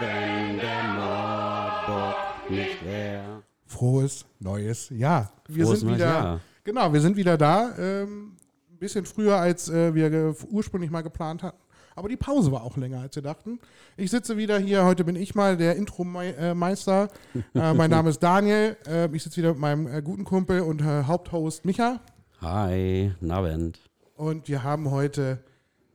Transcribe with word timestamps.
wenn 0.00 0.56
der 0.58 0.82
Mordbock 0.94 2.50
nicht 2.50 2.84
wäre. 2.84 3.42
Frohes 3.66 4.24
neues 4.38 4.88
Jahr. 4.90 5.30
Wir 5.46 5.66
Frohes 5.66 5.80
sind 5.80 5.94
wieder, 5.94 6.06
Jahr. 6.06 6.40
genau, 6.64 6.92
wir 6.92 7.00
sind 7.00 7.16
wieder 7.16 7.36
da. 7.36 7.76
Ähm, 7.78 8.36
ein 8.70 8.78
bisschen 8.78 9.04
früher, 9.04 9.36
als 9.36 9.68
äh, 9.68 9.94
wir 9.94 10.34
ursprünglich 10.50 10.90
mal 10.90 11.02
geplant 11.02 11.42
hatten. 11.42 11.58
Aber 11.94 12.08
die 12.08 12.16
Pause 12.16 12.50
war 12.50 12.62
auch 12.62 12.78
länger, 12.78 13.00
als 13.00 13.14
wir 13.16 13.22
dachten. 13.22 13.58
Ich 13.96 14.10
sitze 14.10 14.38
wieder 14.38 14.58
hier. 14.58 14.84
Heute 14.84 15.04
bin 15.04 15.16
ich 15.16 15.34
mal 15.34 15.56
der 15.56 15.76
Intro-Meister. 15.76 17.08
äh, 17.54 17.74
mein 17.74 17.90
Name 17.90 18.08
ist 18.08 18.22
Daniel. 18.22 18.76
Äh, 18.86 19.14
ich 19.14 19.22
sitze 19.22 19.36
wieder 19.36 19.50
mit 19.50 19.58
meinem 19.58 19.86
äh, 19.86 20.00
guten 20.00 20.24
Kumpel 20.24 20.60
und 20.60 20.80
äh, 20.80 21.04
Haupthost 21.04 21.66
Micha. 21.66 22.00
Hi, 22.40 23.12
Nabend. 23.20 23.80
Und 24.16 24.48
wir 24.48 24.62
haben 24.62 24.90
heute 24.90 25.44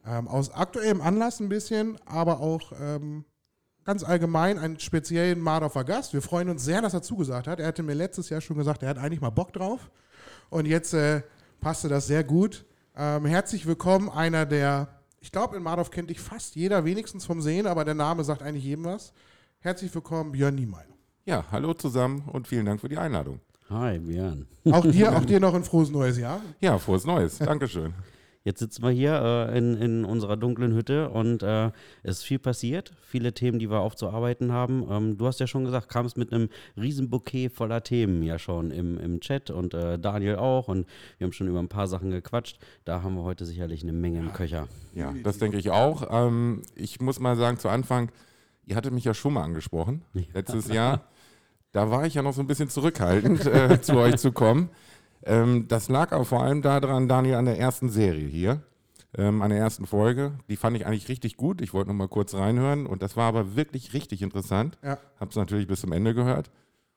ähm, 0.06 0.28
aus 0.28 0.54
aktuellem 0.54 1.02
Anlass 1.02 1.40
ein 1.40 1.50
bisschen, 1.50 1.98
aber 2.06 2.40
auch 2.40 2.72
ähm, 2.80 3.26
ganz 3.86 4.04
allgemein 4.04 4.58
einen 4.58 4.80
speziellen 4.80 5.40
Mardorfer 5.40 5.84
Gast. 5.84 6.14
Wir 6.14 6.22
freuen 6.22 6.50
uns 6.50 6.66
sehr, 6.66 6.82
dass 6.82 6.94
er 6.94 7.04
zugesagt 7.04 7.48
hat. 7.48 7.60
Er 7.60 7.68
hatte 7.68 7.84
mir 7.84 7.94
letztes 7.94 8.30
Jahr 8.30 8.42
schon 8.42 8.58
gesagt, 8.58 8.84
er 8.84 8.90
hat 8.90 8.98
eigentlich 8.98 9.22
mal 9.22 9.30
Bock 9.30 9.54
drauf. 9.54 9.92
Und 10.50 10.66
jetzt 10.66 10.94
äh, 10.94 11.22
passte 11.62 11.88
das 11.88 12.08
sehr 12.08 12.24
gut. 12.24 12.66
Ähm, 12.98 13.26
herzlich 13.26 13.66
willkommen, 13.66 14.10
einer 14.10 14.46
der, 14.46 14.88
ich 15.20 15.32
glaube, 15.32 15.56
in 15.56 15.64
Mardorf 15.64 15.92
kennt 15.92 16.10
dich 16.10 16.20
fast 16.20 16.56
jeder, 16.56 16.84
wenigstens 16.84 17.26
vom 17.26 17.42
Sehen, 17.42 17.68
aber 17.68 17.86
der 17.86 17.94
Name 17.94 18.24
sagt 18.24 18.42
eigentlich 18.42 18.64
jedem 18.64 18.86
was. 18.86 19.14
Herzlich 19.60 19.94
willkommen, 19.94 20.32
Björn 20.32 20.56
Niemeyer. 20.56 20.86
Ja, 21.26 21.46
hallo 21.52 21.74
zusammen 21.74 22.24
und 22.32 22.48
vielen 22.48 22.66
Dank 22.66 22.82
für 22.82 22.90
die 22.90 22.98
Einladung. 22.98 23.40
Hi, 23.70 24.00
Björn. 24.00 24.48
Auch 24.72 24.86
dir, 24.86 25.14
auch 25.18 25.26
dir 25.26 25.40
noch 25.40 25.54
ein 25.54 25.64
frohes 25.64 25.90
neues 25.90 26.18
Jahr. 26.18 26.42
Ja, 26.60 26.78
frohes 26.78 27.06
Neues. 27.06 27.38
Dankeschön. 27.38 27.94
Jetzt 28.46 28.60
sitzen 28.60 28.84
wir 28.84 28.92
hier 28.92 29.50
äh, 29.50 29.58
in, 29.58 29.76
in 29.76 30.06
unserer 30.06 30.38
dunklen 30.38 30.76
Hütte 30.76 31.10
und 31.10 31.42
äh, 31.42 31.72
es 32.04 32.18
ist 32.18 32.24
viel 32.24 32.38
passiert, 32.38 32.94
viele 33.02 33.34
Themen, 33.34 33.58
die 33.58 33.72
wir 33.72 33.80
aufzuarbeiten 33.80 34.52
haben. 34.52 34.86
Ähm, 34.88 35.18
du 35.18 35.26
hast 35.26 35.40
ja 35.40 35.48
schon 35.48 35.66
gesagt, 35.66 35.90
kamst 35.90 36.16
mit 36.16 36.32
einem 36.32 36.50
riesen 36.78 37.10
Bouquet 37.10 37.50
voller 37.50 37.82
Themen 37.82 38.22
ja 38.22 38.38
schon 38.38 38.70
im, 38.70 39.00
im 39.00 39.20
Chat 39.20 39.50
und 39.50 39.74
äh, 39.74 39.98
Daniel 39.98 40.36
auch 40.36 40.68
und 40.68 40.86
wir 41.18 41.26
haben 41.26 41.34
schon 41.34 41.48
über 41.48 41.58
ein 41.58 41.70
paar 41.70 41.88
Sachen 41.88 42.12
gequatscht. 42.12 42.60
Da 42.84 43.02
haben 43.02 43.16
wir 43.16 43.24
heute 43.24 43.46
sicherlich 43.46 43.82
eine 43.82 43.94
Menge 43.94 44.20
im 44.20 44.32
Köcher. 44.32 44.68
Ja, 44.94 45.12
das 45.24 45.40
denke 45.40 45.58
ich 45.58 45.72
auch. 45.72 46.08
Ähm, 46.12 46.62
ich 46.76 47.02
muss 47.02 47.20
mal 47.20 47.36
sagen, 47.36 47.58
zu 47.58 47.68
Anfang, 47.68 48.12
ihr 48.68 48.76
hattet 48.76 48.94
mich 48.94 49.06
ja 49.06 49.16
schon 49.16 49.34
mal 49.34 49.44
angesprochen, 49.44 50.04
letztes 50.36 50.68
Jahr. 50.68 51.08
Da 51.72 51.90
war 51.90 52.06
ich 52.06 52.14
ja 52.14 52.22
noch 52.22 52.34
so 52.34 52.42
ein 52.42 52.48
bisschen 52.48 52.70
zurückhaltend, 52.70 53.46
äh, 53.48 53.82
zu 53.82 53.98
euch 53.98 54.18
zu 54.18 54.32
kommen. 54.32 54.70
Ähm, 55.26 55.68
das 55.68 55.90
lag 55.90 56.12
aber 56.12 56.26
vor 56.26 56.44
allem 56.44 56.62
daran, 56.62 57.08
Daniel, 57.08 57.36
an 57.36 57.46
der 57.46 57.60
ersten 57.60 57.90
Serie 57.90 58.28
hier, 58.28 58.62
ähm, 59.18 59.42
an 59.42 59.50
der 59.50 59.60
ersten 59.60 59.88
Folge. 59.88 60.34
Die 60.50 60.56
fand 60.56 60.78
ich 60.78 60.86
eigentlich 60.86 61.10
richtig 61.10 61.36
gut. 61.36 61.62
Ich 61.62 61.74
wollte 61.74 61.90
noch 61.90 61.96
mal 61.96 62.08
kurz 62.08 62.36
reinhören 62.36 62.86
und 62.86 63.02
das 63.02 63.18
war 63.18 63.26
aber 63.26 63.56
wirklich 63.56 63.94
richtig 63.94 64.22
interessant. 64.22 64.78
Ja. 64.84 65.00
Habe 65.20 65.32
es 65.32 65.36
natürlich 65.36 65.68
bis 65.68 65.82
zum 65.82 65.92
Ende 65.92 66.14
gehört. 66.14 66.52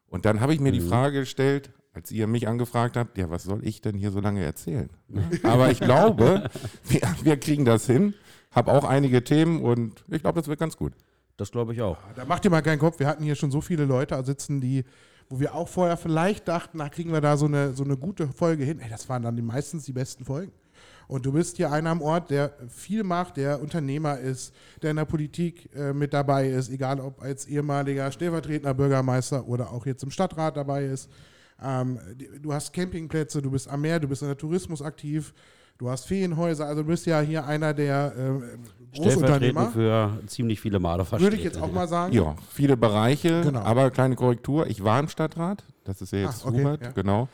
Und 0.09 0.25
dann 0.25 0.41
habe 0.41 0.55
ich 0.55 0.61
mir 0.61 0.73
die 0.73 0.81
Frage 0.81 1.21
gestellt, 1.21 1.71
als 1.93 2.11
ihr 2.11 2.27
mich 2.27 2.47
angefragt 2.49 2.97
habt, 2.97 3.19
ja, 3.19 3.31
was 3.31 3.45
soll 3.45 3.67
ich 3.67 3.81
denn 3.81 3.97
hier 3.97 4.11
so 4.11 4.21
lange 4.21 4.45
erzählen? 4.45 4.91
Aber 5.43 5.71
ich 5.71 5.81
glaube, 5.81 6.51
wir, 6.85 7.01
wir 7.23 7.37
kriegen 7.39 7.65
das 7.65 7.87
hin. 7.87 8.15
Hab 8.53 8.69
auch 8.69 8.85
einige 8.85 9.25
Themen 9.25 9.63
und 9.63 10.05
ich 10.09 10.23
glaube, 10.23 10.41
das 10.41 10.49
wird 10.49 10.61
ganz 10.61 10.77
gut. 10.77 10.93
Das 11.37 11.51
glaube 11.51 11.73
ich 11.73 11.83
auch. 11.83 11.99
Da 12.17 12.25
macht 12.25 12.45
ihr 12.45 12.51
mal 12.51 12.63
keinen 12.63 12.79
Kopf. 12.79 12.99
Wir 12.99 13.07
hatten 13.07 13.23
hier 13.23 13.37
schon 13.37 13.51
so 13.51 13.61
viele 13.61 13.85
Leute 13.85 14.23
sitzen, 14.25 14.61
die, 14.61 14.85
wo 15.29 15.41
wir 15.41 15.55
auch 15.55 15.69
vorher 15.69 15.97
vielleicht 15.97 16.49
dachten, 16.49 16.79
na, 16.79 16.89
kriegen 16.89 17.13
wir 17.13 17.21
da 17.21 17.37
so 17.37 17.47
eine, 17.47 17.73
so 17.75 17.85
eine 17.85 17.97
gute 17.97 18.29
Folge 18.29 18.65
hin. 18.65 18.81
Ey, 18.81 18.89
das 18.89 19.09
waren 19.09 19.23
dann 19.23 19.37
die 19.37 19.43
meistens 19.43 19.85
die 19.85 19.93
besten 19.93 20.25
Folgen. 20.25 20.53
Und 21.07 21.25
du 21.25 21.33
bist 21.33 21.57
hier 21.57 21.73
einer 21.73 21.91
am 21.91 22.03
Ort, 22.03 22.31
der 22.31 22.53
viel 22.69 23.03
macht, 23.03 23.39
der 23.39 23.63
Unternehmer 23.63 24.19
ist, 24.19 24.55
der 24.83 24.91
in 24.91 24.97
der 24.97 25.07
Politik 25.07 25.75
äh, 25.75 25.95
mit 25.95 26.13
dabei 26.13 26.49
ist, 26.49 26.71
egal 26.71 27.01
ob 27.01 27.23
als 27.23 27.47
ehemaliger 27.47 28.13
stellvertretender 28.13 28.75
Bürgermeister 28.75 29.49
oder 29.49 29.73
auch 29.73 29.87
jetzt 29.87 30.03
im 30.03 30.11
Stadtrat 30.11 30.57
dabei 30.57 30.85
ist. 30.85 31.09
Ähm, 31.63 31.99
du 32.41 32.53
hast 32.53 32.73
Campingplätze, 32.73 33.41
du 33.41 33.51
bist 33.51 33.69
am 33.69 33.81
Meer, 33.81 33.99
du 34.01 34.09
bist 34.09 34.23
in 34.23 34.29
der 34.29 34.37
Tourismus 34.37 34.83
aktiv, 34.83 35.33
du 35.79 35.89
hast 35.91 36.07
Ferienhäuser, 36.07 36.67
also 36.67 36.83
du 36.83 36.89
bist 36.89 37.07
ja 37.07 37.21
hier 37.21 37.47
einer 37.47 37.73
der 37.75 38.13
äh, 38.17 38.97
Großunternehmer, 38.99 39.71
für 39.71 40.19
ziemlich 40.27 40.61
viele 40.61 40.79
Marder 40.79 41.07
würde 41.21 41.37
ich 41.37 41.45
jetzt 41.45 41.61
auch 41.61 41.71
mal 41.73 41.87
sagen. 41.89 42.13
Ja, 42.15 42.35
viele 42.51 42.77
Bereiche, 42.77 43.43
Genau. 43.43 43.61
aber 43.61 43.91
kleine 43.91 44.15
Korrektur. 44.17 44.67
Ich 44.67 44.83
war 44.83 44.99
im 44.99 45.09
Stadtrat, 45.09 45.65
das 45.85 46.01
ist 46.03 46.13
ja 46.13 46.21
jetzt 46.21 46.45
Ah, 46.45 46.49
okay, 46.49 46.59
Hubert, 46.61 46.83
ja. 46.83 46.91
genau. 46.93 47.29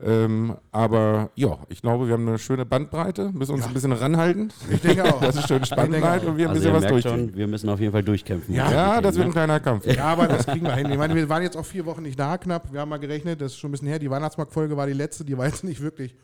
Ähm, 0.00 0.54
aber 0.70 1.30
ja, 1.34 1.58
ich 1.68 1.82
glaube, 1.82 2.06
wir 2.06 2.14
haben 2.14 2.28
eine 2.28 2.38
schöne 2.38 2.64
Bandbreite, 2.64 3.32
müssen 3.32 3.52
uns 3.54 3.62
Ja. 3.62 3.66
ein 3.68 3.74
bisschen 3.74 3.90
ranhalten. 3.92 4.52
Ich 4.70 4.80
denke 4.80 5.04
auch. 5.04 5.20
Das 5.28 5.34
ist 5.34 5.48
schön 5.48 5.64
Spannendheit 5.64 6.22
auch. 6.22 6.28
und 6.28 6.36
wir 6.36 6.46
ein 6.48 6.56
Also 6.56 6.70
bisschen 6.72 6.94
was 6.94 7.02
schon, 7.02 7.34
wir 7.34 7.48
müssen 7.48 7.68
auf 7.68 7.80
jeden 7.80 7.90
Fall 7.90 8.04
durchkämpfen. 8.04 8.54
Ja, 8.54 8.70
Ja, 8.70 9.00
das 9.00 9.16
wird 9.16 9.24
ne? 9.26 9.30
ein 9.30 9.32
kleiner 9.32 9.58
Kampf. 9.58 9.86
Ja, 9.86 10.04
aber 10.04 10.28
das 10.28 10.46
kriegen 10.46 10.64
wir 10.66 10.74
hin. 10.76 10.88
Ich 10.92 10.98
meine, 10.98 11.16
wir 11.16 11.28
waren 11.28 11.42
jetzt 11.42 11.56
auch 11.56 11.64
vier 11.66 11.84
Wochen 11.84 12.02
nicht 12.02 12.16
da, 12.18 12.38
knapp. 12.38 12.72
Wir 12.72 12.80
haben 12.80 12.88
mal 12.90 12.98
gerechnet, 12.98 13.40
das 13.40 13.52
ist 13.52 13.58
schon 13.58 13.70
ein 13.70 13.72
bisschen 13.72 13.88
her. 13.88 13.98
Die 13.98 14.08
Weihnachtsmarktfolge 14.08 14.76
war 14.76 14.86
die 14.86 14.92
letzte, 14.92 15.24
die 15.24 15.36
war 15.36 15.46
jetzt 15.46 15.64
nicht 15.64 15.80
wirklich 15.80 16.14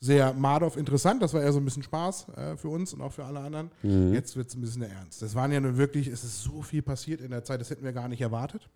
sehr 0.00 0.32
Mardorf 0.32 0.76
interessant. 0.78 1.22
Das 1.22 1.34
war 1.34 1.42
eher 1.42 1.52
so 1.52 1.60
ein 1.60 1.64
bisschen 1.64 1.82
Spaß 1.82 2.28
äh, 2.30 2.56
für 2.56 2.68
uns 2.68 2.94
und 2.94 3.02
auch 3.02 3.12
für 3.12 3.24
alle 3.24 3.40
anderen. 3.40 3.70
Jetzt 4.14 4.34
wird 4.34 4.48
es 4.48 4.54
ein 4.54 4.62
bisschen 4.62 4.82
ernst. 4.82 5.20
Das 5.20 5.34
waren 5.34 5.52
ja 5.52 5.60
nun 5.60 5.76
wirklich, 5.76 6.06
es 6.06 6.24
ist 6.24 6.42
so 6.42 6.62
viel 6.62 6.80
passiert 6.82 7.20
in 7.20 7.30
der 7.30 7.44
Zeit, 7.44 7.60
das 7.60 7.68
hätten 7.70 7.84
wir 7.84 7.92
gar 7.92 8.08
nicht 8.08 8.22
erwartet. 8.22 8.68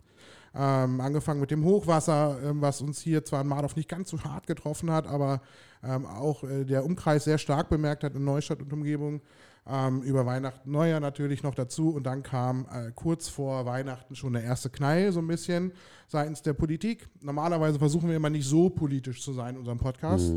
Ähm, 0.53 1.01
angefangen 1.01 1.41
mit 1.41 1.51
dem 1.51 1.65
Hochwasser, 1.65 2.37
ähm, 2.43 2.61
was 2.61 2.79
uns 2.79 3.01
hier 3.01 3.25
zwar 3.25 3.41
in 3.41 3.47
Mardorf 3.47 3.75
nicht 3.75 3.89
ganz 3.89 4.09
so 4.09 4.23
hart 4.23 4.47
getroffen 4.47 4.89
hat, 4.89 5.05
aber 5.07 5.41
ähm, 5.83 6.05
auch 6.05 6.43
äh, 6.43 6.63
der 6.63 6.85
Umkreis 6.85 7.25
sehr 7.25 7.39
stark 7.39 7.69
bemerkt 7.69 8.03
hat 8.03 8.15
in 8.15 8.23
Neustadt 8.23 8.61
und 8.61 8.71
Umgebung. 8.71 9.21
Ähm, 9.67 10.03
über 10.03 10.27
Weihnachten, 10.27 10.71
Neujahr 10.71 10.99
natürlich 10.99 11.41
noch 11.41 11.55
dazu. 11.55 11.89
Und 11.89 12.03
dann 12.03 12.21
kam 12.21 12.67
äh, 12.71 12.91
kurz 12.93 13.27
vor 13.27 13.65
Weihnachten 13.65 14.15
schon 14.15 14.33
der 14.33 14.43
erste 14.43 14.69
Knall, 14.69 15.11
so 15.11 15.19
ein 15.19 15.27
bisschen 15.27 15.73
seitens 16.07 16.43
der 16.43 16.53
Politik. 16.53 17.09
Normalerweise 17.19 17.79
versuchen 17.79 18.07
wir 18.07 18.15
immer 18.15 18.29
nicht 18.29 18.47
so 18.47 18.69
politisch 18.69 19.23
zu 19.23 19.33
sein 19.33 19.55
in 19.55 19.59
unserem 19.59 19.79
Podcast. 19.79 20.31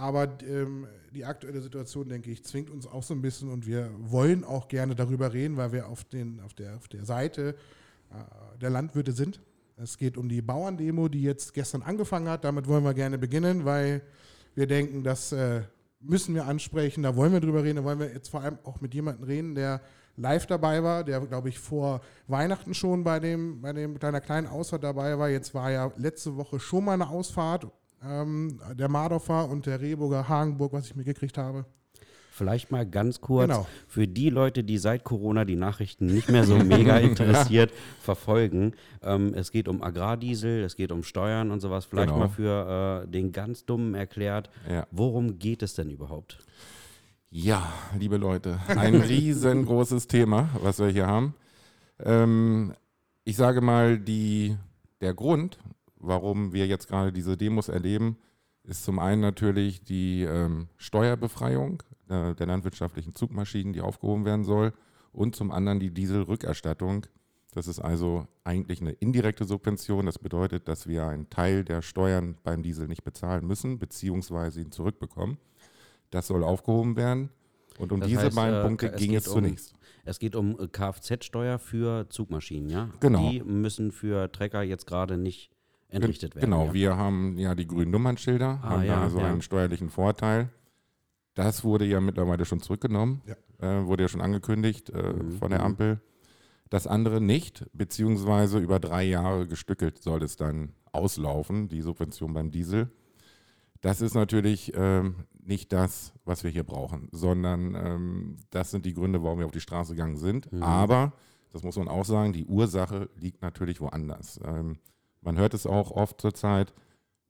Aber 0.00 0.28
ähm, 0.48 0.86
die 1.14 1.26
aktuelle 1.26 1.60
Situation, 1.60 2.08
denke 2.08 2.30
ich, 2.30 2.42
zwingt 2.42 2.70
uns 2.70 2.86
auch 2.86 3.02
so 3.02 3.12
ein 3.12 3.20
bisschen 3.20 3.50
und 3.50 3.66
wir 3.66 3.90
wollen 3.98 4.44
auch 4.44 4.68
gerne 4.68 4.94
darüber 4.94 5.34
reden, 5.34 5.58
weil 5.58 5.72
wir 5.72 5.88
auf, 5.88 6.04
den, 6.04 6.40
auf, 6.40 6.54
der, 6.54 6.76
auf 6.76 6.88
der 6.88 7.04
Seite 7.04 7.54
äh, 8.10 8.58
der 8.58 8.70
Landwirte 8.70 9.12
sind. 9.12 9.42
Es 9.76 9.98
geht 9.98 10.16
um 10.16 10.30
die 10.30 10.40
Bauerndemo, 10.40 11.08
die 11.08 11.22
jetzt 11.22 11.52
gestern 11.52 11.82
angefangen 11.82 12.30
hat. 12.30 12.44
Damit 12.44 12.66
wollen 12.66 12.82
wir 12.82 12.94
gerne 12.94 13.18
beginnen, 13.18 13.66
weil 13.66 14.00
wir 14.54 14.66
denken, 14.66 15.04
das 15.04 15.32
äh, 15.32 15.64
müssen 16.00 16.34
wir 16.34 16.46
ansprechen, 16.46 17.02
da 17.02 17.14
wollen 17.14 17.34
wir 17.34 17.40
drüber 17.40 17.62
reden, 17.62 17.76
da 17.76 17.84
wollen 17.84 17.98
wir 17.98 18.10
jetzt 18.10 18.30
vor 18.30 18.40
allem 18.40 18.58
auch 18.64 18.80
mit 18.80 18.94
jemandem 18.94 19.24
reden, 19.24 19.54
der 19.54 19.82
live 20.16 20.46
dabei 20.46 20.82
war, 20.82 21.04
der, 21.04 21.20
glaube 21.20 21.50
ich, 21.50 21.58
vor 21.58 22.00
Weihnachten 22.26 22.72
schon 22.72 23.04
bei 23.04 23.20
dem, 23.20 23.60
bei 23.60 23.74
dem 23.74 23.98
kleiner 23.98 24.22
kleinen 24.22 24.46
Ausfahrt 24.46 24.82
dabei 24.82 25.18
war. 25.18 25.28
Jetzt 25.28 25.52
war 25.52 25.70
ja 25.70 25.92
letzte 25.96 26.36
Woche 26.36 26.58
schon 26.58 26.86
mal 26.86 26.94
eine 26.94 27.10
Ausfahrt, 27.10 27.66
ähm, 28.04 28.60
der 28.74 28.88
Mardorfer 28.88 29.48
und 29.48 29.66
der 29.66 29.80
Rehburger 29.80 30.28
Hagenburg, 30.28 30.72
was 30.72 30.86
ich 30.86 30.96
mitgekriegt 30.96 31.38
habe. 31.38 31.64
Vielleicht 32.32 32.70
mal 32.70 32.86
ganz 32.86 33.20
kurz 33.20 33.48
Genau. 33.50 33.66
für 33.86 34.08
die 34.08 34.30
Leute, 34.30 34.64
die 34.64 34.78
seit 34.78 35.04
Corona 35.04 35.44
die 35.44 35.56
Nachrichten 35.56 36.06
nicht 36.06 36.30
mehr 36.30 36.44
so 36.44 36.56
mega 36.56 36.96
interessiert 36.98 37.70
verfolgen. 38.00 38.72
Ähm, 39.02 39.34
es 39.34 39.50
geht 39.50 39.68
um 39.68 39.82
Agrardiesel, 39.82 40.62
es 40.64 40.74
geht 40.76 40.90
um 40.92 41.02
Steuern 41.02 41.50
und 41.50 41.60
sowas. 41.60 41.84
Vielleicht 41.84 42.08
Genau. 42.08 42.20
mal 42.20 42.28
für 42.30 43.02
äh, 43.04 43.08
den 43.10 43.32
ganz 43.32 43.66
Dummen 43.66 43.94
erklärt, 43.94 44.48
Ja. 44.70 44.86
worum 44.90 45.38
geht 45.38 45.62
es 45.62 45.74
denn 45.74 45.90
überhaupt? 45.90 46.38
Ja, 47.30 47.70
liebe 47.98 48.16
Leute, 48.16 48.58
ein 48.68 48.94
riesengroßes 49.02 50.06
Thema, 50.06 50.48
was 50.62 50.78
wir 50.78 50.88
hier 50.88 51.06
haben. 51.06 51.34
Ähm, 52.02 52.72
ich 53.24 53.36
sage 53.36 53.60
mal, 53.60 53.98
die, 53.98 54.56
der 55.02 55.12
Grund, 55.14 55.58
warum 56.00 56.52
wir 56.52 56.66
jetzt 56.66 56.88
gerade 56.88 57.12
diese 57.12 57.36
Demos 57.36 57.68
erleben, 57.68 58.16
ist 58.64 58.84
zum 58.84 58.98
einen 58.98 59.20
natürlich 59.20 59.82
die 59.84 60.22
ähm, 60.24 60.68
Steuerbefreiung 60.76 61.82
äh, 62.08 62.34
der 62.34 62.46
landwirtschaftlichen 62.46 63.14
Zugmaschinen, 63.14 63.72
die 63.72 63.80
aufgehoben 63.80 64.24
werden 64.24 64.44
soll, 64.44 64.72
und 65.12 65.34
zum 65.34 65.50
anderen 65.50 65.80
die 65.80 65.90
Dieselrückerstattung. 65.90 67.06
Das 67.52 67.66
ist 67.66 67.80
also 67.80 68.28
eigentlich 68.44 68.80
eine 68.80 68.92
indirekte 68.92 69.44
Subvention. 69.44 70.06
Das 70.06 70.18
bedeutet, 70.20 70.68
dass 70.68 70.86
wir 70.86 71.06
einen 71.08 71.28
Teil 71.30 71.64
der 71.64 71.82
Steuern 71.82 72.36
beim 72.44 72.62
Diesel 72.62 72.86
nicht 72.86 73.02
bezahlen 73.02 73.44
müssen, 73.46 73.78
beziehungsweise 73.78 74.60
ihn 74.60 74.70
zurückbekommen. 74.70 75.36
Das 76.10 76.28
soll 76.28 76.44
aufgehoben 76.44 76.94
werden. 76.96 77.30
Und 77.78 77.90
um 77.92 78.00
Das 78.00 78.08
diese 78.08 78.22
heißt, 78.22 78.36
beiden 78.36 78.60
äh, 78.60 78.62
Punkte 78.62 78.86
es 78.92 79.00
ging 79.00 79.14
es 79.16 79.26
um- 79.26 79.34
zunächst. 79.34 79.74
Es 80.04 80.18
geht 80.20 80.36
um 80.36 80.58
äh, 80.60 80.68
Kfz-Steuer 80.68 81.58
für 81.58 82.08
Zugmaschinen, 82.08 82.68
ja? 82.70 82.90
Genau. 83.00 83.28
Die 83.30 83.42
müssen 83.42 83.90
für 83.90 84.30
Trecker 84.30 84.62
jetzt 84.62 84.86
gerade 84.86 85.16
nicht 85.16 85.50
entrichtet 85.90 86.34
werden. 86.34 86.50
Genau, 86.50 86.66
ja? 86.66 86.74
wir 86.74 86.96
haben 86.96 87.38
ja 87.38 87.54
die 87.54 87.66
grünen 87.66 87.90
Nummernschilder, 87.90 88.60
Ah, 88.62 88.70
haben 88.70 88.82
ja, 88.84 88.96
da 88.96 89.02
also 89.02 89.18
ja. 89.20 89.26
einen 89.26 89.42
steuerlichen 89.42 89.90
Vorteil. 89.90 90.50
Das 91.34 91.64
wurde 91.64 91.84
ja 91.84 92.00
mittlerweile 92.00 92.44
schon 92.44 92.60
zurückgenommen, 92.60 93.22
äh, 93.58 93.84
wurde 93.84 94.04
ja 94.04 94.08
schon 94.08 94.20
angekündigt 94.20 94.90
äh, 94.90 95.12
Mhm, 95.12 95.32
von 95.32 95.50
der 95.50 95.60
mhm. 95.60 95.66
Ampel. 95.66 96.00
Das 96.68 96.86
andere 96.86 97.20
nicht, 97.20 97.66
beziehungsweise 97.72 98.58
über 98.58 98.78
drei 98.78 99.04
Jahre 99.04 99.46
gestückelt 99.46 100.02
soll 100.02 100.22
es 100.22 100.36
dann 100.36 100.72
auslaufen, 100.92 101.68
die 101.68 101.82
Subvention 101.82 102.32
beim 102.32 102.50
Diesel. 102.50 102.90
Das 103.80 104.00
ist 104.00 104.14
natürlich 104.14 104.72
ähm, 104.76 105.24
nicht 105.42 105.72
das, 105.72 106.12
was 106.24 106.44
wir 106.44 106.50
hier 106.50 106.64
brauchen, 106.64 107.08
sondern 107.12 107.74
ähm, 107.74 108.36
das 108.50 108.70
sind 108.70 108.84
die 108.86 108.94
Gründe, 108.94 109.22
warum 109.22 109.38
wir 109.38 109.46
auf 109.46 109.52
die 109.52 109.60
Straße 109.60 109.94
gegangen 109.94 110.16
sind. 110.16 110.52
Mhm. 110.52 110.62
Aber 110.62 111.12
das 111.52 111.62
muss 111.62 111.76
man 111.76 111.88
auch 111.88 112.04
sagen, 112.04 112.32
die 112.32 112.44
Ursache 112.44 113.08
liegt 113.16 113.42
natürlich 113.42 113.80
woanders. 113.80 114.38
Ähm, 114.44 114.78
man 115.20 115.36
hört 115.36 115.54
es 115.54 115.66
auch 115.66 115.90
oft 115.90 116.20
zurzeit, 116.20 116.72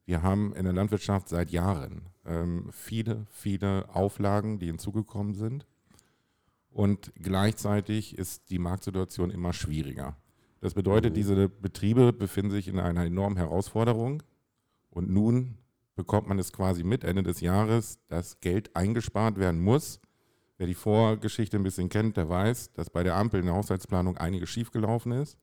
wir 0.04 0.22
haben 0.22 0.54
in 0.54 0.64
der 0.64 0.72
Landwirtschaft 0.72 1.28
seit 1.28 1.50
Jahren 1.50 2.08
ähm, 2.24 2.68
viele, 2.72 3.26
viele 3.30 3.88
Auflagen, 3.94 4.58
die 4.58 4.66
hinzugekommen 4.66 5.34
sind. 5.34 5.66
Und 6.70 7.12
gleichzeitig 7.16 8.16
ist 8.16 8.50
die 8.50 8.58
Marktsituation 8.58 9.30
immer 9.30 9.52
schwieriger. 9.52 10.16
Das 10.60 10.74
bedeutet, 10.74 11.16
diese 11.16 11.48
Betriebe 11.48 12.12
befinden 12.12 12.50
sich 12.50 12.68
in 12.68 12.78
einer 12.78 13.04
enormen 13.04 13.36
Herausforderung. 13.36 14.22
Und 14.90 15.10
nun 15.10 15.58
bekommt 15.96 16.28
man 16.28 16.38
es 16.38 16.52
quasi 16.52 16.84
mit 16.84 17.04
Ende 17.04 17.22
des 17.22 17.40
Jahres, 17.40 17.98
dass 18.08 18.40
Geld 18.40 18.74
eingespart 18.76 19.38
werden 19.38 19.60
muss. 19.60 20.00
Wer 20.58 20.66
die 20.66 20.74
Vorgeschichte 20.74 21.56
ein 21.56 21.62
bisschen 21.62 21.88
kennt, 21.88 22.16
der 22.16 22.28
weiß, 22.28 22.72
dass 22.72 22.90
bei 22.90 23.02
der 23.02 23.16
Ampel 23.16 23.40
in 23.40 23.46
der 23.46 23.54
Haushaltsplanung 23.54 24.16
einiges 24.18 24.50
schiefgelaufen 24.50 25.12
ist. 25.12 25.38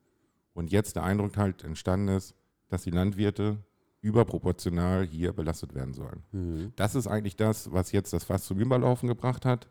Und 0.58 0.72
jetzt 0.72 0.96
der 0.96 1.04
Eindruck 1.04 1.38
halt 1.38 1.64
entstanden 1.64 2.08
ist, 2.08 2.34
dass 2.68 2.82
die 2.82 2.90
Landwirte 2.90 3.60
überproportional 4.02 5.06
hier 5.06 5.32
belastet 5.32 5.76
werden 5.76 5.94
sollen. 5.94 6.24
Mhm. 6.32 6.74
Das 6.76 6.96
ist 6.96 7.06
eigentlich 7.06 7.36
das, 7.36 7.72
was 7.72 7.92
jetzt 7.92 8.12
das 8.12 8.24
Fass 8.24 8.46
zum 8.46 8.60
Überlaufen 8.60 9.08
gebracht 9.08 9.46
hat. 9.46 9.70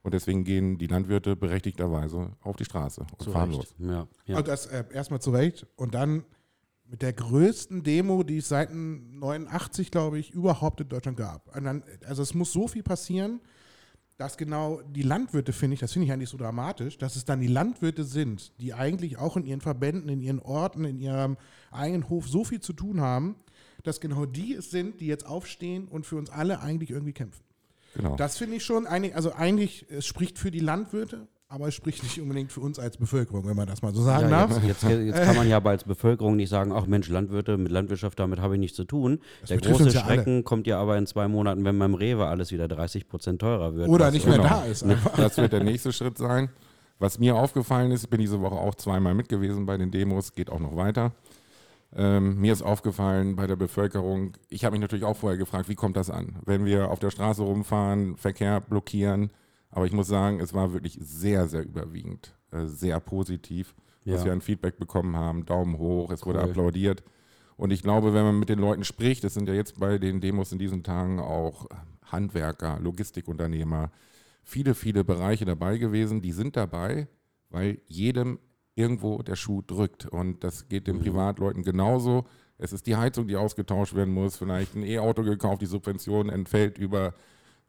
Und 0.00 0.14
deswegen 0.14 0.44
gehen 0.44 0.78
die 0.78 0.86
Landwirte 0.86 1.36
berechtigterweise 1.36 2.30
auf 2.40 2.56
die 2.56 2.64
Straße 2.64 3.02
und 3.02 3.22
Zu 3.22 3.30
fahren 3.30 3.50
Recht. 3.50 3.74
los. 3.78 3.90
Ja, 3.90 4.08
ja. 4.24 4.38
Und 4.38 4.48
das 4.48 4.64
äh, 4.64 4.84
erstmal 4.94 5.20
zu 5.20 5.32
Recht. 5.32 5.66
Und 5.76 5.94
dann 5.94 6.24
mit 6.86 7.02
der 7.02 7.12
größten 7.12 7.82
Demo, 7.82 8.22
die 8.22 8.38
es 8.38 8.48
seit 8.48 8.72
89, 8.72 9.90
glaube 9.90 10.18
ich, 10.18 10.30
überhaupt 10.30 10.80
in 10.80 10.88
Deutschland 10.88 11.18
gab. 11.18 11.54
Und 11.54 11.64
dann, 11.64 11.84
also 12.06 12.22
es 12.22 12.32
muss 12.32 12.54
so 12.54 12.68
viel 12.68 12.82
passieren, 12.82 13.40
dass 14.22 14.36
genau 14.36 14.80
die 14.82 15.02
Landwirte, 15.02 15.52
finde 15.52 15.74
ich, 15.74 15.80
das 15.80 15.92
finde 15.92 16.06
ich 16.06 16.12
eigentlich 16.12 16.28
so 16.28 16.36
dramatisch, 16.36 16.96
dass 16.96 17.16
es 17.16 17.24
dann 17.24 17.40
die 17.40 17.48
Landwirte 17.48 18.04
sind, 18.04 18.52
die 18.60 18.72
eigentlich 18.72 19.18
auch 19.18 19.36
in 19.36 19.44
ihren 19.44 19.60
Verbänden, 19.60 20.08
in 20.08 20.20
ihren 20.20 20.38
Orten, 20.38 20.84
in 20.84 21.00
ihrem 21.00 21.36
eigenen 21.72 22.08
Hof 22.08 22.28
so 22.28 22.44
viel 22.44 22.60
zu 22.60 22.72
tun 22.72 23.00
haben, 23.00 23.34
dass 23.82 24.00
genau 24.00 24.24
die 24.24 24.54
es 24.54 24.70
sind, 24.70 25.00
die 25.00 25.06
jetzt 25.06 25.26
aufstehen 25.26 25.88
und 25.88 26.06
für 26.06 26.14
uns 26.14 26.30
alle 26.30 26.60
eigentlich 26.60 26.92
irgendwie 26.92 27.12
kämpfen. 27.12 27.42
Genau. 27.96 28.14
Das 28.14 28.38
finde 28.38 28.56
ich 28.56 28.64
schon, 28.64 28.86
eigentlich, 28.86 29.16
also 29.16 29.32
eigentlich, 29.32 29.86
es 29.90 30.06
spricht 30.06 30.38
für 30.38 30.52
die 30.52 30.60
Landwirte, 30.60 31.26
aber 31.52 31.68
es 31.68 31.74
spricht 31.74 32.02
nicht 32.02 32.20
unbedingt 32.20 32.50
für 32.50 32.60
uns 32.60 32.78
als 32.78 32.96
Bevölkerung, 32.96 33.46
wenn 33.46 33.54
man 33.56 33.66
das 33.66 33.82
mal 33.82 33.92
so 33.94 34.02
sagen 34.02 34.30
Ja, 34.30 34.46
darf. 34.46 34.64
jetzt, 34.64 34.82
jetzt, 34.82 35.00
jetzt 35.04 35.22
kann 35.22 35.36
man 35.36 35.46
ja 35.48 35.58
aber 35.58 35.70
als 35.70 35.84
Bevölkerung 35.84 36.36
nicht 36.36 36.48
sagen, 36.48 36.72
ach 36.72 36.86
Mensch, 36.86 37.08
Landwirte, 37.08 37.58
mit 37.58 37.70
Landwirtschaft, 37.70 38.18
damit 38.18 38.40
habe 38.40 38.54
ich 38.54 38.60
nichts 38.60 38.76
zu 38.76 38.84
tun. 38.84 39.20
Der 39.48 39.56
betrifft 39.56 39.80
große 39.80 39.90
ja 39.96 40.02
alle. 40.04 40.14
Schrecken 40.14 40.44
kommt 40.44 40.66
ja 40.66 40.80
aber 40.80 40.96
in 40.96 41.06
zwei 41.06 41.28
Monaten, 41.28 41.64
wenn 41.64 41.78
beim 41.78 41.94
Rewe 41.94 42.26
alles 42.26 42.52
wieder 42.52 42.68
30 42.68 43.06
Prozent 43.08 43.40
teurer 43.40 43.74
wird. 43.74 43.88
Oder 43.90 44.10
nicht 44.10 44.26
mehr 44.26 44.36
Genau. 44.38 44.48
da 44.48 44.64
ist. 44.64 44.82
Einfach. 44.82 45.14
Das 45.16 45.36
wird 45.36 45.52
der 45.52 45.62
nächste 45.62 45.92
Schritt 45.92 46.16
sein. 46.18 46.48
Was 46.98 47.18
mir 47.18 47.36
aufgefallen 47.36 47.90
ist, 47.90 48.04
ich 48.04 48.10
bin 48.10 48.20
diese 48.20 48.40
Woche 48.40 48.54
auch 48.54 48.74
zweimal 48.76 49.12
mit 49.14 49.28
gewesen 49.28 49.66
bei 49.66 49.76
den 49.76 49.90
Demos, 49.90 50.34
geht 50.34 50.50
auch 50.50 50.60
noch 50.60 50.76
weiter. 50.76 51.12
Ähm, 51.94 52.40
mir 52.40 52.52
ist 52.52 52.62
aufgefallen 52.62 53.36
bei 53.36 53.46
der 53.46 53.56
Bevölkerung, 53.56 54.32
ich 54.48 54.64
habe 54.64 54.72
mich 54.72 54.80
natürlich 54.80 55.04
auch 55.04 55.16
vorher 55.16 55.36
gefragt, 55.36 55.68
wie 55.68 55.74
kommt 55.74 55.96
das 55.96 56.08
an? 56.08 56.36
Wenn 56.46 56.64
wir 56.64 56.88
auf 56.90 57.00
der 57.00 57.10
Straße 57.10 57.42
rumfahren, 57.42 58.16
Verkehr 58.16 58.60
blockieren, 58.62 59.30
aber 59.72 59.86
ich 59.86 59.92
muss 59.92 60.06
sagen, 60.06 60.38
es 60.38 60.54
war 60.54 60.72
wirklich 60.72 60.96
sehr, 61.00 61.48
sehr 61.48 61.64
überwiegend, 61.64 62.34
äh, 62.52 62.66
sehr 62.66 63.00
positiv, 63.00 63.74
was 64.04 64.20
Ja. 64.20 64.26
wir 64.26 64.32
an 64.32 64.40
Feedback 64.40 64.78
bekommen 64.78 65.16
haben. 65.16 65.44
Daumen 65.44 65.78
hoch, 65.78 66.10
es 66.12 66.24
wurde 66.24 66.38
Cool. 66.40 66.50
applaudiert. 66.50 67.02
Und 67.56 67.72
ich 67.72 67.82
glaube, 67.82 68.14
wenn 68.14 68.24
man 68.24 68.38
mit 68.38 68.48
den 68.48 68.58
Leuten 68.58 68.84
spricht, 68.84 69.24
es 69.24 69.34
sind 69.34 69.48
ja 69.48 69.54
jetzt 69.54 69.78
bei 69.80 69.98
den 69.98 70.20
Demos 70.20 70.52
in 70.52 70.58
diesen 70.58 70.82
Tagen 70.82 71.18
auch 71.20 71.66
Handwerker, 72.04 72.78
Logistikunternehmer, 72.80 73.90
viele, 74.42 74.74
viele 74.74 75.04
Bereiche 75.04 75.44
dabei 75.44 75.78
gewesen, 75.78 76.20
die 76.22 76.32
sind 76.32 76.56
dabei, 76.56 77.08
weil 77.50 77.80
jedem 77.86 78.38
irgendwo 78.74 79.22
der 79.22 79.36
Schuh 79.36 79.62
drückt. 79.62 80.06
Und 80.06 80.42
das 80.44 80.68
geht 80.68 80.86
den 80.86 80.98
Privatleuten 80.98 81.62
genauso. 81.62 82.24
Es 82.58 82.72
ist 82.72 82.86
die 82.86 82.96
Heizung, 82.96 83.28
die 83.28 83.36
ausgetauscht 83.36 83.94
werden 83.94 84.14
muss, 84.14 84.36
vielleicht 84.36 84.74
ein 84.74 84.82
E-Auto 84.82 85.22
gekauft, 85.22 85.62
die 85.62 85.66
Subvention 85.66 86.28
entfällt 86.30 86.78
über 86.78 87.14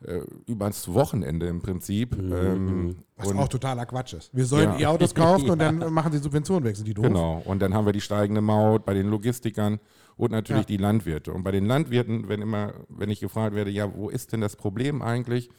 äh, 0.06 0.22
übers 0.48 0.94
Wochenende 0.94 1.48
im 1.48 1.62
Prinzip. 1.62 2.16
Ähm, 2.18 2.98
Was 3.18 3.28
und- 3.30 3.38
auch 3.38 3.48
totaler 3.48 3.86
Quatsch 3.86 4.14
ist. 4.14 4.36
Wir 4.36 4.46
sollen 4.46 4.72
Ja. 4.80 4.90
E-Autos 4.92 5.14
kaufen 5.16 5.50
und 5.50 5.60
dann 5.60 5.78
machen 5.94 6.12
sie 6.12 6.20
Subventionen 6.20 6.64
weg. 6.64 6.76
Sind 6.76 6.88
die 6.88 6.94
doof? 6.94 7.06
Genau. 7.06 7.42
Und 7.46 7.62
dann 7.62 7.74
haben 7.74 7.86
wir 7.86 7.94
die 7.94 8.02
steigende 8.02 8.42
Maut 8.42 8.86
bei 8.86 8.94
den 8.94 9.08
Logistikern 9.08 9.80
und 10.16 10.32
natürlich 10.32 10.64
Ja. 10.64 10.68
die 10.68 10.78
Landwirte. 10.78 11.34
Und 11.34 11.44
bei 11.44 11.52
den 11.52 11.66
Landwirten, 11.66 12.28
wenn 12.30 12.42
immer, 12.42 12.74
wenn 12.90 13.10
ich 13.10 13.20
gefragt 13.20 13.56
werde, 13.56 13.72
ja, 13.72 13.96
wo 13.96 14.10
ist 14.10 14.32
denn 14.34 14.42
das 14.42 14.56
Problem 14.56 15.02
eigentlich? 15.02 15.50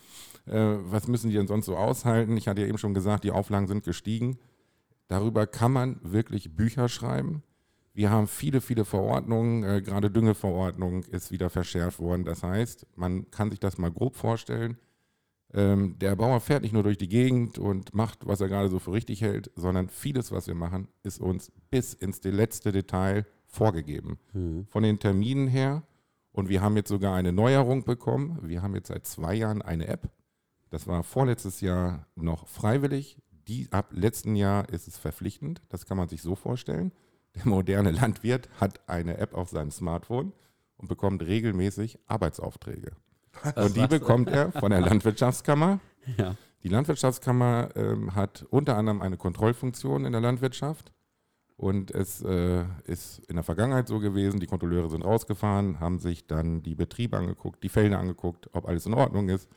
Äh, 0.46 0.76
was 0.90 1.08
müssen 1.08 1.30
die 1.30 1.36
denn 1.36 1.46
sonst 1.46 1.66
so 1.66 1.76
aushalten? 1.76 2.36
Ich 2.36 2.48
hatte 2.48 2.60
ja 2.60 2.66
eben 2.68 2.78
schon 2.78 2.94
gesagt, 2.94 3.24
die 3.24 3.30
Auflagen 3.30 3.66
sind 3.66 3.84
gestiegen. 3.84 4.38
Darüber 5.08 5.46
kann 5.46 5.72
man 5.72 6.00
wirklich 6.02 6.54
Bücher 6.56 6.88
schreiben. 6.88 7.42
Wir 7.94 8.10
haben 8.10 8.26
viele, 8.26 8.60
viele 8.60 8.84
Verordnungen, 8.84 9.62
äh, 9.62 9.80
gerade 9.80 10.10
Düngeverordnung 10.10 11.04
ist 11.04 11.30
wieder 11.30 11.48
verschärft 11.48 12.00
worden. 12.00 12.24
Das 12.24 12.42
heißt, 12.42 12.86
man 12.96 13.30
kann 13.30 13.50
sich 13.50 13.60
das 13.60 13.78
mal 13.78 13.92
grob 13.92 14.16
vorstellen. 14.16 14.76
Ähm, 15.52 15.96
der 16.00 16.16
Bauer 16.16 16.40
fährt 16.40 16.62
nicht 16.62 16.72
nur 16.72 16.82
durch 16.82 16.98
die 16.98 17.08
Gegend 17.08 17.56
und 17.58 17.94
macht, 17.94 18.26
was 18.26 18.40
er 18.40 18.48
gerade 18.48 18.68
so 18.68 18.80
für 18.80 18.92
richtig 18.92 19.22
hält, 19.22 19.52
sondern 19.54 19.88
vieles, 19.88 20.32
was 20.32 20.48
wir 20.48 20.56
machen, 20.56 20.88
ist 21.04 21.20
uns 21.20 21.52
bis 21.70 21.94
ins 21.94 22.22
letzte 22.24 22.72
Detail 22.72 23.24
vorgegeben. 23.46 24.18
Von 24.68 24.82
den 24.82 24.98
Terminen 24.98 25.46
her. 25.46 25.84
Und 26.32 26.48
wir 26.48 26.60
haben 26.62 26.76
jetzt 26.76 26.88
sogar 26.88 27.14
eine 27.14 27.32
Neuerung 27.32 27.84
bekommen. 27.84 28.40
Wir 28.42 28.60
haben 28.60 28.74
jetzt 28.74 28.88
seit 28.88 29.06
zwei 29.06 29.34
Jahren 29.34 29.62
eine 29.62 29.86
App. 29.86 30.10
Das 30.70 30.88
war 30.88 31.04
vorletztes 31.04 31.60
Jahr 31.60 32.08
noch 32.16 32.48
freiwillig. 32.48 33.18
Die, 33.46 33.68
ab 33.70 33.92
letzten 33.92 34.34
Jahr 34.34 34.68
ist 34.68 34.88
es 34.88 34.98
verpflichtend. 34.98 35.62
Das 35.68 35.86
kann 35.86 35.96
man 35.96 36.08
sich 36.08 36.22
so 36.22 36.34
vorstellen. 36.34 36.90
Der 37.34 37.46
moderne 37.48 37.90
Landwirt 37.90 38.48
hat 38.60 38.80
eine 38.88 39.18
App 39.18 39.34
auf 39.34 39.50
seinem 39.50 39.70
Smartphone 39.70 40.32
und 40.76 40.88
bekommt 40.88 41.22
regelmäßig 41.22 41.98
Arbeitsaufträge. 42.06 42.92
Und 43.56 43.76
die 43.76 43.86
bekommt 43.86 44.28
er 44.28 44.52
von 44.52 44.70
der 44.70 44.80
Landwirtschaftskammer. 44.80 45.80
Ja. 46.16 46.36
Die 46.62 46.68
Landwirtschaftskammer 46.68 47.70
ähm, 47.74 48.14
hat 48.14 48.46
unter 48.50 48.76
anderem 48.76 49.02
eine 49.02 49.16
Kontrollfunktion 49.16 50.04
in 50.04 50.12
der 50.12 50.20
Landwirtschaft. 50.20 50.92
Und 51.56 51.90
es 51.92 52.20
äh, 52.22 52.64
ist 52.84 53.20
in 53.28 53.36
der 53.36 53.44
Vergangenheit 53.44 53.86
so 53.86 54.00
gewesen, 54.00 54.40
die 54.40 54.46
Kontrolleure 54.46 54.90
sind 54.90 55.04
rausgefahren, 55.04 55.78
haben 55.78 55.98
sich 55.98 56.26
dann 56.26 56.62
die 56.62 56.74
Betriebe 56.74 57.16
angeguckt, 57.16 57.62
die 57.62 57.68
Felder 57.68 57.98
angeguckt, 57.98 58.48
ob 58.52 58.66
alles 58.66 58.86
in 58.86 58.94
Ordnung 58.94 59.28
ist. 59.28 59.48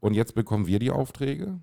Und 0.00 0.14
jetzt 0.14 0.34
bekommen 0.34 0.66
wir 0.66 0.78
die 0.78 0.90
Aufträge, 0.90 1.60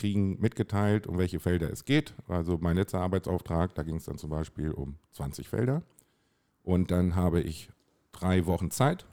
kriegen 0.00 0.40
mitgeteilt, 0.40 1.06
um 1.06 1.18
welche 1.18 1.40
Felder 1.40 1.70
es 1.70 1.84
geht. 1.84 2.14
Also 2.26 2.58
mein 2.60 2.76
letzter 2.76 3.00
Arbeitsauftrag, 3.00 3.74
da 3.74 3.82
ging 3.82 3.96
es 3.96 4.06
dann 4.06 4.18
zum 4.18 4.30
Beispiel 4.30 4.72
um 4.72 4.96
20 5.12 5.48
Felder. 5.48 5.82
Und 6.62 6.90
dann 6.90 7.14
habe 7.14 7.40
ich 7.40 7.70
drei 8.12 8.46
Wochen 8.46 8.70
Zeit, 8.70 9.06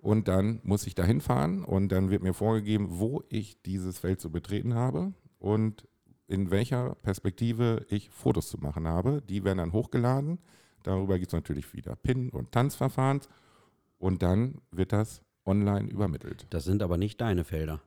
und 0.00 0.28
dann 0.28 0.60
muss 0.62 0.86
ich 0.86 0.94
da 0.94 1.04
hinfahren 1.04 1.64
und 1.64 1.90
dann 1.90 2.10
wird 2.10 2.22
mir 2.22 2.32
vorgegeben, 2.32 2.86
wo 2.90 3.22
ich 3.28 3.60
dieses 3.62 3.98
Feld 3.98 4.20
zu 4.20 4.30
betreten 4.30 4.74
habe 4.74 5.12
und 5.38 5.88
in 6.28 6.50
welcher 6.50 6.94
Perspektive 7.02 7.84
ich 7.88 8.10
Fotos 8.10 8.48
zu 8.48 8.58
machen 8.58 8.86
habe. 8.86 9.22
Die 9.28 9.44
werden 9.44 9.58
dann 9.58 9.72
hochgeladen. 9.72 10.38
Darüber 10.82 11.18
gibt 11.18 11.28
es 11.28 11.32
natürlich 11.32 11.72
wieder 11.72 11.96
PIN- 11.96 12.30
und 12.30 12.52
Tanzverfahren. 12.52 13.20
Und 13.98 14.22
dann 14.22 14.60
wird 14.70 14.92
das 14.92 15.22
online 15.44 15.88
übermittelt. 15.90 16.46
Das 16.50 16.64
sind 16.64 16.82
aber 16.82 16.98
nicht 16.98 17.20
deine 17.20 17.44
Felder. 17.44 17.80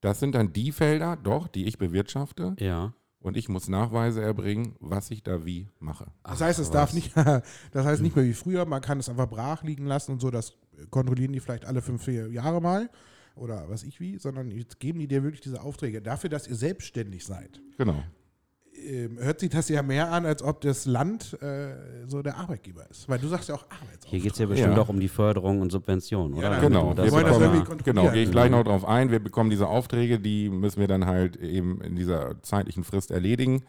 Das 0.00 0.20
sind 0.20 0.34
dann 0.34 0.52
die 0.52 0.72
Felder, 0.72 1.16
doch, 1.16 1.48
die 1.48 1.66
ich 1.66 1.78
bewirtschafte. 1.78 2.54
Ja. 2.58 2.94
Und 3.20 3.36
ich 3.36 3.48
muss 3.48 3.68
Nachweise 3.68 4.22
erbringen, 4.22 4.76
was 4.78 5.10
ich 5.10 5.24
da 5.24 5.44
wie 5.44 5.68
mache. 5.80 6.06
Das 6.22 6.40
heißt, 6.40 6.60
es 6.60 6.70
darf 6.70 6.92
nicht, 6.92 7.16
das 7.72 7.84
heißt 7.86 8.00
nicht 8.00 8.14
mehr 8.14 8.24
wie 8.24 8.32
früher, 8.32 8.64
man 8.64 8.80
kann 8.80 9.00
es 9.00 9.08
einfach 9.08 9.28
brach 9.28 9.64
liegen 9.64 9.86
lassen 9.86 10.12
und 10.12 10.20
so, 10.20 10.30
das 10.30 10.54
kontrollieren 10.90 11.32
die 11.32 11.40
vielleicht 11.40 11.64
alle 11.64 11.82
fünf 11.82 12.04
vier 12.04 12.30
Jahre 12.30 12.60
mal 12.60 12.88
oder 13.34 13.68
was 13.68 13.82
ich 13.82 13.98
wie, 13.98 14.18
sondern 14.18 14.50
jetzt 14.52 14.78
geben 14.78 15.00
die 15.00 15.08
dir 15.08 15.24
wirklich 15.24 15.40
diese 15.40 15.62
Aufträge. 15.62 16.00
Dafür, 16.00 16.30
dass 16.30 16.46
ihr 16.46 16.54
selbstständig 16.54 17.24
seid, 17.24 17.60
Genau. 17.76 18.02
Ähm, 18.86 19.18
hört 19.18 19.40
sich 19.40 19.50
das 19.50 19.68
ja 19.68 19.82
mehr 19.82 20.10
an, 20.12 20.24
als 20.26 20.42
ob 20.42 20.60
das 20.60 20.86
Land 20.86 21.40
äh, 21.42 21.74
so 22.06 22.22
der 22.22 22.36
Arbeitgeber 22.36 22.88
ist. 22.90 23.08
Weil 23.08 23.18
du 23.18 23.28
sagst 23.28 23.48
ja 23.48 23.54
auch 23.56 23.64
Arbeitsauftrag. 23.64 24.10
Hier 24.10 24.20
geht 24.20 24.32
es 24.32 24.38
ja 24.38 24.46
bestimmt 24.46 24.76
Ja. 24.76 24.82
auch 24.82 24.88
um 24.88 25.00
die 25.00 25.08
Förderung 25.08 25.60
und 25.60 25.70
Subvention, 25.70 26.34
oder? 26.34 26.50
Ja, 26.52 26.60
Genau, 26.60 26.94
Das 26.94 27.06
wir 27.06 27.12
wollen 27.12 27.26
das 27.26 27.38
irgendwie 27.38 27.64
kontrollieren. 27.64 27.84
genau, 27.84 28.10
gehe 28.12 28.22
ich 28.22 28.30
gleich 28.30 28.50
noch 28.50 28.64
drauf 28.64 28.84
ein. 28.86 29.10
Wir 29.10 29.18
bekommen 29.20 29.50
diese 29.50 29.66
Aufträge, 29.68 30.18
die 30.20 30.48
müssen 30.48 30.80
wir 30.80 30.88
dann 30.88 31.06
halt 31.06 31.36
eben 31.36 31.80
in 31.80 31.96
dieser 31.96 32.42
zeitlichen 32.42 32.84
Frist 32.84 33.10
erledigen. 33.10 33.64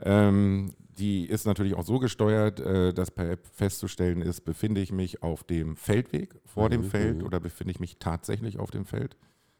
Ähm, 0.00 0.72
die 0.98 1.26
ist 1.26 1.46
natürlich 1.46 1.74
auch 1.74 1.84
so 1.84 1.98
gesteuert, 1.98 2.60
äh, 2.60 2.92
dass 2.92 3.10
per 3.10 3.30
App 3.30 3.46
festzustellen 3.52 4.20
ist, 4.22 4.40
befinde 4.44 4.80
ich 4.80 4.92
mich 4.92 5.22
auf 5.22 5.44
dem 5.44 5.76
Feldweg 5.76 6.34
vor 6.44 6.68
dem 6.70 6.82
Mhm, 6.82 6.90
Feld 6.90 7.18
mhm. 7.18 7.24
oder 7.24 7.40
befinde 7.40 7.70
ich 7.72 7.80
mich 7.80 7.98
tatsächlich 7.98 8.58
auf 8.58 8.70
dem 8.70 8.84
Feld. 8.84 9.16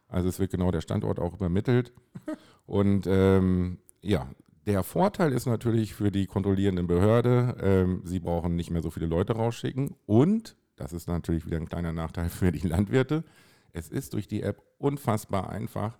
Also 0.08 0.28
es 0.28 0.38
wird 0.38 0.50
genau 0.50 0.70
der 0.70 0.80
Standort 0.80 1.18
auch 1.20 1.34
übermittelt. 1.34 1.92
Und 2.66 3.06
ähm, 3.06 3.78
ja, 4.00 4.26
der 4.68 4.82
Vorteil 4.84 5.32
ist 5.32 5.46
natürlich 5.46 5.94
für 5.94 6.10
die 6.12 6.26
kontrollierenden 6.26 6.86
Behörde, 6.86 7.56
ähm, 7.60 8.02
sie 8.04 8.20
brauchen 8.20 8.54
nicht 8.54 8.70
mehr 8.70 8.82
so 8.82 8.90
viele 8.90 9.06
Leute 9.06 9.32
rausschicken 9.32 9.96
und, 10.06 10.56
das 10.76 10.92
ist 10.92 11.08
natürlich 11.08 11.46
wieder 11.46 11.56
ein 11.56 11.68
kleiner 11.68 11.92
Nachteil 11.92 12.28
für 12.28 12.52
die 12.52 12.66
Landwirte, 12.66 13.24
es 13.72 13.88
ist 13.88 14.12
durch 14.12 14.28
die 14.28 14.42
App 14.42 14.62
unfassbar 14.78 15.48
einfach, 15.50 15.98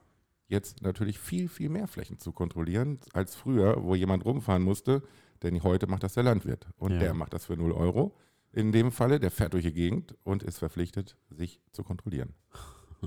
jetzt 0.49 0.83
natürlich 0.83 1.19
viel, 1.19 1.49
viel 1.49 1.69
mehr 1.69 1.89
Flächen 1.89 2.19
zu 2.19 2.33
kontrollieren 2.33 3.01
als 3.13 3.35
früher, 3.35 3.83
wo 3.85 3.95
jemand 3.95 4.25
rumfahren 4.25 4.63
musste. 4.63 5.03
Denn 5.43 5.63
heute 5.63 5.87
macht 5.87 6.03
das 6.03 6.15
der 6.15 6.23
Landwirt 6.23 6.67
und 6.79 6.93
Ja. 6.93 6.99
der 6.99 7.15
macht 7.15 7.35
das 7.35 7.45
für 7.47 7.57
0 7.57 7.73
Euro. 7.73 8.17
In 8.51 8.73
dem 8.73 8.91
Falle, 8.91 9.21
der 9.21 9.31
fährt 9.31 9.53
durch 9.53 9.65
die 9.65 9.75
Gegend 9.75 10.17
und 10.25 10.43
ist 10.43 10.59
verpflichtet, 10.59 11.17
sich 11.29 11.61
zu 11.73 11.85
kontrollieren. 11.85 12.35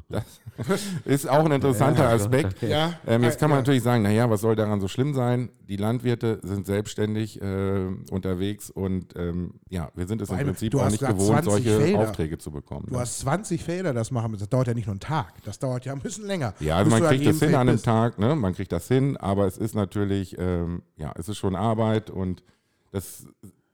Das 0.08 0.82
ist 1.06 1.30
auch 1.30 1.44
ein 1.46 1.52
interessanter 1.52 2.08
Aspekt. 2.10 2.56
okay. 2.58 2.70
Ja, 2.70 2.94
Ähm, 3.06 3.24
jetzt 3.24 3.40
kann 3.40 3.50
man 3.50 3.58
ja. 3.58 3.62
natürlich 3.62 3.84
sagen, 3.84 4.04
naja, 4.04 4.30
was 4.30 4.42
soll 4.42 4.56
daran 4.56 4.80
so 4.80 4.88
schlimm 4.88 5.14
sein? 5.14 5.50
Die 5.68 5.76
Landwirte 5.78 6.40
sind 6.44 6.66
selbstständig 6.66 7.42
äh, 7.42 7.88
unterwegs 8.10 8.70
und 8.70 9.16
ähm, 9.18 9.56
ja, 9.70 9.90
wir 9.96 10.08
sind 10.08 10.22
es 10.22 10.30
im 10.30 10.38
Prinzip 10.38 10.76
auch 10.76 10.90
nicht 10.90 11.00
gewohnt, 11.00 11.44
20 11.44 11.52
solche 11.52 11.78
Felder. 11.80 12.00
Aufträge 12.00 12.38
zu 12.38 12.52
bekommen. 12.52 12.86
Du 12.88 12.94
ne? 12.94 13.00
hast 13.02 13.20
20 13.20 13.64
Felder, 13.64 13.94
das 13.94 14.12
machen. 14.12 14.36
Das 14.38 14.48
dauert 14.50 14.68
ja 14.68 14.74
nicht 14.74 14.86
nur 14.88 14.94
einen 14.94 15.00
Tag. 15.02 15.34
Das 15.44 15.60
dauert 15.60 15.86
ja 15.86 15.94
ein 15.94 16.00
bisschen 16.00 16.26
länger. 16.26 16.54
Ja, 16.60 16.78
also 16.78 16.92
man 16.92 17.04
kriegt 17.04 17.26
das 17.26 17.32
hin 17.40 17.50
Feld 17.50 17.56
an 17.56 17.70
einem. 17.70 17.82
Tag, 17.82 18.20
ne? 18.20 18.36
Man 18.36 18.54
kriegt 18.54 18.72
das 18.72 18.88
hin, 18.88 19.18
aber 19.18 19.46
es 19.48 19.58
ist 19.58 19.76
natürlich, 19.76 20.36
ähm, 20.40 20.84
ja, 20.98 21.12
es 21.18 21.28
ist 21.30 21.38
schon 21.38 21.56
Arbeit 21.56 22.10
und 22.10 22.44
das, 22.92 23.26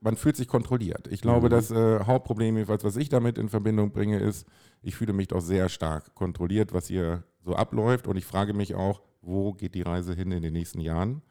man 0.01 0.15
fühlt 0.15 0.35
sich 0.37 0.47
kontrolliert. 0.47 1.07
Ich 1.09 1.21
glaube, 1.21 1.47
Mhm. 1.47 1.51
das 1.51 1.71
äh, 1.71 1.99
Hauptproblem, 2.05 2.55
jedenfalls, 2.55 2.83
was 2.83 2.95
ich 2.97 3.09
damit 3.09 3.37
in 3.37 3.49
Verbindung 3.49 3.91
bringe, 3.91 4.19
ist, 4.19 4.45
ich 4.81 4.95
fühle 4.95 5.13
mich 5.13 5.27
doch 5.27 5.41
sehr 5.41 5.69
stark 5.69 6.15
kontrolliert, 6.15 6.73
was 6.73 6.87
hier 6.87 7.23
so 7.43 7.55
abläuft 7.55 8.07
und 8.07 8.17
ich 8.17 8.25
frage 8.25 8.53
mich 8.53 8.75
auch, 8.75 9.01
wo 9.21 9.53
geht 9.53 9.75
die 9.75 9.81
Reise 9.81 10.13
hin 10.13 10.31
in 10.31 10.41
den 10.41 10.53
nächsten 10.53 10.79
Jahren? 10.79 11.21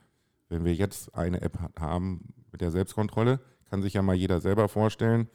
Wenn 0.49 0.65
wir 0.65 0.75
jetzt 0.75 1.15
eine 1.15 1.41
App 1.41 1.59
ha- 1.61 1.71
haben 1.79 2.35
mit 2.53 2.61
der 2.61 2.71
Selbstkontrolle, 2.71 3.41
kann 3.69 3.83
sich 3.83 3.95
ja 3.95 4.03
mal 4.03 4.15
jeder 4.15 4.41
selber 4.41 4.69
vorstellen, 4.69 5.29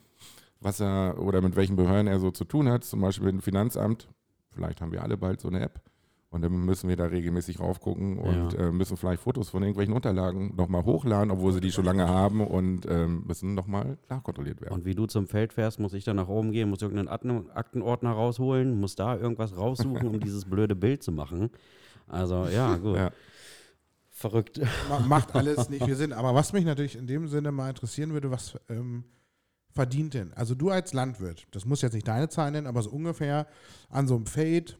was 0.60 0.80
er 0.80 1.18
oder 1.20 1.42
mit 1.42 1.56
welchen 1.56 1.76
Behörden 1.76 2.08
er 2.08 2.20
so 2.20 2.32
zu 2.32 2.46
tun 2.46 2.70
hat, 2.70 2.84
zum 2.84 3.02
Beispiel 3.02 3.26
mit 3.26 3.34
dem 3.34 3.42
Finanzamt. 3.42 4.10
Vielleicht 4.52 4.82
haben 4.82 4.92
wir 4.92 5.04
alle 5.04 5.18
bald 5.18 5.42
so 5.42 5.48
eine 5.48 5.62
App. 5.62 5.82
Und 6.32 6.44
dann 6.44 6.64
müssen 6.64 6.88
wir 6.88 6.96
da 6.96 7.06
regelmäßig 7.06 7.60
raufgucken 7.60 8.18
und 8.18 8.54
Ja. 8.54 8.68
äh, 8.68 8.72
müssen 8.72 8.96
vielleicht 8.96 9.22
Fotos 9.22 9.50
von 9.50 9.62
irgendwelchen 9.64 9.94
Unterlagen 9.94 10.56
nochmal 10.56 10.86
hochladen, 10.86 11.30
obwohl 11.30 11.52
sie 11.52 11.60
die 11.60 11.74
schon 11.74 11.84
lange 11.84 12.08
haben 12.08 12.40
und 12.40 12.86
ähm, 12.90 13.26
müssen 13.28 13.54
nochmal 13.54 13.98
nachkontrolliert 14.10 14.62
werden. 14.62 14.74
Und 14.74 14.86
wie 14.86 14.96
du 14.96 15.08
zum 15.08 15.28
Feld 15.28 15.52
fährst, 15.52 15.80
muss 15.82 15.92
ich 15.94 16.06
dann 16.06 16.16
nach 16.16 16.30
oben 16.30 16.54
gehen, 16.54 16.70
muss 16.70 16.82
irgendeinen 16.82 17.10
Akten 17.10 17.52
Aktenordner 17.52 18.12
rausholen, 18.14 18.80
muss 18.80 18.96
da 18.96 19.18
irgendwas 19.18 19.58
raussuchen, 19.58 20.08
um 20.08 20.20
dieses 20.22 20.46
blöde 20.46 20.74
Bild 20.74 21.04
zu 21.04 21.12
machen. 21.12 21.50
Also 22.08 22.46
ja, 22.46 22.78
gut. 22.78 22.96
Ja. 22.96 23.12
Verrückt. 24.10 24.62
Ma- 24.88 25.00
Macht 25.00 25.36
alles 25.36 25.70
nicht 25.70 25.84
viel 25.84 25.96
Sinn. 25.96 26.14
Aber 26.14 26.34
was 26.34 26.54
mich 26.54 26.64
natürlich 26.64 26.96
in 26.98 27.08
dem 27.08 27.28
Sinne 27.28 27.52
mal 27.52 27.70
interessieren 27.70 28.14
würde, 28.14 28.32
was 28.32 28.58
ähm, 28.70 29.04
verdient 29.70 30.14
denn? 30.14 30.32
Also 30.34 30.56
du 30.56 30.70
als 30.70 30.94
Landwirt, 30.94 31.46
das 31.52 31.66
muss 31.66 31.82
jetzt 31.82 31.94
nicht 31.94 32.08
deine 32.08 32.30
Zahl 32.30 32.52
nennen, 32.52 32.68
aber 32.68 32.82
so 32.82 32.90
ungefähr 32.92 33.48
an 33.90 34.08
so 34.08 34.16
einem 34.16 34.28
Feld, 34.28 34.78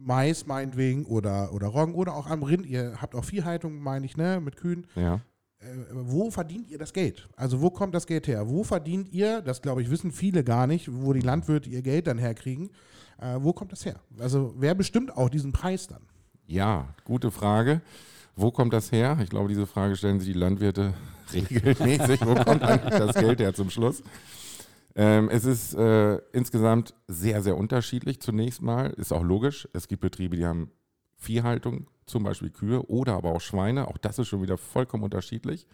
Mais 0.00 0.46
meinetwegen 0.46 1.04
oder, 1.06 1.52
oder 1.52 1.68
Roggen 1.68 1.94
oder 1.94 2.14
auch 2.14 2.28
am 2.28 2.42
Rind, 2.42 2.66
ihr 2.66 3.00
habt 3.02 3.14
auch 3.14 3.24
Viehhaltung, 3.24 3.78
meine 3.80 4.06
ich, 4.06 4.16
ne, 4.16 4.40
mit 4.40 4.56
Kühen. 4.56 4.86
Ja. 4.94 5.20
Äh, 5.60 5.66
wo 5.90 6.30
verdient 6.30 6.68
ihr 6.68 6.78
das 6.78 6.92
Geld? 6.92 7.28
Also 7.36 7.60
wo 7.60 7.70
kommt 7.70 7.94
das 7.94 8.06
Geld 8.06 8.28
her? 8.28 8.48
Wo 8.48 8.62
verdient 8.62 9.12
ihr, 9.12 9.42
das 9.42 9.60
glaube 9.60 9.82
ich 9.82 9.90
wissen 9.90 10.12
viele 10.12 10.44
gar 10.44 10.66
nicht, 10.66 10.88
wo 10.90 11.12
die 11.12 11.20
Landwirte 11.20 11.68
ihr 11.68 11.82
Geld 11.82 12.06
dann 12.06 12.18
herkriegen. 12.18 12.70
Äh, 13.20 13.38
wo 13.40 13.52
kommt 13.52 13.72
das 13.72 13.84
her? 13.84 14.00
Also 14.18 14.54
wer 14.56 14.74
bestimmt 14.74 15.16
auch 15.16 15.28
diesen 15.28 15.52
Preis 15.52 15.88
dann? 15.88 16.02
Ja, 16.46 16.94
gute 17.04 17.30
Frage. 17.30 17.82
Wo 18.36 18.52
kommt 18.52 18.72
das 18.72 18.92
her? 18.92 19.18
Ich 19.20 19.30
glaube, 19.30 19.48
diese 19.48 19.66
Frage 19.66 19.96
stellen 19.96 20.20
sich 20.20 20.32
die 20.32 20.38
Landwirte 20.38 20.94
regelmäßig. 21.32 22.24
Wo 22.24 22.36
kommt 22.36 22.62
eigentlich 22.62 22.94
das 22.94 23.16
Geld 23.16 23.40
her 23.40 23.52
zum 23.52 23.68
Schluss? 23.68 24.02
Ähm, 24.94 25.28
es 25.30 25.44
ist 25.44 25.74
äh, 25.74 26.16
insgesamt 26.32 26.94
sehr, 27.06 27.42
sehr 27.42 27.56
unterschiedlich 27.56 28.20
zunächst 28.20 28.62
mal. 28.62 28.90
Ist 28.90 29.12
auch 29.12 29.22
logisch. 29.22 29.68
Es 29.72 29.88
gibt 29.88 30.02
Betriebe, 30.02 30.36
die 30.36 30.46
haben 30.46 30.70
Viehhaltung, 31.16 31.88
zum 32.06 32.22
Beispiel 32.22 32.50
Kühe 32.50 32.82
oder 32.88 33.14
aber 33.14 33.32
auch 33.32 33.40
Schweine. 33.40 33.88
Auch 33.88 33.98
das 33.98 34.18
ist 34.18 34.28
schon 34.28 34.42
wieder 34.42 34.56
vollkommen 34.56 35.04
unterschiedlich. 35.04 35.66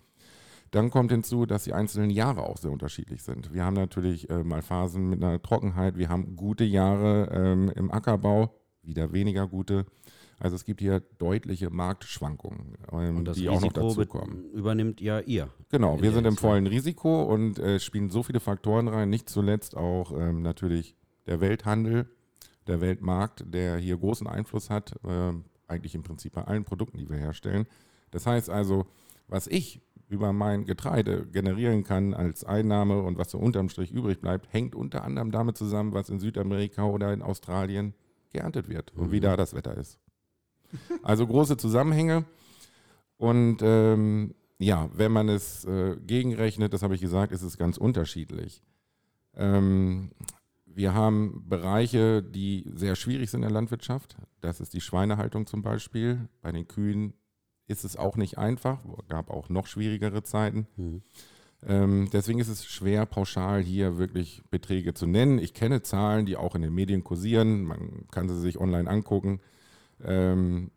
Dann 0.71 0.91
kommt 0.91 1.13
hinzu, 1.13 1.47
dass 1.47 1.65
die 1.65 1.73
einzelnen 1.73 2.11
Jahre 2.11 2.43
auch 2.43 2.57
sehr 2.57 2.73
unterschiedlich 2.73 3.23
sind. 3.23 3.55
Wir 3.55 3.65
haben 3.65 3.75
natürlich 3.75 4.29
äh, 4.29 4.43
mal 4.43 4.63
Phasen 4.63 5.09
mit 5.09 5.23
einer 5.23 5.41
Trockenheit. 5.41 5.97
Wir 5.97 6.09
haben 6.09 6.35
gute 6.35 6.65
Jahre 6.65 7.29
ähm, 7.33 7.71
im 7.77 7.93
Ackerbau, 7.93 8.51
wieder 8.83 9.13
weniger 9.13 9.47
gute. 9.47 9.87
Also 10.41 10.57
es 10.57 10.65
gibt 10.65 10.81
hier 10.81 11.01
deutliche 11.19 11.71
Marktschwankungen, 11.71 12.75
ähm, 12.93 13.19
Und 13.19 13.25
das 13.27 13.37
die 13.37 13.49
auch 13.49 13.61
noch 13.61 13.69
Risiko 13.77 13.89
dazu 13.89 14.07
kommen. 14.07 14.45
übernimmt 14.53 15.01
ja 15.01 15.21
ihr. 15.21 15.49
Genau, 15.71 16.01
wir 16.03 16.13
sind 16.13 16.27
im 16.27 16.37
vollen 16.37 16.67
Risiko 16.67 17.23
und 17.25 17.59
äh, 17.59 17.79
spielen 17.81 18.11
so 18.11 18.23
viele 18.23 18.41
Faktoren 18.41 18.89
rein, 18.89 19.11
nicht 19.11 19.29
zuletzt 19.29 19.77
auch 19.77 20.13
ähm, 20.13 20.43
natürlich 20.43 20.97
der 21.27 21.41
Welthandel, 21.41 22.09
der 22.67 22.81
Weltmarkt, 22.81 23.45
der 23.47 23.77
hier 23.79 23.97
großen 23.97 24.27
Einfluss 24.27 24.71
hat, 24.71 24.95
ähm, 25.07 25.45
eigentlich 25.69 25.95
im 25.95 26.03
Prinzip 26.03 26.35
bei 26.35 26.43
allen 26.45 26.65
Produkten, 26.65 26.99
die 26.99 27.09
wir 27.09 27.17
herstellen. 27.17 27.67
Das 28.11 28.27
heißt 28.27 28.51
also, 28.51 28.87
was 29.29 29.47
ich 29.47 29.81
über 30.09 30.33
mein 30.35 30.65
Getreide 30.67 31.27
generieren 31.27 31.83
kann 31.85 32.13
als 32.13 32.45
Einnahme 32.45 33.03
und 33.03 33.17
was 33.17 33.31
so 33.31 33.39
unterm 33.39 33.69
Strich 33.71 33.91
übrig 33.91 34.21
bleibt, 34.21 34.53
hängt 34.53 34.75
unter 34.75 35.03
anderem 35.05 35.31
damit 35.31 35.57
zusammen, 35.57 35.95
was 35.95 36.11
in 36.11 36.21
Südamerika 36.21 36.85
oder 36.85 37.13
in 37.13 37.23
Australien 37.23 37.95
geerntet 38.31 38.69
wird 38.69 38.93
und 38.95 39.13
wie 39.13 39.17
Mhm. 39.19 39.23
da 39.23 39.37
das 39.37 39.55
Wetter 39.55 39.77
ist. 39.77 39.99
Also 41.03 41.27
große 41.27 41.57
Zusammenhänge. 41.57 42.25
Und 43.17 43.59
ähm, 43.63 44.35
ja, 44.59 44.89
wenn 44.95 45.13
man 45.13 45.29
es 45.29 45.65
äh, 45.65 45.97
gegenrechnet, 46.07 46.73
das 46.73 46.83
habe 46.83 46.95
ich 46.95 47.01
gesagt, 47.01 47.33
ist 47.33 47.43
es 47.43 47.59
ganz 47.59 47.77
unterschiedlich. 47.77 48.63
Ähm, 49.37 50.11
wir 50.67 50.95
haben 50.95 51.45
Bereiche, 51.49 52.23
die 52.23 52.69
sehr 52.75 52.97
schwierig 52.97 53.31
sind 53.31 53.43
in 53.43 53.49
der 53.49 53.53
Landwirtschaft. 53.53 54.17
Das 54.41 54.61
ist 54.61 54.75
die 54.75 54.81
Schweinehaltung 54.81 55.47
zum 55.47 55.63
Beispiel. 55.63 56.29
Bei 56.43 56.51
den 56.53 56.67
Kühen 56.67 57.15
ist 57.67 57.85
es 57.85 57.97
auch 57.97 58.17
nicht 58.17 58.39
einfach. 58.39 58.81
gab 59.09 59.31
auch 59.31 59.49
noch 59.49 59.67
schwierigere 59.67 60.23
Zeiten. 60.23 60.67
Mhm. 60.77 61.03
Ähm, 61.67 62.09
deswegen 62.13 62.41
ist 62.41 62.49
es 62.49 62.67
schwer, 62.67 63.07
pauschal 63.07 63.63
hier 63.63 63.97
wirklich 63.97 64.43
Beträge 64.51 64.93
zu 64.95 65.07
nennen. 65.07 65.39
Ich 65.39 65.55
kenne 65.55 65.83
Zahlen, 65.83 66.27
die 66.27 66.37
auch 66.37 66.55
in 66.55 66.63
den 66.63 66.75
Medien 66.75 67.05
kursieren. 67.05 67.65
Man 67.65 68.07
kann 68.11 68.29
sie 68.29 68.39
sich 68.39 68.61
online 68.61 68.91
angucken. 68.91 69.41
Ähm, 70.03 70.71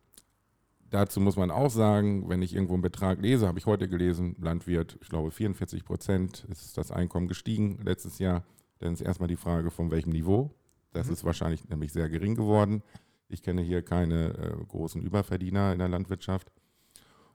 dazu 0.89 1.19
muss 1.19 1.35
man 1.37 1.51
auch 1.51 1.69
sagen, 1.69 2.29
wenn 2.29 2.41
ich 2.41 2.53
irgendwo 2.53 2.73
einen 2.73 2.81
Betrag 2.81 3.21
lese, 3.21 3.47
habe 3.47 3.59
ich 3.59 3.65
heute 3.65 3.87
gelesen, 3.87 4.35
Landwirt, 4.39 4.97
ich 5.01 5.09
glaube 5.09 5.31
44 5.31 5.83
Prozent 5.85 6.45
ist 6.49 6.77
das 6.77 6.91
Einkommen 6.91 7.27
gestiegen 7.27 7.79
letztes 7.83 8.19
Jahr. 8.19 8.43
Dann 8.79 8.93
ist 8.93 9.01
erstmal 9.01 9.27
die 9.27 9.35
Frage, 9.37 9.71
von 9.71 9.91
welchem 9.91 10.11
Niveau. 10.11 10.51
Das 10.93 11.07
Mhm. 11.07 11.13
ist 11.13 11.23
wahrscheinlich 11.25 11.67
nämlich 11.69 11.91
sehr 11.93 12.09
gering 12.09 12.35
geworden. 12.35 12.83
Ich 13.29 13.41
kenne 13.41 13.61
hier 13.61 13.81
keine 13.81 14.33
äh, 14.37 14.65
großen 14.67 15.01
Überverdiener 15.01 15.73
in 15.73 15.79
der 15.79 15.89
Landwirtschaft. 15.89 16.51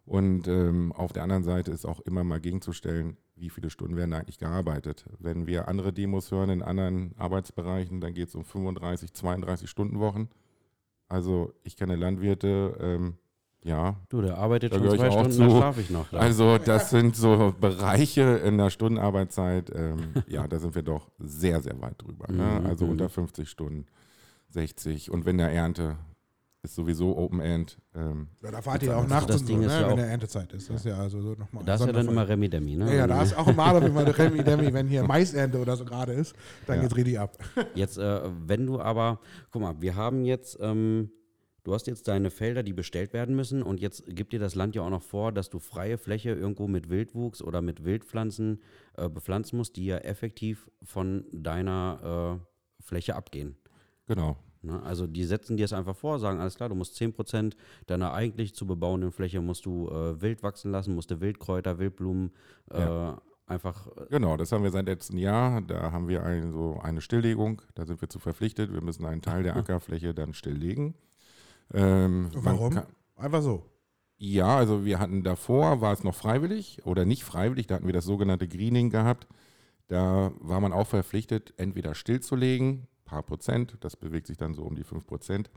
Und 0.05 0.49
ähm, 0.49 0.93
auf 0.93 1.13
der 1.13 1.23
anderen 1.23 1.45
Seite 1.45 1.71
ist 1.71 1.85
auch 1.85 2.01
immer 2.01 2.25
mal 2.25 2.41
gegenzustellen, 2.41 3.17
wie 3.37 3.51
viele 3.51 3.71
Stunden 3.71 3.97
werden 3.97 4.13
eigentlich 4.15 4.39
gearbeitet. 4.39 5.05
Wenn 5.19 5.47
wir 5.47 5.69
andere 5.69 5.93
Demos 5.93 6.31
hören 6.33 6.51
in 6.51 6.63
anderen 6.63 7.15
Arbeitsbereichen, 7.19 8.01
dann 8.01 8.15
geht 8.15 8.29
es 8.29 8.35
um 8.35 8.45
35, 8.45 9.13
32 9.13 9.71
Stunden 9.71 10.01
Wochen. 10.01 10.29
Also 11.13 11.53
ich 11.63 11.77
kenne 11.77 11.95
Landwirte, 11.97 12.75
ähm, 12.81 13.15
ja, 13.65 13.97
Du, 14.09 14.23
der 14.23 14.39
arbeitet 14.39 14.75
schon 14.75 14.89
zwei 14.97 15.11
Stunden, 15.11 15.31
zu. 15.33 15.43
da 15.43 15.51
schlafe 15.51 15.81
ich 15.83 15.91
noch. 15.91 16.09
Da. 16.09 16.19
also 16.19 16.59
das 16.59 16.89
sind 16.91 17.15
so 17.15 17.55
Bereiche 17.61 18.23
in 18.45 18.57
der 18.59 18.71
Stundenarbeitszeit, 18.71 19.71
ähm, 19.75 20.15
ja, 20.27 20.49
da 20.49 20.59
sind 20.59 20.75
wir 20.75 20.83
doch 20.83 21.11
sehr, 21.19 21.61
sehr 21.61 21.81
weit 21.81 22.01
drüber. 22.03 22.33
Ne? 22.33 22.61
Mhm, 22.61 22.67
Also 22.67 22.87
mhm. 22.87 22.93
unter 22.93 23.09
50 23.11 23.49
Stunden, 23.49 23.87
60 24.49 25.11
und 25.11 25.27
wenn 25.27 25.37
der 25.39 25.53
Ernte 25.53 25.97
ist 26.63 26.75
sowieso 26.77 27.17
Open 27.17 27.41
End. 27.41 27.79
Ähm, 27.95 28.29
Ja, 28.43 28.51
da 28.53 28.63
fahrt 28.63 28.83
ihr 28.85 28.97
auch 28.97 29.07
nachts 29.07 29.27
Das 29.27 29.41
und 29.41 29.49
Ding 29.49 29.63
so, 29.63 29.67
ne, 29.69 29.81
ja 29.81 29.89
wenn 29.89 29.97
der 29.97 30.07
Erntezeit 30.09 30.53
ist. 30.53 30.71
Das 30.71 30.77
ist 30.77 30.85
ja 30.87 30.97
also 30.97 31.21
so 31.21 31.35
nochmal. 31.35 31.65
da 31.65 31.75
ist 31.75 31.85
ja 31.85 31.93
dann 31.93 32.07
immer 32.09 32.29
Remi 32.29 32.49
Demi, 32.49 32.77
ne? 32.77 32.87
Ja, 32.87 32.95
ja, 32.99 33.07
da 33.09 33.23
ist 33.23 33.37
auch 33.37 33.53
mal, 33.55 33.91
mal 33.91 34.05
Remi 34.05 34.45
Demi, 34.45 34.73
wenn 34.73 34.87
hier 34.87 35.03
Maisernte 35.07 35.59
oder 35.59 35.77
so 35.77 35.85
gerade 35.85 36.13
ist, 36.13 36.35
dann 36.67 36.77
Ja. 36.77 36.83
geht's 36.83 36.97
richtig 36.97 37.19
ab. 37.19 37.37
Jetzt, 37.75 37.99
äh, 37.99 38.21
wenn 38.47 38.67
du 38.67 38.81
aber, 38.81 39.19
guck 39.51 39.63
mal, 39.63 39.81
wir 39.81 39.97
haben 39.97 40.25
jetzt, 40.25 40.57
ähm, 40.61 41.11
du 41.65 41.75
hast 41.75 41.89
jetzt 41.89 42.07
deine 42.07 42.31
Felder, 42.31 42.63
die 42.63 42.73
bestellt 42.73 43.13
werden 43.13 43.35
müssen 43.35 43.63
und 43.65 43.81
jetzt 43.81 44.05
gibt 44.07 44.33
dir 44.33 44.39
das 44.39 44.55
Land 44.55 44.77
ja 44.77 44.83
auch 44.83 44.91
noch 44.91 45.03
vor, 45.03 45.33
dass 45.33 45.51
du 45.51 45.59
freie 45.59 45.99
Fläche 45.99 46.31
irgendwo 46.31 46.69
mit 46.69 46.89
Wildwuchs 46.91 47.43
oder 47.43 47.61
mit 47.61 47.85
Wildpflanzen 47.85 48.63
äh, 48.97 49.09
bepflanzen 49.09 49.57
musst, 49.59 49.75
die 49.77 49.87
ja 49.87 49.99
effektiv 49.99 50.71
von 50.85 51.25
deiner 51.33 52.39
äh, 52.81 52.83
Fläche 52.85 53.17
abgehen. 53.17 53.57
genau. 54.07 54.37
Ne? 54.63 54.83
Also 54.83 55.07
die 55.07 55.25
setzen 55.25 55.57
dir 55.57 55.65
es 55.65 55.73
einfach 55.73 55.97
vor, 55.97 56.19
sagen, 56.19 56.39
alles 56.41 56.55
klar, 56.57 56.69
du 56.69 56.75
musst 56.75 56.97
10% 57.01 57.55
deiner 57.87 58.13
eigentlich 58.15 58.55
zu 58.55 58.67
bebauenden 58.67 59.11
Fläche 59.13 59.41
musst 59.41 59.67
du 59.67 59.89
äh, 59.89 60.21
wild 60.21 60.43
wachsen 60.43 60.71
lassen, 60.71 60.95
musst 60.95 61.11
du 61.11 61.21
Wildkräuter, 61.21 61.79
Wildblumen 61.79 62.31
äh, 62.71 62.81
Ja. 62.81 63.21
einfach 63.47 63.89
äh, 63.89 64.07
Genau, 64.11 64.37
das 64.37 64.53
haben 64.53 64.63
wir 64.63 64.71
seit 64.71 64.87
letztem 64.87 65.19
Jahr. 65.19 65.61
Da 65.63 65.91
haben 65.93 66.07
wir 66.09 66.23
ein, 66.23 66.53
so 66.53 66.79
eine 66.83 67.01
Stilllegung. 67.01 67.61
Da 67.75 67.85
sind 67.87 68.01
wir 68.01 68.09
zu 68.09 68.19
verpflichtet. 68.19 68.73
Wir 68.73 68.81
müssen 68.83 69.05
einen 69.05 69.21
Teil 69.23 69.43
der 69.43 69.57
Ackerfläche 69.57 70.15
dann 70.15 70.33
stilllegen. 70.33 70.95
Ähm, 71.75 72.31
Warum? 72.35 72.75
kann- 72.75 72.87
Einfach 73.17 73.43
so. 73.43 73.67
Ja, 74.17 74.57
also 74.57 74.85
wir 74.85 74.99
hatten 75.01 75.25
davor, 75.25 75.81
war 75.81 75.93
es 75.93 76.05
noch 76.05 76.15
freiwillig 76.15 76.81
oder 76.87 77.05
nicht 77.05 77.25
freiwillig, 77.25 77.67
da 77.67 77.75
hatten 77.77 77.87
wir 77.87 77.93
das 77.93 78.05
sogenannte 78.05 78.47
Greening 78.47 78.91
gehabt. 78.91 79.27
Da 79.89 80.31
war 80.39 80.61
man 80.61 80.73
auch 80.73 80.87
verpflichtet, 80.87 81.53
entweder 81.57 81.95
stillzulegen, 81.97 82.87
paar 83.13 83.23
Prozent, 83.23 83.77
das 83.81 83.95
bewegt 83.97 84.27
sich 84.27 84.39
dann 84.39 84.55
so 84.55 84.63
um 84.63 84.75
die 84.75 84.85
5 84.85 85.07
Prozent, 85.07 85.51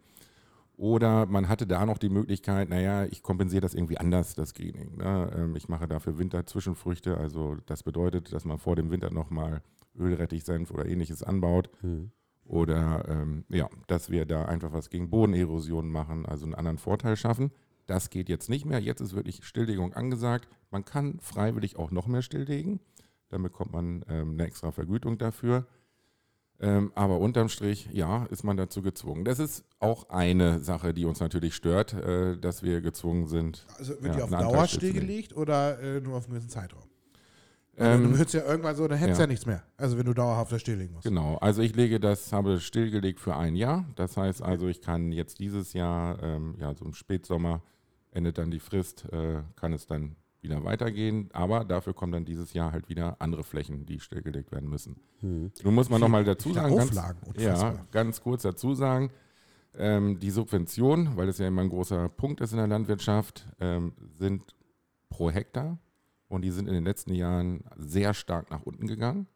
Oder 0.78 1.26
man 1.26 1.48
hatte 1.48 1.66
da 1.66 1.86
noch 1.86 1.98
die 1.98 2.10
Möglichkeit, 2.10 2.68
naja, 2.68 3.06
ich 3.06 3.24
kompensiere 3.24 3.62
das 3.62 3.74
irgendwie 3.74 3.98
anders, 3.98 4.36
das 4.36 4.54
Greening. 4.54 4.98
Ne? 4.98 5.32
Ähm, 5.34 5.56
ich 5.56 5.70
mache 5.70 5.88
dafür 5.88 6.18
Winterzwischenfrüchte. 6.18 7.16
Also 7.18 7.56
das 7.66 7.84
bedeutet, 7.84 8.34
dass 8.34 8.44
man 8.44 8.58
vor 8.58 8.76
dem 8.76 8.92
Winter 8.92 9.10
nochmal 9.10 9.62
Ölrettichsenf 9.98 10.72
oder 10.72 10.86
ähnliches 10.86 11.24
anbaut. 11.24 11.70
Mhm. 11.82 12.12
Oder 12.44 13.06
ähm, 13.08 13.46
ja, 13.48 13.70
dass 13.88 14.10
wir 14.10 14.26
da 14.26 14.46
einfach 14.46 14.74
was 14.74 14.90
gegen 14.90 15.10
Bodenerosion 15.10 15.90
machen, 15.90 16.26
also 16.26 16.44
einen 16.46 16.56
anderen 16.56 16.78
Vorteil 16.78 17.16
schaffen. 17.16 17.52
Das 17.86 18.10
geht 18.10 18.28
jetzt 18.28 18.50
nicht 18.50 18.66
mehr. 18.66 18.82
Jetzt 18.82 19.00
ist 19.00 19.16
wirklich 19.16 19.46
Stilllegung 19.46 19.94
angesagt. 19.94 20.50
Man 20.72 20.84
kann 20.84 21.20
freiwillig 21.22 21.78
auch 21.78 21.92
noch 21.92 22.08
mehr 22.08 22.22
stilllegen. 22.22 22.82
Dann 23.30 23.44
bekommt 23.44 23.72
man 23.72 24.04
ähm, 24.10 24.32
eine 24.32 24.46
extra 24.46 24.72
Vergütung 24.72 25.18
dafür. 25.18 25.68
Ähm, 26.62 26.92
aber 26.96 27.20
unterm 27.20 27.50
Strich, 27.50 27.90
ja, 27.92 28.26
ist 28.26 28.44
man 28.44 28.56
dazu 28.56 28.82
gezwungen. 28.82 29.26
Das 29.26 29.40
ist 29.40 29.66
auch 29.80 30.10
eine 30.10 30.60
Sache, 30.60 30.94
die 30.94 31.06
uns 31.06 31.20
natürlich 31.20 31.54
stört, 31.54 31.94
äh, 31.94 32.38
dass 32.38 32.64
wir 32.64 32.82
gezwungen 32.82 33.28
sind. 33.28 33.66
Also 33.78 33.94
wird 34.02 34.16
ja, 34.16 34.16
die 34.16 34.22
auf 34.22 34.30
Dauer 34.30 34.68
stillgelegt 34.68 35.36
oder 35.36 35.80
äh, 35.82 36.00
nur 36.00 36.16
auf 36.16 36.26
einen 36.26 36.36
gewissen 36.36 36.50
Zeitraum? 36.50 36.84
Ähm, 37.78 38.04
Ähm, 38.04 38.04
du 38.04 38.18
würdest 38.18 38.34
ja 38.34 38.46
irgendwann 38.46 38.76
so, 38.76 38.88
dann 38.88 38.98
hättest 38.98 39.20
du 39.20 39.24
ja. 39.24 39.26
ja 39.26 39.32
nichts 39.32 39.46
mehr. 39.46 39.64
Also 39.76 39.98
wenn 39.98 40.06
du 40.06 40.14
dauerhaft 40.14 40.52
das 40.52 40.62
stilllegen 40.62 40.94
musst. 40.94 41.06
Genau, 41.06 41.36
also 41.38 41.62
ich 41.62 41.76
lege 41.76 42.00
das, 42.00 42.32
habe 42.32 42.62
stillgelegt 42.62 43.20
für 43.20 43.36
ein 43.36 43.56
Jahr. 43.58 43.86
Das 43.96 44.16
heißt 44.16 44.42
also, 44.42 44.68
ich 44.68 44.82
kann 44.82 45.12
jetzt 45.12 45.40
dieses 45.40 45.74
Jahr, 45.74 46.24
ähm, 46.24 46.56
ja, 46.58 46.74
so 46.74 46.86
im 46.86 46.94
Spätsommer 46.94 47.62
endet 48.12 48.38
dann 48.38 48.50
die 48.50 48.62
Frist, 48.62 49.06
äh, 49.12 49.42
kann 49.58 49.74
es 49.74 49.88
dann 49.88 50.16
wieder 50.46 50.64
weitergehen. 50.64 51.30
Aber 51.34 51.66
dafür 51.66 51.94
kommen 51.94 52.12
dann 52.12 52.26
dieses 52.26 52.54
Jahr 52.54 52.72
halt 52.72 52.90
wieder 52.90 53.18
andere 53.20 53.44
Flächen, 53.44 53.86
die 53.86 54.00
stillgelegt 54.00 54.52
werden 54.52 54.70
müssen. 54.70 54.96
Mhm. 55.22 55.52
Nun 55.64 55.76
muss 55.76 55.90
man 55.90 56.00
nochmal 56.00 56.24
dazu 56.24 56.54
sagen, 56.54 56.76
ganz, 56.76 56.96
ja, 57.38 57.86
ganz 57.92 58.22
kurz 58.22 58.44
dazu 58.44 58.74
sagen, 58.74 59.12
ähm, 59.78 60.20
die 60.20 60.32
Subvention, 60.32 61.18
weil 61.18 61.28
es 61.28 61.38
ja 61.38 61.48
immer 61.48 61.62
ein 61.62 61.70
großer 61.70 62.10
Punkt 62.10 62.42
ist 62.42 62.52
in 62.52 62.58
der 62.58 62.68
Landwirtschaft, 62.68 63.48
ähm, 63.60 63.94
sind 64.18 64.56
pro 65.10 65.30
Hektar 65.30 65.78
und 66.28 66.44
die 66.44 66.52
sind 66.52 66.68
in 66.68 66.74
den 66.74 66.84
letzten 66.84 67.14
Jahren 67.14 67.64
sehr 67.78 68.14
stark 68.14 68.52
nach 68.52 68.64
unten 68.64 68.88
gegangen, 68.88 69.28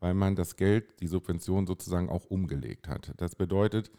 weil 0.00 0.14
man 0.14 0.36
das 0.36 0.56
Geld, 0.56 1.00
die 1.00 1.06
Subvention 1.06 1.66
sozusagen 1.66 2.08
auch 2.08 2.24
umgelegt 2.24 2.88
hat. 2.88 3.12
Das 3.18 3.34
bedeutet, 3.34 3.90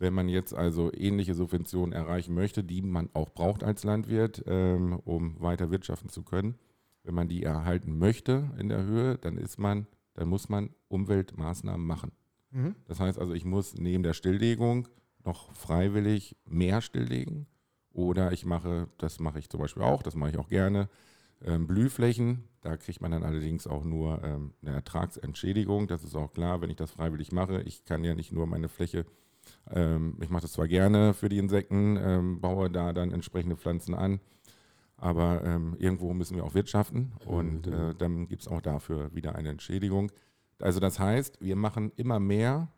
wenn 0.00 0.14
man 0.14 0.28
jetzt 0.28 0.54
also 0.54 0.90
ähnliche 0.92 1.34
Subventionen 1.34 1.92
erreichen 1.92 2.34
möchte, 2.34 2.64
die 2.64 2.80
man 2.80 3.10
auch 3.12 3.28
braucht 3.28 3.62
als 3.62 3.84
Landwirt, 3.84 4.42
ähm, 4.46 4.98
um 5.04 5.38
weiter 5.40 5.70
wirtschaften 5.70 6.08
zu 6.08 6.22
können, 6.22 6.56
wenn 7.04 7.14
man 7.14 7.28
die 7.28 7.42
erhalten 7.42 7.98
möchte 7.98 8.50
in 8.58 8.70
der 8.70 8.82
Höhe, 8.82 9.18
dann 9.18 9.36
ist 9.36 9.58
man, 9.58 9.86
dann 10.14 10.28
muss 10.28 10.48
man 10.48 10.70
Umweltmaßnahmen 10.88 11.86
machen. 11.86 12.12
Mhm. 12.50 12.76
Das 12.86 12.98
heißt 12.98 13.18
also, 13.18 13.34
ich 13.34 13.44
muss 13.44 13.74
neben 13.74 14.02
der 14.02 14.14
Stilllegung 14.14 14.88
noch 15.22 15.52
freiwillig 15.52 16.34
mehr 16.46 16.80
stilllegen. 16.80 17.46
Oder 17.92 18.32
ich 18.32 18.46
mache, 18.46 18.88
das 18.96 19.20
mache 19.20 19.38
ich 19.38 19.50
zum 19.50 19.60
Beispiel 19.60 19.82
auch, 19.82 20.02
das 20.02 20.14
mache 20.14 20.30
ich 20.30 20.38
auch 20.38 20.48
gerne, 20.48 20.88
ähm, 21.44 21.66
Blühflächen. 21.66 22.44
Da 22.62 22.78
kriegt 22.78 23.02
man 23.02 23.10
dann 23.10 23.22
allerdings 23.22 23.66
auch 23.66 23.84
nur 23.84 24.22
ähm, 24.24 24.54
eine 24.62 24.76
Ertragsentschädigung. 24.76 25.88
Das 25.88 26.04
ist 26.04 26.14
auch 26.14 26.32
klar, 26.32 26.62
wenn 26.62 26.70
ich 26.70 26.76
das 26.76 26.92
freiwillig 26.92 27.32
mache. 27.32 27.60
Ich 27.62 27.84
kann 27.84 28.02
ja 28.02 28.14
nicht 28.14 28.32
nur 28.32 28.46
meine 28.46 28.68
Fläche, 28.68 29.04
ähm, 29.70 30.16
ich 30.20 30.30
mache 30.30 30.42
das 30.42 30.52
zwar 30.52 30.68
gerne 30.68 31.14
für 31.14 31.28
die 31.28 31.38
Insekten, 31.38 31.96
ähm, 31.96 32.40
baue 32.40 32.70
da 32.70 32.92
dann 32.92 33.12
entsprechende 33.12 33.56
Pflanzen 33.56 33.94
an, 33.94 34.20
aber 34.96 35.42
ähm, 35.44 35.76
irgendwo 35.78 36.12
müssen 36.12 36.36
wir 36.36 36.44
auch 36.44 36.54
wirtschaften 36.54 37.12
und 37.26 37.66
Mhm. 37.66 37.72
äh, 37.72 37.94
dann 37.94 38.28
gibt 38.28 38.42
es 38.42 38.48
auch 38.48 38.60
dafür 38.60 39.14
wieder 39.14 39.34
eine 39.34 39.48
Entschädigung. 39.50 40.10
Also 40.58 40.78
das 40.80 40.98
heißt, 40.98 41.40
wir 41.40 41.56
machen 41.56 41.92
immer 41.96 42.20
mehr, 42.20 42.68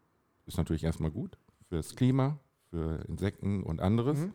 ist 0.47 0.57
natürlich 0.59 0.85
erstmal 0.85 1.11
gut 1.11 1.37
fürs 1.69 1.97
Klima, 1.97 2.39
für 2.71 3.05
Insekten 3.09 3.63
und 3.63 3.81
anderes. 3.81 4.19
Mhm. 4.19 4.33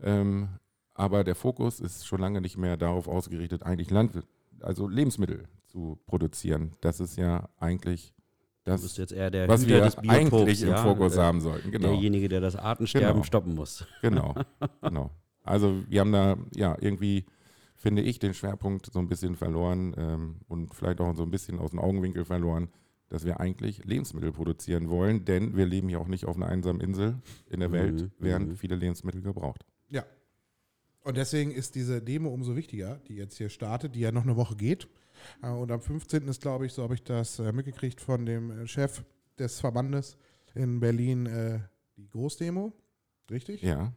Ähm, 0.00 0.48
aber 0.94 1.24
der 1.24 1.34
Fokus 1.34 1.80
ist 1.80 2.06
schon 2.06 2.20
lange 2.20 2.40
nicht 2.40 2.56
mehr 2.56 2.76
darauf 2.76 3.08
ausgerichtet, 3.08 3.62
eigentlich 3.62 3.90
Landwirt, 3.90 4.26
also 4.60 4.88
Lebensmittel 4.88 5.48
zu 5.66 5.98
produzieren. 6.06 6.72
Das 6.80 7.00
ist 7.00 7.16
ja 7.16 7.48
eigentlich 7.58 8.14
Du 8.64 8.72
bist 8.72 8.84
das, 8.84 8.96
jetzt 8.96 9.12
eher 9.12 9.30
der 9.30 9.48
was 9.48 9.62
Hüter 9.62 9.74
wir 9.76 9.80
des 9.82 9.96
Biotops, 9.96 10.34
eigentlich 10.34 10.62
im 10.62 10.68
ja? 10.68 10.76
Fokus 10.82 11.16
Äh, 11.16 11.20
haben 11.20 11.40
sollten. 11.40 11.70
Genau. 11.72 11.88
Derjenige, 11.88 12.28
der 12.28 12.40
das 12.40 12.54
Artensterben 12.56 13.08
Genau. 13.14 13.22
stoppen 13.24 13.54
muss. 13.54 13.84
Genau, 14.02 14.34
genau. 14.82 15.10
Also 15.42 15.82
wir 15.88 16.00
haben 16.00 16.12
da 16.12 16.36
ja 16.54 16.76
irgendwie, 16.80 17.24
finde 17.74 18.02
ich, 18.02 18.20
den 18.20 18.34
Schwerpunkt 18.34 18.86
so 18.92 19.00
ein 19.00 19.08
bisschen 19.08 19.34
verloren 19.34 19.94
ähm, 19.98 20.36
und 20.46 20.74
vielleicht 20.74 21.00
auch 21.00 21.14
so 21.16 21.24
ein 21.24 21.30
bisschen 21.30 21.58
aus 21.58 21.70
dem 21.70 21.80
Augenwinkel 21.80 22.24
verloren, 22.24 22.68
dass 23.08 23.24
wir 23.24 23.40
eigentlich 23.40 23.84
Lebensmittel 23.84 24.30
produzieren 24.32 24.88
wollen, 24.88 25.24
denn 25.24 25.56
wir 25.56 25.66
leben 25.66 25.88
ja 25.88 25.98
auch 25.98 26.06
nicht 26.06 26.24
auf 26.26 26.36
einer 26.36 26.46
einsamen 26.46 26.80
Insel 26.80 27.16
in 27.50 27.58
der 27.60 27.68
Mhm, 27.68 27.72
Welt, 27.72 28.10
werden 28.20 28.48
mhm. 28.50 28.56
viele 28.56 28.76
Lebensmittel 28.76 29.20
gebraucht. 29.22 29.66
Ja. 29.90 30.04
Und 31.02 31.16
deswegen 31.16 31.50
ist 31.50 31.74
diese 31.74 32.00
Demo 32.00 32.30
umso 32.30 32.54
wichtiger, 32.54 33.00
die 33.08 33.16
jetzt 33.16 33.36
hier 33.36 33.48
startet, 33.48 33.96
die 33.96 34.00
ja 34.00 34.12
noch 34.12 34.22
eine 34.22 34.36
Woche 34.36 34.54
geht. 34.54 34.86
Äh, 35.42 35.48
Und 35.48 35.70
am 35.70 35.80
15. 35.80 36.28
ist, 36.28 36.42
glaube 36.42 36.66
ich, 36.66 36.72
so 36.72 36.82
habe 36.82 36.94
ich 36.94 37.02
das 37.02 37.38
äh, 37.38 37.52
mitgekriegt 37.52 38.00
von 38.00 38.26
dem 38.26 38.50
äh, 38.50 38.66
Chef 38.66 39.02
des 39.38 39.60
Verbandes 39.60 40.16
in 40.54 40.80
Berlin, 40.80 41.24
die 41.96 42.08
Großdemo. 42.10 42.72
Richtig? 43.30 43.62
Ja, 43.62 43.92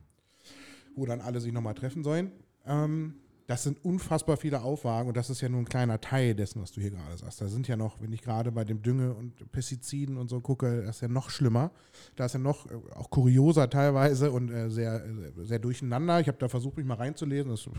Wo 0.96 1.06
dann 1.06 1.20
alle 1.20 1.42
sich 1.42 1.52
nochmal 1.52 1.74
treffen 1.74 2.04
sollen. 2.04 2.32
Ähm, 2.66 3.16
das 3.48 3.64
sind 3.64 3.84
unfassbar 3.86 4.38
viele 4.38 4.62
Aufwagen 4.62 5.10
und 5.10 5.18
das 5.18 5.30
ist 5.30 5.42
ja 5.42 5.50
nur 5.50 5.60
ein 5.60 5.66
kleiner 5.70 6.02
Teil 6.02 6.34
dessen, 6.34 6.62
was 6.62 6.72
du 6.72 6.82
hier 6.82 6.90
gerade 6.90 7.16
sagst. 7.18 7.42
Da 7.42 7.48
sind 7.48 7.68
ja 7.68 7.76
noch, 7.76 8.02
wenn 8.02 8.12
ich 8.12 8.22
gerade 8.24 8.52
bei 8.52 8.64
dem 8.64 8.82
Dünge 8.82 9.14
und 9.14 9.52
Pestiziden 9.52 10.18
und 10.18 10.30
so 10.30 10.40
gucke, 10.42 10.84
das 10.84 10.96
ist 10.96 11.02
ja 11.02 11.08
noch 11.10 11.30
schlimmer. 11.30 11.72
Da 12.16 12.26
ist 12.26 12.34
ja 12.34 12.40
noch 12.40 12.68
auch 12.96 13.10
kurioser 13.12 13.70
teilweise 13.70 14.32
und 14.32 14.72
sehr, 14.72 15.04
sehr 15.44 15.60
durcheinander. 15.60 16.20
Ich 16.22 16.28
habe 16.28 16.40
da 16.40 16.48
versucht, 16.50 16.78
mich 16.78 16.86
mal 16.88 16.96
reinzulesen. 16.96 17.52
Das, 17.52 17.68
ähm, 17.68 17.74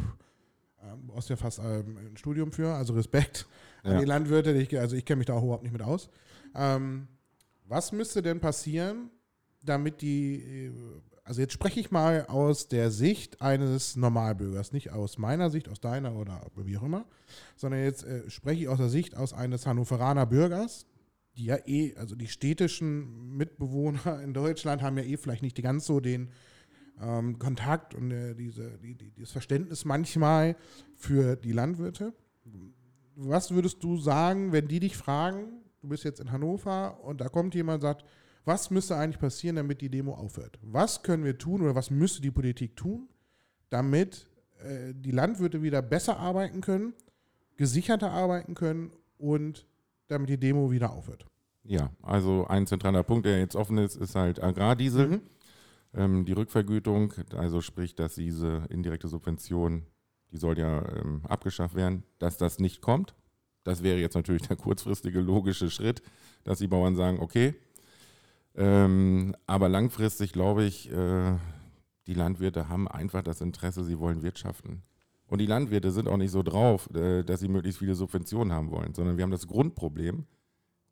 du 0.94 1.06
brauchst 1.06 1.28
ja 1.30 1.36
fast 1.36 1.58
ähm, 1.58 1.96
ein 1.98 2.16
Studium 2.16 2.52
für, 2.52 2.74
also 2.74 2.94
Respekt 2.94 3.46
an 3.82 3.92
Ja. 3.92 3.98
die 3.98 4.04
Landwirte. 4.04 4.52
Ich, 4.52 4.78
also 4.78 4.96
ich 4.96 5.04
kenne 5.04 5.18
mich 5.18 5.26
da 5.26 5.34
auch 5.34 5.42
überhaupt 5.42 5.62
nicht 5.62 5.72
mit 5.72 5.82
aus. 5.82 6.08
Ähm, 6.54 7.08
was 7.66 7.92
müsste 7.92 8.22
denn 8.22 8.40
passieren, 8.40 9.10
damit 9.62 10.00
die, 10.02 10.66
äh, 10.66 10.72
also 11.24 11.40
jetzt 11.40 11.52
spreche 11.52 11.80
ich 11.80 11.90
mal 11.90 12.26
aus 12.26 12.68
der 12.68 12.90
Sicht 12.90 13.42
eines 13.42 13.96
Normalbürgers, 13.96 14.72
nicht 14.72 14.92
aus 14.92 15.18
meiner 15.18 15.50
Sicht, 15.50 15.68
aus 15.68 15.80
deiner 15.80 16.14
oder 16.14 16.40
wie 16.56 16.76
auch 16.78 16.84
immer, 16.84 17.04
sondern 17.56 17.82
jetzt 17.82 18.04
äh, 18.04 18.30
spreche 18.30 18.62
ich 18.62 18.68
aus 18.68 18.78
der 18.78 18.88
Sicht 18.88 19.16
aus 19.16 19.32
eines 19.32 19.66
Hannoveraner 19.66 20.26
Bürgers, 20.26 20.86
die 21.36 21.46
ja 21.46 21.58
eh, 21.66 21.94
also 21.96 22.14
die 22.14 22.28
städtischen 22.28 23.36
Mitbewohner 23.36 24.22
in 24.22 24.32
Deutschland 24.34 24.82
haben 24.82 24.96
ja 24.96 25.04
eh 25.04 25.16
vielleicht 25.16 25.42
nicht 25.42 25.60
ganz 25.60 25.84
so 25.86 26.00
den 26.00 26.30
ähm, 27.00 27.38
Kontakt 27.38 27.94
und 27.94 28.10
äh, 28.10 28.34
diese, 28.34 28.78
die, 28.78 28.94
die, 28.94 29.10
dieses 29.10 29.32
Verständnis 29.32 29.84
manchmal 29.84 30.56
für 30.94 31.36
die 31.36 31.52
Landwirte. 31.52 32.14
Was 33.16 33.50
würdest 33.50 33.82
du 33.82 33.96
sagen, 33.96 34.52
wenn 34.52 34.68
die 34.68 34.80
dich 34.80 34.96
fragen, 34.96 35.62
du 35.80 35.88
bist 35.88 36.04
jetzt 36.04 36.20
in 36.20 36.30
Hannover 36.30 37.02
und 37.02 37.20
da 37.20 37.28
kommt 37.28 37.54
jemand 37.54 37.76
und 37.76 37.88
sagt, 37.88 38.04
was 38.44 38.70
müsste 38.70 38.96
eigentlich 38.96 39.18
passieren, 39.18 39.56
damit 39.56 39.80
die 39.80 39.88
Demo 39.88 40.14
aufhört? 40.14 40.58
Was 40.62 41.02
können 41.02 41.24
wir 41.24 41.36
tun 41.36 41.62
oder 41.62 41.74
was 41.74 41.90
müsste 41.90 42.22
die 42.22 42.30
Politik 42.30 42.76
tun, 42.76 43.08
damit 43.70 44.28
äh, 44.62 44.92
die 44.94 45.10
Landwirte 45.10 45.62
wieder 45.62 45.82
besser 45.82 46.18
arbeiten 46.18 46.60
können, 46.60 46.94
gesicherter 47.56 48.12
arbeiten 48.12 48.54
können 48.54 48.92
und 49.18 49.66
damit 50.08 50.28
die 50.28 50.38
Demo 50.38 50.70
wieder 50.70 50.92
aufhört? 50.92 51.26
ja. 51.68 51.90
Also 52.02 52.46
ein 52.48 52.66
zentraler 52.66 53.02
Punkt, 53.02 53.26
der 53.26 53.38
jetzt 53.38 53.56
offen 53.56 53.78
ist, 53.78 53.96
ist 53.96 54.14
halt 54.14 54.42
Agrardiesel. 54.42 55.08
Mhm. 55.08 55.20
Ähm, 55.96 56.26
die 56.26 56.32
Rückvergütung, 56.32 57.14
also 57.34 57.60
sprich, 57.62 57.94
dass 57.94 58.14
diese 58.14 58.66
indirekte 58.68 59.08
Subvention, 59.08 59.86
die 60.30 60.36
soll 60.36 60.58
ja 60.58 60.86
ähm, 60.94 61.22
abgeschafft 61.24 61.74
werden, 61.74 62.02
dass 62.18 62.36
das 62.36 62.58
nicht 62.58 62.82
kommt. 62.82 63.14
Das 63.64 63.82
wäre 63.82 63.98
jetzt 63.98 64.14
natürlich 64.14 64.42
der 64.42 64.56
kurzfristige 64.56 65.20
logische 65.20 65.70
Schritt, 65.70 66.02
dass 66.44 66.58
die 66.58 66.68
Bauern 66.68 66.96
sagen, 66.96 67.18
okay. 67.18 67.54
Ähm, 68.54 69.34
aber 69.46 69.68
langfristig 69.68 70.32
glaube 70.32 70.64
ich, 70.64 70.92
äh, 70.92 71.36
die 72.06 72.14
Landwirte 72.14 72.68
haben 72.68 72.88
einfach 72.88 73.22
das 73.22 73.40
Interesse, 73.40 73.82
sie 73.82 73.98
wollen 73.98 74.22
wirtschaften. 74.22 74.82
Und 75.26 75.40
die 75.40 75.46
Landwirte 75.46 75.90
sind 75.90 76.08
auch 76.08 76.16
nicht 76.18 76.30
so 76.30 76.42
drauf, 76.42 76.88
äh, 76.94 77.22
dass 77.22 77.40
sie 77.40 77.48
möglichst 77.48 77.78
viele 77.78 77.94
Subventionen 77.94 78.52
haben 78.52 78.70
wollen, 78.70 78.94
sondern 78.94 79.16
wir 79.16 79.22
haben 79.24 79.30
das 79.30 79.46
Grundproblem, 79.46 80.26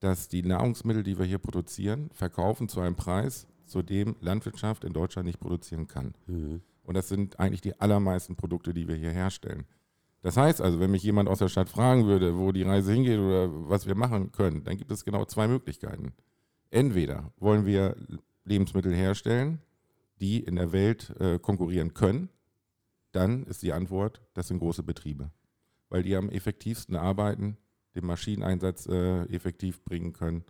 dass 0.00 0.28
die 0.28 0.42
Nahrungsmittel, 0.42 1.02
die 1.02 1.18
wir 1.18 1.26
hier 1.26 1.38
produzieren, 1.38 2.10
verkaufen 2.12 2.68
zu 2.68 2.80
einem 2.80 2.96
Preis, 2.96 3.46
zu 3.66 3.82
dem 3.82 4.16
Landwirtschaft 4.20 4.84
in 4.84 4.92
Deutschland 4.92 5.26
nicht 5.26 5.40
produzieren 5.40 5.86
kann. 5.86 6.14
Mhm. 6.26 6.60
Und 6.82 6.94
das 6.94 7.08
sind 7.08 7.40
eigentlich 7.40 7.60
die 7.60 7.80
allermeisten 7.80 8.36
Produkte, 8.36 8.74
die 8.74 8.88
wir 8.88 8.96
hier 8.96 9.10
herstellen. 9.10 9.64
Das 10.22 10.36
heißt 10.36 10.60
also, 10.60 10.80
wenn 10.80 10.90
mich 10.90 11.02
jemand 11.02 11.28
aus 11.28 11.38
der 11.38 11.48
Stadt 11.48 11.68
fragen 11.68 12.06
würde, 12.06 12.38
wo 12.38 12.52
die 12.52 12.62
Reise 12.62 12.92
hingeht 12.92 13.18
oder 13.18 13.48
was 13.68 13.86
wir 13.86 13.94
machen 13.94 14.32
können, 14.32 14.64
dann 14.64 14.76
gibt 14.76 14.90
es 14.90 15.04
genau 15.04 15.24
zwei 15.26 15.48
Möglichkeiten. 15.48 16.14
Entweder 16.70 17.30
wollen 17.38 17.66
wir 17.66 17.96
Lebensmittel 18.44 18.94
herstellen, 18.94 19.60
die 20.20 20.40
in 20.40 20.56
der 20.56 20.72
Welt 20.72 21.14
äh, 21.20 21.38
konkurrieren 21.38 21.92
können, 21.94 22.30
dann 23.12 23.44
ist 23.44 23.62
die 23.62 23.72
Antwort, 23.72 24.22
das 24.32 24.48
sind 24.48 24.58
große 24.58 24.82
Betriebe, 24.82 25.30
weil 25.88 26.02
die 26.02 26.16
am 26.16 26.30
effektivsten 26.30 26.96
arbeiten, 26.96 27.56
den 27.94 28.06
Maschineneinsatz 28.06 28.86
äh, 28.86 29.24
effektiv 29.24 29.84
bringen 29.84 30.12
können, 30.12 30.44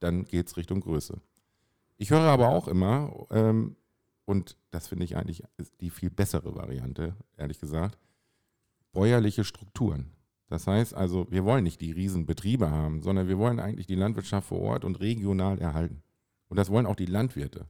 dann 0.00 0.24
geht 0.24 0.48
es 0.48 0.56
Richtung 0.56 0.80
Größe. 0.80 1.20
Ich 1.96 2.10
höre 2.10 2.20
aber 2.20 2.48
auch 2.48 2.68
immer, 2.68 3.26
ähm, 3.30 3.76
und 4.24 4.56
das 4.70 4.88
finde 4.88 5.04
ich 5.04 5.16
eigentlich 5.16 5.44
die 5.80 5.90
viel 5.90 6.10
bessere 6.10 6.54
Variante, 6.54 7.14
ehrlich 7.36 7.60
gesagt, 7.60 7.98
bäuerliche 8.92 9.44
Strukturen. 9.44 10.12
Das 10.48 10.66
heißt 10.66 10.94
also, 10.94 11.26
wir 11.30 11.44
wollen 11.44 11.64
nicht 11.64 11.80
die 11.80 11.92
Riesenbetriebe 11.92 12.70
haben, 12.70 13.02
sondern 13.02 13.28
wir 13.28 13.38
wollen 13.38 13.60
eigentlich 13.60 13.86
die 13.86 13.94
Landwirtschaft 13.94 14.48
vor 14.48 14.60
Ort 14.60 14.84
und 14.84 15.00
regional 15.00 15.58
erhalten. 15.58 16.02
Und 16.48 16.58
das 16.58 16.70
wollen 16.70 16.86
auch 16.86 16.96
die 16.96 17.06
Landwirte. 17.06 17.66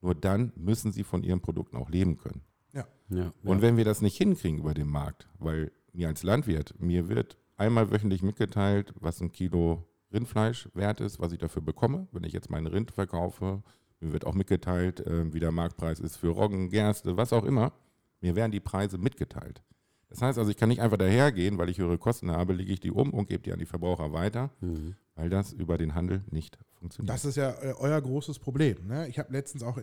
Nur 0.00 0.14
dann 0.14 0.52
müssen 0.54 0.92
sie 0.92 1.02
von 1.02 1.22
ihren 1.22 1.40
Produkten 1.40 1.76
auch 1.76 1.88
leben 1.88 2.18
können. 2.18 2.42
Ja. 2.72 2.86
Ja, 3.08 3.32
Und 3.42 3.62
wenn 3.62 3.76
wir 3.76 3.84
das 3.84 4.02
nicht 4.02 4.16
hinkriegen 4.16 4.60
über 4.60 4.74
den 4.74 4.88
Markt, 4.88 5.28
weil 5.38 5.72
mir 5.92 6.08
als 6.08 6.22
Landwirt, 6.22 6.74
mir 6.78 7.08
wird 7.08 7.38
einmal 7.56 7.90
wöchentlich 7.90 8.22
mitgeteilt, 8.22 8.92
was 9.00 9.20
ein 9.20 9.32
Kilo 9.32 9.86
Rindfleisch 10.14 10.68
wert 10.74 11.00
ist, 11.00 11.20
was 11.20 11.32
ich 11.32 11.38
dafür 11.38 11.60
bekomme, 11.62 12.06
wenn 12.12 12.24
ich 12.24 12.32
jetzt 12.32 12.50
meinen 12.50 12.66
Rind 12.66 12.90
verkaufe. 12.92 13.62
Mir 14.00 14.12
wird 14.12 14.26
auch 14.26 14.34
mitgeteilt, 14.34 15.00
äh, 15.00 15.32
wie 15.34 15.40
der 15.40 15.52
Marktpreis 15.52 16.00
ist 16.00 16.16
für 16.16 16.28
Roggen, 16.28 16.70
Gerste, 16.70 17.16
was 17.16 17.32
auch 17.32 17.44
immer. 17.44 17.72
Mir 18.20 18.34
werden 18.36 18.52
die 18.52 18.60
Preise 18.60 18.96
mitgeteilt. 18.98 19.62
Das 20.08 20.22
heißt 20.22 20.38
also, 20.38 20.50
ich 20.50 20.56
kann 20.56 20.68
nicht 20.68 20.80
einfach 20.80 20.96
dahergehen, 20.96 21.58
weil 21.58 21.68
ich 21.68 21.78
höhere 21.78 21.98
Kosten 21.98 22.30
habe, 22.30 22.52
lege 22.52 22.72
ich 22.72 22.80
die 22.80 22.90
um 22.92 23.12
und 23.12 23.28
gebe 23.28 23.42
die 23.42 23.52
an 23.52 23.58
die 23.58 23.66
Verbraucher 23.66 24.12
weiter, 24.12 24.50
Mhm. 24.60 24.94
weil 25.16 25.28
das 25.28 25.52
über 25.52 25.76
den 25.76 25.94
Handel 25.94 26.22
nicht 26.30 26.58
funktioniert. 26.74 27.12
Das 27.12 27.24
ist 27.24 27.36
ja 27.36 27.50
äh, 27.50 27.74
euer 27.78 28.00
großes 28.00 28.38
Problem. 28.38 28.86
Ne? 28.86 29.08
Ich 29.08 29.18
habe 29.18 29.32
letztens 29.32 29.62
auch 29.64 29.78
äh, 29.78 29.82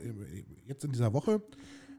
jetzt 0.65 0.85
in 0.85 0.91
dieser 0.91 1.11
Woche 1.13 1.41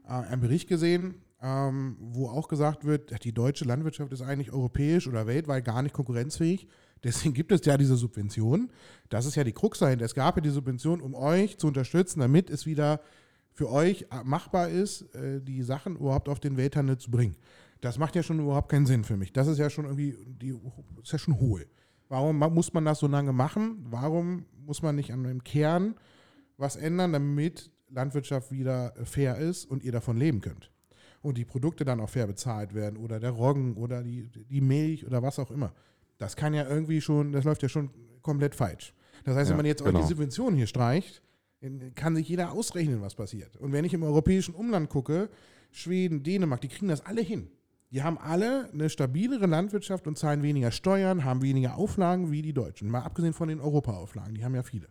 äh, 0.05 0.07
einen 0.09 0.41
Bericht 0.41 0.67
gesehen, 0.67 1.15
ähm, 1.41 1.97
wo 1.99 2.27
auch 2.29 2.47
gesagt 2.47 2.85
wird, 2.85 3.23
die 3.23 3.33
deutsche 3.33 3.65
Landwirtschaft 3.65 4.11
ist 4.11 4.21
eigentlich 4.21 4.51
europäisch 4.51 5.07
oder 5.07 5.27
weltweit 5.27 5.65
gar 5.65 5.81
nicht 5.83 5.93
konkurrenzfähig. 5.93 6.67
Deswegen 7.03 7.33
gibt 7.33 7.51
es 7.51 7.65
ja 7.65 7.77
diese 7.77 7.95
Subventionen. 7.95 8.71
Das 9.09 9.25
ist 9.25 9.35
ja 9.35 9.43
die 9.43 9.51
Krux 9.51 9.79
dahinter. 9.79 10.05
Es 10.05 10.15
gab 10.15 10.35
ja 10.37 10.41
die 10.41 10.49
Subvention, 10.49 11.01
um 11.01 11.13
euch 11.13 11.57
zu 11.57 11.67
unterstützen, 11.67 12.21
damit 12.21 12.49
es 12.49 12.65
wieder 12.65 13.01
für 13.51 13.69
euch 13.69 14.07
äh, 14.11 14.23
machbar 14.23 14.69
ist, 14.69 15.13
äh, 15.15 15.41
die 15.41 15.63
Sachen 15.63 15.95
überhaupt 15.97 16.27
auf 16.27 16.39
den 16.39 16.57
Welthandel 16.57 16.97
zu 16.97 17.11
bringen. 17.11 17.35
Das 17.81 17.99
macht 17.99 18.15
ja 18.15 18.23
schon 18.23 18.39
überhaupt 18.39 18.69
keinen 18.69 18.85
Sinn 18.85 19.03
für 19.03 19.17
mich. 19.17 19.33
Das 19.33 19.47
ist 19.47 19.57
ja 19.57 19.69
schon 19.69 19.85
irgendwie, 19.85 20.17
die, 20.25 20.55
ist 21.01 21.11
ja 21.11 21.19
schon 21.19 21.39
hohl. 21.39 21.67
Warum 22.07 22.37
muss 22.37 22.73
man 22.73 22.85
das 22.85 22.99
so 22.99 23.07
lange 23.07 23.33
machen? 23.33 23.85
Warum 23.89 24.45
muss 24.65 24.81
man 24.81 24.95
nicht 24.95 25.11
an 25.11 25.23
dem 25.23 25.43
Kern 25.43 25.95
was 26.57 26.75
ändern, 26.75 27.13
damit 27.13 27.71
Landwirtschaft 27.89 28.51
wieder 28.51 28.93
fair 29.03 29.37
ist 29.37 29.65
und 29.65 29.83
ihr 29.83 29.91
davon 29.91 30.17
leben 30.17 30.41
könnt? 30.41 30.71
Und 31.21 31.37
die 31.37 31.45
Produkte 31.45 31.85
dann 31.85 31.99
auch 31.99 32.09
fair 32.09 32.27
bezahlt 32.27 32.73
werden 32.73 32.97
oder 32.97 33.19
der 33.19 33.31
Roggen 33.31 33.75
oder 33.75 34.03
die, 34.03 34.29
die 34.29 34.61
Milch 34.61 35.05
oder 35.05 35.21
was 35.21 35.39
auch 35.39 35.51
immer. 35.51 35.73
Das 36.23 36.35
kann 36.35 36.53
ja 36.53 36.67
irgendwie 36.67 37.01
schon, 37.01 37.31
das 37.31 37.43
läuft 37.43 37.61
ja 37.63 37.69
schon 37.69 37.89
komplett 38.21 38.55
falsch. 38.55 38.93
Das 39.25 39.35
heißt, 39.35 39.49
Ja, 39.49 39.51
wenn 39.51 39.57
man 39.57 39.65
jetzt 39.65 39.83
genau. 39.83 40.01
die 40.01 40.07
Subventionen 40.07 40.55
hier 40.57 40.67
streicht, 40.67 41.21
kann 41.95 42.15
sich 42.15 42.27
jeder 42.27 42.51
ausrechnen, 42.51 43.01
was 43.01 43.15
passiert. 43.15 43.55
Und 43.57 43.71
wenn 43.71 43.85
ich 43.85 43.93
im 43.93 44.03
europäischen 44.03 44.53
Umland 44.53 44.89
gucke, 44.89 45.29
Schweden, 45.71 46.23
Dänemark, 46.23 46.61
die 46.61 46.67
kriegen 46.67 46.87
das 46.89 47.05
alle 47.05 47.21
hin. 47.21 47.49
Die 47.91 48.01
haben 48.03 48.17
alle 48.17 48.69
eine 48.73 48.89
stabilere 48.89 49.45
Landwirtschaft 49.45 50.07
und 50.07 50.17
zahlen 50.17 50.43
weniger 50.43 50.71
Steuern, 50.71 51.23
haben 51.23 51.41
weniger 51.41 51.75
Auflagen 51.77 52.31
wie 52.31 52.41
die 52.41 52.53
Deutschen. 52.53 52.89
Mal 52.89 53.01
abgesehen 53.01 53.33
von 53.33 53.47
den 53.49 53.59
Europa-Auflagen, 53.59 54.33
die 54.33 54.43
haben 54.43 54.55
ja 54.55 54.63
viele. 54.63 54.87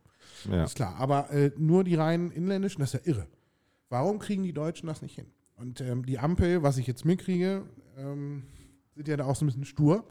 ja. 0.48 0.64
Ist 0.64 0.76
klar. 0.76 0.94
Aber 0.98 1.30
äh, 1.30 1.50
nur 1.56 1.84
die 1.84 1.94
reinen 1.96 2.30
inländischen, 2.30 2.80
das 2.80 2.94
ist 2.94 3.04
ja 3.04 3.12
irre. 3.12 3.26
Warum 3.88 4.18
kriegen 4.18 4.42
die 4.44 4.52
Deutschen 4.52 4.86
das 4.86 5.02
nicht 5.02 5.14
hin? 5.16 5.26
Und 5.56 5.80
ähm, 5.80 6.06
die 6.06 6.18
Ampel, 6.18 6.62
was 6.62 6.78
ich 6.78 6.86
jetzt 6.86 7.04
mitkriege, 7.04 7.64
ähm, 7.98 8.44
sind 8.94 9.08
ja 9.08 9.16
da 9.16 9.24
auch 9.26 9.36
so 9.36 9.44
ein 9.44 9.46
bisschen 9.48 9.64
stur. 9.64 10.04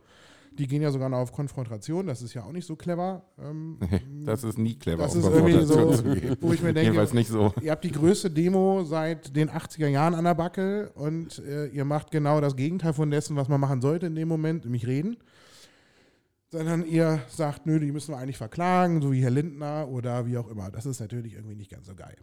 Die 0.54 0.68
gehen 0.68 0.82
ja 0.82 0.92
sogar 0.92 1.08
noch 1.10 1.20
auf 1.20 1.32
Konfrontation, 1.32 2.08
das 2.08 2.22
ist 2.22 2.34
ja 2.34 2.44
auch 2.44 2.52
nicht 2.52 2.66
so 2.68 2.76
clever. 2.76 3.24
Ähm, 3.40 3.80
Das 4.26 4.44
ist 4.44 4.58
nie 4.58 4.76
clever, 4.78 5.04
Das 5.04 5.16
um 5.16 5.22
ist 5.22 5.28
irgendwie 5.28 5.66
so, 5.66 6.38
wo 6.42 6.54
ich 6.54 6.62
mir 6.62 6.68
denke, 6.74 6.82
Jedenfalls 6.82 7.14
nicht 7.14 7.30
so. 7.30 7.54
ihr 7.62 7.72
habt 7.72 7.84
die 7.84 7.92
größte 7.92 8.30
Demo 8.30 8.84
seit 8.84 9.36
den 9.36 9.50
80er 9.50 9.88
Jahren 9.88 10.14
an 10.14 10.26
der 10.26 10.36
Backe 10.36 10.92
und 10.94 11.40
äh, 11.40 11.68
ihr 11.68 11.86
macht 11.86 12.12
genau 12.12 12.42
das 12.42 12.56
Gegenteil 12.56 12.94
von 12.94 13.10
dessen, 13.10 13.36
was 13.38 13.48
man 13.48 13.60
machen 13.62 13.82
sollte 13.82 14.08
in 14.08 14.16
dem 14.16 14.28
Moment, 14.28 14.66
nämlich 14.66 14.86
reden. 14.86 15.18
Sondern 16.50 16.86
ihr 16.86 17.22
sagt, 17.30 17.66
nö, 17.66 17.80
die 17.80 17.94
müssen 17.94 18.14
wir 18.14 18.18
eigentlich 18.18 18.38
verklagen, 18.38 19.02
so 19.02 19.14
wie 19.14 19.24
Herr 19.24 19.30
Lindner 19.32 19.88
oder 19.88 20.26
wie 20.28 20.38
auch 20.38 20.50
immer. 20.50 20.70
Das 20.70 20.86
ist 20.86 21.00
natürlich 21.00 21.36
irgendwie 21.36 21.56
nicht 21.56 21.72
ganz 21.72 21.88
so 21.88 21.96
geil. 21.96 22.18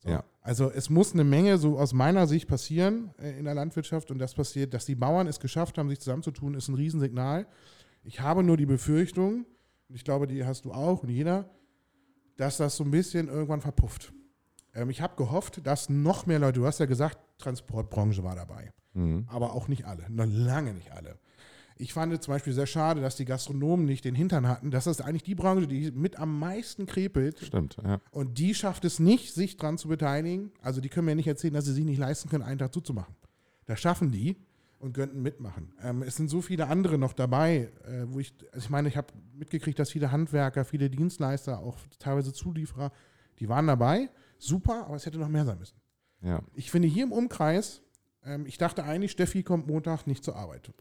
So. 0.00 0.10
Ja. 0.10 0.24
Also 0.40 0.70
es 0.70 0.88
muss 0.90 1.12
eine 1.12 1.24
Menge 1.24 1.58
so 1.58 1.78
aus 1.78 1.92
meiner 1.92 2.26
Sicht 2.26 2.48
passieren 2.48 3.10
äh, 3.18 3.38
in 3.38 3.44
der 3.44 3.54
Landwirtschaft 3.54 4.10
und 4.10 4.18
das 4.18 4.34
passiert, 4.34 4.72
dass 4.74 4.86
die 4.86 4.94
Bauern 4.94 5.26
es 5.26 5.40
geschafft 5.40 5.76
haben, 5.78 5.88
sich 5.88 6.00
zusammenzutun, 6.00 6.54
ist 6.54 6.68
ein 6.68 6.74
Riesensignal. 6.74 7.46
Ich 8.04 8.20
habe 8.20 8.42
nur 8.42 8.56
die 8.56 8.66
Befürchtung, 8.66 9.44
und 9.88 9.94
ich 9.94 10.04
glaube, 10.04 10.26
die 10.26 10.44
hast 10.44 10.64
du 10.64 10.72
auch 10.72 11.02
und 11.02 11.08
jeder, 11.10 11.50
dass 12.36 12.56
das 12.58 12.76
so 12.76 12.84
ein 12.84 12.90
bisschen 12.90 13.28
irgendwann 13.28 13.60
verpufft. 13.60 14.12
Ähm, 14.74 14.88
ich 14.90 15.00
habe 15.00 15.16
gehofft, 15.16 15.66
dass 15.66 15.88
noch 15.88 16.26
mehr 16.26 16.38
Leute, 16.38 16.60
du 16.60 16.66
hast 16.66 16.78
ja 16.78 16.86
gesagt, 16.86 17.18
Transportbranche 17.38 18.22
war 18.22 18.36
dabei, 18.36 18.72
Mhm. 18.94 19.26
aber 19.28 19.52
auch 19.52 19.68
nicht 19.68 19.84
alle, 19.84 20.06
noch 20.08 20.26
lange 20.26 20.72
nicht 20.74 20.92
alle. 20.92 21.18
Ich 21.78 21.92
fand 21.92 22.12
es 22.12 22.20
zum 22.20 22.34
Beispiel 22.34 22.52
sehr 22.52 22.66
schade, 22.66 23.00
dass 23.00 23.16
die 23.16 23.24
Gastronomen 23.24 23.86
nicht 23.86 24.04
den 24.04 24.14
Hintern 24.14 24.48
hatten. 24.48 24.70
Das 24.70 24.86
ist 24.86 25.00
eigentlich 25.00 25.22
die 25.22 25.34
Branche, 25.34 25.66
die 25.66 25.90
mit 25.92 26.18
am 26.18 26.38
meisten 26.38 26.86
krepelt. 26.86 27.38
Stimmt, 27.40 27.76
ja. 27.84 28.00
Und 28.10 28.38
die 28.38 28.54
schafft 28.54 28.84
es 28.84 28.98
nicht, 28.98 29.34
sich 29.34 29.56
dran 29.56 29.78
zu 29.78 29.88
beteiligen. 29.88 30.50
Also 30.60 30.80
die 30.80 30.88
können 30.88 31.06
mir 31.06 31.14
nicht 31.14 31.28
erzählen, 31.28 31.54
dass 31.54 31.64
sie 31.66 31.72
sich 31.72 31.84
nicht 31.84 31.98
leisten 31.98 32.28
können, 32.28 32.42
einen 32.42 32.58
Tag 32.58 32.74
zuzumachen. 32.74 33.14
Das 33.66 33.80
schaffen 33.80 34.10
die 34.10 34.36
und 34.80 34.92
könnten 34.92 35.22
mitmachen. 35.22 35.72
Ähm, 35.82 36.02
es 36.02 36.16
sind 36.16 36.28
so 36.28 36.40
viele 36.40 36.68
andere 36.68 36.98
noch 36.98 37.12
dabei, 37.12 37.70
äh, 37.84 38.04
wo 38.06 38.18
ich, 38.18 38.34
also 38.52 38.64
ich 38.64 38.70
meine, 38.70 38.88
ich 38.88 38.96
habe 38.96 39.08
mitgekriegt, 39.34 39.78
dass 39.78 39.90
viele 39.90 40.10
Handwerker, 40.10 40.64
viele 40.64 40.90
Dienstleister, 40.90 41.60
auch 41.60 41.76
teilweise 41.98 42.32
Zulieferer, 42.32 42.92
die 43.38 43.48
waren 43.48 43.66
dabei. 43.66 44.08
Super, 44.38 44.86
aber 44.86 44.96
es 44.96 45.06
hätte 45.06 45.18
noch 45.18 45.28
mehr 45.28 45.44
sein 45.44 45.58
müssen. 45.58 45.76
ja. 46.22 46.40
Ich 46.54 46.70
finde 46.70 46.88
hier 46.88 47.04
im 47.04 47.12
Umkreis, 47.12 47.82
ähm, 48.24 48.46
ich 48.46 48.58
dachte 48.58 48.84
eigentlich, 48.84 49.12
Steffi 49.12 49.42
kommt 49.42 49.66
Montag 49.66 50.06
nicht 50.06 50.24
zur 50.24 50.36
Arbeit. 50.36 50.72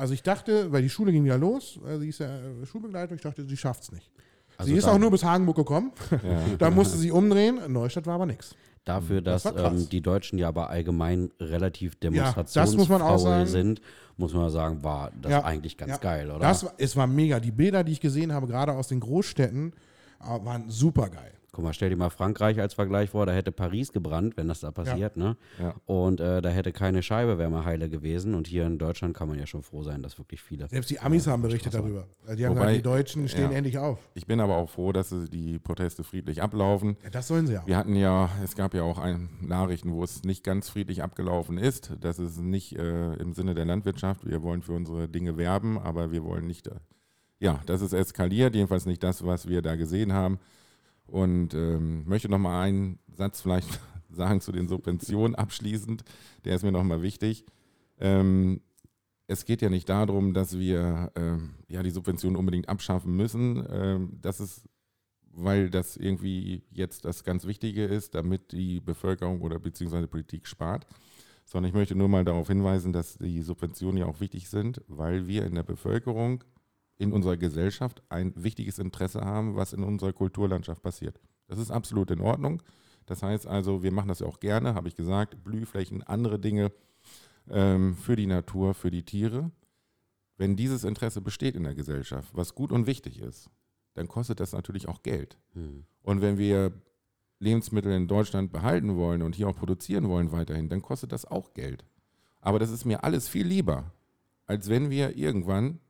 Also 0.00 0.14
ich 0.14 0.22
dachte, 0.22 0.72
weil 0.72 0.82
die 0.82 0.88
Schule 0.88 1.12
ging 1.12 1.24
wieder 1.24 1.38
los, 1.38 1.78
äh, 1.86 1.98
sie 1.98 2.08
ist 2.08 2.20
ja 2.20 2.26
äh, 2.28 2.64
Schulbegleitung, 2.66 3.16
ich 3.16 3.22
dachte, 3.22 3.44
sie 3.44 3.56
schafft 3.56 3.82
es 3.84 3.92
nicht. 3.92 4.10
Also 4.56 4.72
sie 4.72 4.78
ist 4.78 4.84
auch 4.86 4.98
nur 4.98 5.10
bis 5.10 5.24
Hagenburg 5.24 5.56
gekommen. 5.56 5.92
ja. 6.10 6.18
Da 6.58 6.70
musste 6.70 6.96
sie 6.98 7.10
umdrehen. 7.10 7.60
Neustadt 7.68 8.06
war 8.06 8.14
aber 8.14 8.26
nichts. 8.26 8.54
Dafür, 8.84 9.20
Das 9.20 9.42
dass 9.42 9.54
krass. 9.54 9.72
ähm, 9.74 9.88
die 9.90 10.00
Deutschen 10.00 10.38
ja 10.38 10.48
aber 10.48 10.70
allgemein 10.70 11.30
relativ 11.38 11.92
das 11.92 12.00
demonstrationsfaul 12.00 13.18
sagen. 13.18 13.46
sind, 13.46 13.80
muss 14.16 14.32
man 14.32 14.50
sagen, 14.50 14.82
war 14.82 15.10
das 15.20 15.32
Ja. 15.32 15.44
eigentlich 15.44 15.76
ganz 15.76 15.92
Ja. 15.92 15.98
geil, 15.98 16.30
oder? 16.30 16.38
Das 16.40 16.64
war, 16.64 16.72
es 16.78 16.96
war 16.96 17.06
mega. 17.06 17.40
Die 17.40 17.50
Bilder, 17.52 17.84
die 17.84 17.92
ich 17.92 18.00
gesehen 18.00 18.32
habe, 18.32 18.46
gerade 18.46 18.72
aus 18.72 18.88
den 18.88 19.00
Großstädten, 19.00 19.72
äh, 20.20 20.44
waren 20.44 20.70
super 20.70 21.08
geil. 21.10 21.32
Guck 21.52 21.64
mal, 21.64 21.72
stell 21.72 21.90
dir 21.90 21.96
mal 21.96 22.10
Frankreich 22.10 22.60
als 22.60 22.74
Vergleich 22.74 23.10
vor, 23.10 23.26
da 23.26 23.32
hätte 23.32 23.50
Paris 23.50 23.92
gebrannt, 23.92 24.36
wenn 24.36 24.46
das 24.46 24.60
da 24.60 24.70
passiert, 24.70 25.16
ne? 25.16 25.36
Ja. 25.58 25.74
Und 25.84 26.20
äh, 26.20 26.40
da 26.40 26.48
hätte 26.48 26.70
keine 26.70 27.02
Scheibe 27.02 27.38
wäre 27.38 27.50
mal 27.50 27.64
heile 27.64 27.88
gewesen. 27.90 28.34
Und 28.34 28.46
hier 28.46 28.66
in 28.66 28.78
Deutschland 28.78 29.16
kann 29.16 29.26
man 29.28 29.36
ja 29.38 29.46
schon 29.46 29.62
froh 29.64 29.82
sein, 29.82 30.00
dass 30.00 30.16
wirklich 30.18 30.40
viele. 30.42 30.68
Selbst 30.68 30.90
die 30.90 31.00
Amis 31.00 31.26
haben 31.26 31.42
berichtet 31.42 31.74
darüber. 31.74 32.06
Also 32.24 32.36
Die 32.36 32.46
haben 32.46 32.52
Wobei- 32.54 32.60
gesagt, 32.66 32.76
die 32.78 32.82
Deutschen 32.82 33.28
stehen 33.28 33.50
ja. 33.50 33.56
endlich 33.56 33.78
auf. 33.78 33.98
Ich 34.14 34.26
bin 34.26 34.38
aber 34.40 34.56
auch 34.56 34.70
froh, 34.70 34.92
dass 34.92 35.10
die 35.10 35.58
Proteste 35.58 36.04
friedlich 36.04 36.40
ablaufen. 36.40 36.96
Ja, 37.02 37.10
das 37.10 37.26
sollen 37.26 37.48
sie 37.48 37.54
ja. 37.54 37.66
Wir 37.66 37.76
hatten 37.76 37.96
ja, 37.96 38.30
es 38.44 38.54
gab 38.54 38.72
ja 38.74 38.82
auch 38.84 38.98
ein, 38.98 39.28
Nachrichten, 39.40 39.92
wo 39.92 40.04
es 40.04 40.22
nicht 40.22 40.44
ganz 40.44 40.68
friedlich 40.68 41.02
abgelaufen 41.02 41.58
ist. 41.58 41.92
Das 42.00 42.20
ist 42.20 42.38
nicht 42.40 42.76
äh, 42.78 43.14
im 43.14 43.32
Sinne 43.32 43.54
der 43.54 43.64
Landwirtschaft. 43.64 44.24
Wir 44.24 44.42
wollen 44.42 44.62
für 44.62 44.72
unsere 44.72 45.08
Dinge 45.08 45.36
werben, 45.36 45.78
aber 45.78 46.12
wir 46.12 46.22
wollen 46.22 46.46
nicht, 46.46 46.68
äh, 46.68 46.76
ja, 47.40 47.58
das 47.66 47.80
ist 47.82 47.92
eskaliert, 47.92 48.54
jedenfalls 48.54 48.86
nicht 48.86 49.02
das, 49.02 49.24
was 49.24 49.48
wir 49.48 49.62
da 49.62 49.74
gesehen 49.74 50.12
haben. 50.12 50.38
Und 51.10 51.54
ähm, 51.54 52.04
möchte 52.06 52.28
noch 52.28 52.38
mal 52.38 52.62
einen 52.62 52.98
Satz 53.08 53.40
vielleicht 53.40 53.80
sagen 54.10 54.40
zu 54.40 54.52
den 54.52 54.68
Subventionen 54.68 55.34
abschließend. 55.34 56.04
Der 56.44 56.54
ist 56.54 56.62
mir 56.62 56.72
noch 56.72 56.84
mal 56.84 57.02
wichtig. 57.02 57.44
Ähm, 57.98 58.60
es 59.26 59.44
geht 59.44 59.62
ja 59.62 59.68
nicht 59.68 59.88
darum, 59.88 60.34
dass 60.34 60.58
wir 60.58 61.12
ähm, 61.14 61.50
ja, 61.68 61.82
die 61.82 61.90
Subventionen 61.90 62.36
unbedingt 62.36 62.68
abschaffen 62.68 63.14
müssen. 63.14 63.64
Ähm, 63.70 64.18
das 64.20 64.40
ist 64.40 64.64
weil 65.32 65.70
das 65.70 65.96
irgendwie 65.96 66.62
jetzt 66.70 67.04
das 67.04 67.24
ganz 67.24 67.46
Wichtige 67.46 67.84
ist, 67.84 68.14
damit 68.14 68.52
die 68.52 68.80
Bevölkerung 68.80 69.40
oder 69.42 69.58
beziehungsweise 69.58 70.08
Politik 70.08 70.46
spart. 70.46 70.86
Sondern 71.44 71.68
ich 71.68 71.74
möchte 71.74 71.94
nur 71.94 72.08
mal 72.08 72.24
darauf 72.24 72.48
hinweisen, 72.48 72.92
dass 72.92 73.18
die 73.18 73.42
Subventionen 73.42 73.96
ja 73.96 74.06
auch 74.06 74.20
wichtig 74.20 74.48
sind, 74.48 74.82
weil 74.86 75.26
wir 75.26 75.44
in 75.46 75.54
der 75.54 75.62
Bevölkerung, 75.62 76.44
in 77.00 77.12
unserer 77.12 77.38
Gesellschaft 77.38 78.02
ein 78.10 78.34
wichtiges 78.36 78.78
Interesse 78.78 79.22
haben, 79.22 79.56
was 79.56 79.72
in 79.72 79.82
unserer 79.82 80.12
Kulturlandschaft 80.12 80.82
passiert. 80.82 81.18
Das 81.48 81.58
ist 81.58 81.70
absolut 81.70 82.10
in 82.10 82.20
Ordnung. 82.20 82.62
Das 83.06 83.22
heißt 83.22 83.46
also, 83.46 83.82
wir 83.82 83.90
machen 83.90 84.08
das 84.08 84.20
ja 84.20 84.26
auch 84.26 84.38
gerne, 84.38 84.74
habe 84.74 84.86
ich 84.86 84.94
gesagt, 84.94 85.42
Blühflächen, 85.42 86.02
andere 86.02 86.38
Dinge 86.38 86.72
ähm, 87.48 87.96
für 87.96 88.16
die 88.16 88.26
Natur, 88.26 88.74
für 88.74 88.90
die 88.90 89.02
Tiere. 89.02 89.50
Wenn 90.36 90.56
dieses 90.56 90.84
Interesse 90.84 91.22
besteht 91.22 91.56
in 91.56 91.64
der 91.64 91.74
Gesellschaft, 91.74 92.28
was 92.34 92.54
gut 92.54 92.70
und 92.70 92.86
wichtig 92.86 93.18
ist, 93.18 93.48
dann 93.94 94.06
kostet 94.06 94.38
das 94.38 94.52
natürlich 94.52 94.86
auch 94.86 95.02
Geld. 95.02 95.38
Hm. 95.54 95.84
Und 96.02 96.20
wenn 96.20 96.36
wir 96.36 96.70
Lebensmittel 97.38 97.92
in 97.92 98.08
Deutschland 98.08 98.52
behalten 98.52 98.96
wollen 98.96 99.22
und 99.22 99.34
hier 99.34 99.48
auch 99.48 99.56
produzieren 99.56 100.06
wollen 100.10 100.32
weiterhin, 100.32 100.68
dann 100.68 100.82
kostet 100.82 101.12
das 101.12 101.24
auch 101.24 101.54
Geld. 101.54 101.86
Aber 102.42 102.58
das 102.58 102.70
ist 102.70 102.84
mir 102.84 103.04
alles 103.04 103.26
viel 103.26 103.46
lieber, 103.46 103.90
als 104.44 104.68
wenn 104.68 104.90
wir 104.90 105.16
irgendwann 105.16 105.80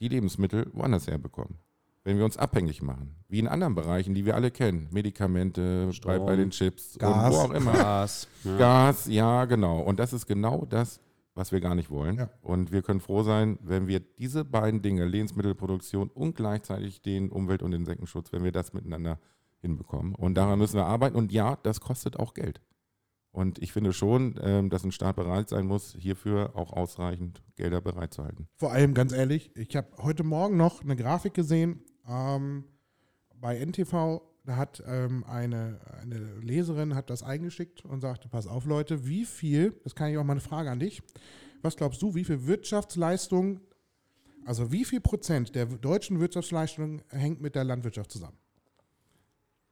die 0.00 0.08
Lebensmittel 0.08 0.70
woanders 0.72 1.06
herbekommen. 1.06 1.58
wenn 2.04 2.16
wir 2.16 2.24
uns 2.24 2.38
abhängig 2.38 2.80
machen, 2.80 3.16
wie 3.28 3.38
in 3.38 3.48
anderen 3.48 3.74
Bereichen, 3.74 4.14
die 4.14 4.24
wir 4.24 4.34
alle 4.34 4.50
kennen, 4.50 4.88
Medikamente, 4.90 5.86
bei, 5.86 5.92
Strom, 5.92 6.24
bei 6.26 6.36
den 6.36 6.50
Chips 6.50 6.96
Gas. 6.98 7.26
und 7.26 7.32
wo 7.32 7.36
auch 7.42 7.50
immer. 7.50 7.72
Gas. 7.72 8.28
Ja. 8.44 8.56
Gas, 8.56 9.06
ja, 9.08 9.44
genau. 9.44 9.80
Und 9.80 10.00
das 10.00 10.14
ist 10.14 10.26
genau 10.26 10.64
das, 10.64 11.00
was 11.34 11.52
wir 11.52 11.60
gar 11.60 11.74
nicht 11.74 11.90
wollen. 11.90 12.16
Ja. 12.16 12.30
Und 12.40 12.72
wir 12.72 12.80
können 12.80 13.00
froh 13.00 13.22
sein, 13.22 13.58
wenn 13.62 13.88
wir 13.88 14.00
diese 14.00 14.44
beiden 14.44 14.80
Dinge, 14.80 15.04
Lebensmittelproduktion 15.04 16.08
und 16.08 16.34
gleichzeitig 16.34 17.02
den 17.02 17.30
Umwelt- 17.30 17.62
und 17.62 17.72
Insektenschutz, 17.74 18.32
wenn 18.32 18.42
wir 18.42 18.52
das 18.52 18.72
miteinander 18.72 19.18
hinbekommen. 19.60 20.14
Und 20.14 20.34
daran 20.34 20.58
müssen 20.58 20.76
wir 20.76 20.86
arbeiten. 20.86 21.16
Und 21.16 21.30
ja, 21.30 21.58
das 21.62 21.80
kostet 21.80 22.18
auch 22.18 22.32
Geld. 22.32 22.62
Und 23.38 23.60
ich 23.60 23.72
finde 23.72 23.92
schon, 23.92 24.34
ähm, 24.42 24.68
dass 24.68 24.82
ein 24.82 24.90
Staat 24.90 25.14
bereit 25.14 25.48
sein 25.48 25.64
muss, 25.64 25.94
hierfür 25.96 26.56
auch 26.56 26.72
ausreichend 26.72 27.40
Gelder 27.54 27.80
bereitzuhalten. 27.80 28.48
Vor 28.56 28.72
allem, 28.72 28.94
ganz 28.94 29.12
ehrlich, 29.12 29.54
ich 29.54 29.76
habe 29.76 29.86
heute 29.98 30.24
Morgen 30.24 30.56
noch 30.56 30.82
eine 30.82 30.96
Grafik 30.96 31.34
gesehen 31.34 31.84
ähm, 32.08 32.64
bei 33.36 33.64
NTV. 33.64 34.22
Da 34.44 34.56
hat 34.56 34.82
ähm, 34.88 35.22
eine, 35.22 35.78
eine 36.02 36.18
Leserin 36.40 36.96
hat 36.96 37.10
das 37.10 37.22
eingeschickt 37.22 37.84
und 37.84 38.00
sagte: 38.00 38.28
Pass 38.28 38.48
auf, 38.48 38.64
Leute, 38.64 39.06
wie 39.06 39.24
viel, 39.24 39.78
das 39.84 39.94
kann 39.94 40.10
ich 40.10 40.18
auch 40.18 40.24
mal 40.24 40.32
eine 40.32 40.40
Frage 40.40 40.72
an 40.72 40.80
dich, 40.80 41.00
was 41.62 41.76
glaubst 41.76 42.02
du, 42.02 42.16
wie 42.16 42.24
viel 42.24 42.44
Wirtschaftsleistung, 42.44 43.60
also 44.46 44.72
wie 44.72 44.84
viel 44.84 45.00
Prozent 45.00 45.54
der 45.54 45.66
deutschen 45.66 46.18
Wirtschaftsleistung 46.18 47.02
hängt 47.10 47.40
mit 47.40 47.54
der 47.54 47.62
Landwirtschaft 47.62 48.10
zusammen? 48.10 48.36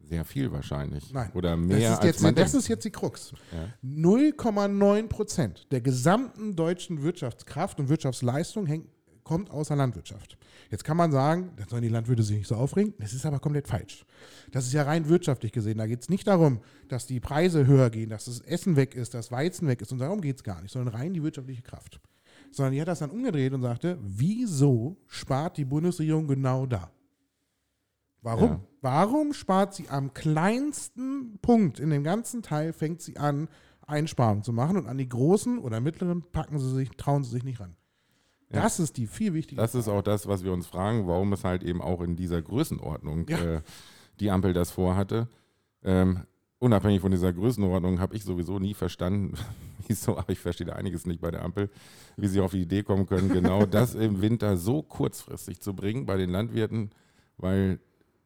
Sehr 0.09 0.25
viel 0.25 0.53
wahrscheinlich. 0.53 1.12
Nein. 1.12 1.31
Oder 1.35 1.57
mehr 1.57 1.79
das 1.79 1.85
ist, 1.85 1.97
als 1.97 2.05
jetzt, 2.07 2.23
man 2.23 2.35
das 2.35 2.53
denkt. 2.53 2.62
ist 2.62 2.69
jetzt 2.69 2.85
die 2.85 2.90
Krux. 2.90 3.33
Ja. 3.53 3.69
0,9 3.85 5.09
Prozent 5.09 5.66
der 5.71 5.81
gesamten 5.81 6.55
deutschen 6.55 7.03
Wirtschaftskraft 7.03 7.81
und 7.81 7.88
Wirtschaftsleistung 7.88 8.66
hängt, 8.66 8.87
kommt 9.25 9.51
aus 9.51 9.69
der 9.69 9.77
Landwirtschaft. 9.77 10.38
Jetzt 10.71 10.85
kann 10.85 10.97
man 10.97 11.11
sagen, 11.11 11.51
da 11.57 11.64
sollen 11.69 11.83
die 11.83 11.88
Landwirte 11.88 12.23
sich 12.23 12.38
nicht 12.38 12.47
so 12.47 12.55
aufregen. 12.55 12.95
Das 12.99 13.12
ist 13.12 13.27
aber 13.27 13.40
komplett 13.40 13.66
falsch. 13.66 14.07
Das 14.53 14.66
ist 14.66 14.73
ja 14.73 14.85
rein 14.85 15.09
wirtschaftlich 15.09 15.51
gesehen. 15.51 15.79
Da 15.79 15.87
geht 15.87 16.01
es 16.01 16.09
nicht 16.09 16.29
darum, 16.29 16.61
dass 16.88 17.07
die 17.07 17.19
Preise 17.19 17.66
höher 17.66 17.90
gehen, 17.90 18.09
dass 18.09 18.27
das 18.27 18.40
Essen 18.40 18.77
weg 18.77 18.95
ist, 18.95 19.14
dass 19.14 19.33
Weizen 19.33 19.66
weg 19.66 19.83
ist. 19.83 19.90
Und 19.90 19.99
darum 19.99 20.21
geht 20.21 20.37
es 20.37 20.45
gar 20.45 20.62
nicht, 20.62 20.73
sondern 20.73 20.95
rein 20.95 21.12
die 21.12 21.23
wirtschaftliche 21.25 21.62
Kraft. 21.62 22.01
Sondern 22.53 22.75
die 22.75 22.81
hat 22.81 22.87
das 22.87 23.01
dann 23.01 23.11
umgedreht 23.11 23.53
und 23.53 23.62
sagte, 23.62 23.99
wieso 24.01 24.97
spart 25.09 25.57
die 25.57 25.64
Bundesregierung 25.64 26.29
genau 26.29 26.64
da? 26.64 26.92
Warum? 28.27 28.51
Ja. 28.51 28.61
Warum 28.83 29.33
spart 29.33 29.73
sie 29.75 29.89
am 29.89 30.12
kleinsten 30.12 31.39
Punkt 31.43 31.79
in 31.79 31.91
dem 31.91 32.03
ganzen 32.03 32.43
Teil, 32.43 32.73
fängt 32.73 33.01
sie 33.01 33.17
an, 33.19 33.49
Einsparungen 33.87 34.43
zu 34.43 34.53
machen 34.53 34.77
und 34.77 34.89
an 34.89 34.99
die 34.99 35.09
großen 35.09 35.59
oder 35.59 35.81
mittleren 35.81 36.25
packen 36.33 36.59
sie 36.59 36.75
sich, 36.75 36.91
trauen 36.97 37.23
sie 37.23 37.31
sich 37.31 37.45
nicht 37.45 37.61
ran. 37.61 37.77
Ja. 38.51 38.62
Das 38.62 38.81
ist 38.81 38.97
die 38.97 39.07
viel 39.07 39.33
wichtigere 39.33 39.62
Das 39.62 39.77
ist 39.77 39.87
auch 39.87 40.03
das, 40.03 40.27
was 40.27 40.43
wir 40.43 40.53
uns 40.53 40.67
fragen, 40.67 41.07
warum 41.07 41.33
es 41.35 41.45
halt 41.45 41.62
eben 41.62 41.81
auch 41.81 42.01
in 42.01 42.17
dieser 42.17 42.43
Größenordnung 42.43 43.29
Ja. 43.29 43.39
äh, 43.39 43.61
die 44.19 44.31
Ampel 44.31 44.53
das 44.53 44.73
vorhatte. 44.73 45.29
Ähm, 45.85 46.25
unabhängig 46.59 47.01
von 47.01 47.12
dieser 47.12 47.33
Größenordnung 47.33 48.01
habe 48.01 48.17
ich 48.17 48.25
sowieso 48.25 48.59
nie 48.59 48.75
verstanden, 48.75 49.35
wieso, 49.87 50.19
aber 50.19 50.31
ich 50.31 50.41
verstehe 50.41 50.67
da 50.67 50.73
einiges 50.73 51.07
nicht 51.07 51.21
bei 51.21 51.31
der 51.31 51.45
Ampel, 51.45 51.71
wie 52.17 52.27
sie 52.27 52.41
auf 52.41 52.51
die 52.51 52.62
Idee 52.62 52.83
kommen 52.83 53.07
können, 53.07 53.29
genau 53.29 53.67
das 53.67 53.95
im 53.95 54.21
Winter 54.21 54.57
so 54.57 54.83
kurzfristig 54.83 55.61
zu 55.61 55.75
bringen 55.75 56.07
bei 56.07 56.17
den 56.17 56.31
Landwirten, 56.31 56.91
weil 57.37 57.79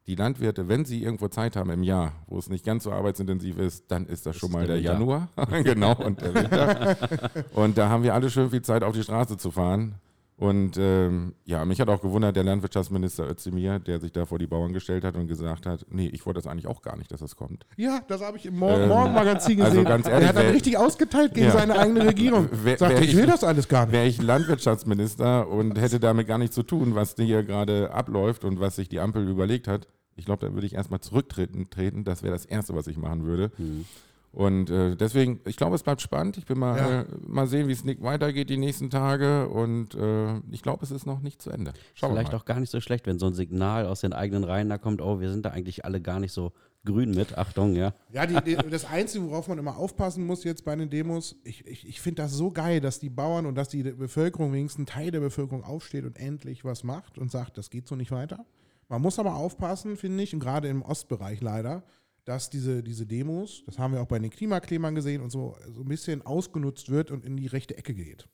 die 0.07 0.15
Landwirte, 0.15 0.67
wenn 0.67 0.83
sie 0.85 1.03
irgendwo 1.03 1.27
Zeit 1.27 1.55
haben 1.55 1.69
im 1.69 1.83
Jahr, 1.83 2.13
wo 2.27 2.37
es 2.37 2.49
nicht 2.49 2.65
ganz 2.65 2.83
so 2.83 2.91
arbeitsintensiv 2.91 3.57
ist, 3.57 3.91
dann 3.91 4.07
ist 4.07 4.25
das 4.25 4.35
schon 4.35 4.49
ist 4.49 4.53
mal 4.53 4.65
der 4.65 4.77
der. 4.77 4.93
Januar. 4.93 5.29
genau, 5.63 5.95
und 5.95 6.21
der 6.21 6.33
Winter. 6.33 6.97
und 7.53 7.77
da 7.77 7.89
haben 7.89 8.03
wir 8.03 8.13
alle 8.13 8.29
schön 8.29 8.49
viel 8.49 8.61
Zeit, 8.61 8.83
auf 8.83 8.95
die 8.95 9.03
Straße 9.03 9.37
zu 9.37 9.51
fahren. 9.51 9.95
Und 10.41 10.75
ähm, 10.79 11.35
ja, 11.45 11.63
mich 11.65 11.79
hat 11.79 11.87
auch 11.87 12.01
gewundert, 12.01 12.35
der 12.35 12.43
Landwirtschaftsminister 12.43 13.29
Özdemir, 13.29 13.77
der 13.77 13.99
sich 13.99 14.11
da 14.11 14.25
vor 14.25 14.39
die 14.39 14.47
Bauern 14.47 14.73
gestellt 14.73 15.03
hat 15.03 15.15
und 15.15 15.27
gesagt 15.27 15.67
hat, 15.67 15.85
nee, 15.91 16.07
ich 16.07 16.25
wollte 16.25 16.39
das 16.39 16.47
eigentlich 16.47 16.65
auch 16.65 16.81
gar 16.81 16.97
nicht, 16.97 17.11
dass 17.11 17.19
das 17.19 17.35
kommt. 17.35 17.67
Ja, 17.77 17.99
das 18.07 18.21
habe 18.23 18.37
ich 18.37 18.47
im 18.47 18.57
Morgen 18.57 18.81
Ähm, 18.81 18.89
Morgenmagazin 18.89 19.61
also 19.61 19.73
gesehen. 19.73 19.85
ganz 19.87 20.07
ehrlich, 20.07 20.23
er 20.23 20.29
hat 20.29 20.35
dann 20.37 20.51
richtig 20.51 20.77
ausgeteilt 20.79 21.35
gegen 21.35 21.45
Ja. 21.45 21.51
seine 21.51 21.77
eigene 21.77 22.07
Regierung. 22.07 22.49
Wer- 22.63 22.79
Sagte, 22.79 22.95
wer 22.95 23.03
ich 23.03 23.11
ich- 23.11 23.17
will 23.17 23.27
das 23.27 23.43
alles 23.43 23.67
gar 23.67 23.85
nicht. 23.85 23.93
Wäre 23.93 24.07
ich 24.07 24.19
Landwirtschaftsminister 24.19 25.47
und 25.47 25.79
hätte 25.79 25.99
damit 25.99 26.27
gar 26.27 26.39
nichts 26.39 26.55
zu 26.55 26.63
tun, 26.63 26.95
was 26.95 27.13
hier 27.17 27.43
gerade 27.43 27.91
abläuft 27.91 28.43
und 28.43 28.59
was 28.59 28.77
sich 28.77 28.89
die 28.89 28.99
Ampel 28.99 29.27
überlegt 29.29 29.67
hat, 29.67 29.87
ich 30.15 30.25
glaube, 30.25 30.45
da 30.47 30.53
würde 30.55 30.65
ich 30.65 30.73
erstmal 30.73 31.01
zurücktreten. 31.01 31.69
Treten. 31.69 32.03
Das 32.03 32.23
wäre 32.23 32.33
das 32.33 32.45
Erste, 32.45 32.73
was 32.75 32.87
ich 32.87 32.97
machen 32.97 33.25
würde. 33.25 33.51
Mhm. 33.59 33.85
Und 34.31 34.69
äh, 34.69 34.95
deswegen, 34.95 35.41
ich 35.45 35.57
glaube, 35.57 35.75
es 35.75 35.83
bleibt 35.83 36.01
spannend. 36.01 36.37
Ich 36.37 36.45
bin 36.45 36.57
mal, 36.57 36.77
Ja. 36.77 37.01
äh, 37.01 37.05
mal 37.27 37.47
sehen, 37.47 37.67
wie 37.67 37.73
es 37.73 37.85
weitergeht 37.85 38.49
die 38.49 38.57
nächsten 38.57 38.89
Tage. 38.89 39.49
Und 39.49 39.93
äh, 39.95 40.39
ich 40.51 40.61
glaube, 40.61 40.83
es 40.85 40.91
ist 40.91 41.05
noch 41.05 41.19
nicht 41.21 41.41
zu 41.41 41.49
Ende. 41.49 41.73
Schauen 41.93 42.11
Vielleicht 42.11 42.33
auch 42.33 42.45
gar 42.45 42.59
nicht 42.59 42.69
so 42.71 42.79
schlecht, 42.79 43.07
wenn 43.07 43.19
so 43.19 43.27
ein 43.27 43.33
Signal 43.33 43.85
aus 43.85 44.01
den 44.01 44.13
eigenen 44.13 44.43
Reihen 44.45 44.69
da 44.69 44.77
kommt, 44.77 45.01
oh, 45.01 45.19
wir 45.19 45.29
sind 45.31 45.45
da 45.45 45.49
eigentlich 45.49 45.83
alle 45.83 45.99
gar 45.99 46.19
nicht 46.21 46.31
so 46.31 46.53
grün 46.85 47.11
mit. 47.11 47.37
Achtung, 47.37 47.75
ja. 47.75 47.93
Ja, 48.11 48.25
die, 48.25 48.41
die, 48.41 48.55
das 48.69 48.85
Einzige, 48.85 49.29
worauf 49.29 49.47
man 49.49 49.57
immer 49.59 49.77
aufpassen 49.77 50.25
muss 50.25 50.43
jetzt 50.45 50.63
bei 50.63 50.75
den 50.75 50.89
Demos, 50.89 51.35
ich, 51.43 51.65
ich, 51.67 51.87
ich 51.87 51.99
finde 52.01 52.23
das 52.23 52.31
so 52.31 52.51
geil, 52.51 52.79
dass 52.79 52.99
die 52.99 53.09
Bauern 53.09 53.45
und 53.45 53.55
dass 53.55 53.67
die 53.69 53.83
Bevölkerung, 53.83 54.53
wenigstens 54.53 54.83
ein 54.83 54.85
Teil 54.87 55.11
der 55.11 55.19
Bevölkerung 55.19 55.63
aufsteht 55.63 56.05
und 56.05 56.17
endlich 56.17 56.63
was 56.63 56.83
macht 56.83 57.17
und 57.17 57.29
sagt, 57.31 57.57
das 57.57 57.69
geht 57.69 57.85
so 57.87 57.95
nicht 57.95 58.11
weiter. 58.11 58.45
Man 58.87 59.01
muss 59.01 59.19
aber 59.19 59.35
aufpassen, 59.35 59.95
finde 59.95 60.23
ich, 60.23 60.33
und 60.33 60.39
gerade 60.39 60.67
im 60.69 60.81
Ostbereich 60.81 61.41
leider, 61.41 61.83
dass 62.25 62.49
diese, 62.49 62.83
diese 62.83 63.05
Demos, 63.05 63.63
das 63.65 63.79
haben 63.79 63.93
wir 63.93 64.01
auch 64.01 64.07
bei 64.07 64.19
den 64.19 64.29
Klimaklebern 64.29 64.95
gesehen 64.95 65.21
und 65.21 65.31
so, 65.31 65.57
so 65.73 65.81
ein 65.81 65.87
bisschen 65.87 66.21
ausgenutzt 66.21 66.89
wird 66.89 67.11
und 67.11 67.25
in 67.25 67.37
die 67.37 67.47
rechte 67.47 67.77
Ecke 67.77 67.93
geht. 67.93 68.27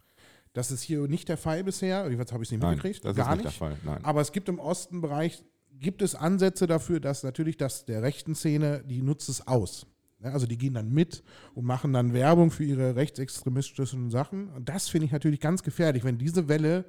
Das 0.54 0.71
ist 0.71 0.82
hier 0.82 1.08
nicht 1.08 1.30
der 1.30 1.38
Fall 1.38 1.63
bisher, 1.63 2.04
jedenfalls 2.04 2.32
habe 2.32 2.43
ich 2.43 2.47
es 2.47 2.52
nicht 2.52 2.62
Nein, 2.62 2.76
mitgekriegt, 2.76 3.06
das 3.06 3.15
gar 3.15 3.32
ist 3.32 3.43
nicht, 3.43 3.45
der 3.45 3.52
Fall. 3.52 3.78
Nein. 3.86 4.04
aber 4.04 4.21
es 4.21 4.32
gibt 4.32 4.50
im 4.50 4.60
Ostenbereich, 4.60 5.43
gibt 5.71 6.02
es 6.02 6.15
Ansätze 6.15 6.67
dafür, 6.67 7.00
dass 7.00 7.23
natürlich 7.23 7.58
das 7.58 7.86
der 7.86 8.02
rechten 8.02 8.36
Szene, 8.36 8.84
die 8.86 9.02
nutzt 9.02 9.30
es 9.30 9.47
aus. 9.47 9.86
Also 10.23 10.47
die 10.47 10.58
gehen 10.58 10.73
dann 10.73 10.89
mit 10.91 11.23
und 11.54 11.65
machen 11.65 11.93
dann 11.93 12.12
Werbung 12.12 12.50
für 12.50 12.63
ihre 12.63 12.95
rechtsextremistischen 12.95 14.10
Sachen. 14.10 14.50
Und 14.50 14.67
das 14.67 14.89
finde 14.89 15.06
ich 15.06 15.12
natürlich 15.12 15.39
ganz 15.39 15.62
gefährlich. 15.62 16.04
Wenn 16.04 16.17
diese 16.17 16.47
Welle 16.47 16.86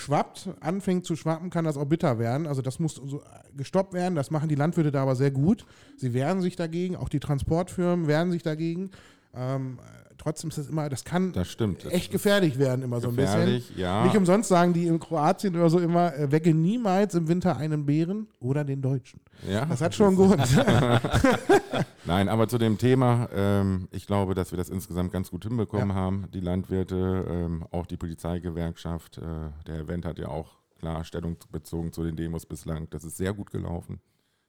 schwappt, 0.00 0.50
anfängt 0.60 1.04
zu 1.04 1.16
schwappen, 1.16 1.50
kann 1.50 1.64
das 1.64 1.76
auch 1.76 1.84
bitter 1.84 2.18
werden. 2.18 2.46
Also 2.46 2.62
das 2.62 2.78
muss 2.78 2.94
so 2.94 3.22
gestoppt 3.56 3.92
werden. 3.92 4.14
Das 4.14 4.30
machen 4.30 4.48
die 4.48 4.54
Landwirte 4.54 4.90
da 4.90 5.02
aber 5.02 5.16
sehr 5.16 5.30
gut. 5.30 5.64
Sie 5.96 6.12
wehren 6.14 6.40
sich 6.40 6.56
dagegen, 6.56 6.96
auch 6.96 7.08
die 7.08 7.20
Transportfirmen 7.20 8.06
wehren 8.06 8.30
sich 8.32 8.42
dagegen. 8.42 8.90
Ähm, 9.34 9.78
trotzdem 10.18 10.50
ist 10.50 10.58
das 10.58 10.68
immer, 10.68 10.88
das 10.88 11.04
kann 11.04 11.32
Das 11.32 11.48
stimmt. 11.48 11.84
Das 11.84 11.92
echt 11.92 12.10
gefährlich 12.10 12.58
werden, 12.58 12.82
immer 12.82 13.00
so 13.00 13.08
ein 13.08 13.16
bisschen. 13.16 13.40
gefährlich, 13.40 13.76
ja. 13.76 14.04
Nicht 14.04 14.16
umsonst 14.16 14.48
sagen 14.48 14.72
die 14.72 14.86
in 14.86 14.98
Kroatien 14.98 15.56
oder 15.56 15.70
so 15.70 15.78
immer, 15.78 16.14
äh, 16.14 16.30
wecke 16.30 16.54
niemals 16.54 17.14
im 17.14 17.28
Winter 17.28 17.56
einen 17.56 17.86
Bären 17.86 18.28
oder 18.40 18.64
den 18.64 18.82
Deutschen. 18.82 19.20
ja. 19.48 19.64
Das 19.64 19.80
hat 19.80 19.94
schon 19.94 20.08
einen 20.08 20.16
Grund. 20.16 20.42
Nein, 22.04 22.28
aber 22.28 22.48
zu 22.48 22.58
dem 22.58 22.78
Thema, 22.78 23.28
ähm, 23.34 23.88
ich 23.92 24.06
glaube, 24.06 24.34
dass 24.34 24.52
wir 24.52 24.56
das 24.56 24.68
insgesamt 24.68 25.12
ganz 25.12 25.30
gut 25.30 25.44
hinbekommen 25.44 25.94
haben. 25.94 26.26
Die 26.32 26.40
Landwirte, 26.40 27.24
ähm, 27.28 27.64
auch 27.70 27.86
die 27.86 27.96
Polizeigewerkschaft, 27.96 29.18
äh, 29.18 29.22
der 29.66 29.76
Herr 29.76 29.88
Wendt 29.88 30.04
hat 30.04 30.18
ja 30.18 30.28
auch 30.28 30.58
klar 30.78 31.04
Stellung 31.04 31.36
bezogen 31.52 31.92
zu 31.92 32.02
den 32.02 32.16
Demos 32.16 32.46
bislang. 32.46 32.88
Das 32.90 33.04
ist 33.04 33.16
sehr 33.16 33.32
gut 33.34 33.50
gelaufen. 33.50 34.00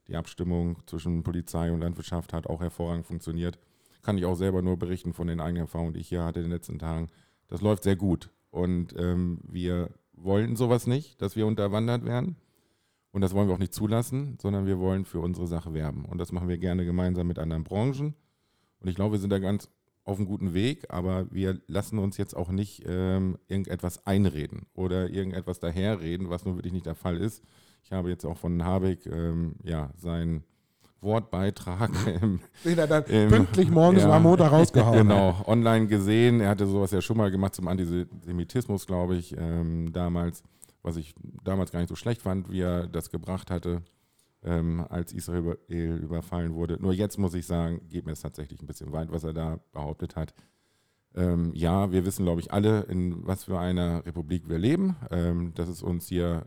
Die 0.08 0.16
Abstimmung 0.16 0.78
zwischen 0.88 1.24
Polizei 1.24 1.72
und 1.72 1.82
Landwirtschaft 1.82 2.34
hat 2.34 2.48
auch 2.48 2.62
hervorragend 2.62 3.06
funktioniert. 3.06 3.60
Kann 4.02 4.18
ich 4.18 4.26
auch 4.26 4.36
selber 4.36 4.62
nur 4.62 4.78
berichten 4.78 5.14
von 5.14 5.28
den 5.28 5.40
eigenen 5.40 5.64
Erfahrungen, 5.64 5.94
die 5.94 6.00
ich 6.00 6.10
hier 6.10 6.24
hatte 6.24 6.40
in 6.40 6.46
den 6.46 6.52
letzten 6.52 6.80
Tagen. 6.80 7.10
Das 7.48 7.62
läuft 7.62 7.84
sehr 7.84 7.96
gut. 7.96 8.30
Und 8.50 8.96
ähm, 8.98 9.40
wir 9.44 9.92
wollen 10.14 10.56
sowas 10.56 10.88
nicht, 10.88 11.22
dass 11.22 11.36
wir 11.36 11.48
unterwandert 11.48 12.06
werden. 12.06 12.36
Und 13.12 13.22
das 13.22 13.34
wollen 13.34 13.48
wir 13.48 13.56
auch 13.56 13.60
nicht 13.60 13.74
zulassen, 13.74 14.38
sondern 14.42 14.66
wir 14.66 14.80
wollen 14.80 15.06
für 15.06 15.20
unsere 15.20 15.48
Sache 15.48 15.74
werben. 15.74 16.06
Und 16.06 16.18
das 16.18 16.32
machen 16.32 16.48
wir 16.48 16.58
gerne 16.58 16.86
gemeinsam 16.86 17.28
mit 17.28 17.40
anderen 17.40 17.64
Branchen. 17.64 18.16
Und 18.80 18.88
ich 18.88 18.96
glaube, 18.96 19.14
wir 19.14 19.20
sind 19.20 19.32
da 19.32 19.40
ganz 19.40 19.70
auf 20.04 20.18
einem 20.18 20.28
guten 20.28 20.54
Weg, 20.54 20.86
aber 20.90 21.32
wir 21.32 21.62
lassen 21.68 22.00
uns 22.00 22.18
jetzt 22.18 22.36
auch 22.36 22.50
nicht 22.50 22.84
ähm, 22.88 23.38
irgendetwas 23.48 24.06
einreden 24.08 24.66
oder 24.74 25.10
irgendetwas 25.10 25.60
daherreden, 25.60 26.30
was 26.30 26.46
nun 26.46 26.56
wirklich 26.56 26.74
nicht 26.74 26.86
der 26.86 26.96
Fall 26.96 27.18
ist. 27.18 27.44
Ich 27.84 27.92
habe 27.92 28.10
jetzt 28.10 28.26
auch 28.26 28.38
von 28.38 28.64
Habeck 28.64 29.06
ähm, 29.06 29.56
ja, 29.64 29.92
seinen 29.98 30.44
Wortbeitrag 31.02 31.90
im, 32.22 32.40
Den 32.64 32.78
er 32.78 32.88
dann 32.88 33.04
Ähm, 33.10 33.30
pünktlich 33.30 33.70
morgens 33.70 34.04
ja. 34.04 34.12
am 34.16 34.24
Montag 34.24 34.52
rausgehauen. 34.52 34.98
Genau, 35.08 35.36
online 35.48 35.88
gesehen. 35.88 36.42
Er 36.42 36.50
hatte 36.50 36.68
sowas 36.68 36.92
ja 36.92 37.02
schon 37.02 37.18
mal 37.18 37.32
gemacht 37.32 37.56
zum 37.56 37.68
Antisemitismus, 37.68 38.86
glaube 38.88 39.16
ich, 39.16 39.36
ähm, 39.38 39.92
damals, 39.92 40.44
was 40.84 40.98
ich 40.98 41.16
damals 41.44 41.72
gar 41.72 41.80
nicht 41.80 41.90
so 41.90 41.96
schlecht 41.96 42.22
fand, 42.22 42.50
wie 42.52 42.62
er 42.62 42.88
das 42.88 43.10
gebracht 43.10 43.50
hatte, 43.52 43.82
ähm, 44.44 44.86
als 44.90 45.14
Israel 45.14 45.40
über- 45.40 45.58
überfallen 45.68 46.54
wurde. 46.56 46.78
Nur 46.82 46.94
jetzt 46.94 47.18
muss 47.20 47.34
ich 47.34 47.46
sagen, 47.46 47.82
geht 47.90 48.06
mir 48.06 48.14
es 48.14 48.22
tatsächlich 48.22 48.62
ein 48.62 48.68
bisschen 48.68 48.92
weit, 48.92 49.12
was 49.12 49.24
er 49.24 49.34
da 49.34 49.60
behauptet 49.72 50.16
hat. 50.16 50.34
Ähm, 51.14 51.52
ja, 51.54 51.92
wir 51.92 52.06
wissen, 52.06 52.24
glaube 52.26 52.40
ich, 52.42 52.54
alle, 52.54 52.82
in 52.84 53.26
was 53.28 53.44
für 53.44 53.60
einer 53.60 54.06
Republik 54.06 54.48
wir 54.48 54.58
leben, 54.58 54.96
ähm, 55.12 55.54
dass 55.56 55.68
es 55.68 55.84
uns 55.84 56.08
hier 56.08 56.46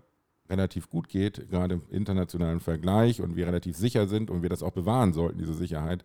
relativ 0.49 0.91
gut 0.91 1.09
geht, 1.09 1.49
gerade 1.51 1.75
im 1.75 1.83
internationalen 1.91 2.61
Vergleich 2.61 3.21
und 3.21 3.37
wir 3.37 3.47
relativ 3.47 3.77
sicher 3.77 4.07
sind 4.07 4.31
und 4.31 4.43
wir 4.43 4.51
das 4.51 4.63
auch 4.63 4.73
bewahren 4.73 5.13
sollten, 5.13 5.39
diese 5.39 5.55
Sicherheit. 5.55 6.05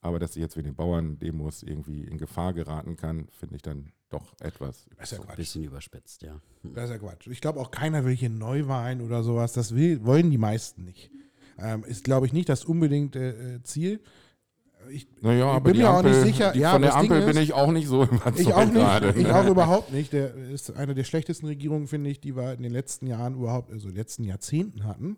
Aber 0.00 0.18
dass 0.18 0.34
sie 0.34 0.40
jetzt 0.40 0.56
wegen 0.56 0.66
den 0.66 0.74
Bauern-Demos 0.74 1.62
irgendwie 1.62 2.04
in 2.04 2.18
Gefahr 2.18 2.52
geraten 2.52 2.96
kann, 2.96 3.28
finde 3.30 3.56
ich 3.56 3.62
dann 3.62 3.92
doch 4.10 4.34
etwas. 4.40 4.86
Das 4.96 5.10
ist 5.10 5.18
ja 5.18 5.24
So 5.24 5.28
ein 5.28 5.36
bisschen 5.36 5.64
überspitzt, 5.64 6.22
ja. 6.22 6.40
Das 6.62 6.84
ist 6.84 6.90
ja 6.90 6.98
Quatsch. 6.98 7.26
Ich 7.28 7.40
glaube 7.40 7.58
auch 7.60 7.70
keiner 7.70 8.04
will 8.04 8.14
hier 8.14 8.28
Neuwahlen 8.28 9.00
oder 9.00 9.22
sowas. 9.22 9.54
Das 9.54 9.74
will, 9.74 10.04
wollen 10.04 10.30
die 10.30 10.38
meisten 10.38 10.84
nicht. 10.84 11.10
Ähm, 11.58 11.84
ist, 11.84 12.04
glaube 12.04 12.26
ich, 12.26 12.32
nicht 12.32 12.48
das 12.48 12.64
unbedingte 12.64 13.60
äh, 13.60 13.62
Ziel. 13.62 14.00
Ich, 14.90 15.06
Naja, 15.20 15.56
ich 15.56 15.62
bin 15.62 15.76
mir 15.76 15.90
auch 15.90 15.96
Ampel, 15.98 16.12
nicht 16.12 16.22
sicher. 16.34 16.52
Die, 16.52 16.60
ja, 16.60 16.72
von 16.72 16.82
der 16.82 16.94
Ampel 16.96 17.20
bin 17.20 17.30
ist- 17.30 17.38
ich 17.38 17.52
auch 17.52 17.70
nicht 17.72 17.88
so 17.88 18.02
überzeugt 18.04 18.40
Ich 18.40 18.52
auch 18.52 18.64
nicht. 18.64 18.74
gerade. 18.74 19.12
Ich 19.16 19.26
auch 19.30 19.46
überhaupt 19.48 19.92
nicht. 19.92 20.12
Der 20.12 20.34
ist 20.34 20.74
eine 20.76 20.94
der 20.94 21.04
schlechtesten 21.04 21.46
Regierungen, 21.46 21.86
finde 21.86 22.10
ich, 22.10 22.20
die 22.20 22.36
wir 22.36 22.52
in 22.52 22.62
den 22.62 22.72
letzten 22.72 23.06
Jahren 23.06 23.34
überhaupt, 23.34 23.72
also 23.72 23.88
letzten 23.88 24.24
Jahrzehnten 24.24 24.84
hatten. 24.84 25.16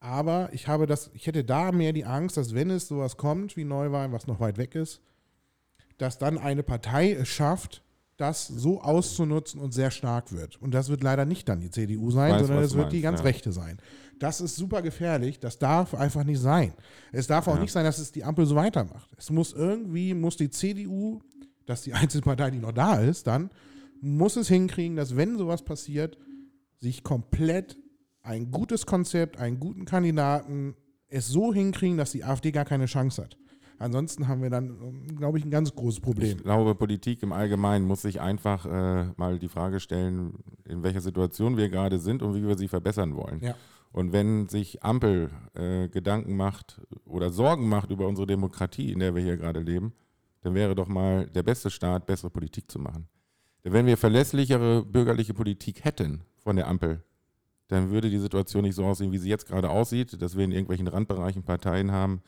Aber 0.00 0.50
ich 0.52 0.68
habe 0.68 0.86
das, 0.86 1.10
ich 1.14 1.26
hätte 1.26 1.42
da 1.44 1.72
mehr 1.72 1.92
die 1.92 2.04
Angst, 2.04 2.36
dass 2.36 2.54
wenn 2.54 2.70
es 2.70 2.86
sowas 2.88 3.16
kommt 3.16 3.56
wie 3.56 3.64
Neuwahlen, 3.64 4.12
was 4.12 4.26
noch 4.26 4.40
weit 4.40 4.58
weg 4.58 4.74
ist, 4.74 5.00
dass 5.98 6.18
dann 6.18 6.36
eine 6.38 6.62
Partei 6.62 7.12
es 7.12 7.28
schafft, 7.28 7.82
das 8.16 8.46
so 8.46 8.80
auszunutzen 8.80 9.60
und 9.60 9.72
sehr 9.72 9.90
stark 9.90 10.32
wird. 10.32 10.60
Und 10.62 10.72
das 10.72 10.88
wird 10.88 11.02
leider 11.02 11.24
nicht 11.24 11.48
dann 11.48 11.60
die 11.60 11.70
CDU 11.70 12.10
sein, 12.10 12.32
weiß, 12.32 12.46
sondern 12.46 12.64
es 12.64 12.74
wird 12.74 12.92
die 12.92 13.02
ganz 13.02 13.20
ja. 13.20 13.24
rechte 13.24 13.52
sein. 13.52 13.78
Das 14.18 14.40
ist 14.40 14.56
super 14.56 14.80
gefährlich. 14.80 15.38
Das 15.38 15.58
darf 15.58 15.94
einfach 15.94 16.24
nicht 16.24 16.40
sein. 16.40 16.72
Es 17.12 17.26
darf 17.26 17.46
auch 17.48 17.56
Ja. 17.56 17.60
nicht 17.60 17.72
sein, 17.72 17.84
dass 17.84 17.98
es 17.98 18.12
die 18.12 18.24
Ampel 18.24 18.46
so 18.46 18.56
weitermacht. 18.56 19.10
Es 19.18 19.30
muss 19.30 19.52
irgendwie, 19.52 20.14
muss 20.14 20.36
die 20.36 20.48
CDU, 20.48 21.20
das 21.66 21.80
ist 21.80 21.86
die 21.86 21.92
einzige 21.94 22.22
Partei, 22.22 22.50
die 22.50 22.58
noch 22.58 22.72
da 22.72 23.00
ist, 23.00 23.26
dann 23.26 23.50
muss 24.00 24.36
es 24.36 24.48
hinkriegen, 24.48 24.96
dass 24.96 25.16
wenn 25.16 25.36
sowas 25.36 25.62
passiert, 25.62 26.16
sich 26.80 27.02
komplett 27.02 27.76
ein 28.22 28.50
gutes 28.50 28.86
Konzept, 28.86 29.38
einen 29.38 29.60
guten 29.60 29.84
Kandidaten, 29.84 30.74
es 31.08 31.28
so 31.28 31.52
hinkriegen, 31.52 31.96
dass 31.96 32.12
die 32.12 32.24
AfD 32.24 32.50
gar 32.50 32.64
keine 32.64 32.86
Chance 32.86 33.22
hat. 33.22 33.36
Ansonsten 33.78 34.28
haben 34.28 34.42
wir 34.42 34.50
dann, 34.50 35.06
glaube 35.16 35.38
ich, 35.38 35.44
ein 35.44 35.50
ganz 35.50 35.74
großes 35.74 36.00
Problem. 36.00 36.38
Ich 36.38 36.42
glaube, 36.42 36.74
Politik 36.74 37.22
im 37.22 37.32
Allgemeinen 37.32 37.86
muss 37.86 38.02
sich 38.02 38.20
einfach 38.20 38.64
äh, 38.64 39.12
mal 39.16 39.38
die 39.38 39.48
Frage 39.48 39.80
stellen, 39.80 40.34
in 40.64 40.82
welcher 40.82 41.00
Situation 41.00 41.56
wir 41.56 41.68
gerade 41.68 41.98
sind 41.98 42.22
und 42.22 42.34
wie 42.34 42.46
wir 42.46 42.56
sie 42.56 42.68
verbessern 42.68 43.16
wollen. 43.16 43.40
Ja. 43.42 43.54
Und 43.92 44.12
wenn 44.12 44.48
sich 44.48 44.82
Ampel 44.82 45.30
äh, 45.54 45.88
Gedanken 45.88 46.36
macht 46.36 46.80
oder 47.04 47.30
Sorgen 47.30 47.68
macht 47.68 47.90
über 47.90 48.06
unsere 48.06 48.26
Demokratie, 48.26 48.92
in 48.92 48.98
der 48.98 49.14
wir 49.14 49.22
hier 49.22 49.36
gerade 49.36 49.60
leben, 49.60 49.92
dann 50.42 50.54
wäre 50.54 50.74
doch 50.74 50.88
mal 50.88 51.26
der 51.26 51.42
beste 51.42 51.70
Start, 51.70 52.06
bessere 52.06 52.30
Politik 52.30 52.70
zu 52.70 52.78
machen. 52.78 53.08
Denn 53.64 53.72
wenn 53.72 53.86
wir 53.86 53.96
verlässlichere 53.96 54.84
bürgerliche 54.84 55.34
Politik 55.34 55.84
hätten 55.84 56.22
von 56.36 56.56
der 56.56 56.68
Ampel, 56.68 57.02
dann 57.68 57.90
würde 57.90 58.10
die 58.10 58.18
Situation 58.18 58.62
nicht 58.62 58.76
so 58.76 58.84
aussehen, 58.84 59.12
wie 59.12 59.18
sie 59.18 59.28
jetzt 59.28 59.46
gerade 59.46 59.70
aussieht, 59.70 60.20
dass 60.22 60.36
wir 60.36 60.44
in 60.44 60.52
irgendwelchen 60.52 60.86
Randbereichen 60.86 61.42
Parteien 61.42 61.90
haben, 61.90 62.22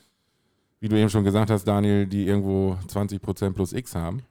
wie 0.81 0.88
du 0.88 0.97
eben 0.97 1.11
schon 1.11 1.25
gesagt 1.25 1.51
hast, 1.51 1.64
Daniel, 1.64 2.07
die 2.07 2.27
irgendwo 2.27 2.77
20 2.87 3.21
Prozent 3.21 3.55
plus 3.55 3.73
X 3.73 3.95
haben, 3.95 4.23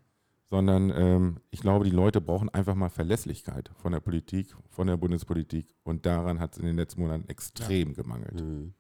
sondern 0.50 0.92
ähm, 0.96 1.38
ich 1.52 1.60
glaube, 1.60 1.86
die 1.86 1.92
Leute 1.92 2.22
brauchen 2.22 2.50
einfach 2.50 2.76
mal 2.76 2.90
Verlässlichkeit 2.90 3.72
von 3.78 3.92
der 3.92 4.00
Politik, 4.00 4.56
von 4.70 4.88
der 4.88 4.98
Bundespolitik 4.98 5.76
und 5.84 6.06
daran 6.06 6.40
hat 6.40 6.54
es 6.54 6.60
in 6.60 6.66
den 6.66 6.78
letzten 6.78 7.02
Monaten 7.02 7.28
extrem 7.28 7.94
gemangelt. 7.94 8.42
Mhm. 8.42 8.74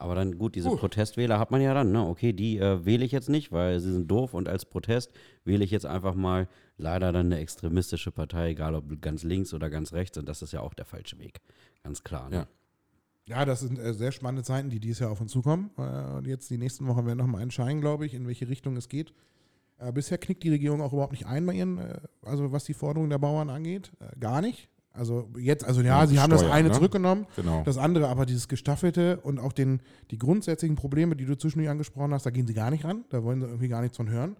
Aber 0.00 0.14
dann 0.14 0.38
gut, 0.38 0.54
diese 0.54 0.68
Puh. 0.68 0.76
Protestwähler 0.76 1.40
hat 1.40 1.50
man 1.50 1.60
ja 1.60 1.74
dann, 1.74 1.90
ne? 1.90 2.06
Okay, 2.06 2.32
die 2.32 2.58
äh, 2.58 2.84
wähle 2.84 3.04
ich 3.04 3.10
jetzt 3.10 3.28
nicht, 3.28 3.50
weil 3.50 3.80
sie 3.80 3.92
sind 3.92 4.08
doof 4.08 4.32
und 4.32 4.48
als 4.48 4.64
Protest 4.64 5.12
wähle 5.44 5.64
ich 5.64 5.72
jetzt 5.72 5.86
einfach 5.86 6.14
mal 6.14 6.48
leider 6.76 7.10
dann 7.10 7.26
eine 7.26 7.38
extremistische 7.40 8.12
Partei, 8.12 8.50
egal 8.50 8.76
ob 8.76 9.02
ganz 9.02 9.24
links 9.24 9.52
oder 9.52 9.68
ganz 9.68 9.92
rechts 9.92 10.16
und 10.16 10.28
das 10.28 10.40
ist 10.40 10.52
ja 10.52 10.60
auch 10.60 10.72
der 10.72 10.84
falsche 10.84 11.18
Weg. 11.18 11.40
Ganz 11.82 12.04
klar. 12.04 12.30
Ne? 12.30 12.36
Ja. 12.36 12.46
Ja, 13.28 13.44
das 13.44 13.60
sind 13.60 13.78
äh, 13.78 13.92
sehr 13.92 14.10
spannende 14.12 14.42
Zeiten, 14.42 14.70
die 14.70 14.80
dieses 14.80 15.00
Jahr 15.00 15.10
auf 15.10 15.20
uns 15.20 15.32
zukommen. 15.32 15.70
Äh, 15.76 16.16
und 16.16 16.26
jetzt 16.26 16.48
die 16.50 16.58
nächsten 16.58 16.86
Wochen 16.86 17.04
werden 17.06 17.18
nochmal 17.18 17.42
entscheiden, 17.42 17.80
glaube 17.80 18.06
ich, 18.06 18.14
in 18.14 18.26
welche 18.26 18.48
Richtung 18.48 18.76
es 18.76 18.88
geht. 18.88 19.12
Äh, 19.78 19.92
bisher 19.92 20.18
knickt 20.18 20.42
die 20.42 20.50
Regierung 20.50 20.80
auch 20.80 20.92
überhaupt 20.92 21.12
nicht 21.12 21.26
ein 21.26 21.44
bei 21.44 21.52
ihren, 21.54 21.78
äh, 21.78 21.98
also 22.22 22.52
was 22.52 22.64
die 22.64 22.74
Forderungen 22.74 23.10
der 23.10 23.18
Bauern 23.18 23.50
angeht. 23.50 23.92
Äh, 24.00 24.18
gar 24.18 24.40
nicht. 24.40 24.68
Also 24.94 25.28
jetzt, 25.38 25.64
also 25.64 25.80
ja, 25.82 26.00
Ja, 26.00 26.06
sie 26.06 26.18
haben 26.18 26.30
das 26.30 26.40
Steuern, 26.40 26.54
eine 26.54 26.68
ne? 26.68 26.74
zurückgenommen, 26.74 27.26
Genau. 27.36 27.62
das 27.64 27.78
andere 27.78 28.08
aber 28.08 28.26
dieses 28.26 28.48
Gestaffelte 28.48 29.20
und 29.20 29.38
auch 29.38 29.52
den, 29.52 29.80
die 30.10 30.18
grundsätzlichen 30.18 30.74
Probleme, 30.76 31.14
die 31.14 31.24
du 31.24 31.36
zwischendurch 31.36 31.70
angesprochen 31.70 32.12
hast, 32.12 32.26
da 32.26 32.30
gehen 32.30 32.46
sie 32.48 32.54
gar 32.54 32.70
nicht 32.70 32.84
ran. 32.84 33.04
Da 33.10 33.22
wollen 33.22 33.40
sie 33.40 33.46
irgendwie 33.46 33.68
gar 33.68 33.82
nichts 33.82 33.96
von 33.96 34.08
hören. 34.10 34.36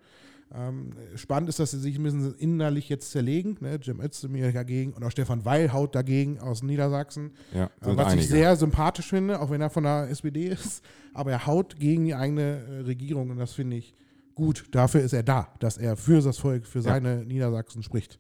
Ähm, 0.55 0.93
spannend 1.15 1.51
ist, 1.51 1.59
dass 1.59 1.73
sie 1.73 1.79
sich 1.79 1.97
ein 1.99 2.03
bisschen 2.03 2.35
innerlich 2.39 2.89
jetzt 2.89 3.11
zerlegen. 3.11 3.59
Ne? 3.61 3.79
Jim 3.83 4.01
Özdemir 4.01 4.51
dagegen 4.51 4.95
und 4.95 5.05
auch 5.05 5.11
Stefan 5.11 5.45
Weil 5.45 5.73
haut 5.75 5.95
dagegen 5.95 6.39
aus 6.41 6.63
Niedersachsen. 6.63 7.33
ja, 7.55 7.65
Äh, 7.65 7.85
sind 7.85 7.97
Was 7.99 8.07
einige. 8.07 8.23
ich 8.23 8.29
sehr 8.29 8.57
sympathisch 8.57 9.09
finde, 9.09 9.41
auch 9.41 9.51
wenn 9.51 9.61
er 9.61 9.69
von 9.69 9.85
der 9.85 10.09
SPD 10.09 10.47
ist, 10.49 10.83
aber 11.13 11.33
er 11.33 11.47
haut 11.47 11.79
gegen 11.79 12.07
die 12.07 12.15
eigene 12.15 12.65
äh, 12.67 12.81
Regierung 12.81 13.29
und 13.31 13.37
das 13.39 13.53
finde 13.53 13.77
ich 13.77 13.93
gut. 14.35 14.65
Dafür 14.71 15.03
ist 15.03 15.13
er 15.13 15.23
da, 15.23 15.49
dass 15.59 15.77
er 15.77 15.97
für 15.99 16.23
das 16.23 16.39
Volk, 16.39 16.67
für 16.67 16.81
seine 16.81 17.25
Niedersachsen 17.27 17.83
spricht. 17.83 18.19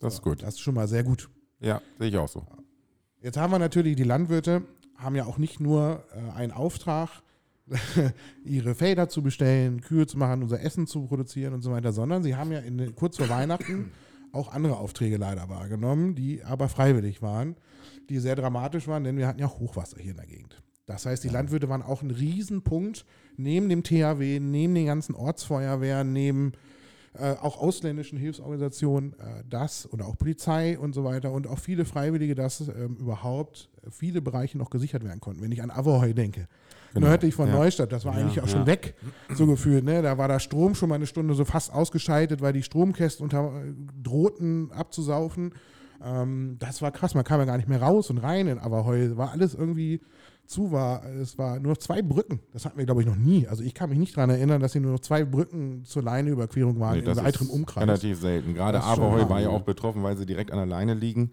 das 0.00 0.14
ist 0.14 0.22
gut. 0.22 0.42
Das 0.42 0.54
ist 0.54 0.60
schon 0.60 0.74
mal 0.74 0.88
sehr 0.88 1.04
gut. 1.04 1.30
Ja, 1.60 1.80
sehe 1.98 2.08
ich 2.08 2.16
auch 2.16 2.28
so. 2.28 2.44
Jetzt 3.22 3.36
haben 3.36 3.52
wir 3.52 3.58
natürlich 3.60 3.94
die 3.94 4.02
Landwirte, 4.04 4.62
haben 4.96 5.14
ja 5.14 5.24
auch 5.26 5.38
nicht 5.38 5.60
nur 5.60 6.02
äh, 6.14 6.32
einen 6.36 6.52
Auftrag, 6.52 7.10
ihre 8.44 8.74
Felder 8.74 9.08
zu 9.08 9.22
bestellen, 9.22 9.80
Kühe 9.80 10.06
zu 10.06 10.18
machen, 10.18 10.42
unser 10.42 10.60
Essen 10.60 10.86
zu 10.86 11.06
produzieren 11.06 11.54
und 11.54 11.62
so 11.62 11.70
weiter, 11.70 11.92
sondern 11.92 12.22
sie 12.22 12.36
haben 12.36 12.52
ja 12.52 12.60
in, 12.60 12.94
kurz 12.94 13.16
vor 13.16 13.28
Weihnachten 13.28 13.90
auch 14.32 14.52
andere 14.52 14.76
Aufträge 14.76 15.16
leider 15.16 15.48
wahrgenommen, 15.48 16.14
die 16.14 16.42
aber 16.44 16.68
freiwillig 16.68 17.22
waren, 17.22 17.56
die 18.08 18.18
sehr 18.18 18.36
dramatisch 18.36 18.88
waren, 18.88 19.04
denn 19.04 19.16
wir 19.16 19.26
hatten 19.26 19.40
ja 19.40 19.48
Hochwasser 19.48 19.98
hier 20.00 20.12
in 20.12 20.16
der 20.16 20.26
Gegend. 20.26 20.62
Das 20.86 21.06
heißt, 21.06 21.22
die 21.22 21.28
Landwirte 21.28 21.68
waren 21.68 21.82
auch 21.82 22.02
ein 22.02 22.10
Riesenpunkt 22.10 23.04
neben 23.36 23.68
dem 23.68 23.84
THW, 23.84 24.40
neben 24.40 24.74
den 24.74 24.86
ganzen 24.86 25.14
Ortsfeuerwehren, 25.14 26.12
neben 26.12 26.52
äh, 27.14 27.34
auch 27.40 27.60
ausländischen 27.60 28.18
Hilfsorganisationen, 28.18 29.14
äh, 29.14 29.44
das 29.48 29.86
und 29.86 30.02
auch 30.02 30.16
Polizei 30.16 30.78
und 30.78 30.94
so 30.94 31.04
weiter 31.04 31.32
und 31.32 31.46
auch 31.46 31.58
viele 31.58 31.84
Freiwillige, 31.84 32.34
dass 32.34 32.60
ähm, 32.60 32.96
überhaupt 32.98 33.68
viele 33.90 34.20
Bereiche 34.22 34.58
noch 34.58 34.70
gesichert 34.70 35.04
werden 35.04 35.20
konnten. 35.20 35.42
Wenn 35.42 35.52
ich 35.52 35.62
an 35.62 35.70
Avohoi 35.70 36.12
denke, 36.12 36.48
Genau. 36.94 37.06
nördlich 37.06 37.34
von 37.34 37.48
Ja. 37.48 37.54
Neustadt, 37.54 37.92
das 37.92 38.04
war 38.04 38.14
Ja, 38.14 38.20
eigentlich 38.24 38.40
auch 38.42 38.48
schon 38.48 38.66
weg, 38.66 38.94
so 39.34 39.46
gefühlt. 39.46 39.84
Ne? 39.84 40.02
Da 40.02 40.18
war 40.18 40.28
der 40.28 40.40
Strom 40.40 40.74
schon 40.74 40.88
mal 40.88 40.96
eine 40.96 41.06
Stunde 41.06 41.34
so 41.34 41.44
fast 41.44 41.72
ausgeschaltet, 41.72 42.40
weil 42.40 42.52
die 42.52 42.62
Stromkästen 42.62 43.24
unter, 43.24 43.52
äh, 43.64 43.72
drohten 44.02 44.72
abzusaufen. 44.72 45.52
Ähm, 46.04 46.56
das 46.58 46.82
war 46.82 46.90
krass, 46.90 47.14
man 47.14 47.24
kam 47.24 47.40
ja 47.40 47.46
gar 47.46 47.56
nicht 47.56 47.68
mehr 47.68 47.82
raus 47.82 48.10
und 48.10 48.18
rein 48.18 48.48
in 48.48 48.58
Avohoi. 48.58 49.16
War 49.16 49.30
alles 49.32 49.54
irgendwie 49.54 50.00
zu 50.46 50.72
war. 50.72 51.04
Es 51.04 51.38
war 51.38 51.60
nur 51.60 51.72
noch 51.72 51.78
zwei 51.78 52.02
Brücken. 52.02 52.40
Das 52.52 52.64
hatten 52.64 52.76
wir, 52.76 52.84
glaube 52.84 53.02
ich, 53.02 53.06
noch 53.06 53.14
nie. 53.16 53.46
Also 53.46 53.62
ich 53.62 53.72
kann 53.72 53.88
mich 53.88 53.98
nicht 53.98 54.16
daran 54.16 54.30
erinnern, 54.30 54.60
dass 54.60 54.72
hier 54.72 54.80
nur 54.80 54.92
noch 54.92 55.00
zwei 55.00 55.24
Brücken 55.24 55.84
zur 55.84 56.02
Leineüberquerung 56.02 56.80
waren 56.80 56.98
Nee, 56.98 57.06
weiterem 57.06 57.46
ist 57.46 57.52
Umkreis. 57.52 57.82
Relativ 57.82 58.20
selten. 58.20 58.54
Gerade 58.54 58.82
Aberheu 58.82 59.28
war 59.28 59.40
ja. 59.40 59.48
auch 59.50 59.62
betroffen, 59.62 60.02
weil 60.02 60.16
sie 60.16 60.26
direkt 60.26 60.50
an 60.50 60.58
der 60.58 60.66
Leine 60.66 60.94
liegen. 60.94 61.30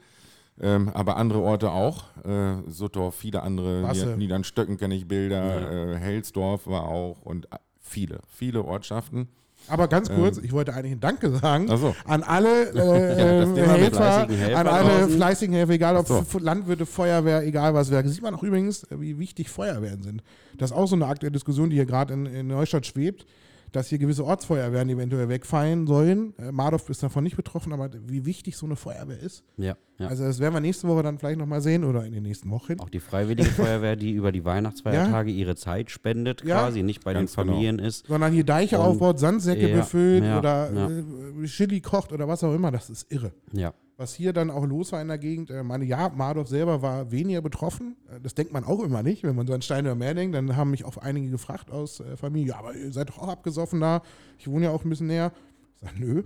Ähm, 0.60 0.90
aber 0.90 1.18
andere 1.18 1.42
Orte 1.42 1.72
auch. 1.72 2.06
Äh, 2.26 2.56
Suttorf, 2.68 3.16
viele 3.16 3.44
andere. 3.44 4.16
Niedernstöcken 4.18 4.78
kenne 4.78 4.96
ich 4.96 5.08
Bilder. 5.08 5.94
Äh, 5.94 5.98
Helsdorf 5.98 6.68
war 6.68 6.84
auch. 6.84 7.22
Und 7.22 7.46
äh, 7.52 7.58
viele, 7.80 8.20
viele 8.28 8.64
Ortschaften. 8.64 9.28
Aber 9.70 9.88
ganz 9.88 10.10
kurz, 10.10 10.38
ich 10.38 10.54
wollte 10.54 10.74
eigentlich 10.74 10.94
ein 10.94 11.00
Danke 11.00 11.30
sagen 11.30 11.68
so. 11.78 11.94
an 12.06 12.24
alle 12.24 12.70
äh, 12.74 13.58
Ja, 13.58 13.74
äh, 13.76 13.80
Helfer, 13.80 13.98
fleißigen 13.98 14.38
Helfern 14.38 14.56
an 14.56 14.68
alle 14.68 14.90
draußen. 14.90 15.16
fleißigen 15.18 15.56
Helfer, 15.56 15.74
egal 15.74 15.98
ob 15.98 16.08
so. 16.08 16.24
Landwirte, 16.40 16.86
Feuerwehr, 16.86 17.44
egal 17.46 17.74
was 17.74 17.92
wäre. 17.92 18.08
Sieht 18.08 18.22
man 18.22 18.34
auch 18.36 18.44
übrigens, 18.44 18.88
wie 18.92 19.20
wichtig 19.20 19.50
Feuerwehren 19.50 20.04
sind. 20.04 20.24
Das 20.58 20.72
ist 20.72 20.78
auch 20.78 20.88
so 20.88 20.96
eine 20.96 21.08
aktuelle 21.08 21.34
Diskussion, 21.34 21.70
die 21.70 21.76
hier 21.76 21.86
gerade 21.86 22.14
in, 22.14 22.26
in 22.28 22.48
Neustadt 22.48 22.86
schwebt, 22.86 23.26
dass 23.72 23.88
hier 23.88 23.98
gewisse 23.98 24.26
Ortsfeuerwehren 24.26 24.90
eventuell 24.90 25.30
wegfallen 25.30 25.88
sollen. 25.88 26.34
Äh, 26.38 26.52
Mardorf 26.52 26.90
ist 26.90 27.04
davon 27.04 27.24
nicht 27.24 27.36
betroffen, 27.36 27.74
aber 27.74 27.90
wie 28.08 28.26
wichtig 28.26 28.56
so 28.58 28.66
eine 28.66 28.76
Feuerwehr 28.76 29.20
ist. 29.20 29.44
Ja, 29.58 29.76
ja. 30.00 30.08
Also 30.08 30.24
das 30.24 30.40
werden 30.40 30.54
wir 30.54 30.60
nächste 30.62 30.88
Woche 30.88 31.04
dann 31.04 31.18
vielleicht 31.20 31.40
nochmal 31.40 31.62
sehen 31.62 31.84
oder 31.84 32.06
in 32.06 32.14
den 32.14 32.24
nächsten 32.24 32.50
Wochen. 32.50 32.80
auch 32.80 32.90
die 32.90 33.00
Freiwillige 33.00 33.50
Feuerwehr, 33.52 33.96
die 33.96 34.12
über 34.12 34.32
die 34.32 34.46
Weihnachtsfeiertage 34.46 35.32
ihre 35.32 35.56
Zeit 35.56 35.92
spendet, 35.92 36.44
Ja. 36.44 36.60
quasi 36.62 36.84
nicht 36.84 37.04
bei 37.04 37.14
den 37.14 37.26
genau. 37.26 37.32
Familien 37.34 37.80
ist. 37.80 38.08
Sondern 38.08 38.32
hier 38.34 38.44
Deiche 38.46 38.80
Und- 38.80 38.86
aufbaut, 38.86 39.20
Sandsäcke 39.20 39.70
Ja, 39.70 39.78
befüllt 39.78 40.24
ja, 40.24 40.40
oder 40.40 40.72
ja. 40.74 40.90
Äh, 40.90 41.46
Chili 41.46 41.82
kocht 41.82 42.12
oder 42.14 42.28
was 42.28 42.44
auch 42.44 42.54
immer. 42.54 42.72
Das 42.72 42.90
ist 42.90 43.12
irre. 43.12 43.32
Ja. 43.52 43.74
Was 43.98 44.14
hier 44.14 44.32
dann 44.32 44.50
auch 44.52 44.66
los 44.66 44.92
war 44.92 45.02
in 45.02 45.08
der 45.08 45.18
Gegend. 45.18 45.50
äh, 45.50 45.64
Meine, 45.64 45.84
ja, 45.86 46.10
Mardorf 46.10 46.48
selber 46.48 46.82
war 46.82 47.12
weniger 47.12 47.42
betroffen. 47.42 47.96
Äh, 48.10 48.20
Das 48.22 48.36
denkt 48.36 48.54
man 48.54 48.64
auch 48.64 48.84
immer 48.84 49.04
nicht. 49.04 49.24
Wenn 49.24 49.36
man 49.36 49.48
so 49.48 49.54
an 49.54 49.62
Steine 49.62 49.96
mehr 49.96 50.14
denkt, 50.14 50.36
dann 50.36 50.56
haben 50.56 50.72
mich 50.72 50.86
auch 50.86 50.98
einige 50.98 51.30
gefragt 51.30 51.72
aus 51.72 52.00
äh, 52.00 52.16
Familie, 52.16 52.50
ja, 52.50 52.60
aber 52.60 52.76
ihr 52.76 52.92
seid 52.94 53.10
doch 53.10 53.18
auch 53.20 53.28
abgesoffen 53.30 53.82
da. 53.82 54.02
Ich 54.38 54.48
wohne 54.48 54.66
ja 54.66 54.72
auch 54.72 54.84
ein 54.84 54.90
bisschen 54.90 55.08
näher. 55.08 55.32
Ich 55.76 55.88
sage, 55.88 56.00
nö. 56.00 56.24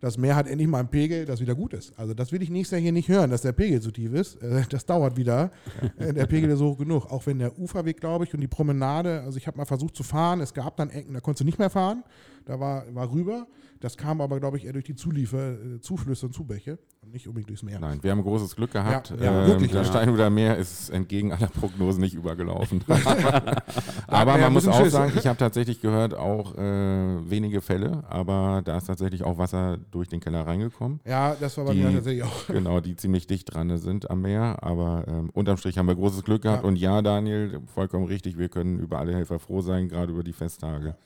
Das 0.00 0.16
Meer 0.16 0.36
hat 0.36 0.46
endlich 0.46 0.68
mal 0.68 0.78
einen 0.78 0.90
Pegel, 0.90 1.24
das 1.24 1.40
wieder 1.40 1.56
gut 1.56 1.72
ist. 1.72 1.98
Also 1.98 2.14
das 2.14 2.30
will 2.30 2.40
ich 2.40 2.50
nächstes 2.50 2.76
Jahr 2.76 2.80
hier 2.82 2.92
nicht 2.92 3.08
hören, 3.08 3.30
dass 3.30 3.42
der 3.42 3.50
Pegel 3.50 3.80
zu 3.82 3.90
tief 3.90 4.12
ist. 4.12 4.40
Äh, 4.40 4.62
Das 4.68 4.86
dauert 4.86 5.16
wieder. 5.16 5.50
Äh, 5.98 6.12
Der 6.12 6.26
Pegel 6.26 6.50
ist 6.50 6.60
hoch 6.60 6.78
genug. 6.78 7.10
Auch 7.10 7.26
wenn 7.26 7.40
der 7.40 7.58
Uferweg, 7.58 8.00
glaube 8.00 8.24
ich, 8.24 8.32
und 8.32 8.40
die 8.40 8.46
Promenade, 8.46 9.22
also 9.22 9.38
ich 9.38 9.48
habe 9.48 9.56
mal 9.58 9.64
versucht 9.64 9.96
zu 9.96 10.04
fahren, 10.04 10.40
es 10.40 10.54
gab 10.54 10.76
dann 10.76 10.90
Ecken, 10.90 11.14
da 11.14 11.20
konntest 11.20 11.40
du 11.40 11.44
nicht 11.46 11.58
mehr 11.58 11.70
fahren. 11.70 12.04
Da 12.48 12.58
war, 12.58 12.84
war 12.94 13.12
rüber. 13.12 13.46
Das 13.80 13.96
kam 13.98 14.22
aber, 14.22 14.40
glaube 14.40 14.56
ich, 14.56 14.64
eher 14.64 14.72
durch 14.72 14.86
die 14.86 14.94
Zuliefer, 14.96 15.52
äh, 15.52 15.80
Zuflüsse 15.80 16.26
und 16.26 16.32
Zubäche 16.32 16.78
und 17.02 17.12
nicht 17.12 17.28
unbedingt 17.28 17.50
durchs 17.50 17.62
Meer. 17.62 17.78
Nein, 17.78 17.98
wir 18.02 18.10
haben 18.10 18.22
großes 18.22 18.56
Glück 18.56 18.72
gehabt. 18.72 19.10
Ja, 19.10 19.16
ja, 19.24 19.42
Ähm, 19.42 19.48
wirklich, 19.48 19.70
das 19.70 19.86
ja. 19.86 19.92
Steinhuder 19.92 20.30
Meer 20.30 20.56
ist 20.56 20.88
entgegen 20.88 21.30
aller 21.32 21.48
Prognosen 21.48 22.00
nicht 22.00 22.14
übergelaufen. 22.14 22.82
Aber 24.06 24.38
man 24.38 24.52
muss 24.52 24.66
auch 24.66 24.80
Schiss. 24.82 24.92
sagen, 24.92 25.12
ich 25.16 25.26
habe 25.26 25.38
tatsächlich 25.38 25.80
gehört, 25.80 26.14
auch 26.14 26.54
äh, 26.56 27.30
wenige 27.30 27.60
Fälle, 27.60 28.02
aber 28.08 28.62
da 28.64 28.78
ist 28.78 28.86
tatsächlich 28.86 29.22
auch 29.24 29.36
Wasser 29.38 29.76
durch 29.90 30.08
den 30.08 30.20
Keller 30.20 30.46
reingekommen. 30.46 31.00
Ja, 31.04 31.36
das 31.38 31.56
war 31.58 31.66
bei 31.66 31.74
Die- 31.74 31.82
mir 31.82 31.92
tatsächlich 31.92 32.22
auch. 32.24 32.46
Genau, 32.48 32.80
die 32.80 32.96
ziemlich 32.96 33.26
dicht 33.26 33.52
dran 33.54 33.76
sind 33.78 34.10
am 34.10 34.22
Meer. 34.22 34.62
Aber 34.62 35.04
ähm, 35.06 35.30
unterm 35.34 35.56
Strich 35.58 35.76
haben 35.78 35.86
wir 35.86 35.94
großes 35.94 36.24
Glück 36.24 36.42
gehabt. 36.42 36.64
Und 36.64 36.76
ja, 36.76 37.02
Daniel, 37.02 37.60
vollkommen 37.66 38.06
richtig, 38.06 38.38
wir 38.38 38.48
können 38.48 38.78
über 38.78 38.98
alle 38.98 39.14
Helfer 39.14 39.38
froh 39.38 39.60
sein, 39.60 39.88
gerade 39.88 40.12
über 40.12 40.22
die 40.24 40.32
Festtage. 40.32 40.96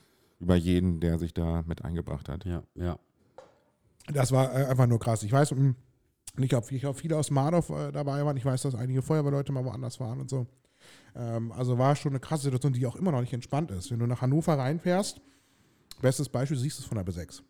Über 0.43 0.57
jeden, 0.57 0.99
der 1.01 1.19
sich 1.19 1.33
da 1.33 1.63
mit 1.67 1.85
eingebracht 1.85 2.29
hat. 2.29 2.45
Ja, 2.45 2.65
ja. 2.75 2.99
Das 4.13 4.33
war 4.33 4.53
äh, 4.53 4.65
einfach 4.67 4.89
nur 4.89 4.99
krass. 4.99 5.23
Ich 5.23 5.31
weiß 5.31 5.53
mh, 5.53 5.75
nicht, 6.37 6.53
ob 6.55 6.71
ich- 6.73 6.85
ob 6.85 6.99
viele 6.99 7.17
aus 7.17 7.31
Mardorf 7.31 7.71
äh, 7.71 7.93
dabei 7.93 8.25
waren. 8.25 8.37
Ich 8.37 8.45
weiß, 8.45 8.63
dass 8.63 8.75
einige 8.75 9.03
Feuerwehrleute 9.03 9.53
mal 9.53 9.65
woanders 9.65 10.01
waren 10.01 10.21
und 10.21 10.29
so. 10.29 10.47
Ähm, 11.15 11.53
also 11.53 11.79
war 11.79 11.95
schon 11.95 12.13
eine 12.13 12.21
krasse 12.21 12.43
Situation, 12.45 12.73
die 12.73 12.85
auch 12.87 12.97
immer 12.97 13.13
noch 13.13 13.21
nicht 13.21 13.33
entspannt 13.33 13.71
ist. 13.71 13.93
Wenn 13.93 14.01
du 14.01 14.07
nach 14.07 14.21
Hannover 14.21 14.59
reinfährst, 14.59 15.21
bestes 16.01 16.29
Beispiel, 16.29 16.59
siehst 16.59 16.79
du 16.79 16.83
es 16.83 16.89
von 16.89 16.97
der 16.97 17.07
B6. 17.07 17.43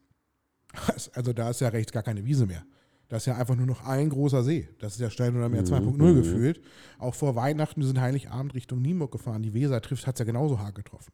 Also 1.14 1.32
da 1.32 1.50
ist 1.50 1.60
ja 1.60 1.68
rechts 1.68 1.92
gar 1.92 2.02
keine 2.02 2.24
Wiese 2.24 2.46
mehr. 2.46 2.64
Das 3.08 3.22
ist 3.22 3.26
ja 3.26 3.36
einfach 3.36 3.56
nur 3.56 3.66
noch 3.66 3.86
ein 3.86 4.08
großer 4.08 4.42
See. 4.42 4.68
Das 4.78 4.94
ist 4.94 5.00
ja 5.00 5.10
Steinhuder 5.10 5.48
Meer 5.50 5.64
2.0 5.64 5.80
mhm. 5.96 6.14
gefühlt. 6.14 6.62
Auch 6.98 7.14
vor 7.14 7.36
Weihnachten, 7.36 7.80
wir 7.80 7.86
sind 7.86 8.00
Heiligabend 8.00 8.54
Richtung 8.54 8.80
Nienburg 8.80 9.12
gefahren. 9.12 9.42
Die 9.42 9.52
Weser 9.52 9.80
trifft, 9.82 10.06
hat 10.06 10.14
es 10.16 10.20
ja 10.20 10.24
genauso 10.24 10.58
hart 10.58 10.74
getroffen. 10.74 11.12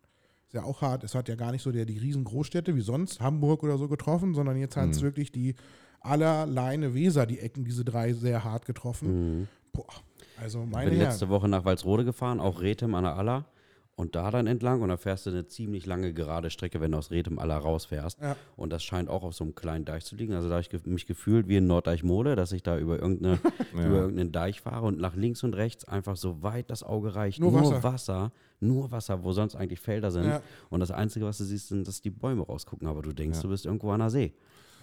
Ist 0.48 0.54
ja 0.54 0.62
auch 0.64 0.80
hart. 0.80 1.04
Es 1.04 1.14
hat 1.14 1.28
ja 1.28 1.34
gar 1.34 1.52
nicht 1.52 1.60
so 1.60 1.70
der, 1.72 1.84
die 1.84 1.98
riesen 1.98 2.24
Großstädte 2.24 2.74
wie 2.74 2.80
sonst, 2.80 3.20
Hamburg 3.20 3.62
oder 3.62 3.76
so 3.76 3.86
getroffen, 3.86 4.32
sondern 4.32 4.56
jetzt 4.56 4.76
hat 4.78 4.88
es 4.88 5.00
Mhm. 5.00 5.04
wirklich 5.04 5.30
die 5.30 5.54
allerleine 6.00 6.94
Weser, 6.94 7.26
die 7.26 7.38
Ecken, 7.38 7.64
diese 7.66 7.84
drei 7.84 8.14
sehr 8.14 8.44
hart 8.44 8.64
getroffen. 8.64 9.40
Mhm. 9.40 9.48
Boah, 9.72 9.84
also 10.40 10.62
Ich 10.64 10.70
meine 10.70 10.88
bin 10.90 10.98
Herren. 11.00 11.10
letzte 11.10 11.28
Woche 11.28 11.48
nach 11.48 11.66
Walsrode 11.66 12.06
gefahren, 12.06 12.40
auch 12.40 12.62
Rethem 12.62 12.94
an 12.94 13.04
der 13.04 13.16
Aller. 13.16 13.44
Und 13.98 14.14
da 14.14 14.30
dann 14.30 14.46
entlang 14.46 14.80
und 14.80 14.90
da 14.90 14.96
fährst 14.96 15.26
du 15.26 15.30
eine 15.30 15.48
ziemlich 15.48 15.84
lange 15.84 16.12
gerade 16.12 16.50
Strecke, 16.50 16.80
wenn 16.80 16.92
du 16.92 16.98
aus 16.98 17.10
Rethem 17.10 17.40
Aller 17.40 17.56
rausfährst. 17.56 18.20
Ja. 18.20 18.36
Und 18.54 18.72
das 18.72 18.84
scheint 18.84 19.08
auch 19.08 19.24
auf 19.24 19.34
so 19.34 19.42
einem 19.42 19.56
kleinen 19.56 19.84
Deich 19.84 20.04
zu 20.04 20.14
liegen. 20.14 20.34
Also 20.34 20.48
da 20.48 20.54
habe 20.54 20.64
ich 20.70 20.86
mich 20.86 21.04
gefühlt 21.06 21.48
wie 21.48 21.56
in 21.56 21.66
Norddeich-Mole, 21.66 22.36
dass 22.36 22.52
ich 22.52 22.62
da 22.62 22.78
über, 22.78 23.00
irgendeine, 23.00 23.40
Ja. 23.74 23.86
über 23.86 23.96
irgendeinen 24.02 24.30
Deich 24.30 24.60
fahre 24.60 24.86
und 24.86 25.00
nach 25.00 25.16
links 25.16 25.42
und 25.42 25.56
rechts 25.56 25.84
einfach 25.84 26.14
so 26.14 26.44
weit 26.44 26.70
das 26.70 26.84
Auge 26.84 27.16
reicht. 27.16 27.40
Nur 27.40 27.50
Nur, 27.50 27.62
Wasser. 27.72 27.82
Wasser. 27.82 28.32
Nur 28.60 28.92
Wasser, 28.92 29.24
wo 29.24 29.32
sonst 29.32 29.56
eigentlich 29.56 29.80
Felder 29.80 30.12
sind. 30.12 30.26
Ja. 30.26 30.42
Und 30.70 30.78
das 30.78 30.92
Einzige, 30.92 31.24
was 31.26 31.38
du 31.38 31.44
siehst, 31.44 31.66
sind, 31.66 31.88
dass 31.88 32.00
die 32.00 32.10
Bäume 32.10 32.42
rausgucken. 32.46 32.86
Aber 32.86 33.02
du 33.02 33.12
denkst, 33.12 33.38
Ja. 33.38 33.42
du 33.42 33.48
bist 33.48 33.66
irgendwo 33.66 33.90
an 33.90 33.98
der 33.98 34.10
See. 34.10 34.32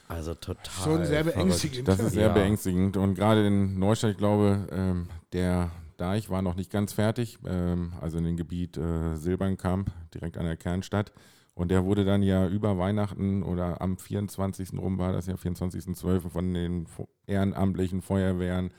Also 0.09 0.34
total. 0.36 0.59
Schon 0.84 1.05
sehr 1.05 1.24
verrückt. 1.24 1.36
beängstigend. 1.38 1.88
Das 1.88 1.99
ist 2.01 2.11
sehr 2.16 2.28
Ja. 2.28 2.34
beängstigend. 2.34 2.97
Und 2.97 3.16
gerade 3.16 3.47
in 3.47 3.80
Neustadt, 3.80 4.11
ich 4.11 4.18
glaube, 4.18 4.68
ähm, 4.74 5.07
der 5.32 5.72
Deich 5.98 6.30
war 6.30 6.41
noch 6.41 6.56
nicht 6.56 6.72
ganz 6.72 6.93
fertig, 6.93 7.39
ähm, 7.46 7.93
also 8.02 8.18
in 8.18 8.24
dem 8.24 8.38
Gebiet 8.38 8.78
äh, 8.78 9.16
Silbernkamp, 9.16 9.91
direkt 10.14 10.38
an 10.38 10.46
der 10.46 10.58
Kernstadt. 10.58 11.12
Und 11.54 11.72
der 11.72 11.86
wurde 11.86 12.04
dann 12.04 12.22
ja 12.22 12.48
über 12.48 12.78
Weihnachten 12.78 13.41
oder 13.41 13.82
am 13.82 13.98
24. 13.98 14.74
rum 14.74 14.98
war 14.98 15.14
das 15.14 15.28
ja, 15.28 15.36
24.12. 15.36 16.30
von 16.30 16.54
den 16.54 16.86
ehrenamtlichen 17.28 18.02
Feuerwehren 18.02 18.72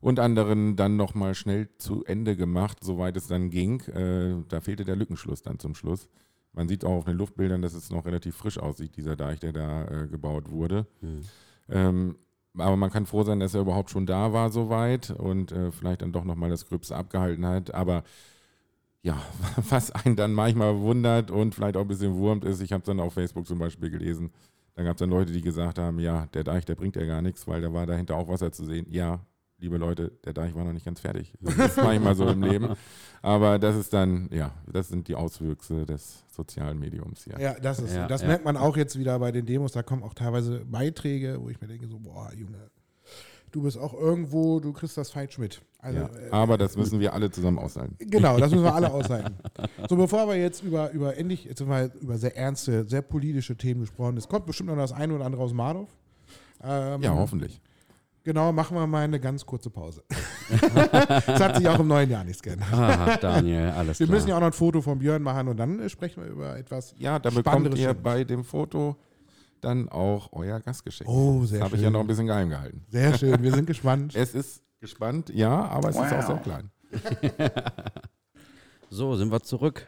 und 0.00 0.18
anderen 0.18 0.74
dann 0.74 0.96
nochmal 0.96 1.34
schnell 1.34 1.68
zu 1.78 2.04
Ende 2.04 2.36
gemacht, 2.36 2.78
soweit 2.82 3.16
es 3.16 3.28
dann 3.28 3.50
ging. 3.50 3.80
Äh, 3.82 4.44
da 4.48 4.60
fehlte 4.60 4.84
der 4.84 4.96
Lückenschluss 4.96 5.42
dann 5.42 5.58
zum 5.58 5.74
Schluss. 5.74 6.08
Man 6.52 6.68
sieht 6.68 6.84
auch 6.84 6.98
auf 6.98 7.04
den 7.04 7.16
Luftbildern, 7.16 7.62
dass 7.62 7.74
es 7.74 7.90
noch 7.90 8.04
relativ 8.04 8.34
frisch 8.34 8.58
aussieht, 8.58 8.96
dieser 8.96 9.14
Deich, 9.14 9.38
der 9.38 9.52
da 9.52 9.84
äh, 9.84 10.08
gebaut 10.08 10.50
wurde. 10.50 10.86
Hm. 11.00 11.20
Ähm, 11.68 12.16
aber 12.56 12.76
man 12.76 12.90
kann 12.90 13.06
froh 13.06 13.22
sein, 13.24 13.40
dass 13.40 13.54
er 13.54 13.60
überhaupt 13.62 13.90
schon 13.90 14.06
da 14.06 14.32
war 14.32 14.50
soweit 14.50 15.10
und 15.10 15.52
äh, 15.52 15.70
vielleicht 15.70 16.02
dann 16.02 16.12
doch 16.12 16.24
nochmal 16.24 16.50
das 16.50 16.66
Gröbste 16.66 16.96
abgehalten 16.96 17.46
hat. 17.46 17.74
Aber 17.74 18.04
ja, 19.02 19.20
was 19.68 19.90
einen 19.90 20.16
dann 20.16 20.32
manchmal 20.32 20.78
wundert 20.80 21.30
und 21.30 21.54
vielleicht 21.54 21.76
auch 21.76 21.82
ein 21.82 21.88
bisschen 21.88 22.14
wurmt 22.14 22.44
ist, 22.44 22.60
ich 22.60 22.72
habe 22.72 22.82
es 22.82 22.86
dann 22.86 23.00
auf 23.00 23.14
Facebook 23.14 23.46
zum 23.46 23.58
Beispiel 23.58 23.90
gelesen, 23.90 24.32
da 24.74 24.84
gab 24.84 24.94
es 24.96 25.00
dann 25.00 25.10
Leute, 25.10 25.32
die 25.32 25.42
gesagt 25.42 25.78
haben, 25.78 25.98
ja, 25.98 26.26
der 26.26 26.44
Deich, 26.44 26.64
der 26.64 26.76
bringt 26.76 26.94
ja 26.96 27.04
gar 27.04 27.20
nichts, 27.20 27.48
weil 27.48 27.60
da 27.60 27.72
war 27.72 27.86
dahinter 27.86 28.16
auch 28.16 28.28
Wasser 28.28 28.52
zu 28.52 28.64
sehen. 28.64 28.86
Ja, 28.90 29.20
liebe 29.58 29.76
Leute, 29.76 30.12
der 30.24 30.32
Deich 30.32 30.54
war 30.54 30.64
noch 30.64 30.72
nicht 30.72 30.86
ganz 30.86 31.00
fertig. 31.00 31.32
Das 31.40 31.54
ist 31.56 31.76
manchmal 31.76 32.14
so 32.14 32.26
im 32.28 32.42
Leben. 32.42 32.74
Aber 33.22 33.58
das 33.58 33.76
ist 33.76 33.92
dann, 33.92 34.28
ja, 34.32 34.52
das 34.70 34.88
sind 34.88 35.08
die 35.08 35.14
Auswüchse 35.14 35.84
des 35.84 36.24
sozialen 36.28 36.78
Mediums 36.78 37.24
hier. 37.24 37.38
Ja, 37.40 37.54
das 37.54 37.80
ist 37.80 37.94
Ja, 37.94 38.02
so. 38.02 38.08
Das 38.08 38.22
ja. 38.22 38.28
merkt 38.28 38.44
man 38.44 38.56
auch 38.56 38.76
jetzt 38.76 38.98
wieder 38.98 39.18
bei 39.18 39.32
den 39.32 39.46
Demos. 39.46 39.72
Da 39.72 39.82
kommen 39.82 40.02
auch 40.02 40.14
teilweise 40.14 40.64
Beiträge, 40.64 41.38
wo 41.40 41.48
ich 41.48 41.60
mir 41.60 41.66
denke, 41.66 41.88
so, 41.88 41.98
boah, 41.98 42.32
Junge, 42.34 42.70
du 43.50 43.62
bist 43.62 43.76
auch 43.78 43.94
irgendwo, 43.94 44.60
du 44.60 44.72
kriegst 44.72 44.96
das 44.96 45.10
falsch 45.10 45.38
mit. 45.38 45.60
Also, 45.80 45.98
Ja, 46.00 46.06
äh, 46.06 46.30
aber 46.30 46.56
das 46.58 46.76
müssen 46.76 47.00
wir 47.00 47.12
alle 47.12 47.30
zusammen 47.30 47.58
aushalten. 47.58 47.96
Genau, 47.98 48.38
das 48.38 48.50
müssen 48.52 48.64
wir 48.64 48.74
alle 48.74 48.92
aushalten. 48.92 49.36
So, 49.88 49.96
bevor 49.96 50.28
wir 50.28 50.36
jetzt 50.36 50.62
über, 50.62 50.90
über 50.92 51.16
endlich, 51.16 51.44
jetzt 51.44 51.60
haben 51.60 51.70
wir 51.70 51.92
über 52.00 52.16
sehr 52.18 52.36
ernste, 52.36 52.88
sehr 52.88 53.02
politische 53.02 53.56
Themen 53.56 53.80
gesprochen. 53.80 54.16
Es 54.16 54.28
kommt 54.28 54.46
bestimmt 54.46 54.68
noch 54.68 54.76
das 54.76 54.92
eine 54.92 55.14
oder 55.14 55.24
andere 55.24 55.42
aus 55.42 55.52
Mardorf. 55.52 55.88
Ähm, 56.62 57.02
Ja, 57.02 57.14
hoffentlich. 57.14 57.60
Genau, 58.24 58.52
machen 58.52 58.76
wir 58.76 58.86
mal 58.86 59.04
eine 59.04 59.18
ganz 59.20 59.44
kurze 59.46 59.70
Pause. 59.70 60.02
Es 60.50 61.40
hat 61.40 61.56
sich 61.56 61.68
auch 61.68 61.78
im 61.78 61.88
neuen 61.88 62.08
Jahr 62.10 62.24
nichts 62.24 62.42
geändert. 62.42 62.68
Ah, 62.72 63.16
Daniel, 63.20 63.68
alles 63.70 64.00
Wir 64.00 64.06
klar. 64.06 64.16
müssen 64.16 64.28
ja 64.28 64.36
auch 64.36 64.40
noch 64.40 64.46
ein 64.48 64.52
Foto 64.54 64.80
von 64.80 64.98
Björn 64.98 65.22
machen 65.22 65.48
und 65.48 65.56
dann 65.58 65.88
sprechen 65.90 66.22
wir 66.22 66.30
über 66.30 66.56
etwas. 66.56 66.94
Ja, 66.98 67.18
da 67.18 67.28
bekommt 67.30 67.68
ihr 67.74 67.88
Schönes. 67.88 68.02
bei 68.02 68.24
dem 68.24 68.44
Foto 68.44 68.96
dann 69.60 69.88
auch 69.88 70.30
euer 70.32 70.60
Gastgeschenk. 70.60 71.08
Oh, 71.10 71.44
sehr 71.44 71.58
das 71.58 71.64
habe 71.66 71.70
schön. 71.70 71.78
ich 71.80 71.84
ja 71.84 71.90
noch 71.90 72.00
ein 72.00 72.06
bisschen 72.06 72.26
geheim 72.26 72.48
gehalten. 72.48 72.84
Sehr 72.88 73.16
schön, 73.18 73.42
wir 73.42 73.52
sind 73.52 73.66
gespannt. 73.66 74.14
Es 74.16 74.34
ist 74.34 74.62
gespannt, 74.80 75.30
ja, 75.34 75.66
aber 75.66 75.90
es 75.90 75.96
ist 75.96 76.12
auch 76.12 76.26
sehr 76.26 76.36
klein. 76.38 76.70
So, 78.90 79.16
sind 79.16 79.30
wir 79.30 79.40
zurück. 79.42 79.86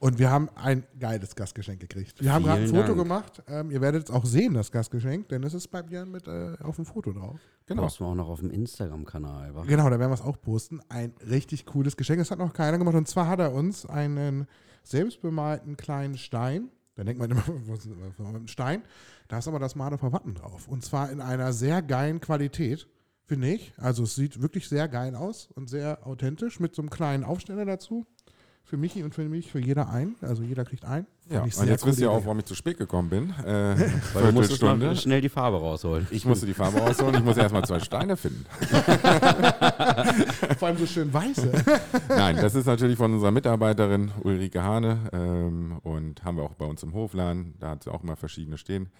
Und 0.00 0.18
wir 0.18 0.30
haben 0.30 0.48
ein 0.54 0.84
geiles 0.98 1.34
Gastgeschenk 1.34 1.78
gekriegt. 1.78 2.22
Wir 2.22 2.32
haben 2.32 2.44
gerade 2.44 2.62
ein 2.62 2.68
Foto 2.68 2.86
Dank. 2.86 2.98
gemacht. 2.98 3.42
Ähm, 3.46 3.70
ihr 3.70 3.82
werdet 3.82 4.04
es 4.04 4.10
auch 4.10 4.24
sehen, 4.24 4.54
das 4.54 4.72
Gastgeschenk, 4.72 5.28
denn 5.28 5.42
es 5.42 5.52
ist 5.52 5.68
bei 5.68 5.82
Björn 5.82 6.10
mit 6.10 6.26
äh, 6.26 6.56
auf 6.62 6.76
dem 6.76 6.86
Foto 6.86 7.12
drauf. 7.12 7.38
Genau. 7.66 7.82
Posten 7.82 8.04
wir 8.04 8.08
auch 8.08 8.14
noch 8.14 8.28
auf 8.30 8.40
dem 8.40 8.50
Instagram-Kanal. 8.50 9.52
Genau, 9.66 9.90
da 9.90 9.98
werden 9.98 10.10
wir 10.10 10.14
es 10.14 10.22
auch 10.22 10.40
posten. 10.40 10.80
Ein 10.88 11.12
richtig 11.28 11.66
cooles 11.66 11.98
Geschenk. 11.98 12.18
Das 12.18 12.30
hat 12.30 12.38
noch 12.38 12.54
keiner 12.54 12.78
gemacht. 12.78 12.94
Und 12.94 13.08
zwar 13.08 13.28
hat 13.28 13.40
er 13.40 13.52
uns 13.52 13.84
einen 13.84 14.46
selbstbemalten 14.84 15.76
kleinen 15.76 16.16
Stein. 16.16 16.70
Da 16.94 17.04
denkt 17.04 17.20
man 17.20 17.30
immer, 17.30 17.44
was 17.66 17.84
ist 17.84 17.92
ein 17.92 18.48
Stein? 18.48 18.82
Da 19.28 19.36
ist 19.36 19.48
aber 19.48 19.58
das 19.58 19.76
Mardorfer 19.76 20.12
Wappen 20.12 20.34
drauf. 20.34 20.66
Und 20.66 20.82
zwar 20.82 21.10
in 21.10 21.20
einer 21.20 21.52
sehr 21.52 21.82
geilen 21.82 22.22
Qualität, 22.22 22.88
finde 23.26 23.48
ich. 23.52 23.74
Also 23.76 24.04
es 24.04 24.14
sieht 24.14 24.40
wirklich 24.40 24.66
sehr 24.66 24.88
geil 24.88 25.14
aus 25.14 25.50
und 25.54 25.68
sehr 25.68 26.06
authentisch 26.06 26.58
mit 26.58 26.74
so 26.74 26.80
einem 26.80 26.88
kleinen 26.88 27.22
Aufsteller 27.22 27.66
dazu. 27.66 28.06
Für 28.70 28.76
Michi 28.76 29.02
und 29.02 29.12
für 29.12 29.28
mich, 29.28 29.50
für 29.50 29.58
jeder 29.58 29.90
ein. 29.90 30.14
Also 30.20 30.44
jeder 30.44 30.64
kriegt 30.64 30.84
ein. 30.84 31.04
Ja, 31.28 31.42
und 31.42 31.66
jetzt 31.66 31.84
wisst 31.84 31.98
ihr 31.98 32.08
auch, 32.08 32.24
warum 32.24 32.38
ich 32.38 32.44
zu 32.44 32.54
spät 32.54 32.78
gekommen 32.78 33.08
bin. 33.08 33.34
Äh, 33.50 33.74
Weil 34.12 34.26
du 34.26 34.32
musstest 34.32 35.02
schnell 35.02 35.20
die 35.20 35.28
Farbe 35.28 35.56
rausholen. 35.56 36.06
Ich 36.10 36.24
musste 36.24 36.46
die 36.46 36.54
Farbe 36.54 36.78
rausholen, 36.78 37.16
ich 37.16 37.24
muss 37.24 37.36
erstmal 37.36 37.64
zwei 37.64 37.80
Steine 37.80 38.16
finden. 38.16 38.44
Vor 40.58 40.68
allem 40.68 40.76
so 40.76 40.86
schön 40.86 41.12
weiße. 41.12 41.50
Nein, 42.08 42.36
das 42.36 42.54
ist 42.54 42.66
natürlich 42.66 42.96
von 42.96 43.12
unserer 43.12 43.32
Mitarbeiterin 43.32 44.12
Ulrike 44.22 44.62
Hane 44.62 44.98
ähm, 45.12 45.78
und 45.82 46.22
haben 46.22 46.36
wir 46.36 46.44
auch 46.44 46.54
bei 46.54 46.66
uns 46.66 46.82
im 46.84 46.92
Hofladen. 46.94 47.54
Da 47.58 47.70
hat 47.70 47.82
sie 47.82 47.90
auch 47.92 48.04
mal 48.04 48.14
verschiedene 48.14 48.56
stehen. 48.56 48.90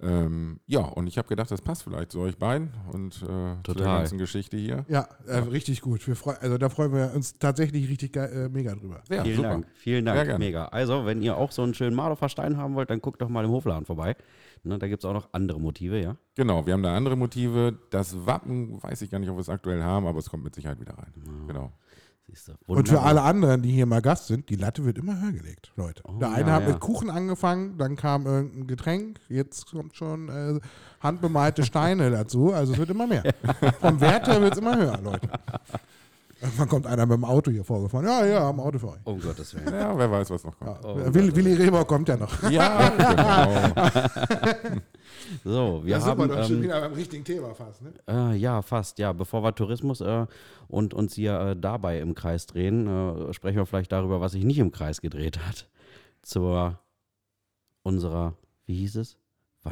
Ähm, 0.00 0.60
ja, 0.66 0.80
und 0.80 1.06
ich 1.08 1.18
habe 1.18 1.28
gedacht, 1.28 1.50
das 1.50 1.60
passt 1.60 1.82
vielleicht 1.82 2.12
zu 2.12 2.20
euch 2.20 2.38
beiden 2.38 2.72
und 2.92 3.16
äh, 3.16 3.18
zu 3.18 3.26
der 3.26 3.62
Total. 3.64 3.98
ganzen 3.98 4.18
Geschichte 4.18 4.56
hier. 4.56 4.84
ja, 4.88 5.08
äh, 5.26 5.38
richtig 5.38 5.80
gut. 5.80 6.06
Wir 6.06 6.14
freu, 6.14 6.34
also 6.40 6.56
da 6.56 6.68
freuen 6.68 6.92
wir 6.92 7.12
uns 7.14 7.38
tatsächlich 7.38 7.88
richtig 7.88 8.16
äh, 8.16 8.48
mega 8.48 8.74
drüber. 8.74 9.02
Ja, 9.10 9.24
vielen 9.24 9.36
super. 9.36 9.48
Dank, 9.48 9.66
vielen 9.74 10.04
Dank, 10.04 10.38
mega. 10.38 10.66
Also, 10.66 11.04
wenn 11.04 11.22
ihr 11.22 11.36
auch 11.36 11.50
so 11.50 11.62
einen 11.62 11.74
schönen 11.74 11.96
Mardorfer 11.96 12.28
Stein 12.28 12.56
haben 12.56 12.74
wollt, 12.74 12.90
dann 12.90 13.00
guckt 13.00 13.20
doch 13.20 13.28
mal 13.28 13.44
im 13.44 13.50
Hofladen 13.50 13.86
vorbei. 13.86 14.14
Ne, 14.64 14.78
da 14.78 14.88
gibt 14.88 15.02
es 15.02 15.08
auch 15.08 15.14
noch 15.14 15.28
andere 15.32 15.60
Motive, 15.60 16.00
ja. 16.00 16.16
Genau, 16.34 16.66
wir 16.66 16.74
haben 16.74 16.82
da 16.82 16.96
andere 16.96 17.16
Motive. 17.16 17.78
Das 17.90 18.26
Wappen 18.26 18.82
weiß 18.82 19.02
ich 19.02 19.10
gar 19.10 19.18
nicht, 19.18 19.30
ob 19.30 19.36
wir 19.36 19.40
es 19.40 19.48
aktuell 19.48 19.82
haben, 19.82 20.06
aber 20.06 20.18
es 20.18 20.30
kommt 20.30 20.44
mit 20.44 20.54
Sicherheit 20.54 20.80
wieder 20.80 20.94
rein. 20.94 21.12
Genau. 21.46 21.72
Und 22.66 22.88
für 22.88 23.00
alle 23.00 23.22
anderen, 23.22 23.62
die 23.62 23.70
hier 23.70 23.86
mal 23.86 24.02
Gast 24.02 24.26
sind, 24.26 24.48
die 24.50 24.56
Latte 24.56 24.84
wird 24.84 24.98
immer 24.98 25.20
höher 25.20 25.32
gelegt, 25.32 25.72
Leute. 25.76 26.02
Oh, 26.04 26.18
Der 26.18 26.30
eine 26.30 26.48
ja, 26.48 26.54
hat 26.56 26.62
ja. 26.62 26.68
mit 26.70 26.80
Kuchen 26.80 27.10
angefangen, 27.10 27.78
dann 27.78 27.96
kam 27.96 28.26
irgendein 28.26 28.66
Getränk, 28.66 29.20
jetzt 29.28 29.70
kommt 29.70 29.96
schon 29.96 30.28
äh, 30.28 30.60
handbemalte 31.00 31.64
Steine 31.64 32.10
dazu. 32.12 32.52
Also 32.52 32.72
es 32.72 32.78
wird 32.78 32.90
immer 32.90 33.06
mehr. 33.06 33.22
Vom 33.80 34.00
Wert 34.00 34.28
her 34.28 34.40
wird 34.40 34.52
es 34.52 34.58
immer 34.58 34.76
höher, 34.76 34.98
Leute. 35.02 35.28
Irgendwann 36.40 36.68
kommt 36.68 36.86
einer 36.86 37.04
mit 37.04 37.16
dem 37.16 37.24
Auto 37.24 37.50
hier 37.50 37.64
vorgefahren. 37.64 38.06
Ja, 38.06 38.24
ja, 38.24 38.48
am 38.48 38.60
Auto 38.60 38.78
für 38.78 38.88
euch. 38.90 39.00
Um 39.04 39.20
Gottes 39.20 39.52
Willen. 39.54 39.74
Ja, 39.74 39.98
wer 39.98 40.08
weiß, 40.10 40.30
was 40.30 40.44
noch 40.44 40.54
Ja. 40.60 40.74
kommt. 40.74 40.84
Oh, 40.84 41.14
Willi, 41.14 41.34
Willi 41.34 41.54
Rehbock 41.54 41.88
kommt 41.88 42.08
ja 42.08 42.16
noch. 42.16 42.48
Ja, 42.50 42.88
genau. 42.96 44.52
So, 45.44 45.84
wir 45.84 45.94
da 45.96 46.00
sind 46.00 46.16
wir 46.18 46.22
haben. 46.24 46.28
doch 46.28 46.44
schon 46.46 46.56
Ähm, 46.56 46.62
wieder 46.62 46.80
beim 46.80 46.92
richtigen 46.92 47.24
Thema 47.24 47.54
fast. 47.54 47.82
Ne? 47.82 47.92
äh, 48.08 48.36
ja, 48.36 48.62
fast. 48.62 48.98
Ja, 48.98 49.12
bevor 49.12 49.42
wir 49.42 49.54
Tourismus 49.54 50.00
äh, 50.00 50.26
und 50.68 50.94
uns 50.94 51.14
hier 51.14 51.38
äh, 51.40 51.56
dabei 51.58 51.98
im 52.00 52.14
Kreis 52.14 52.46
drehen, 52.46 52.86
äh, 52.86 53.32
sprechen 53.32 53.56
wir 53.56 53.66
vielleicht 53.66 53.90
darüber, 53.92 54.20
was 54.20 54.32
sich 54.32 54.44
nicht 54.44 54.58
im 54.58 54.70
Kreis 54.70 55.00
gedreht 55.00 55.38
hat. 55.44 55.68
Zur 56.22 56.78
unserer, 57.82 58.34
wie 58.66 58.76
hieß 58.76 58.96
es? 58.96 59.16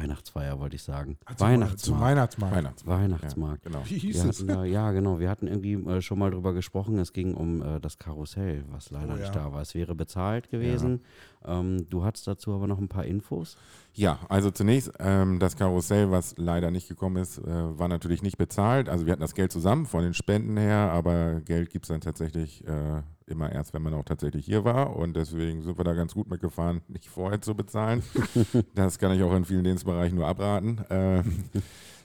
Weihnachtsfeier, 0.01 0.59
wollte 0.59 0.75
ich 0.75 0.83
sagen. 0.83 1.17
Zum 1.35 1.47
Weihnachtsmarkt. 1.47 2.03
Weihnachtsmarkt. 2.03 2.55
Weihnachtsmarkt. 2.55 3.01
Weihnachtsmarkt. 3.03 3.63
Genau. 3.63 3.81
Wie 3.85 3.97
hieß 3.97 4.23
Wir 4.23 4.29
es? 4.29 4.41
hatten, 4.47 4.65
ja, 4.65 4.91
genau. 4.91 5.19
Wir 5.19 5.29
hatten 5.29 5.47
irgendwie 5.47 5.73
äh, 5.73 6.01
schon 6.01 6.19
mal 6.19 6.31
drüber 6.31 6.53
gesprochen. 6.53 6.99
Es 6.99 7.13
ging 7.13 7.33
um 7.33 7.61
äh, 7.61 7.79
das 7.79 7.97
Karussell, 7.97 8.63
was 8.69 8.91
leider 8.91 9.13
Oh, 9.13 9.17
nicht 9.17 9.33
ja. 9.35 9.43
da 9.43 9.51
war. 9.51 9.61
Es 9.61 9.73
wäre 9.75 9.95
bezahlt 9.95 10.49
gewesen. 10.49 11.01
Ähm, 11.47 11.89
du 11.89 12.03
hattest 12.03 12.27
dazu 12.27 12.53
aber 12.53 12.67
noch 12.67 12.77
ein 12.77 12.89
paar 12.89 13.05
Infos. 13.05 13.57
Ja, 13.93 14.19
also 14.29 14.51
zunächst 14.51 14.91
ähm, 14.99 15.39
das 15.39 15.55
Karussell, 15.55 16.11
was 16.11 16.35
leider 16.37 16.69
nicht 16.69 16.87
gekommen 16.87 17.17
ist, 17.17 17.39
äh, 17.39 17.79
war 17.79 17.87
natürlich 17.87 18.21
nicht 18.21 18.37
bezahlt. 18.37 18.89
Also 18.89 19.05
wir 19.05 19.13
hatten 19.13 19.21
das 19.21 19.33
Geld 19.33 19.51
zusammen 19.51 19.85
von 19.85 20.03
den 20.03 20.13
Spenden 20.13 20.57
her, 20.57 20.91
aber 20.91 21.41
Geld 21.41 21.69
gibt 21.69 21.85
es 21.85 21.89
dann 21.89 22.01
tatsächlich 22.01 22.67
äh, 22.67 23.01
immer 23.25 23.51
erst, 23.51 23.73
wenn 23.73 23.81
man 23.81 23.93
auch 23.93 24.05
tatsächlich 24.05 24.45
hier 24.45 24.63
war. 24.63 24.95
Und 24.95 25.15
deswegen 25.15 25.63
sind 25.63 25.77
wir 25.77 25.83
da 25.83 25.93
ganz 25.93 26.13
gut 26.13 26.29
mitgefahren, 26.29 26.81
nicht 26.87 27.09
vorher 27.09 27.41
zu 27.41 27.55
bezahlen. 27.55 28.03
das 28.75 28.99
kann 28.99 29.11
ich 29.13 29.23
auch 29.23 29.35
in 29.35 29.45
vielen 29.45 29.63
Dienstbereichen 29.63 30.17
nur 30.17 30.27
abraten. 30.27 30.81
Ähm, 30.89 31.45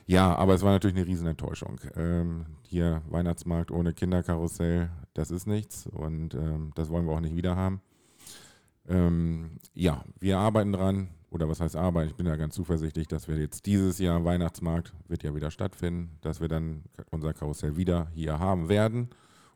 ja, 0.05 0.35
aber 0.35 0.53
es 0.53 0.63
war 0.63 0.71
natürlich 0.71 0.97
eine 0.97 1.05
Riesenenttäuschung. 1.05 1.79
Ähm, 1.95 2.45
hier 2.63 3.01
Weihnachtsmarkt 3.09 3.71
ohne 3.71 3.93
Kinderkarussell, 3.93 4.89
das 5.13 5.31
ist 5.31 5.47
nichts 5.47 5.87
und 5.87 6.33
ähm, 6.33 6.71
das 6.75 6.89
wollen 6.89 7.05
wir 7.05 7.13
auch 7.13 7.21
nicht 7.21 7.35
wieder 7.35 7.55
haben. 7.55 7.81
Ähm, 8.87 9.57
ja, 9.73 10.03
wir 10.19 10.37
arbeiten 10.37 10.73
dran, 10.73 11.09
oder 11.31 11.49
was 11.49 11.59
heißt 11.61 11.75
arbeiten? 11.75 12.09
Ich 12.09 12.15
bin 12.15 12.25
ja 12.27 12.35
ganz 12.35 12.55
zuversichtlich, 12.55 13.07
dass 13.07 13.27
wir 13.27 13.37
jetzt 13.37 13.65
dieses 13.65 13.97
Jahr 13.99 14.23
Weihnachtsmarkt 14.23 14.93
wird 15.07 15.23
ja 15.23 15.33
wieder 15.33 15.51
stattfinden, 15.51 16.17
dass 16.21 16.41
wir 16.41 16.47
dann 16.47 16.83
unser 17.11 17.33
Karussell 17.33 17.75
wieder 17.77 18.07
hier 18.13 18.39
haben 18.39 18.69
werden 18.69 19.09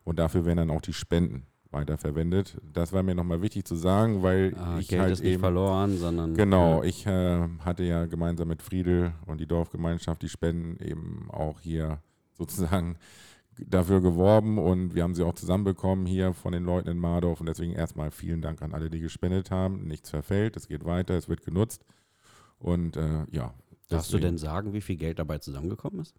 und 0.04 0.18
dafür 0.18 0.44
werden 0.44 0.58
dann 0.58 0.70
auch 0.70 0.80
die 0.80 0.92
Spenden 0.92 1.44
weiterverwendet. 1.70 2.56
Das 2.72 2.92
war 2.92 3.02
mir 3.02 3.14
nochmal 3.14 3.42
wichtig 3.42 3.64
zu 3.66 3.76
sagen, 3.76 4.22
weil 4.22 4.54
Ah, 4.56 4.78
ich 4.80 4.88
Geld 4.88 5.02
halt 5.02 5.12
ist 5.12 5.22
nicht 5.22 5.32
eben 5.34 5.40
verloren, 5.40 5.98
sondern. 5.98 6.34
Genau, 6.34 6.82
Ja, 6.82 6.88
ich 6.88 7.06
äh, 7.06 7.46
hatte 7.60 7.84
ja 7.84 8.06
gemeinsam 8.06 8.48
mit 8.48 8.62
Friedel 8.62 9.12
und 9.26 9.38
die 9.38 9.46
Dorfgemeinschaft 9.46 10.22
die 10.22 10.30
Spenden 10.30 10.82
eben 10.82 11.28
auch 11.30 11.60
hier 11.60 11.98
sozusagen 12.32 12.96
dafür 13.66 14.00
geworben 14.00 14.58
und 14.58 14.94
wir 14.94 15.02
haben 15.02 15.14
sie 15.14 15.22
auch 15.24 15.34
zusammenbekommen 15.34 16.06
hier 16.06 16.32
von 16.34 16.52
den 16.52 16.64
Leuten 16.64 16.88
in 16.88 16.98
Mardorf 16.98 17.40
und 17.40 17.48
deswegen 17.48 17.72
erstmal 17.72 18.10
vielen 18.10 18.40
Dank 18.42 18.62
an 18.62 18.74
alle, 18.74 18.90
die 18.90 19.00
gespendet 19.00 19.50
haben. 19.50 19.86
Nichts 19.86 20.10
verfällt, 20.10 20.56
es 20.56 20.68
geht 20.68 20.84
weiter, 20.84 21.14
es 21.14 21.28
wird 21.28 21.44
genutzt 21.44 21.84
und 22.58 22.96
äh, 22.96 23.24
ja. 23.30 23.54
Darfst 23.88 24.12
du 24.12 24.18
denn 24.18 24.36
sagen, 24.36 24.74
wie 24.74 24.82
viel 24.82 24.96
Geld 24.96 25.18
dabei 25.18 25.38
zusammengekommen 25.38 26.00
ist? 26.00 26.14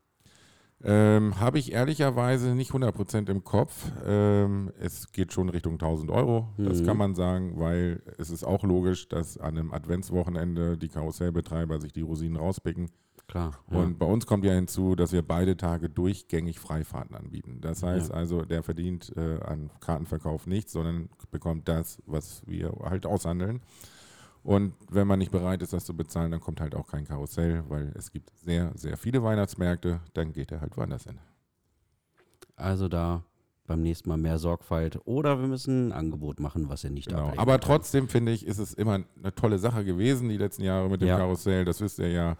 Ähm, 0.81 1.39
Habe 1.39 1.59
ich 1.59 1.73
ehrlicherweise 1.73 2.55
nicht 2.55 2.71
100% 2.71 3.29
im 3.29 3.43
Kopf. 3.43 3.91
Ähm, 4.05 4.71
es 4.79 5.11
geht 5.11 5.33
schon 5.33 5.49
Richtung 5.49 5.73
1000 5.73 6.09
Euro, 6.09 6.47
das 6.57 6.81
Mhm. 6.81 6.85
kann 6.85 6.97
man 6.97 7.15
sagen, 7.15 7.59
weil 7.59 8.01
es 8.17 8.29
ist 8.29 8.45
auch 8.45 8.63
logisch, 8.63 9.09
dass 9.09 9.37
an 9.37 9.57
einem 9.57 9.73
Adventswochenende 9.73 10.77
die 10.77 10.87
Karussellbetreiber 10.87 11.81
sich 11.81 11.91
die 11.91 12.01
Rosinen 12.01 12.37
rauspicken. 12.37 12.89
Klar. 13.29 13.59
ja. 13.71 13.77
Und 13.77 13.99
bei 13.99 14.07
uns 14.07 14.25
kommt 14.25 14.43
ja 14.43 14.53
hinzu, 14.53 14.95
dass 14.95 15.11
wir 15.13 15.21
beide 15.21 15.55
Tage 15.55 15.87
durchgängig 15.87 16.59
Freifahrten 16.59 17.15
anbieten. 17.15 17.59
Das 17.61 17.83
heißt 17.83 18.09
Ja. 18.09 18.15
also, 18.15 18.41
der 18.41 18.63
verdient 18.63 19.13
äh, 19.15 19.39
an 19.43 19.69
Kartenverkauf 19.79 20.47
nichts, 20.47 20.73
sondern 20.73 21.09
bekommt 21.29 21.67
das, 21.67 22.01
was 22.07 22.41
wir 22.47 22.73
halt 22.83 23.05
aushandeln. 23.05 23.61
Und 24.41 24.73
wenn 24.89 25.05
man 25.05 25.19
nicht 25.19 25.31
bereit 25.31 25.61
ist, 25.61 25.73
das 25.73 25.85
zu 25.85 25.95
bezahlen, 25.95 26.31
dann 26.31 26.39
kommt 26.39 26.59
halt 26.59 26.73
auch 26.73 26.87
kein 26.87 27.05
Karussell, 27.05 27.63
weil 27.69 27.93
es 27.95 28.11
gibt 28.11 28.31
sehr, 28.39 28.71
sehr 28.75 28.97
viele 28.97 29.21
Weihnachtsmärkte, 29.21 29.99
dann 30.13 30.33
geht 30.33 30.51
er 30.51 30.61
halt 30.61 30.75
woanders 30.75 31.03
hin. 31.03 31.19
Also 32.55 32.87
da 32.87 33.23
beim 33.67 33.83
nächsten 33.83 34.09
Mal 34.09 34.17
mehr 34.17 34.39
Sorgfalt. 34.39 34.99
Oder 35.05 35.39
wir 35.39 35.47
müssen 35.47 35.89
ein 35.89 35.91
Angebot 35.91 36.39
machen, 36.39 36.67
was 36.69 36.83
ihr 36.83 36.89
nicht 36.89 37.09
Genau. 37.09 37.31
Aber 37.37 37.59
trotzdem 37.59 38.07
finde 38.09 38.31
ich, 38.31 38.45
ist 38.47 38.57
es 38.57 38.73
immer 38.73 38.95
eine 38.95 39.35
tolle 39.35 39.59
Sache 39.59 39.85
gewesen, 39.85 40.29
die 40.29 40.37
letzten 40.37 40.63
Jahre 40.63 40.89
mit 40.89 41.01
dem 41.01 41.09
Ja. 41.09 41.17
Karussell, 41.17 41.63
das 41.65 41.79
wisst 41.79 41.99
ihr 41.99 42.09
ja. 42.09 42.35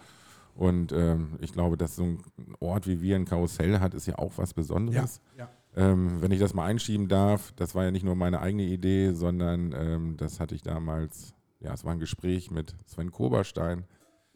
Und 0.59 0.91
ähm, 0.91 1.37
ich 1.39 1.53
glaube, 1.53 1.77
dass 1.77 1.95
so 1.95 2.03
ein 2.03 2.19
Ort 2.59 2.85
wie 2.85 3.01
wir 3.01 3.15
ein 3.15 3.23
Karussell 3.23 3.79
hat, 3.79 3.93
ist 3.93 4.07
ja 4.07 4.17
auch 4.17 4.33
was 4.35 4.53
Besonderes. 4.53 5.21
Ja. 5.37 5.47
Ähm, 5.73 6.21
wenn 6.21 6.31
ich 6.31 6.39
das 6.41 6.53
mal 6.53 6.65
einschieben 6.65 7.07
darf, 7.07 7.53
das 7.55 7.75
war 7.75 7.85
ja 7.85 7.91
nicht 7.91 8.03
nur 8.03 8.15
meine 8.15 8.41
eigene 8.41 8.63
Idee, 8.63 9.13
sondern 9.13 9.73
ähm, 9.73 10.17
das 10.17 10.41
hatte 10.41 10.55
ich 10.55 10.61
damals, 10.61 11.33
ja, 11.61 11.73
es 11.73 11.85
war 11.85 11.93
ein 11.93 11.99
Gespräch 12.01 12.51
mit 12.51 12.75
Sven 12.85 13.09
Koberstein. 13.09 13.85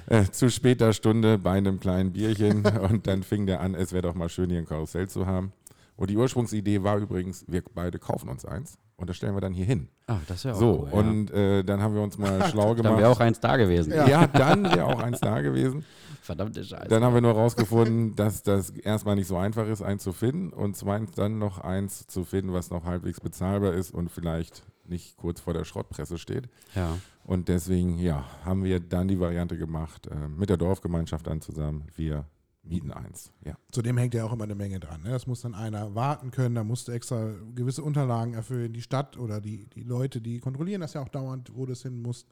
Äh, 0.09 0.25
zu 0.31 0.51
später 0.51 0.93
Stunde 0.93 1.37
bei 1.37 1.53
einem 1.53 1.81
kleinen 1.81 2.13
Bierchen 2.13 2.65
und 2.91 3.07
dann 3.07 3.23
fing 3.23 3.47
der 3.47 3.61
an, 3.61 3.75
es 3.75 3.93
wäre 3.93 4.03
doch 4.03 4.15
mal 4.15 4.29
schön, 4.29 4.51
hier 4.51 4.61
ein 4.61 4.67
Karussell 4.67 5.09
zu 5.09 5.27
haben. 5.27 5.53
Und 5.97 6.11
die 6.11 6.17
Ursprungsidee 6.17 6.83
war 6.83 6.99
übrigens, 6.99 7.45
wir 7.49 7.63
beide 7.75 7.99
kaufen 7.99 8.29
uns 8.29 8.45
eins 8.45 8.79
und 8.97 9.09
das 9.11 9.17
stellen 9.17 9.35
wir 9.35 9.41
dann 9.41 9.53
hier 9.53 9.65
hin. 9.67 9.89
Ach, 10.07 10.21
das 10.27 10.45
wäre 10.45 10.55
auch 10.55 10.59
So, 10.61 10.81
cool, 10.83 10.89
ja. 10.93 10.99
und 10.99 11.31
äh, 11.31 11.63
dann 11.65 11.81
haben 11.83 11.95
wir 11.95 12.03
uns 12.03 12.17
mal 12.19 12.43
schlau 12.51 12.75
Dann 12.75 12.83
gemacht. 12.85 12.99
wäre 12.99 13.11
auch 13.11 13.21
eins 13.21 13.41
da 13.41 13.57
gewesen. 13.57 13.93
ja. 13.93 14.27
dann 14.27 14.65
wäre 14.65 14.85
auch 14.87 15.01
eins 15.01 15.21
da 15.21 15.41
gewesen. 15.41 15.85
Verdammte 16.23 16.65
Scheiße. 16.65 16.89
Dann 16.89 17.05
haben 17.05 17.15
wir 17.15 17.21
nur 17.21 17.33
rausgefunden, 17.35 18.17
dass 18.17 18.43
das 18.43 18.71
erstmal 18.71 19.15
nicht 19.15 19.29
so 19.29 19.37
einfach 19.37 19.67
ist, 19.69 19.83
eins 19.83 20.03
zu 20.03 20.13
finden 20.13 20.51
und 20.53 20.77
zweitens 20.77 21.13
dann 21.13 21.39
noch 21.39 21.59
eins 21.61 22.07
zu 22.09 22.25
finden, 22.25 22.53
was 22.53 22.71
noch 22.71 22.85
halbwegs 22.85 23.21
bezahlbar 23.21 23.75
ist 23.75 23.93
und 23.95 24.11
vielleicht 24.11 24.65
nicht 24.89 25.17
kurz 25.17 25.41
vor 25.41 25.53
der 25.55 25.65
Schrottpresse 25.65 26.19
steht. 26.19 26.49
ja. 26.75 26.97
Und 27.25 27.49
deswegen, 27.49 27.99
ja, 27.99 28.25
haben 28.45 28.63
wir 28.63 28.79
dann 28.79 29.09
die 29.09 29.19
Variante 29.19 29.59
gemacht, 29.59 30.07
äh, 30.07 30.29
mit 30.29 30.49
der 30.49 30.57
Dorfgemeinschaft 30.59 31.27
dann 31.27 31.41
zusammen, 31.41 31.83
wir 31.97 32.25
mieten 32.69 32.93
eins. 32.93 33.33
Ja. 33.45 33.57
Zudem 33.71 33.99
hängt 33.99 34.15
ja 34.15 34.25
auch 34.25 34.33
immer 34.33 34.45
eine 34.45 34.55
Menge 34.55 34.81
dran. 34.81 35.03
Ne? 35.03 35.11
Das 35.11 35.27
muss 35.27 35.43
dann 35.43 35.55
einer 35.55 35.95
warten 35.95 36.31
können, 36.31 36.55
da 36.55 36.65
musst 36.65 36.89
du 36.89 36.93
extra 36.93 37.33
gewisse 37.55 37.83
Unterlagen 37.83 38.35
erfüllen. 38.35 38.73
Die 38.73 38.83
Stadt 38.83 39.17
oder 39.17 39.41
die, 39.41 39.67
die 39.67 39.83
Leute, 39.83 40.21
die 40.21 40.41
kontrollieren 40.41 40.81
das 40.81 40.95
ja 40.95 41.03
auch 41.03 41.09
dauernd, 41.09 41.53
wo 41.55 41.67
das 41.67 41.83
hin 41.83 42.01
muss. 42.03 42.27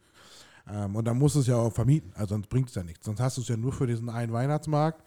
Ähm, 0.69 0.97
und 0.97 1.05
dann 1.05 1.19
musst 1.19 1.37
du 1.37 1.41
es 1.41 1.47
ja 1.47 1.57
auch 1.57 1.73
vermieten, 1.73 2.13
also 2.15 2.35
sonst 2.35 2.49
bringt 2.49 2.69
es 2.69 2.75
ja 2.75 2.83
nichts. 2.83 3.05
Sonst 3.05 3.21
hast 3.21 3.37
du 3.37 3.43
es 3.43 3.49
ja 3.49 3.57
nur 3.57 3.73
für 3.73 3.87
diesen 3.87 4.09
einen 4.09 4.33
Weihnachtsmarkt 4.33 5.03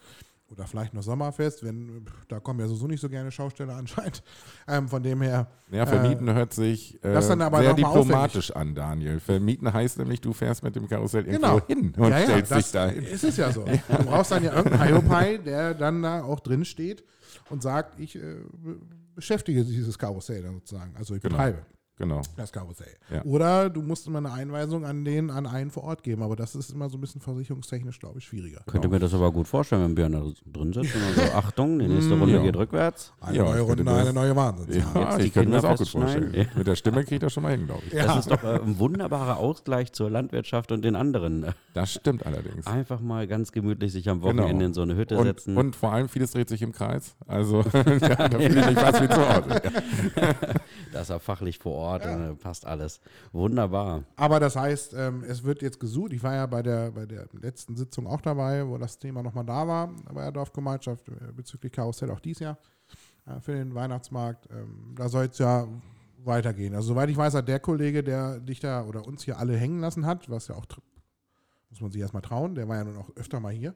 oder 0.50 0.66
vielleicht 0.66 0.94
noch 0.94 1.04
Sommerfest, 1.04 1.64
wenn 1.64 2.06
da 2.30 2.40
kommen 2.40 2.60
ja 2.60 2.68
sowieso 2.68 2.88
nicht 2.88 3.02
so 3.02 3.10
gerne 3.10 3.32
Schausteller 3.32 3.76
anscheinend. 3.78 4.24
Ähm, 4.68 4.88
von 4.88 5.04
dem 5.04 5.22
her, 5.22 5.48
Ja, 5.72 5.86
vermieten 5.86 6.34
hört 6.34 6.54
sich 6.54 6.96
äh, 7.04 7.14
das 7.14 7.28
dann 7.28 7.42
aber 7.42 7.60
sehr 7.60 7.74
diplomatisch 7.74 8.52
an, 8.52 8.74
Daniel. 8.74 9.20
Vermieten 9.20 9.72
heißt 9.72 9.98
nämlich, 10.00 10.22
du 10.22 10.32
fährst 10.34 10.64
mit 10.64 10.76
dem 10.76 10.88
Karussell 10.88 11.26
irgendwo 11.28 11.60
Genau. 11.60 11.68
hin 11.68 11.94
und 11.98 12.10
ja, 12.12 12.20
ja, 12.20 12.26
stellst 12.26 12.52
das 12.52 12.64
dich 12.64 12.72
da 12.72 12.88
hin. 12.88 13.04
ist 13.04 13.24
es 13.24 13.38
ja 13.38 13.52
so. 13.52 13.66
Du 13.66 14.04
brauchst 14.06 14.32
dann 14.32 14.44
ja 14.44 14.54
irgendeinen 14.56 14.84
Hiopai, 14.88 15.38
der 15.38 15.74
dann 15.74 16.02
da 16.02 16.24
auch 16.24 16.40
drin 16.40 16.64
steht 16.66 17.04
und 17.50 17.62
sagt, 17.62 18.00
ich 18.00 18.16
äh, 18.16 18.20
be- 18.54 18.80
beschäftige 19.16 19.66
dieses 19.66 19.98
Karussell 19.98 20.44
dann 20.44 20.54
sozusagen. 20.56 20.96
Also 20.96 21.16
ich 21.16 21.22
Genau. 21.22 21.36
betreibe 21.36 21.58
Genau. 21.98 22.22
das 22.36 22.52
Karussell. 22.52 22.96
Ja. 23.12 23.24
Oder 23.24 23.70
du 23.70 23.82
musst 23.82 24.06
immer 24.08 24.20
eine 24.20 24.32
Einweisung 24.32 24.86
an 24.86 25.04
den, 25.04 25.32
an 25.32 25.48
einen 25.48 25.72
vor 25.72 25.84
Ort 25.84 26.04
geben, 26.04 26.22
aber 26.22 26.36
das 26.36 26.54
ist 26.56 26.72
immer 26.72 26.90
so 26.90 26.98
ein 26.98 27.02
bisschen 27.02 27.22
versicherungstechnisch, 27.22 28.00
glaube 28.00 28.20
ich, 28.20 28.26
schwieriger. 28.26 28.62
Könnte 28.68 28.88
mir 28.88 29.00
das 29.00 29.14
aber 29.16 29.32
gut 29.32 29.48
vorstellen, 29.48 29.84
wenn 29.84 29.96
Björn 29.96 30.12
da 30.12 30.24
drin 30.54 30.74
sitzt 30.74 30.96
und 30.96 31.16
so, 31.16 31.22
Achtung, 31.34 31.80
die 31.80 31.88
nächste 31.88 32.14
Runde 32.18 32.36
ja. 32.36 32.42
geht 32.44 32.56
rückwärts. 32.56 33.14
Eine 33.20 33.38
Ja, 33.38 33.44
neue 33.46 33.62
ich 33.64 33.68
Runde, 33.70 33.84
das- 33.84 33.98
eine 34.02 34.14
neue 34.14 34.36
Wahnsinn. 34.36 34.84
Ja, 34.94 35.18
ich 35.18 35.34
könnte 35.34 35.50
mir 35.50 35.56
das 35.56 35.66
auch 35.66 35.78
gut 35.78 35.88
vorstellen. 35.88 36.48
Mit 36.56 36.68
der 36.68 36.76
Stimme 36.76 37.04
kriegt 37.04 37.24
er 37.24 37.30
schon 37.32 37.44
mal 37.44 37.52
hin, 37.54 37.66
glaube 37.66 37.82
ich. 37.88 37.94
Ja. 37.94 38.06
Das 38.06 38.20
ist 38.20 38.32
doch 38.32 38.44
äh, 38.44 38.60
ein 38.62 38.78
wunderbarer 38.80 39.38
Ausgleich 39.38 39.92
zur 39.94 40.10
Landwirtschaft 40.12 40.72
und 40.72 40.84
den 40.84 40.96
anderen. 40.96 41.48
Das 41.74 41.94
stimmt 41.94 42.26
allerdings. 42.26 42.68
Einfach 42.68 43.00
mal 43.02 43.26
ganz 43.28 43.52
gemütlich 43.52 43.92
sich 43.92 44.08
am 44.10 44.22
Wochenende 44.22 44.48
Genau. 44.54 44.66
in 44.66 44.74
so 44.74 44.82
eine 44.84 44.96
Hütte 44.96 45.18
Und, 45.18 45.26
setzen. 45.26 45.58
und 45.58 45.76
vor 45.76 45.92
allem 45.94 46.10
vieles 46.10 46.32
dreht 46.32 46.50
sich 46.50 46.62
im 46.62 46.72
Kreis. 46.74 47.16
Also 47.28 47.62
ja, 47.74 47.84
da 48.30 48.30
fühle 48.40 48.60
ich 48.60 48.66
mich 48.68 48.80
fast 48.80 49.02
wie 49.02 49.08
zu 49.10 49.18
Hause. 49.30 49.62
da 50.94 51.02
ist 51.02 51.10
er 51.10 51.20
fachlich 51.20 51.60
vor 51.60 51.74
Ort, 51.74 51.87
äh, 51.96 52.36
passt 52.36 52.66
alles. 52.66 53.00
Wunderbar. 53.32 54.04
Aber 54.16 54.40
das 54.40 54.56
heißt, 54.56 54.94
ähm, 54.94 55.24
es 55.28 55.44
wird 55.44 55.62
jetzt 55.62 55.80
gesucht. 55.80 56.14
Ich 56.14 56.24
war 56.24 56.36
ja 56.36 56.46
bei 56.46 56.62
der, 56.62 56.92
bei 56.92 57.06
der 57.06 57.28
letzten 57.34 57.76
Sitzung 57.76 58.08
auch 58.08 58.22
dabei, 58.22 58.68
wo 58.68 58.78
das 58.78 59.00
Thema 59.00 59.24
nochmal 59.24 59.46
da 59.46 59.68
war, 59.68 59.88
bei 60.14 60.22
der 60.22 60.32
Dorfgemeinschaft 60.32 61.10
äh, 61.10 61.32
bezüglich 61.36 61.72
Karussell 61.72 62.12
auch 62.12 62.20
dies 62.20 62.40
Jahr 62.40 62.58
äh, 63.26 63.40
für 63.40 63.54
den 63.54 63.74
Weihnachtsmarkt. 63.74 64.48
Ähm, 64.52 64.94
da 64.96 65.10
soll 65.10 65.26
es 65.26 65.38
ja 65.38 65.68
weitergehen. 66.24 66.76
Also 66.76 66.90
soweit 66.90 67.10
ich 67.10 67.18
weiß, 67.18 67.34
hat 67.34 67.48
der 67.48 67.60
Kollege, 67.60 68.04
der 68.04 68.40
dich 68.40 68.60
da 68.60 68.84
oder 68.84 69.08
uns 69.08 69.24
hier 69.24 69.40
alle 69.40 69.58
hängen 69.58 69.80
lassen 69.80 70.06
hat, 70.06 70.30
was 70.30 70.48
ja 70.48 70.56
auch, 70.56 70.66
muss 71.70 71.82
man 71.82 71.92
sich 71.92 72.02
erstmal 72.02 72.22
trauen, 72.22 72.56
der 72.56 72.68
war 72.68 72.78
ja 72.78 72.84
nun 72.84 72.98
auch 72.98 73.10
öfter 73.16 73.40
mal 73.40 73.54
hier, 73.54 73.74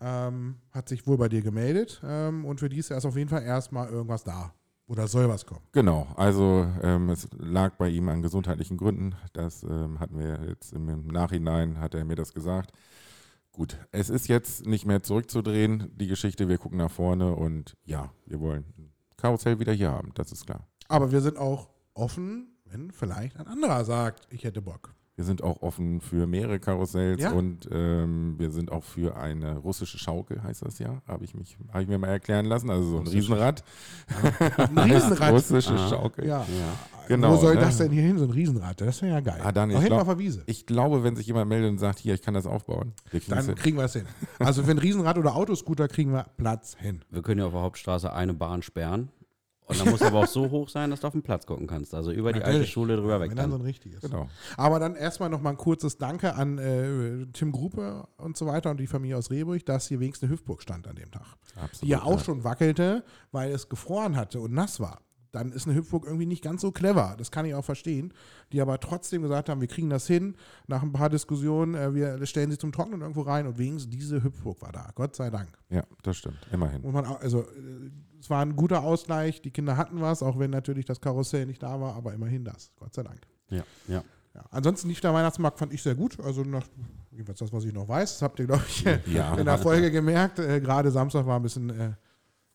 ähm, 0.00 0.56
hat 0.70 0.88
sich 0.88 1.06
wohl 1.06 1.16
bei 1.16 1.28
dir 1.28 1.42
gemeldet 1.42 2.00
ähm, 2.04 2.44
und 2.44 2.60
für 2.60 2.68
dies 2.68 2.88
Jahr 2.88 2.98
ist 2.98 3.06
auf 3.06 3.16
jeden 3.16 3.30
Fall 3.30 3.42
erstmal 3.42 3.88
irgendwas 3.88 4.24
da. 4.24 4.52
Oder 4.88 5.06
soll 5.06 5.28
was 5.28 5.44
kommen. 5.44 5.60
Genau, 5.72 6.08
also 6.16 6.66
ähm, 6.82 7.10
es 7.10 7.28
lag 7.36 7.76
bei 7.76 7.90
ihm 7.90 8.08
an 8.08 8.22
gesundheitlichen 8.22 8.78
Gründen. 8.78 9.14
Das 9.34 9.62
ähm, 9.62 10.00
hatten 10.00 10.18
wir 10.18 10.40
jetzt 10.48 10.72
im, 10.72 11.06
Nachhinein, 11.06 11.78
hat 11.78 11.94
er 11.94 12.06
mir 12.06 12.16
das 12.16 12.32
gesagt. 12.32 12.72
gut, 13.52 13.76
es 13.92 14.08
ist 14.08 14.28
jetzt 14.28 14.64
nicht 14.66 14.86
mehr 14.86 15.02
zurückzudrehen, 15.02 15.90
die 15.94 16.06
Geschichte. 16.06 16.48
Wir 16.48 16.56
gucken 16.56 16.78
nach 16.78 16.90
vorne 16.90 17.34
und 17.34 17.76
ja, 17.84 18.10
wir 18.24 18.40
wollen 18.40 18.64
Karussell 19.18 19.58
wieder 19.58 19.74
hier 19.74 19.90
haben, 19.90 20.12
das 20.14 20.32
ist 20.32 20.46
klar. 20.46 20.66
Aber 20.88 21.12
wir 21.12 21.20
sind 21.20 21.36
auch 21.36 21.68
offen, 21.92 22.56
wenn 22.64 22.90
vielleicht 22.90 23.36
ein 23.36 23.46
anderer 23.46 23.84
sagt, 23.84 24.26
ich 24.30 24.44
hätte 24.44 24.62
Bock. 24.62 24.94
Wir 25.18 25.24
sind 25.24 25.42
auch 25.42 25.62
offen 25.62 26.00
für 26.00 26.28
mehrere 26.28 26.60
Karussells 26.60 27.20
Ja. 27.20 27.32
und 27.32 27.68
ähm, 27.72 28.36
wir 28.38 28.52
sind 28.52 28.70
auch 28.70 28.84
für 28.84 29.16
eine 29.16 29.56
russische 29.56 29.98
Schaukel, 29.98 30.40
heißt 30.44 30.64
das 30.64 30.78
ja. 30.78 31.02
Habe 31.08 31.24
ich, 31.24 31.34
mich- 31.34 31.58
hab 31.72 31.82
ich 31.82 31.88
mir 31.88 31.98
mal 31.98 32.06
erklären 32.06 32.46
lassen. 32.46 32.70
Also 32.70 32.84
so 32.84 32.98
ein. 33.00 33.06
Riesenrad. 33.08 33.64
Ein 34.76 34.78
Riesenrad. 34.78 35.32
Russische 35.32 35.74
Ah. 35.74 35.88
Schaukel. 35.88 36.24
Ja. 36.24 36.38
Ja. 36.42 36.46
Genau, 37.08 37.32
Wo 37.32 37.36
soll 37.38 37.54
ne? 37.56 37.62
das 37.62 37.78
denn 37.78 37.90
hier 37.90 38.02
hin, 38.02 38.16
so 38.18 38.26
ein 38.26 38.30
Riesenrad? 38.30 38.80
Das 38.80 39.02
wäre 39.02 39.14
ja 39.14 39.20
geil. 39.20 39.40
Ah, 39.42 39.50
dann, 39.50 39.74
Auch 39.74 39.80
ich 39.80 39.86
glaub- 39.86 40.02
auf 40.02 40.06
der 40.06 40.18
Wiese. 40.20 40.44
Ich 40.46 40.66
glaube, 40.66 41.02
wenn 41.02 41.16
sich 41.16 41.26
jemand 41.26 41.48
meldet 41.48 41.70
und 41.70 41.78
sagt, 41.78 41.98
hier, 41.98 42.14
ich 42.14 42.22
kann 42.22 42.34
das 42.34 42.46
aufbauen, 42.46 42.92
wir 43.10 43.20
Dann 43.28 43.44
hin. 43.44 43.54
kriegen 43.56 43.76
wir 43.76 43.86
es 43.86 43.94
hin. 43.94 44.04
Also 44.38 44.62
für 44.62 44.70
ein 44.70 44.78
Riesenrad 44.78 45.18
oder 45.18 45.34
Autoscooter 45.34 45.88
kriegen 45.88 46.12
wir 46.12 46.26
Platz 46.36 46.76
hin. 46.78 47.00
Wir 47.10 47.22
können 47.22 47.40
ja 47.40 47.46
auf 47.46 47.52
der 47.52 47.62
Hauptstraße 47.62 48.12
eine 48.12 48.34
Bahn 48.34 48.62
sperren. 48.62 49.08
Und 49.68 49.78
dann 49.78 49.90
muss 49.90 50.02
aber 50.02 50.20
auch 50.20 50.26
so 50.26 50.50
hoch 50.50 50.68
sein, 50.68 50.90
dass 50.90 51.00
du 51.00 51.06
auf 51.06 51.12
den 51.12 51.22
Platz 51.22 51.46
gucken 51.46 51.66
kannst. 51.66 51.94
Also 51.94 52.10
über 52.10 52.32
die 52.32 52.42
alte. 52.42 52.66
Schule 52.66 52.96
drüber 52.96 53.20
weg 53.20 53.30
Wenn 53.30 53.36
dann 53.36 53.50
so 53.50 53.56
ein 53.56 53.62
richtiges. 53.62 54.00
Genau. 54.00 54.28
Aber 54.56 54.78
dann 54.78 54.96
erstmal 54.96 55.28
nochmal 55.28 55.52
ein 55.52 55.58
kurzes 55.58 55.98
Danke 55.98 56.34
an 56.34 56.58
äh, 56.58 57.26
Tim 57.32 57.52
Gruppe 57.52 58.08
und 58.16 58.36
so 58.36 58.46
weiter 58.46 58.70
und 58.70 58.80
die 58.80 58.86
Familie 58.86 59.18
aus 59.18 59.30
Rehburg, 59.30 59.64
dass 59.66 59.88
hier 59.88 60.00
wenigstens 60.00 60.28
eine 60.28 60.32
Hüpfburg 60.32 60.62
stand 60.62 60.88
an 60.88 60.96
dem 60.96 61.10
Tag. 61.10 61.26
Absolut. 61.56 61.82
Die 61.82 61.88
ja 61.88 62.02
auch 62.02 62.20
schon 62.20 62.44
wackelte, 62.44 63.04
weil 63.30 63.52
es 63.52 63.68
gefroren 63.68 64.16
hatte 64.16 64.40
und 64.40 64.52
nass 64.52 64.80
war. 64.80 65.00
Dann 65.32 65.52
ist 65.52 65.66
eine 65.66 65.76
Hüpfburg 65.76 66.06
irgendwie 66.06 66.26
nicht 66.26 66.42
ganz 66.42 66.62
so 66.62 66.72
clever. 66.72 67.14
Das 67.18 67.30
kann 67.30 67.44
ich 67.44 67.54
auch 67.54 67.64
verstehen. 67.64 68.14
Die 68.52 68.62
aber 68.62 68.80
trotzdem 68.80 69.22
gesagt 69.22 69.48
haben, 69.50 69.60
wir 69.60 69.68
kriegen 69.68 69.90
das 69.90 70.06
hin. 70.06 70.36
Nach 70.66 70.82
ein 70.82 70.92
paar 70.92 71.10
Diskussionen, 71.10 71.74
äh, 71.74 71.94
wir 71.94 72.24
stellen 72.26 72.50
sie 72.50 72.58
zum 72.58 72.72
Trocknen 72.72 73.02
irgendwo 73.02 73.22
rein 73.22 73.46
und 73.46 73.58
wenigstens 73.58 73.90
diese 73.90 74.22
Hüpfburg 74.22 74.62
war 74.62 74.72
da. 74.72 74.90
Gott 74.94 75.14
sei 75.14 75.28
Dank. 75.28 75.50
Ja, 75.68 75.84
das 76.02 76.16
stimmt. 76.16 76.38
Immerhin. 76.50 76.80
Muss 76.80 76.94
man 76.94 77.04
auch, 77.04 77.20
also 77.20 77.42
äh, 77.42 77.90
es 78.20 78.28
war 78.30 78.42
ein 78.44 78.56
guter 78.56 78.82
Ausgleich. 78.82 79.40
Die 79.42 79.50
Kinder 79.50 79.76
hatten 79.76 80.00
was, 80.00 80.22
auch 80.22 80.38
wenn 80.38 80.50
natürlich 80.50 80.84
das 80.84 81.00
Karussell 81.00 81.46
nicht 81.46 81.62
da 81.62 81.80
war, 81.80 81.94
aber 81.94 82.12
immerhin 82.14 82.44
das. 82.44 82.72
Gott 82.78 82.94
sei 82.94 83.02
Dank. 83.02 83.20
Ja, 83.50 83.62
ja. 83.88 84.02
Ja. 84.34 84.44
Ansonsten 84.50 84.88
lief 84.88 85.00
der 85.00 85.12
Weihnachtsmarkt, 85.14 85.58
fand 85.58 85.72
ich 85.72 85.82
sehr 85.82 85.94
gut. 85.94 86.18
Also 86.20 86.42
nach, 86.42 86.64
jedenfalls 87.10 87.38
das, 87.38 87.52
was 87.52 87.64
ich 87.64 87.72
noch 87.72 87.88
weiß, 87.88 88.12
das 88.14 88.22
habt 88.22 88.38
ihr, 88.38 88.46
glaube 88.46 88.62
ich, 88.68 88.84
Ja. 89.12 89.34
in 89.34 89.44
der 89.46 89.58
Folge 89.58 89.90
gemerkt. 89.90 90.38
Äh, 90.38 90.60
Gerade 90.60 90.90
Samstag 90.90 91.26
war 91.26 91.36
ein 91.38 91.42
bisschen, 91.42 91.70
äh, 91.70 91.92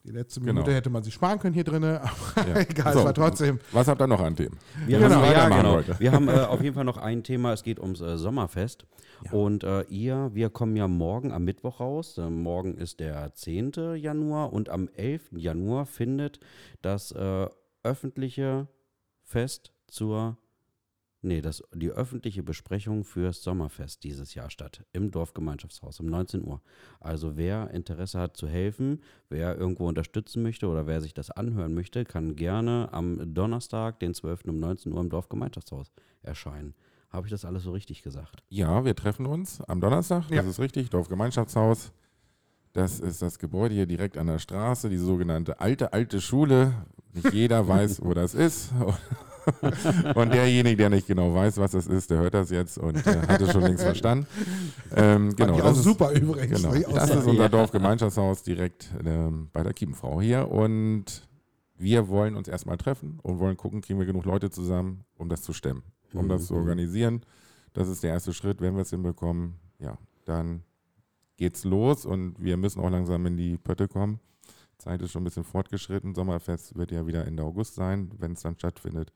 die 0.04 0.12
letzte 0.12 0.40
Genau. 0.42 0.54
Minute 0.54 0.74
hätte 0.74 0.90
man 0.90 1.02
sich 1.04 1.14
sparen 1.14 1.40
können 1.40 1.54
hier 1.54 1.64
drin, 1.64 1.84
aber 1.84 2.10
Ja. 2.48 2.56
egal, 2.70 2.94
So, 2.94 3.00
es 3.00 3.06
war 3.06 3.14
trotzdem. 3.14 3.60
Was 3.72 3.88
habt 3.88 4.02
ihr 4.02 4.08
noch 4.08 4.20
an 4.20 4.36
Themen? 4.36 4.58
Wir 4.86 5.00
Genau. 5.00 5.16
haben, 5.16 5.24
ja, 5.24 5.30
Weitermachen 5.30 5.62
genau. 5.62 5.74
heute. 5.76 6.00
Wir 6.00 6.12
haben 6.12 6.28
äh, 6.28 6.32
auf 6.50 6.62
jeden 6.62 6.76
Fall 6.76 6.84
noch 6.84 6.98
ein 6.98 7.24
Thema, 7.24 7.54
es 7.54 7.64
geht 7.64 7.80
ums 7.80 8.02
äh, 8.02 8.18
Sommerfest. 8.18 8.86
Und 9.32 9.64
äh, 9.64 9.84
ihr, 9.84 10.32
wir 10.34 10.50
kommen 10.50 10.76
ja 10.76 10.90
morgen 10.90 11.32
am 11.32 11.46
Mittwoch 11.46 11.80
raus. 11.80 12.18
Äh, 12.18 12.30
morgen 12.30 12.76
ist 12.76 13.00
der 13.00 13.34
10. 13.34 13.72
Januar 13.96 14.52
und 14.52 14.68
am 14.70 14.90
11. 14.96 15.32
Januar 15.38 15.86
findet 15.86 16.42
das 16.82 17.12
äh, 17.14 17.48
öffentliche 17.84 18.68
Fest 19.22 19.72
zur, 19.88 20.38
nee, 21.24 21.42
das, 21.42 21.64
die 21.74 21.90
öffentliche 21.90 22.44
Besprechung 22.44 23.04
fürs 23.04 23.42
Sommerfest 23.44 24.04
dieses 24.04 24.34
Jahr 24.36 24.50
statt. 24.50 24.84
Im 24.94 25.12
Dorfgemeinschaftshaus 25.12 26.00
um 26.00 26.06
19 26.08 26.46
Uhr. 26.46 26.62
Also 27.00 27.36
wer 27.38 27.72
Interesse 27.72 28.20
hat 28.20 28.38
zu 28.38 28.48
helfen, 28.48 29.02
wer 29.30 29.58
irgendwo 29.58 29.88
unterstützen 29.88 30.44
möchte 30.44 30.68
oder 30.68 30.86
wer 30.88 31.02
sich 31.02 31.14
das 31.14 31.32
anhören 31.32 31.74
möchte, 31.74 32.06
kann 32.06 32.36
gerne 32.36 32.90
am 32.92 33.34
Donnerstag, 33.34 34.00
den 34.00 34.14
12. 34.14 34.46
um 34.48 34.60
19 34.60 34.92
Uhr 34.94 35.02
im 35.02 35.10
Dorfgemeinschaftshaus 35.10 35.92
erscheinen. 36.22 36.74
Habe 37.10 37.28
ich 37.28 37.32
das 37.32 37.46
alles 37.46 37.64
so 37.64 37.72
richtig 37.72 38.02
gesagt? 38.02 38.44
Ja, 38.50 38.86
wir 38.86 38.96
treffen 38.96 39.26
uns 39.26 39.62
am 39.62 39.80
Donnerstag, 39.82 40.30
Ja. 40.30 40.38
das 40.38 40.48
ist 40.48 40.60
richtig, 40.60 40.90
Dorfgemeinschaftshaus. 40.90 41.92
Das 42.74 43.00
ist 43.00 43.22
das 43.22 43.38
Gebäude 43.38 43.76
hier 43.76 43.86
direkt 43.86 44.18
an 44.18 44.26
der 44.26 44.40
Straße, 44.40 44.90
die 44.90 44.98
sogenannte 44.98 45.60
alte, 45.60 45.94
alte 45.94 46.20
Schule. 46.20 46.74
Nicht 47.14 47.32
jeder 47.32 47.68
weiß, 47.68 48.04
wo 48.04 48.16
das 48.16 48.34
ist. 48.34 48.72
Und 50.16 50.34
derjenige, 50.34 50.78
der 50.78 50.90
nicht 50.90 51.08
genau 51.08 51.34
weiß, 51.34 51.58
was 51.58 51.72
das 51.72 51.88
ist, 51.88 52.10
der 52.10 52.20
hört 52.20 52.34
das 52.34 52.50
jetzt 52.50 52.78
und 52.78 52.96
äh, 53.06 53.28
hat 53.28 53.42
es 53.42 53.52
schon 53.52 53.62
längst 53.62 53.84
verstanden. 53.84 54.28
Ähm, 54.96 55.36
genau, 55.36 55.58
das 55.60 55.78
ist, 55.78 55.84
super 55.84 56.12
übrigens. 56.12 56.62
Genau, 56.62 56.74
auch 56.88 56.94
das 56.94 57.10
ist 57.10 57.26
unser. 57.26 57.50
Dorfgemeinschaftshaus 57.50 58.44
direkt 58.44 58.90
ähm, 59.06 59.50
bei 59.54 59.64
der 59.64 59.74
Kiepenfrau 59.74 60.22
hier. 60.22 60.50
Und 60.50 61.28
wir 61.78 62.08
wollen 62.08 62.36
uns 62.36 62.48
erstmal 62.48 62.78
treffen 62.78 63.20
und 63.24 63.40
wollen 63.40 63.58
gucken, 63.58 63.82
kriegen 63.82 64.00
wir 64.00 64.06
genug 64.06 64.26
Leute 64.26 64.50
zusammen, 64.50 65.04
um 65.18 65.30
das 65.30 65.42
zu 65.42 65.54
stemmen, 65.54 65.84
um 66.14 66.28
das 66.30 66.48
zu 66.48 66.54
Mhm. 66.54 66.60
organisieren. 66.60 67.22
Das 67.74 67.88
ist 67.88 68.04
der 68.04 68.12
erste 68.12 68.34
Schritt. 68.34 68.62
Wenn 68.62 68.76
wir 68.76 68.82
es 68.84 68.92
hinbekommen, 68.92 69.56
ja, 69.80 69.98
dann 70.26 70.64
geht's 71.38 71.64
los 71.64 72.06
und 72.06 72.36
wir 72.40 72.58
müssen 72.58 72.80
auch 72.80 72.90
langsam 72.90 73.26
in 73.26 73.36
die 73.38 73.58
Pötte 73.58 73.88
kommen. 73.88 74.20
Zeit 74.78 75.02
ist 75.02 75.12
schon 75.12 75.22
ein 75.22 75.26
bisschen 75.26 75.44
fortgeschritten. 75.44 76.14
Sommerfest 76.14 76.76
wird 76.78 76.92
ja 76.92 77.08
wieder 77.08 77.26
Ende 77.26 77.44
August 77.44 77.76
sein, 77.76 78.12
wenn 78.20 78.34
es 78.34 78.42
dann 78.42 78.56
stattfindet. 78.56 79.12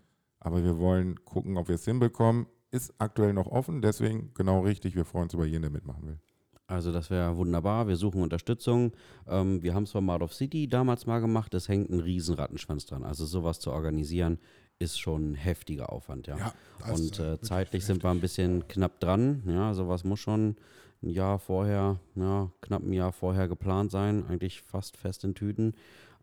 Aber 0.48 0.64
wir 0.64 0.80
wollen 0.80 1.26
gucken, 1.26 1.58
ob 1.58 1.68
wir 1.68 1.76
es 1.76 1.84
hinbekommen. 1.84 2.48
Ist 2.72 2.94
aktuell 3.00 3.34
noch 3.34 3.48
offen, 3.48 3.82
deswegen 3.82 4.34
genau 4.34 4.62
richtig. 4.62 4.96
Wir 4.96 5.04
freuen 5.04 5.24
uns 5.24 5.34
über 5.34 5.46
jeden, 5.46 5.62
der 5.62 5.72
mitmachen 5.72 6.08
will. 6.08 6.20
Also 6.68 6.94
das 6.94 7.10
wäre 7.10 7.36
wunderbar. 7.36 7.90
Wir 7.90 7.98
suchen 7.98 8.22
Unterstützung. 8.22 8.94
Ähm, 9.28 9.62
wir 9.62 9.74
haben 9.74 9.84
es 9.84 9.92
bei 9.92 10.00
Mart 10.00 10.22
of 10.22 10.34
City 10.34 10.70
damals 10.70 11.06
mal 11.06 11.20
gemacht. 11.20 11.54
Es 11.54 11.68
hängt 11.68 11.90
ein 11.90 12.00
riesen 12.00 12.36
Rattenschwanz 12.36 12.86
dran. 12.86 13.04
Also 13.04 13.26
sowas 13.26 13.60
zu 13.60 13.72
organisieren 13.72 14.40
ist 14.80 14.98
schon 15.00 15.32
ein 15.32 15.36
heftiger 15.36 15.92
Aufwand, 15.92 16.28
ja. 16.28 16.38
Ja, 16.38 16.54
Und 16.94 17.20
äh, 17.20 17.42
zeitlich 17.42 17.86
sind 17.86 18.04
wir 18.04 18.10
ein 18.10 18.22
bisschen 18.22 18.68
knapp 18.70 19.02
dran. 19.02 19.44
Ja, 19.48 19.74
sowas 19.74 20.06
muss 20.06 20.22
schon 20.22 20.56
ein 21.04 21.10
Jahr 21.10 21.40
vorher, 21.40 22.00
ja, 22.16 22.52
knapp 22.62 22.84
ein 22.84 22.94
Jahr 22.94 23.12
vorher 23.12 23.50
geplant 23.50 23.92
sein. 23.92 24.26
Eigentlich 24.28 24.62
fast 24.62 24.96
fest 24.96 25.26
in 25.26 25.36
Tüten. 25.36 25.74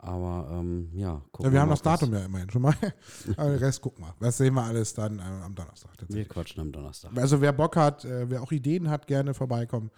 Aber 0.04 0.46
ähm, 0.52 0.90
ja, 0.92 1.22
gucken 1.32 1.46
Ja, 1.46 1.52
wir 1.52 1.60
haben 1.60 1.68
mal, 1.68 1.74
das 1.74 1.82
Datum 1.82 2.12
ja 2.12 2.24
immerhin 2.26 2.50
schon 2.50 2.60
mal. 2.60 2.74
Aber 3.38 3.50
den 3.50 3.58
Rest 3.58 3.80
gucken 3.80 4.04
wir. 4.04 4.14
Das 4.20 4.36
sehen 4.36 4.52
wir 4.52 4.62
alles 4.62 4.92
dann 4.92 5.18
äh, 5.18 5.22
am 5.22 5.54
Donnerstag. 5.54 5.92
Wir 6.08 6.26
quatschen 6.26 6.60
am 6.60 6.72
Donnerstag. 6.72 7.10
Also 7.16 7.40
wer 7.40 7.52
Bock 7.52 7.74
hat, 7.76 8.04
äh, 8.04 8.28
wer 8.28 8.42
auch 8.42 8.52
Ideen 8.52 8.90
hat, 8.90 9.06
gerne 9.06 9.32
vorbeikommen. 9.32 9.90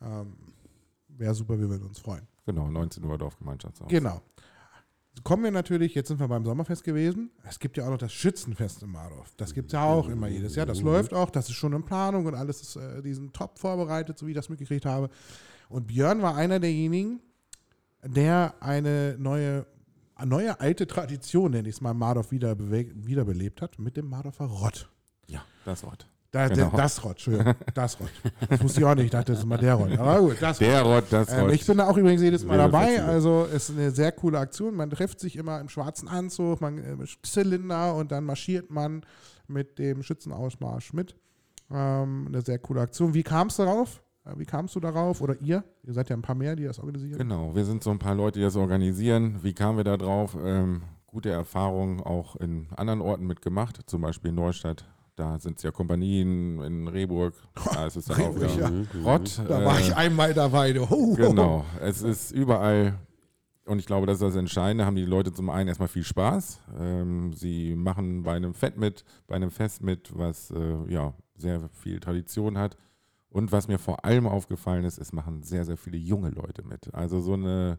Ähm, 0.00 0.34
Wäre 1.08 1.34
super, 1.34 1.58
wir 1.58 1.68
würden 1.68 1.88
uns 1.88 1.98
freuen. 1.98 2.28
Genau, 2.46 2.68
19 2.68 3.02
Uhr 3.02 3.18
Dorfgemeinschaftshaus. 3.18 3.88
Genau. 3.88 4.22
Kommen 5.24 5.42
wir 5.42 5.50
natürlich, 5.50 5.96
jetzt 5.96 6.06
sind 6.06 6.20
wir 6.20 6.28
beim 6.28 6.44
Sommerfest 6.44 6.84
gewesen. 6.84 7.32
Es 7.42 7.58
gibt 7.58 7.76
ja 7.76 7.86
auch 7.86 7.90
noch 7.90 7.98
das 7.98 8.12
Schützenfest 8.12 8.84
in 8.84 8.90
Mardorf. 8.90 9.34
Das 9.36 9.52
gibt 9.52 9.70
es 9.70 9.72
ja 9.72 9.82
auch 9.82 10.08
immer 10.08 10.28
jedes 10.28 10.54
Jahr. 10.54 10.66
Das 10.66 10.80
läuft 10.80 11.12
auch, 11.12 11.30
das 11.30 11.48
ist 11.48 11.56
schon 11.56 11.72
in 11.72 11.84
Planung 11.84 12.26
und 12.26 12.36
alles 12.36 12.62
ist 12.62 12.76
äh, 12.76 13.02
diesen 13.02 13.32
top 13.32 13.58
vorbereitet, 13.58 14.16
so 14.16 14.26
wie 14.28 14.30
ich 14.30 14.36
das 14.36 14.48
mitgekriegt 14.48 14.86
habe. 14.86 15.10
Und 15.68 15.88
Björn 15.88 16.22
war 16.22 16.36
einer 16.36 16.60
derjenigen, 16.60 17.20
der 18.14 18.54
eine 18.60 19.16
neue, 19.18 19.66
eine 20.14 20.30
neue 20.30 20.60
alte 20.60 20.86
Tradition, 20.86 21.52
nenne 21.52 21.68
ich 21.68 21.76
es 21.76 21.80
mal, 21.80 21.94
Mardorf 21.94 22.30
wieder 22.30 22.58
wiederbelebt 22.58 23.62
hat, 23.62 23.78
mit 23.78 23.96
dem 23.96 24.08
Mardorfer 24.08 24.46
Rott. 24.46 24.88
Ja, 25.26 25.42
das 25.64 25.82
Wort. 25.84 26.08
Da, 26.30 26.48
Genau. 26.48 26.70
Das 26.76 27.02
Rott, 27.04 27.12
Entschuldigung, 27.12 27.54
das 27.74 27.98
Rott. 27.98 28.10
Das 28.50 28.62
wusste 28.62 28.80
ich 28.80 28.86
auch 28.86 28.94
nicht, 28.94 29.06
ich 29.06 29.10
dachte, 29.10 29.32
das 29.32 29.40
ist 29.40 29.46
mal 29.46 29.56
der 29.56 29.74
Rott. 29.74 29.98
Aber 29.98 30.20
gut, 30.20 30.36
das 30.40 30.58
Der 30.58 30.82
Rott, 30.82 31.04
das 31.08 31.32
ähm, 31.32 31.40
Rott. 31.40 31.52
ich 31.52 31.66
bin 31.66 31.78
da 31.78 31.88
auch 31.88 31.96
übrigens 31.96 32.20
jedes 32.20 32.44
Mal 32.44 32.58
dabei. 32.58 33.02
Also 33.02 33.46
es 33.46 33.70
ist 33.70 33.78
eine 33.78 33.90
sehr 33.92 34.12
coole 34.12 34.38
Aktion. 34.38 34.74
Man 34.74 34.90
trifft 34.90 35.20
sich 35.20 35.36
immer 35.36 35.58
im 35.58 35.70
schwarzen 35.70 36.06
Anzug, 36.06 36.60
man 36.60 36.78
äh, 36.78 36.96
Zylinder 37.22 37.94
und 37.94 38.12
dann 38.12 38.24
marschiert 38.24 38.70
man 38.70 39.06
mit 39.46 39.78
dem 39.78 40.02
Schützenausmarsch 40.02 40.92
mit. 40.92 41.16
Ähm, 41.70 42.26
eine 42.28 42.42
sehr 42.42 42.58
coole 42.58 42.82
Aktion. 42.82 43.14
Wie 43.14 43.22
kam 43.22 43.46
es 43.46 43.56
darauf? 43.56 44.02
Äh, 44.28 44.38
Wie 44.38 44.44
kamst 44.44 44.74
du 44.76 44.80
darauf? 44.80 45.20
Oder 45.20 45.40
ihr? 45.40 45.64
Ihr 45.84 45.92
seid 45.92 46.08
ja 46.08 46.16
ein 46.16 46.22
paar 46.22 46.34
mehr, 46.34 46.56
die 46.56 46.64
das 46.64 46.78
organisieren. 46.78 47.18
Genau, 47.18 47.54
wir 47.54 47.64
sind 47.64 47.82
so 47.82 47.90
ein 47.90 47.98
paar 47.98 48.14
Leute, 48.14 48.38
die 48.38 48.44
das 48.44 48.56
organisieren. 48.56 49.38
Wie 49.42 49.52
kamen 49.52 49.78
wir 49.78 49.84
da 49.84 49.96
drauf? 49.96 50.36
Ähm, 50.42 50.82
gute 51.06 51.30
Erfahrungen 51.30 52.00
auch 52.00 52.36
in 52.36 52.68
anderen 52.76 53.00
Orten 53.00 53.26
mitgemacht, 53.26 53.88
zum 53.88 54.02
Beispiel 54.02 54.30
in 54.30 54.36
Neustadt. 54.36 54.88
Da 55.16 55.38
sind 55.40 55.56
es 55.56 55.64
ja 55.64 55.72
Kompanien, 55.72 56.60
in 56.62 56.86
Rehburg. 56.86 57.34
Da 57.74 57.86
ist 57.86 57.96
es 57.96 58.04
dann 58.04 58.20
auch 58.20 58.36
Rehburg, 58.36 58.56
ja. 58.56 58.70
Rott. 59.04 59.42
Da 59.48 59.64
war 59.64 59.78
äh, 59.78 59.82
ich 59.82 59.96
einmal 59.96 60.32
dabei. 60.32 60.72
Ho. 60.78 61.14
Genau, 61.16 61.64
es 61.80 62.02
ist 62.02 62.30
überall, 62.30 62.94
und 63.64 63.80
ich 63.80 63.86
glaube, 63.86 64.06
das 64.06 64.18
ist 64.18 64.22
das 64.22 64.36
Entscheidende, 64.36 64.86
haben 64.86 64.94
die 64.94 65.04
Leute 65.04 65.32
zum 65.32 65.50
einen 65.50 65.68
erstmal 65.68 65.88
viel 65.88 66.04
Spaß. 66.04 66.60
Ähm, 66.78 67.32
sie 67.32 67.74
machen 67.74 68.22
bei 68.22 68.34
einem 68.34 68.54
Fett 68.54 68.76
mit, 68.76 69.04
bei 69.26 69.34
einem 69.34 69.50
Fest 69.50 69.82
mit, 69.82 70.16
was 70.16 70.52
äh, 70.52 70.92
ja 70.92 71.14
sehr 71.36 71.68
viel 71.72 71.98
Tradition 71.98 72.56
hat. 72.56 72.76
Und 73.38 73.52
was 73.52 73.68
mir 73.68 73.78
vor 73.78 74.04
allem 74.04 74.26
aufgefallen 74.26 74.84
ist, 74.84 74.98
es 74.98 75.12
machen 75.12 75.44
sehr, 75.44 75.64
sehr 75.64 75.76
viele 75.76 75.96
junge 75.96 76.30
Leute 76.30 76.64
mit. 76.64 76.92
Also 76.92 77.20
so 77.20 77.34
eine 77.34 77.78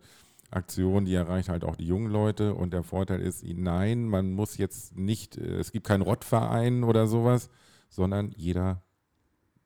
Aktion, 0.52 1.04
die 1.04 1.14
erreicht 1.14 1.50
halt 1.50 1.66
auch 1.66 1.76
die 1.76 1.86
jungen 1.86 2.10
Leute. 2.10 2.54
Und 2.54 2.72
der 2.72 2.84
Vorteil 2.84 3.20
ist, 3.20 3.44
nein, 3.44 4.06
man 4.08 4.32
muss 4.32 4.58
jetzt 4.58 4.98
nicht, 4.98 5.38
äh, 5.38 5.58
es 5.58 5.74
gibt 5.74 5.86
keinen 5.86 6.02
Rottverein 6.02 6.86
oder 6.86 7.08
sowas, 7.08 7.50
sondern 7.90 8.32
jeder, 8.38 8.82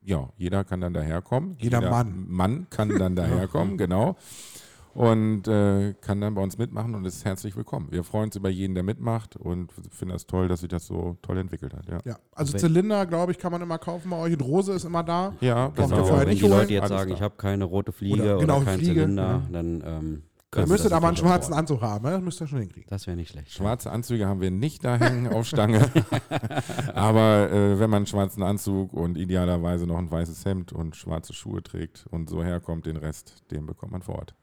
ja, 0.01 0.29
jeder 0.35 0.63
kann 0.63 0.81
dann 0.81 0.95
daherkommen. 0.95 1.57
Jeder 1.59 1.87
Mann. 1.87 2.25
Mann 2.27 2.67
kann 2.71 2.89
dann 2.97 3.15
daherkommen, 3.15 3.77
genau. 3.77 4.17
Und 4.93 5.47
äh, 5.47 5.93
kann 6.01 6.21
dann 6.21 6.35
bei 6.35 6.41
uns 6.41 6.57
mitmachen 6.57 6.95
und 6.95 7.05
ist 7.05 7.25
herzlich 7.25 7.55
willkommen. 7.55 7.87
Wir 7.91 8.03
freuen 8.03 8.25
uns 8.25 8.35
über 8.35 8.49
jeden, 8.49 8.73
der 8.75 8.83
mitmacht 8.83 9.35
und 9.35 9.71
finden 9.71 10.13
das 10.13 10.27
toll, 10.27 10.47
dass 10.47 10.61
sich 10.61 10.69
das 10.69 10.85
so 10.85 11.17
toll 11.21 11.37
entwickelt 11.37 11.73
hat. 11.73 11.87
Ja, 11.87 11.99
Ja, 12.05 12.17
also 12.33 12.57
Zylinder, 12.57 13.05
glaube 13.05 13.31
ich, 13.31 13.37
kann 13.39 13.51
man 13.51 13.61
immer 13.61 13.77
kaufen 13.77 14.09
bei 14.09 14.17
euch. 14.17 14.33
Und 14.33 14.41
Rose 14.41 14.73
ist 14.73 14.85
immer 14.85 15.03
da. 15.03 15.33
ja 15.41 15.67
ihr 15.67 15.71
genau. 15.71 16.03
vorher 16.05 16.21
Wenn 16.21 16.29
nicht 16.29 16.41
die 16.41 16.45
holen? 16.45 16.59
Leute 16.59 16.73
jetzt 16.73 16.83
Alles 16.83 16.97
sagen, 16.97 17.09
da. 17.09 17.15
ich 17.15 17.21
habe 17.21 17.35
keine 17.37 17.63
rote 17.65 17.91
Fliege 17.91 18.13
Oder- 18.15 18.37
oder, 18.37 18.39
genau, 18.41 18.61
keinen 18.61 18.79
Fliege, 18.79 19.01
Zylinder, 19.01 19.23
ja. 19.23 19.41
dann 19.51 19.83
ähm, 19.85 20.23
können 20.53 20.69
müsstet 20.69 20.91
das 20.91 20.97
aber 20.97 21.07
einen 21.07 21.17
schwarzen 21.17 21.53
Anzug 21.53 21.81
haben, 21.81 22.05
ne? 22.05 22.11
das 22.11 22.21
müsst 22.21 22.39
ihr 22.39 22.45
schon 22.47 22.59
hinkriegen. 22.59 22.87
Das 22.87 23.07
wäre 23.07 23.17
nicht 23.17 23.31
schlecht. 23.31 23.51
Schwarze 23.51 23.89
Anzüge 23.89 24.27
haben 24.27 24.39
wir 24.39 24.51
nicht 24.51 24.85
da 24.85 24.97
hängen 24.97 25.33
auf 25.33 25.47
Stange. 25.47 25.89
Aber 26.93 27.49
äh, 27.51 27.79
wenn 27.79 27.89
man 27.89 27.97
einen 27.97 28.05
schwarzen 28.05 28.43
Anzug 28.43 28.93
und 28.93 29.17
idealerweise 29.17 29.87
noch 29.87 29.97
ein 29.97 30.11
weißes 30.11 30.45
Hemd 30.45 30.71
und 30.71 30.95
schwarze 30.95 31.33
Schuhe 31.33 31.63
trägt 31.63 32.05
und 32.11 32.29
so 32.29 32.43
herkommt, 32.43 32.85
den 32.85 32.97
Rest, 32.97 33.43
den 33.49 33.65
bekommt 33.65 33.93
man 33.93 34.03
vor 34.03 34.15
Ort. 34.19 34.35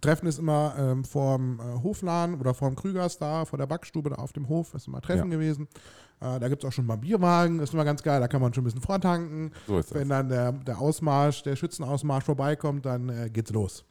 Treffen 0.00 0.26
ist 0.26 0.38
immer 0.38 0.74
ähm, 0.78 1.04
vorm 1.04 1.60
äh, 1.60 1.82
Hofladen 1.82 2.40
oder 2.40 2.54
vorm 2.54 2.74
Krügers 2.76 3.18
da, 3.18 3.44
vor 3.44 3.58
der 3.58 3.66
Backstube 3.66 4.10
da 4.10 4.16
auf 4.16 4.32
dem 4.32 4.48
Hof, 4.48 4.74
ist 4.74 4.88
immer 4.88 5.00
Treffen 5.02 5.30
Ja. 5.30 5.36
gewesen. 5.36 5.68
Äh, 6.20 6.40
da 6.40 6.48
gibt 6.48 6.64
es 6.64 6.68
auch 6.68 6.72
schon 6.72 6.86
mal 6.86 6.96
Bierwagen, 6.96 7.60
ist 7.60 7.74
immer 7.74 7.84
ganz 7.84 8.02
geil, 8.02 8.20
da 8.20 8.28
kann 8.28 8.40
man 8.40 8.54
schon 8.54 8.62
ein 8.62 8.66
bisschen 8.66 8.80
vortanken. 8.80 9.52
So 9.66 9.78
ist 9.78 9.90
das. 9.90 9.98
Wenn 9.98 10.08
dann 10.08 10.28
der, 10.28 10.52
der 10.52 10.78
Ausmarsch, 10.80 11.42
der 11.42 11.56
Schützenausmarsch 11.56 12.24
vorbeikommt, 12.24 12.86
dann 12.86 13.08
äh, 13.10 13.28
geht's 13.30 13.50
los. 13.52 13.84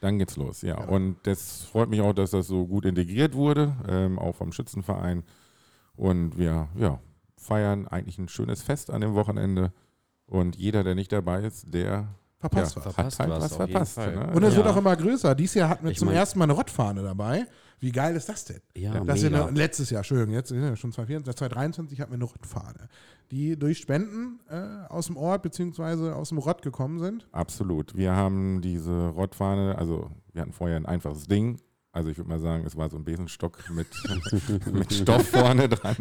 Dann 0.00 0.18
geht's 0.18 0.36
los, 0.36 0.62
ja. 0.62 0.82
Und 0.82 1.16
das 1.24 1.62
freut 1.62 1.88
mich 1.90 2.00
auch, 2.00 2.12
dass 2.12 2.30
das 2.30 2.46
so 2.48 2.66
gut 2.66 2.84
integriert 2.86 3.34
wurde, 3.34 3.76
ähm, 3.88 4.18
auch 4.18 4.34
vom 4.34 4.52
Schützenverein. 4.52 5.22
Und 5.94 6.38
wir 6.38 6.68
ja, 6.76 6.98
feiern 7.36 7.86
eigentlich 7.86 8.18
ein 8.18 8.28
schönes 8.28 8.62
Fest 8.62 8.90
an 8.90 9.00
dem 9.00 9.14
Wochenende. 9.14 9.72
Und 10.26 10.56
jeder, 10.56 10.82
der 10.82 10.94
nicht 10.94 11.12
dabei 11.12 11.42
ist, 11.42 11.72
der 11.72 12.08
Verpasst 12.42 12.76
ja, 12.76 12.84
was. 12.84 12.94
Verpasst 12.94 13.18
hat 13.20 13.28
halt 13.30 13.40
was, 13.40 13.50
was 13.50 13.56
verpasst. 13.56 13.96
Ne? 13.98 14.30
Und 14.34 14.42
es 14.42 14.50
Ja. 14.52 14.56
wird 14.58 14.66
auch 14.66 14.76
immer 14.76 14.96
größer. 14.96 15.34
Dieses 15.34 15.54
Jahr 15.54 15.68
hatten 15.70 15.84
wir 15.84 15.92
Ich 15.92 15.98
zum 15.98 16.08
mein- 16.08 16.16
ersten 16.16 16.38
Mal 16.38 16.44
eine 16.44 16.52
Rottfahne 16.52 17.02
dabei. 17.02 17.46
Wie 17.80 17.90
geil 17.90 18.14
ist 18.14 18.28
das 18.28 18.44
denn? 18.44 18.60
Ja, 18.76 19.00
Das 19.00 19.22
mega. 19.22 19.38
ja, 19.38 19.48
letztes 19.48 19.90
Jahr, 19.90 20.00
Entschuldigung, 20.00 20.34
jetzt 20.34 20.48
sind 20.50 20.60
ja 20.62 20.76
schon 20.76 20.92
2024, 20.92 21.36
2023 21.38 22.00
hatten 22.00 22.12
wir 22.12 22.16
eine 22.16 22.24
Rottfahne, 22.24 22.88
die 23.32 23.58
durch 23.58 23.78
Spenden 23.78 24.40
äh, 24.50 24.86
aus 24.88 25.06
dem 25.06 25.16
Ort 25.16 25.42
beziehungsweise 25.42 26.14
aus 26.14 26.28
dem 26.28 26.38
Rott 26.38 26.62
gekommen 26.62 26.98
sind. 27.00 27.26
Absolut. 27.32 27.96
Wir 27.96 28.14
haben 28.14 28.60
diese 28.60 29.08
Rottfahne, 29.08 29.76
also 29.78 30.10
wir 30.32 30.42
hatten 30.42 30.52
vorher 30.52 30.76
ein 30.76 30.86
einfaches 30.86 31.26
Ding. 31.26 31.58
Also 31.94 32.08
ich 32.08 32.16
würde 32.16 32.30
mal 32.30 32.38
sagen, 32.40 32.64
es 32.64 32.76
war 32.76 32.88
so 32.88 32.96
ein 32.96 33.04
Besenstock 33.04 33.58
mit, 33.70 33.86
mit 34.72 34.92
Stoff 34.92 35.28
vorne 35.28 35.68
dran. 35.68 35.96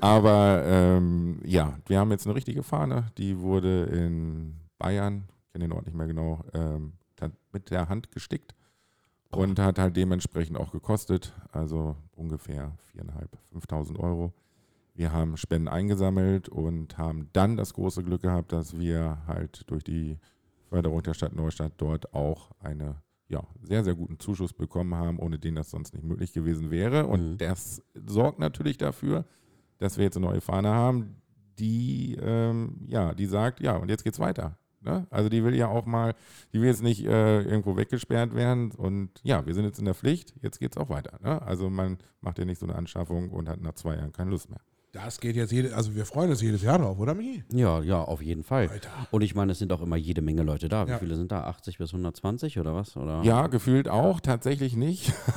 Aber 0.00 0.62
ähm, 0.64 1.40
ja, 1.44 1.76
wir 1.86 1.98
haben 1.98 2.10
jetzt 2.10 2.26
eine 2.26 2.34
richtige 2.36 2.62
Fahne. 2.62 3.06
Die 3.18 3.38
wurde 3.40 3.84
in 3.84 4.60
Bayern, 4.78 5.24
kenne 5.54 5.66
den 5.68 5.72
Ort 5.72 5.86
nicht 5.86 5.94
mehr 5.96 6.08
genau, 6.08 6.44
ähm, 6.52 6.94
mit 7.52 7.70
der 7.70 7.88
Hand 7.88 8.10
gestickt 8.10 8.56
und 9.30 9.58
hat 9.60 9.78
halt 9.78 9.96
dementsprechend 9.96 10.56
auch 10.58 10.72
gekostet. 10.72 11.32
Also 11.52 11.96
ungefähr 12.16 12.76
4.500, 12.92 13.28
5.000 13.54 13.98
Euro. 14.00 14.32
Wir 14.94 15.12
haben 15.12 15.36
Spenden 15.36 15.68
eingesammelt 15.68 16.48
und 16.48 16.98
haben 16.98 17.28
dann 17.32 17.56
das 17.56 17.72
große 17.74 18.02
Glück 18.02 18.22
gehabt, 18.22 18.52
dass 18.52 18.76
wir 18.76 19.18
halt 19.28 19.70
durch 19.70 19.84
die 19.84 20.18
Förderung 20.68 21.02
der 21.02 21.14
Stadt 21.14 21.34
Neustadt 21.36 21.74
dort 21.76 22.12
auch 22.14 22.50
eine 22.58 22.96
ja, 23.28 23.42
sehr, 23.62 23.84
sehr 23.84 23.94
guten 23.94 24.18
Zuschuss 24.18 24.52
bekommen 24.52 24.94
haben, 24.96 25.18
ohne 25.20 25.38
den 25.38 25.54
das 25.54 25.70
sonst 25.70 25.94
nicht 25.94 26.04
möglich 26.04 26.32
gewesen 26.32 26.70
wäre. 26.72 27.06
Und 27.06 27.32
Mhm. 27.32 27.38
das 27.38 27.80
sorgt 27.94 28.40
natürlich 28.40 28.76
dafür, 28.76 29.24
dass 29.78 29.98
wir 29.98 30.04
jetzt 30.04 30.16
eine 30.16 30.26
neue 30.26 30.40
Fahne 30.40 30.70
haben, 30.70 31.22
die, 31.58 32.16
ähm, 32.20 32.80
ja, 32.88 33.14
die 33.14 33.26
sagt, 33.26 33.60
ja, 33.60 33.76
und 33.76 33.88
jetzt 33.88 34.02
geht's 34.02 34.18
weiter. 34.18 34.58
Ne? 34.84 35.06
Also 35.10 35.28
die 35.28 35.42
will 35.42 35.54
ja 35.54 35.68
auch 35.68 35.86
mal, 35.86 36.14
die 36.52 36.60
will 36.60 36.68
jetzt 36.68 36.82
nicht 36.82 37.04
äh, 37.04 37.42
irgendwo 37.42 37.76
weggesperrt 37.76 38.34
werden. 38.34 38.70
Und 38.72 39.10
ja, 39.22 39.46
wir 39.46 39.54
sind 39.54 39.64
jetzt 39.64 39.78
in 39.78 39.86
der 39.86 39.94
Pflicht, 39.94 40.34
jetzt 40.42 40.58
geht's 40.60 40.76
auch 40.76 40.90
weiter. 40.90 41.18
Ne? 41.22 41.40
Also 41.42 41.70
man 41.70 41.98
macht 42.20 42.38
ja 42.38 42.44
nicht 42.44 42.58
so 42.58 42.66
eine 42.66 42.76
Anschaffung 42.76 43.30
und 43.30 43.48
hat 43.48 43.60
nach 43.60 43.74
zwei 43.74 43.96
Jahren 43.96 44.12
keine 44.12 44.30
Lust 44.30 44.50
mehr. 44.50 44.60
Das 44.94 45.18
geht 45.18 45.34
jetzt 45.34 45.50
jede, 45.50 45.74
also 45.74 45.96
wir 45.96 46.06
freuen 46.06 46.30
uns 46.30 46.40
jedes 46.40 46.62
Jahr 46.62 46.78
drauf, 46.78 47.00
oder 47.00 47.14
Michi? 47.14 47.42
Ja, 47.52 47.80
ja, 47.82 48.00
auf 48.00 48.22
jeden 48.22 48.44
Fall. 48.44 48.68
Alter. 48.68 48.90
Und 49.10 49.22
ich 49.22 49.34
meine, 49.34 49.50
es 49.50 49.58
sind 49.58 49.72
auch 49.72 49.80
immer 49.82 49.96
jede 49.96 50.22
Menge 50.22 50.44
Leute 50.44 50.68
da. 50.68 50.86
Wie 50.86 50.92
Ja. 50.92 50.98
viele 50.98 51.16
sind 51.16 51.32
da? 51.32 51.42
80 51.44 51.78
bis 51.78 51.90
120 51.92 52.60
oder 52.60 52.76
was? 52.76 52.96
Oder? 52.96 53.20
Ja, 53.24 53.48
gefühlt 53.48 53.88
auch, 53.88 54.20
tatsächlich 54.20 54.76
nicht. 54.76 55.12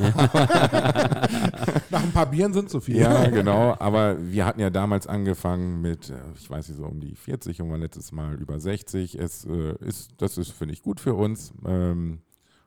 Nach 1.89 2.03
ein 2.03 2.11
paar 2.13 2.27
Bieren 2.27 2.53
sind 2.53 2.69
so 2.69 2.79
viel. 2.79 2.97
Ja, 2.97 3.27
genau. 3.29 3.75
Aber 3.79 4.17
wir 4.31 4.45
hatten 4.45 4.59
ja 4.59 4.69
damals 4.69 5.07
angefangen 5.07 5.81
mit, 5.81 6.09
äh, 6.11 6.13
ich 6.39 6.47
weiß 6.49 6.69
nicht, 6.69 6.77
so 6.77 6.85
um 6.85 6.99
die 6.99 7.15
40 7.15 7.59
und 7.61 7.71
waren 7.71 7.81
letztes 7.81 8.11
Mal 8.11 8.35
über 8.35 8.59
60. 8.59 9.15
Es 9.15 9.45
äh, 9.45 9.73
ist, 9.83 10.11
das 10.17 10.37
ist, 10.37 10.51
finde 10.51 10.73
ich, 10.75 10.83
gut 10.83 10.99
für 10.99 11.15
uns. 11.15 11.51
Ähm, 11.65 12.19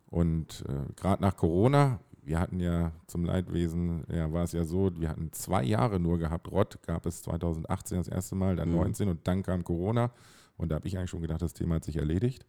und 0.07 0.65
äh, 0.69 0.93
gerade 1.01 1.23
nach 1.23 1.37
Corona, 1.37 2.01
wir 2.31 2.39
hatten 2.39 2.61
ja 2.61 2.93
zum 3.09 3.25
Leidwesen, 3.25 4.05
ja, 4.09 4.33
war 4.33 4.45
es 4.45 4.53
ja 4.53 4.63
so, 4.65 4.91
wir 4.97 5.09
hatten 5.09 5.33
zwei 5.33 5.65
Jahre 5.65 5.99
nur 5.99 6.17
gehabt. 6.19 6.49
Rott 6.51 6.79
gab 6.87 7.05
es 7.05 7.23
2018 7.23 7.99
das 7.99 8.07
erste 8.09 8.37
Mal, 8.37 8.55
dann 8.55 8.69
Mhm. 8.71 8.77
19 8.77 9.09
und 9.09 9.27
dann 9.27 9.43
kam 9.43 9.65
Corona. 9.65 10.13
Und 10.57 10.71
da 10.71 10.77
habe 10.77 10.87
ich 10.87 10.97
eigentlich 10.97 11.11
schon 11.11 11.23
gedacht, 11.23 11.43
das 11.43 11.55
Thema 11.55 11.75
hat 11.77 11.85
sich 11.85 11.97
erledigt. 11.97 12.47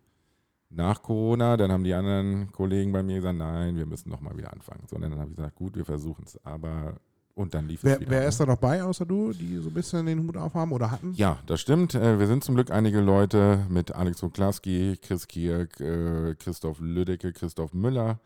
Nach 0.69 1.01
Corona, 1.01 1.57
dann 1.57 1.71
haben 1.71 1.83
die 1.83 1.93
anderen 1.95 2.51
Kollegen 2.51 2.91
bei 2.91 3.01
mir 3.01 3.15
gesagt, 3.15 3.37
nein, 3.39 3.75
wir 3.75 3.85
müssen 3.87 4.09
nochmal 4.09 4.37
wieder 4.37 4.53
anfangen. 4.53 4.83
So, 4.87 4.97
und 4.97 5.01
dann 5.01 5.17
habe 5.17 5.31
ich 5.31 5.35
gesagt, 5.35 5.55
gut, 5.55 5.75
wir 5.75 5.83
versuchen 5.85 6.25
es. 6.27 6.39
Aber 6.45 6.97
und 7.33 7.53
dann 7.53 7.67
lief 7.67 7.79
es 7.79 7.83
Wer, 7.85 7.99
wieder. 8.01 8.11
wer 8.11 8.27
ist 8.27 8.39
da 8.39 8.45
noch 8.45 8.57
bei, 8.57 8.83
außer 8.83 9.05
du, 9.05 9.33
die 9.33 9.57
so 9.57 9.69
ein 9.69 9.73
bisschen 9.73 10.05
den 10.05 10.21
Hut 10.27 10.37
aufhaben 10.37 10.71
oder 10.73 10.91
hatten? 10.91 11.13
Ja, 11.15 11.39
das 11.47 11.59
stimmt. 11.59 11.95
Äh, 11.95 12.19
Wir 12.19 12.27
sind 12.27 12.43
zum 12.43 12.53
Glück 12.55 12.69
einige 12.69 12.99
Leute 13.01 13.65
mit 13.69 13.95
Alex 13.95 14.21
Woklawski, 14.21 14.97
Chris 15.01 15.27
Kierk, 15.27 15.79
äh, 15.79 16.35
Christoph 16.35 16.79
Lüdecke, 16.81 17.33
Christoph 17.33 17.73
Müller, 17.73 18.19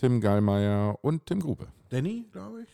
Tim 0.00 0.18
Gallmeier 0.22 0.98
und 1.02 1.26
Tim 1.26 1.40
Grube. 1.40 1.66
Danny, 1.90 2.26
glaube 2.32 2.62
ich. 2.62 2.68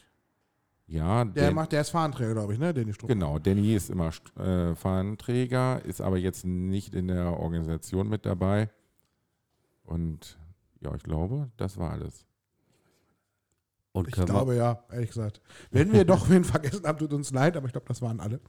Ja, 0.86 1.24
Der 1.24 1.50
macht, 1.50 1.72
der 1.72 1.80
ist 1.80 1.90
Fahnenträger, 1.90 2.34
glaube 2.34 2.52
ich, 2.52 2.60
ne? 2.60 2.72
Danny 2.72 2.92
Struck. 2.94 3.08
Genau, 3.08 3.40
Danny 3.40 3.74
ist 3.74 3.90
immer 3.90 4.12
äh, 4.38 4.76
Fahnenträger, 4.76 5.84
ist 5.84 6.00
aber 6.00 6.18
jetzt 6.18 6.46
nicht 6.46 6.94
in 6.94 7.08
der 7.08 7.36
Organisation 7.40 8.08
mit 8.08 8.24
dabei. 8.24 8.70
Und 9.82 10.38
ja, 10.80 10.94
ich 10.94 11.02
glaube, 11.02 11.50
das 11.56 11.78
war 11.78 11.90
alles. 11.90 12.24
Und 13.90 14.06
Ich 14.06 14.14
glaube 14.14 14.54
ja, 14.54 14.84
ehrlich 14.92 15.08
gesagt. 15.08 15.40
Wenn 15.72 15.92
wir 15.92 16.04
doch 16.04 16.30
wen 16.30 16.44
vergessen 16.44 16.86
haben, 16.86 16.98
tut 16.98 17.12
uns 17.12 17.32
leid, 17.32 17.56
aber 17.56 17.66
ich 17.66 17.72
glaube, 17.72 17.88
das 17.88 18.00
waren 18.02 18.20
alle. 18.20 18.40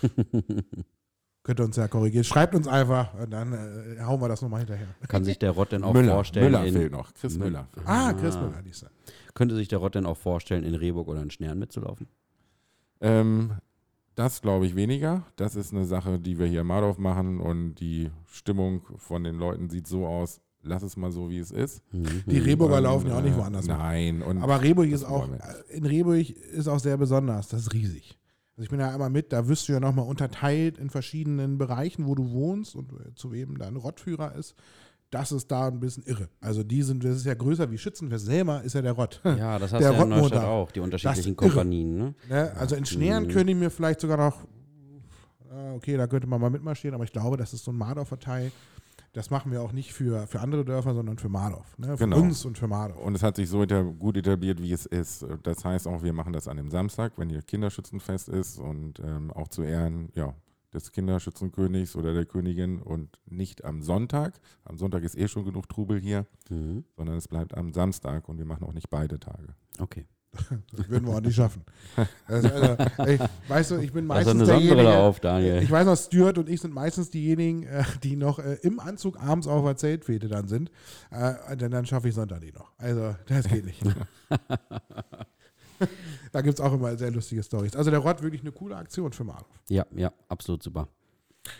Könnt 1.44 1.60
ihr 1.60 1.64
uns 1.66 1.76
ja 1.76 1.86
korrigieren. 1.88 2.24
Schreibt 2.24 2.54
uns 2.54 2.66
einfach 2.66 3.14
und 3.14 3.30
dann 3.30 3.52
äh, 3.52 4.00
hauen 4.00 4.20
wir 4.20 4.28
das 4.28 4.40
nochmal 4.42 4.60
hinterher. 4.60 4.88
kann 5.08 5.24
sich 5.24 5.38
der 5.38 5.50
Rott 5.52 5.70
denn 5.72 5.84
auch 5.84 5.92
Müller, 5.92 6.14
vorstellen? 6.14 6.46
Müller 6.50 6.64
in, 6.64 6.74
fehlt 6.74 6.90
noch, 6.92 7.12
Chris 7.14 7.34
Mü- 7.36 7.44
Müller. 7.44 7.68
Ah, 7.84 8.12
Chris 8.14 8.34
Müller, 8.36 8.62
diese. 8.64 8.90
Könnte 9.34 9.54
sich 9.54 9.68
der 9.68 9.78
Rott 9.78 9.94
denn 9.94 10.06
auch 10.06 10.16
vorstellen, 10.16 10.64
in 10.64 10.74
Rehburg 10.74 11.06
oder 11.06 11.20
in 11.22 11.30
Schnern 11.30 11.58
mitzulaufen? 11.58 12.08
Ähm, 13.00 13.52
das 14.14 14.40
glaube 14.42 14.64
ich 14.66 14.74
weniger. 14.74 15.24
Das 15.36 15.54
ist 15.56 15.72
eine 15.72 15.84
Sache, 15.84 16.18
die 16.18 16.38
wir 16.38 16.46
hier 16.46 16.62
in 16.62 16.66
Mardorf 16.66 16.98
machen 16.98 17.40
und 17.40 17.74
die 17.74 18.10
Stimmung 18.26 18.82
von 18.96 19.22
den 19.24 19.36
Leuten 19.36 19.68
sieht 19.68 19.86
so 19.86 20.06
aus, 20.06 20.40
lass 20.62 20.82
es 20.82 20.96
mal 20.96 21.10
so, 21.12 21.28
wie 21.28 21.38
es 21.40 21.50
ist. 21.50 21.82
Mhm. 21.92 22.22
Die 22.26 22.38
Rehburger 22.38 22.76
Und, 22.78 22.84
laufen 22.84 23.08
ja 23.08 23.18
auch 23.18 23.22
nicht 23.22 23.34
äh, 23.34 23.38
woanders. 23.38 23.66
Nein. 23.66 24.22
Und 24.22 24.40
Aber 24.42 24.62
Rehburg 24.62 24.88
ist 24.88 25.04
auch, 25.04 25.28
in 25.68 25.84
Rehburg 25.84 26.30
ist 26.30 26.68
auch 26.68 26.78
sehr 26.78 26.96
besonders. 26.96 27.48
Das 27.48 27.60
ist 27.62 27.72
riesig. 27.74 28.16
Also 28.56 28.64
ich 28.64 28.70
bin 28.70 28.78
ja 28.80 28.90
einmal 28.90 29.10
mit, 29.10 29.32
da 29.32 29.48
wirst 29.48 29.68
du 29.68 29.72
ja 29.72 29.80
nochmal 29.80 30.06
unterteilt 30.06 30.78
in 30.78 30.88
verschiedenen 30.90 31.58
Bereichen, 31.58 32.06
wo 32.06 32.14
du 32.14 32.30
wohnst 32.30 32.76
und 32.76 32.92
äh, 32.92 33.14
zu 33.14 33.32
wem 33.32 33.58
dein 33.58 33.74
Rottführer 33.76 34.34
ist. 34.36 34.54
Das 35.10 35.32
ist 35.32 35.50
da 35.50 35.68
ein 35.68 35.80
bisschen 35.80 36.02
irre. 36.04 36.28
Also 36.40 36.62
die 36.64 36.82
sind, 36.82 37.04
das 37.04 37.16
ist 37.16 37.26
ja 37.26 37.34
größer 37.34 37.70
wie 37.70 37.78
Schützenfest 37.78 38.26
selber, 38.26 38.62
ist 38.62 38.74
ja 38.74 38.82
der 38.82 38.92
Rott. 38.92 39.20
Ja, 39.24 39.58
das 39.58 39.72
hast 39.72 39.80
Der 39.82 39.90
du 39.90 39.96
ja 39.96 40.02
in 40.02 40.12
Rottmotor. 40.12 40.20
Neustadt 40.22 40.44
auch, 40.44 40.70
die 40.72 40.80
unterschiedlichen. 40.80 41.36
Kompanien. 41.36 41.96
Ne? 41.96 42.14
Ne? 42.28 42.52
Also 42.56 42.74
in 42.76 42.84
Schneren 42.84 43.24
Mhm. 43.24 43.28
könnte 43.28 43.52
ich 43.52 43.58
mir 43.58 43.70
vielleicht 43.70 44.00
sogar 44.00 44.16
noch, 44.16 44.44
äh, 45.52 45.70
okay, 45.76 45.96
da 45.96 46.06
könnte 46.06 46.26
man 46.26 46.40
mal 46.40 46.50
mitmarschieren, 46.50 46.94
aber 46.94 47.04
ich 47.04 47.12
glaube, 47.12 47.36
das 47.36 47.52
ist 47.54 47.64
so 47.64 47.70
ein 47.72 47.76
Mardorfer 47.76 48.18
Teil. 48.18 48.50
Das 49.14 49.30
machen 49.30 49.50
wir 49.52 49.62
auch 49.62 49.72
nicht 49.72 49.92
für, 49.94 50.26
für 50.26 50.40
andere 50.40 50.64
Dörfer, 50.64 50.92
sondern 50.92 51.18
für 51.18 51.28
Mardorf. 51.28 51.78
Ne? 51.78 51.96
Für 51.96 52.04
Genau. 52.04 52.18
uns 52.20 52.44
und 52.44 52.58
für 52.58 52.66
Mardorf. 52.68 53.00
Und 53.00 53.14
es 53.14 53.22
hat 53.22 53.36
sich 53.36 53.48
so 53.48 53.64
gut 53.98 54.16
etabliert, 54.16 54.60
wie 54.60 54.72
es 54.72 54.86
ist. 54.86 55.24
Das 55.44 55.64
heißt 55.64 55.86
auch, 55.86 56.02
wir 56.02 56.12
machen 56.12 56.32
das 56.32 56.48
an 56.48 56.56
dem 56.56 56.68
Samstag, 56.70 57.12
wenn 57.16 57.30
hier 57.30 57.40
Kinderschützenfest 57.42 58.28
ist 58.28 58.58
und 58.58 58.98
ähm, 59.00 59.30
auch 59.30 59.48
zu 59.48 59.62
Ehren 59.62 60.10
ja, 60.14 60.34
des 60.72 60.90
Kinderschützenkönigs 60.90 61.94
oder 61.94 62.12
der 62.12 62.26
Königin 62.26 62.82
und 62.82 63.20
nicht 63.26 63.64
am 63.64 63.82
Sonntag. 63.82 64.40
Am 64.64 64.76
Sonntag 64.76 65.04
ist 65.04 65.16
eh 65.16 65.28
schon 65.28 65.44
genug 65.44 65.68
Trubel 65.68 66.00
hier, 66.00 66.26
Mhm. 66.50 66.84
sondern 66.96 67.16
es 67.16 67.28
bleibt 67.28 67.56
am 67.56 67.72
Samstag 67.72 68.28
und 68.28 68.38
wir 68.38 68.44
machen 68.44 68.64
auch 68.64 68.72
nicht 68.74 68.90
beide 68.90 69.18
Tage. 69.20 69.54
Okay. 69.78 70.06
Das 70.72 70.88
würden 70.88 71.06
wir 71.06 71.14
auch 71.14 71.20
nicht 71.20 71.36
schaffen. 71.36 71.64
Also, 72.26 72.48
also, 72.48 72.76
ey, 72.98 73.18
weißt 73.48 73.70
du, 73.72 73.76
ich 73.78 73.92
bin 73.92 74.10
Also 74.10 74.34
meistens 74.34 74.48
Sonnenbrille 74.48 74.82
derjenige, 74.82 74.98
auf, 74.98 75.62
ich 75.62 75.70
weiß 75.70 75.86
noch, 75.86 75.96
Stuart 75.96 76.38
und 76.38 76.48
ich 76.48 76.60
sind 76.60 76.74
meistens 76.74 77.10
diejenigen, 77.10 77.64
äh, 77.64 77.84
die 78.02 78.16
noch 78.16 78.38
äh, 78.38 78.54
im 78.62 78.80
Anzug 78.80 79.20
abends 79.20 79.46
auf 79.46 79.64
der 79.64 79.76
Zeltfete 79.76 80.28
dann 80.28 80.48
sind. 80.48 80.70
Äh, 81.10 81.56
denn 81.56 81.70
dann 81.70 81.86
schaffe 81.86 82.08
ich 82.08 82.14
Sonntag 82.14 82.40
nicht 82.40 82.54
noch. 82.54 82.72
Also, 82.78 83.14
das 83.26 83.48
geht 83.48 83.64
nicht. 83.64 83.82
da 86.32 86.40
gibt 86.40 86.58
es 86.58 86.60
auch 86.60 86.72
immer 86.72 86.96
sehr 86.96 87.10
lustige 87.10 87.42
Stories. 87.42 87.76
Also, 87.76 87.90
der 87.90 88.00
Rott 88.00 88.22
wirklich 88.22 88.42
eine 88.42 88.52
coole 88.52 88.76
Aktion 88.76 89.12
für 89.12 89.24
Marov. 89.24 89.60
Ja, 89.68 89.86
ja, 89.94 90.12
absolut 90.28 90.62
super. 90.62 90.88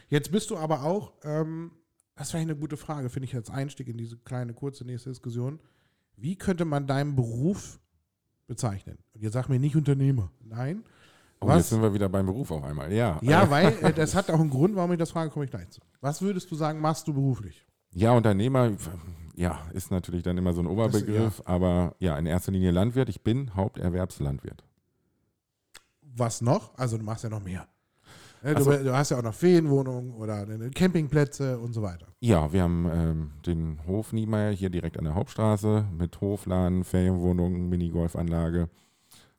Jetzt 0.09 0.33
bist 0.33 0.51
du 0.51 0.57
aber 0.57 0.83
auch, 0.83 1.12
ähm, 1.22 1.72
das 2.16 2.33
wäre 2.33 2.43
eine 2.43 2.57
gute 2.57 2.77
Frage, 2.77 3.11
finde 3.11 3.27
ich 3.27 3.35
als 3.35 3.51
Einstieg 3.51 3.89
in 3.89 3.99
diese 3.99 4.16
kleine, 4.16 4.55
kurze 4.55 4.85
nächste 4.85 5.11
Diskussion. 5.11 5.61
Wie 6.16 6.37
könnte 6.37 6.64
man 6.64 6.87
deinen 6.87 7.16
Beruf 7.16 7.81
bezeichnen? 8.47 8.99
Und 9.14 9.22
jetzt 9.22 9.32
sag 9.34 9.49
mir 9.49 9.59
nicht 9.59 9.76
Unternehmer. 9.76 10.30
Nein. 10.40 10.82
Oh, 11.40 11.49
Was? 11.49 11.59
jetzt 11.59 11.70
sind 11.70 11.82
wir 11.82 11.92
wieder 11.92 12.09
beim 12.09 12.26
Beruf 12.26 12.51
auf 12.51 12.62
einmal. 12.62 12.92
Ja, 12.92 13.18
Ja, 13.22 13.45
Äh, 13.45 13.51
weil 13.51 13.66
äh, 13.82 13.92
das 13.92 14.14
hat 14.14 14.30
auch 14.30 14.40
einen 14.40 14.51
Grund, 14.51 14.76
warum 14.76 14.92
ich 14.92 14.99
das 14.99 15.11
frage, 15.11 15.30
komme 15.30 15.45
ich 15.45 15.51
gleich 15.51 15.68
zu. 15.70 15.80
Was 16.01 16.22
würdest 16.22 16.51
du 16.51 16.55
sagen, 16.55 16.80
machst 16.80 17.07
du 17.09 17.12
beruflich? 17.14 17.66
ja, 17.97 18.12
Unternehmer, 18.12 18.72
ja, 19.36 19.61
ist 19.72 19.90
natürlich 19.92 20.22
dann 20.24 20.36
immer 20.36 20.53
so 20.53 20.61
ein 20.61 20.66
Oberbegriff, 20.66 21.42
aber 21.45 21.95
ja, 22.01 22.18
in 22.18 22.26
erster 22.26 22.51
Linie 22.51 22.70
Landwirt. 22.72 23.09
Ich 23.09 23.22
bin 23.22 23.55
Haupterwerbslandwirt. 23.55 24.64
Was 26.03 26.40
noch? 26.40 26.76
Also 26.76 26.99
du 26.99 27.05
machst 27.05 27.24
ja 27.24 27.30
noch 27.30 27.42
mehr. 27.42 27.66
Äh, 28.45 28.55
Ach 28.57 28.62
Du, 28.62 28.84
du 28.84 28.95
hast 28.97 29.11
ja 29.11 29.18
auch 29.18 29.22
noch 29.22 29.34
Ferienwohnungen 29.34 30.12
oder 30.12 30.47
äh, 30.49 30.70
Campingplätze 30.70 31.59
und 31.59 31.72
so 31.72 31.82
weiter. 31.82 32.07
Ja, 32.20 32.53
wir 32.53 32.62
haben 32.62 32.86
ähm, 32.92 33.30
den 33.47 33.78
Hof 33.86 34.12
Niemeyer 34.12 34.51
hier 34.53 34.70
direkt 34.70 34.99
an 34.99 35.05
der 35.05 35.14
Hauptstraße 35.14 35.86
mit 35.97 36.20
Hofladen, 36.20 36.84
Ferienwohnungen, 36.84 37.68
Minigolfanlage. 37.68 38.68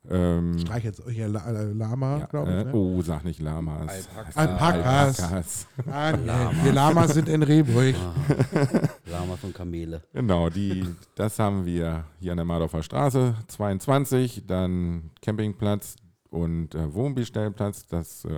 Ähm, 0.07 0.59
Streich 0.59 0.83
jetzt 0.83 1.01
hier 1.09 1.27
La 1.27 1.39
äh, 1.49 1.71
Lama, 1.71 2.19
ja, 2.19 2.25
glaube 2.27 2.51
ich. 2.51 2.57
äh, 2.57 2.63
Ne? 2.65 2.73
Oh, 2.73 3.01
sag 3.01 3.25
nicht 3.25 3.41
Lamas. 3.41 4.07
Alpakas. 4.07 4.37
Alpakas. 4.37 5.19
Alpakas. 5.23 5.67
Nein, 5.85 6.25
Lama. 6.27 6.51
die 6.63 6.69
Lamas 6.69 7.13
sind 7.15 7.27
in 7.29 7.41
Rehburg. 7.41 7.95
Ah, 7.95 8.87
Lama 9.09 9.35
von 9.35 9.51
Kamele. 9.51 10.03
Genau, 10.13 10.49
die, 10.49 10.85
das 11.15 11.39
haben 11.39 11.65
wir 11.65 12.05
hier 12.19 12.31
an 12.33 12.37
der 12.37 12.45
Mardorfer 12.45 12.83
Straße 12.83 13.33
22, 13.47 14.45
dann 14.45 15.09
Campingplatz 15.23 15.95
und 16.29 16.75
äh, 16.75 16.93
Wohnbestellplatz. 16.93 17.87
Das 17.87 18.25
äh, 18.25 18.29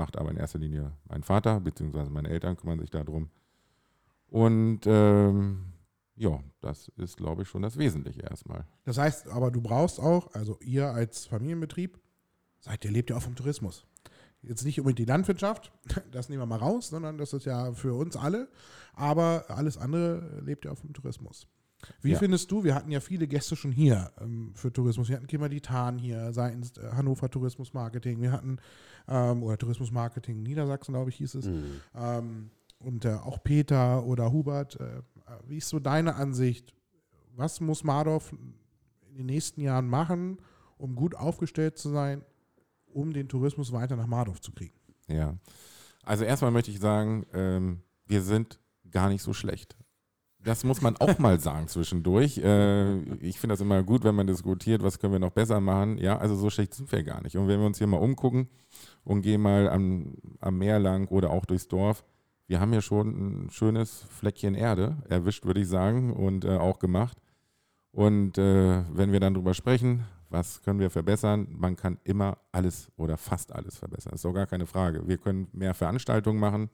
macht 0.00 0.16
aber 0.16 0.30
in 0.30 0.38
erster 0.38 0.58
Linie 0.58 0.92
mein 1.08 1.22
Vater, 1.22 1.60
beziehungsweise 1.60 2.10
meine 2.10 2.30
Eltern 2.30 2.56
kümmern 2.56 2.78
sich 2.80 2.88
darum. 2.90 3.28
Und 4.28 4.80
ähm, 4.86 5.66
ja, 6.16 6.40
das 6.62 6.88
ist, 6.96 7.18
glaube 7.18 7.42
ich, 7.42 7.48
schon 7.48 7.60
das 7.62 7.76
Wesentliche 7.76 8.22
erstmal. 8.22 8.64
Das 8.84 8.96
heißt, 8.96 9.28
aber 9.28 9.50
du 9.50 9.60
brauchst 9.60 10.00
auch, 10.00 10.32
also 10.34 10.58
ihr 10.62 10.88
als 10.90 11.26
Familienbetrieb, 11.26 11.98
seid 12.60 12.82
ihr 12.84 12.90
lebt 12.90 13.10
ja 13.10 13.16
auch 13.16 13.22
vom 13.22 13.36
Tourismus. 13.36 13.86
Jetzt 14.42 14.64
nicht 14.64 14.78
unbedingt 14.80 15.00
die 15.00 15.04
Landwirtschaft, 15.12 15.70
das 16.12 16.30
nehmen 16.30 16.40
wir 16.40 16.46
mal 16.46 16.56
raus, 16.56 16.88
sondern 16.88 17.18
das 17.18 17.34
ist 17.34 17.44
ja 17.44 17.72
für 17.74 17.94
uns 17.94 18.16
alle. 18.16 18.48
Aber 18.94 19.44
alles 19.48 19.76
andere 19.76 20.40
lebt 20.42 20.64
ja 20.64 20.72
auch 20.72 20.78
vom 20.78 20.94
Tourismus. 20.94 21.46
Wie 22.02 22.10
Ja. 22.12 22.18
findest 22.18 22.50
du, 22.50 22.62
wir 22.62 22.74
hatten 22.74 22.90
ja 22.90 23.00
viele 23.00 23.26
Gäste 23.26 23.56
schon 23.56 23.72
hier 23.72 24.12
ähm, 24.20 24.52
für 24.54 24.70
Tourismus. 24.70 25.08
Wir 25.08 25.16
hatten 25.16 25.26
Kimmer 25.26 25.48
die 25.48 25.62
Tan 25.62 25.96
hier 25.98 26.30
seitens 26.34 26.76
äh, 26.76 26.90
Hannover 26.92 27.30
Tourismus 27.30 27.72
Marketing. 27.72 28.20
Wir 28.20 28.32
hatten, 28.32 28.58
ähm, 29.10 29.42
oder 29.42 29.58
Tourismus 29.58 29.90
Marketing 29.90 30.42
Niedersachsen, 30.42 30.94
glaube 30.94 31.10
ich, 31.10 31.16
hieß 31.16 31.34
es. 31.34 31.46
Mhm. 31.46 31.80
Ähm, 31.94 32.50
und 32.78 33.04
äh, 33.04 33.14
auch 33.14 33.42
Peter 33.42 34.04
oder 34.04 34.32
Hubert, 34.32 34.80
äh, 34.80 35.02
wie 35.46 35.58
ist 35.58 35.68
so 35.68 35.78
deine 35.78 36.14
Ansicht? 36.14 36.72
Was 37.36 37.60
muss 37.60 37.84
Mardorf 37.84 38.32
in 38.32 39.16
den 39.16 39.26
nächsten 39.26 39.60
Jahren 39.60 39.88
machen, 39.88 40.38
um 40.78 40.94
gut 40.94 41.14
aufgestellt 41.14 41.76
zu 41.76 41.90
sein, 41.90 42.22
um 42.86 43.12
den 43.12 43.28
Tourismus 43.28 43.72
weiter 43.72 43.96
nach 43.96 44.06
Mardorf 44.06 44.40
zu 44.40 44.52
kriegen? 44.52 44.74
Ja. 45.08 45.34
Also 46.02 46.24
erstmal 46.24 46.50
möchte 46.50 46.70
ich 46.70 46.80
sagen, 46.80 47.26
ähm, 47.34 47.82
wir 48.06 48.22
sind 48.22 48.58
gar 48.90 49.08
nicht 49.08 49.22
so 49.22 49.32
schlecht. 49.32 49.76
Das 50.42 50.64
muss 50.64 50.80
man 50.80 50.96
auch 50.96 51.18
mal 51.18 51.38
sagen 51.40 51.68
zwischendurch. 51.68 52.38
Äh, 52.38 53.00
ich 53.16 53.38
finde 53.38 53.52
das 53.52 53.60
immer 53.60 53.82
gut, 53.82 54.04
wenn 54.04 54.14
man 54.14 54.26
diskutiert, 54.26 54.82
was 54.82 54.98
können 54.98 55.12
wir 55.12 55.20
noch 55.20 55.32
besser 55.32 55.60
machen. 55.60 55.98
Ja, 55.98 56.18
also 56.18 56.34
so 56.34 56.48
schlecht 56.48 56.74
sind 56.74 56.90
wir 56.90 57.02
gar 57.02 57.22
nicht. 57.22 57.36
Und 57.36 57.46
wenn 57.46 57.60
wir 57.60 57.66
uns 57.66 57.78
hier 57.78 57.86
mal 57.86 57.98
umgucken 57.98 58.48
und 59.04 59.22
gehen 59.22 59.40
mal 59.40 59.68
am, 59.68 60.14
am 60.40 60.58
Meer 60.58 60.78
lang 60.78 61.08
oder 61.08 61.30
auch 61.30 61.44
durchs 61.44 61.68
Dorf, 61.68 62.04
wir 62.46 62.58
haben 62.58 62.72
hier 62.72 62.82
schon 62.82 63.44
ein 63.44 63.50
schönes 63.50 64.06
Fleckchen 64.10 64.56
Erde 64.56 64.96
erwischt, 65.08 65.44
würde 65.46 65.60
ich 65.60 65.68
sagen, 65.68 66.12
und 66.12 66.44
äh, 66.44 66.56
auch 66.56 66.80
gemacht. 66.80 67.16
Und 67.92 68.38
äh, 68.38 68.82
wenn 68.92 69.12
wir 69.12 69.20
dann 69.20 69.34
drüber 69.34 69.54
sprechen, 69.54 70.04
was 70.30 70.60
können 70.62 70.80
wir 70.80 70.90
verbessern, 70.90 71.46
man 71.50 71.76
kann 71.76 71.98
immer 72.02 72.38
alles 72.50 72.90
oder 72.96 73.16
fast 73.16 73.52
alles 73.52 73.78
verbessern. 73.78 74.10
Das 74.10 74.22
ist 74.22 74.26
auch 74.26 74.32
gar 74.32 74.46
keine 74.46 74.66
Frage. 74.66 75.06
Wir 75.06 75.18
können 75.18 75.46
mehr 75.52 75.74
Veranstaltungen 75.74 76.40
machen. 76.40 76.70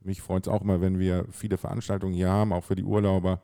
Mich 0.00 0.22
freut 0.22 0.46
es 0.46 0.52
auch 0.52 0.62
immer, 0.62 0.80
wenn 0.80 0.98
wir 0.98 1.26
viele 1.30 1.58
Veranstaltungen 1.58 2.14
hier 2.14 2.30
haben, 2.30 2.52
auch 2.52 2.64
für 2.64 2.76
die 2.76 2.84
Urlauber, 2.84 3.42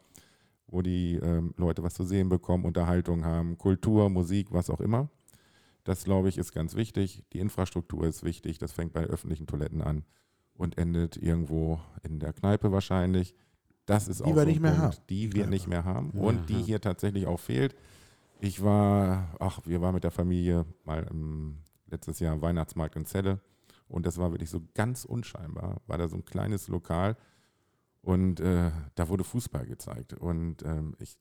wo 0.68 0.82
die 0.82 1.16
ähm, 1.16 1.53
Leute 1.57 1.82
was 1.82 1.95
zu 1.95 2.05
sehen 2.05 2.30
bekommen, 2.30 2.64
Unterhaltung 2.64 3.24
haben, 3.24 3.59
Kultur, 3.59 4.09
Musik, 4.09 4.49
was 4.51 4.70
auch 4.70 4.80
immer. 4.80 5.09
Das, 5.85 6.05
glaube 6.05 6.28
ich, 6.28 6.39
ist 6.39 6.53
ganz 6.53 6.74
wichtig. 6.74 7.24
Die 7.32 7.39
Infrastruktur 7.41 8.07
ist 8.07 8.24
wichtig. 8.24 8.59
Das 8.59 8.72
fängt 8.72 8.93
bei 8.93 9.05
öffentlichen 9.05 9.47
Toiletten 9.47 9.82
an 9.82 10.05
und 10.55 10.78
endet 10.78 11.16
irgendwo 11.16 11.78
in 12.03 12.18
der 12.20 12.32
Kneipe 12.32 12.72
wahrscheinlich. 12.72 13.35
Das 13.87 14.09
ist 14.09 14.20
Die 14.20 14.24
auch 14.24 14.28
wir 14.28 14.35
so 14.35 14.41
ein 14.41 14.47
nicht 14.49 14.61
mehr 14.61 14.70
Punkt, 14.72 14.85
haben. 14.97 15.07
Die 15.11 15.24
wir 15.32 15.43
Kneipe. 15.43 15.51
nicht 15.51 15.66
mehr 15.68 15.85
haben 15.85 16.12
Ja. 16.14 16.20
und 16.22 16.49
die 16.49 16.62
hier 16.62 16.80
tatsächlich 16.80 17.26
auch 17.26 17.39
fehlt. 17.41 17.76
Ich 18.41 18.62
war, 18.62 19.37
ach, 19.41 19.61
wir 19.64 19.80
waren 19.82 19.95
mit 19.95 20.05
der 20.05 20.11
Familie 20.11 20.64
mal 20.85 21.07
im, 21.11 21.59
letztes 21.87 22.18
Jahr 22.18 22.32
am 22.32 22.41
Weihnachtsmarkt 22.43 22.97
in 22.97 23.05
Celle 23.05 23.41
und 23.89 24.07
das 24.07 24.16
war 24.18 24.30
wirklich 24.32 24.49
so 24.51 24.62
ganz 24.74 25.05
unscheinbar. 25.05 25.82
War 25.87 25.99
da 25.99 26.09
so 26.09 26.16
ein 26.16 26.24
kleines 26.24 26.68
Lokal 26.68 27.16
und 28.01 28.41
äh, 28.41 28.70
da 28.95 29.09
wurde 29.09 29.24
Fußball 29.24 29.66
gezeigt 29.66 30.14
und 30.14 30.62
ähm, 30.62 30.95
ich 30.99 31.16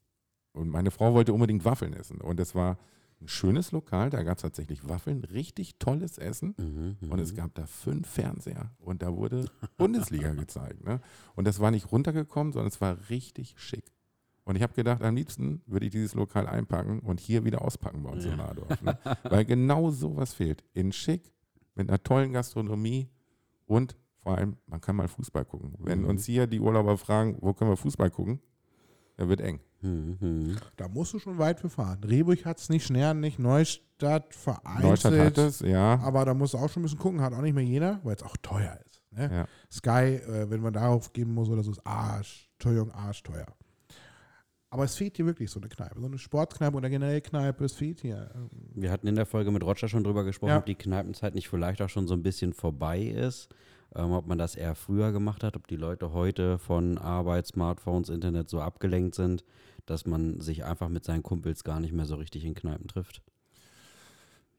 und 0.53 0.69
meine 0.69 0.91
Frau 0.91 1.13
wollte 1.13 1.33
unbedingt 1.33 1.65
Waffeln 1.65 1.93
essen 1.93 2.21
und 2.21 2.39
es 2.39 2.55
war 2.55 2.77
ein 3.23 3.27
schönes 3.27 3.71
Lokal, 3.71 4.09
da 4.09 4.21
gab 4.23 4.37
es 4.37 4.41
tatsächlich 4.43 4.87
Waffeln, 4.87 5.23
richtig 5.23 5.77
tolles 5.79 6.17
Essen. 6.17 6.55
Mhm, 6.57 6.97
mhm. 6.99 7.11
Und 7.11 7.19
es 7.19 7.33
gab 7.35 7.53
da 7.55 7.65
fünf 7.65 8.07
Fernseher 8.07 8.71
und 8.79 9.01
da 9.01 9.15
wurde 9.15 9.45
Bundesliga 9.77 10.33
gezeigt. 10.33 10.83
Ne? 10.83 10.99
Und 11.35 11.45
das 11.47 11.59
war 11.59 11.71
nicht 11.71 11.91
runtergekommen, 11.91 12.53
sondern 12.53 12.67
es 12.67 12.81
war 12.81 12.97
richtig 13.09 13.55
schick. 13.57 13.85
Und 14.45 14.57
ich 14.57 14.61
habe 14.61 14.73
gedacht, 14.73 15.01
am 15.01 15.15
liebsten 15.15 15.61
würde 15.65 15.85
ich 15.85 15.91
dieses 15.93 16.15
Lokal 16.15 16.47
einpacken 16.47 16.99
und 16.99 17.21
hier 17.21 17.45
wieder 17.45 17.61
auspacken 17.61 18.03
bei 18.03 18.09
uns 18.09 18.25
in 18.25 18.31
Ja. 18.31 18.37
Mardorf. 18.37 18.81
Ne? 18.81 18.97
Weil 19.23 19.45
genau 19.45 19.89
sowas 19.89 20.33
fehlt. 20.33 20.63
In 20.73 20.91
schick, 20.91 21.31
mit 21.75 21.87
einer 21.89 22.03
tollen 22.03 22.33
Gastronomie 22.33 23.09
und 23.65 23.95
vor 24.21 24.37
allem, 24.37 24.57
man 24.67 24.81
kann 24.81 24.95
mal 24.97 25.07
Fußball 25.07 25.45
gucken. 25.45 25.73
Wenn 25.79 26.01
Mhm. 26.01 26.07
uns 26.09 26.25
hier 26.25 26.45
die 26.47 26.59
Urlauber 26.59 26.97
fragen, 26.97 27.37
wo 27.41 27.53
können 27.53 27.71
wir 27.71 27.77
Fußball 27.77 28.09
gucken, 28.11 28.39
dann 29.23 29.29
wird 29.29 29.41
eng. 29.41 29.59
Mhm, 29.81 30.17
mhm. 30.19 30.57
Da 30.77 30.87
musst 30.87 31.13
du 31.13 31.19
schon 31.19 31.37
weit 31.37 31.59
für 31.59 31.69
fahren. 31.69 32.03
Rehburg 32.03 32.45
hat 32.45 32.59
es 32.59 32.69
nicht, 32.69 32.85
Schnern 32.85 33.19
nicht, 33.19 33.39
Neustadt 33.39 34.33
vereinzelt. 34.33 34.83
Neustadt 34.89 35.19
hat 35.19 35.37
es, 35.37 35.59
ja. 35.59 35.99
Aber 35.99 36.23
da 36.25 36.33
musst 36.33 36.53
du 36.53 36.57
auch 36.57 36.69
schon 36.69 36.81
ein 36.81 36.85
bisschen 36.85 36.99
gucken, 36.99 37.21
hat 37.21 37.33
auch 37.33 37.41
nicht 37.41 37.53
mehr 37.53 37.63
jeder, 37.63 37.99
weil 38.03 38.15
es 38.15 38.23
auch 38.23 38.37
teuer 38.41 38.79
ist. 38.85 39.01
Ne? 39.11 39.29
ja. 39.31 39.47
Sky, 39.71 40.15
äh, 40.15 40.49
wenn 40.49 40.61
man 40.61 40.73
darauf 40.73 41.11
geben 41.13 41.33
muss 41.33 41.49
oder 41.49 41.63
so, 41.63 41.71
ist 41.71 41.85
Arsch, 41.85 42.49
Entschuldigung, 42.53 42.91
arschteuer. 42.91 43.45
Aber 44.69 44.85
es 44.85 44.95
fehlt 44.95 45.17
hier 45.17 45.27
wirklich 45.27 45.51
so 45.51 45.59
eine 45.59 45.69
Kneipe, 45.69 45.99
so 45.99 46.07
eine 46.07 46.17
Sportkneipe 46.17 46.75
oder 46.75 46.89
generell 46.89 47.21
Kneipe, 47.21 47.63
es 47.65 47.73
fehlt 47.73 48.01
hier. 48.01 48.31
Ähm, 48.33 48.49
Wir 48.73 48.89
hatten 48.89 49.05
in 49.05 49.13
der 49.13 49.27
Folge 49.27 49.51
mit 49.51 49.63
Roger 49.63 49.87
schon 49.87 50.03
drüber 50.03 50.23
gesprochen, 50.23 50.49
Ja. 50.49 50.57
ob 50.57 50.65
die 50.65 50.73
Kneipenzeit 50.73 51.35
nicht 51.35 51.47
vielleicht 51.47 51.81
auch 51.83 51.89
schon 51.89 52.07
so 52.07 52.15
ein 52.15 52.23
bisschen 52.23 52.53
vorbei 52.53 53.03
ist. 53.03 53.49
Ähm, 53.95 54.11
ob 54.11 54.27
man 54.27 54.37
das 54.37 54.55
eher 54.55 54.75
früher 54.75 55.11
gemacht 55.11 55.43
hat, 55.43 55.55
ob 55.55 55.67
die 55.67 55.75
Leute 55.75 56.13
heute 56.13 56.57
von 56.57 56.97
Arbeit, 56.97 57.47
Smartphones, 57.47 58.09
Internet 58.09 58.49
so 58.49 58.59
abgelenkt 58.59 59.15
sind, 59.15 59.43
dass 59.85 60.05
man 60.05 60.39
sich 60.39 60.63
einfach 60.63 60.89
mit 60.89 61.03
seinen 61.03 61.23
Kumpels 61.23 61.63
gar 61.63 61.79
nicht 61.79 61.93
mehr 61.93 62.05
so 62.05 62.15
richtig 62.15 62.45
in 62.45 62.55
Kneipen 62.55 62.87
trifft. 62.87 63.21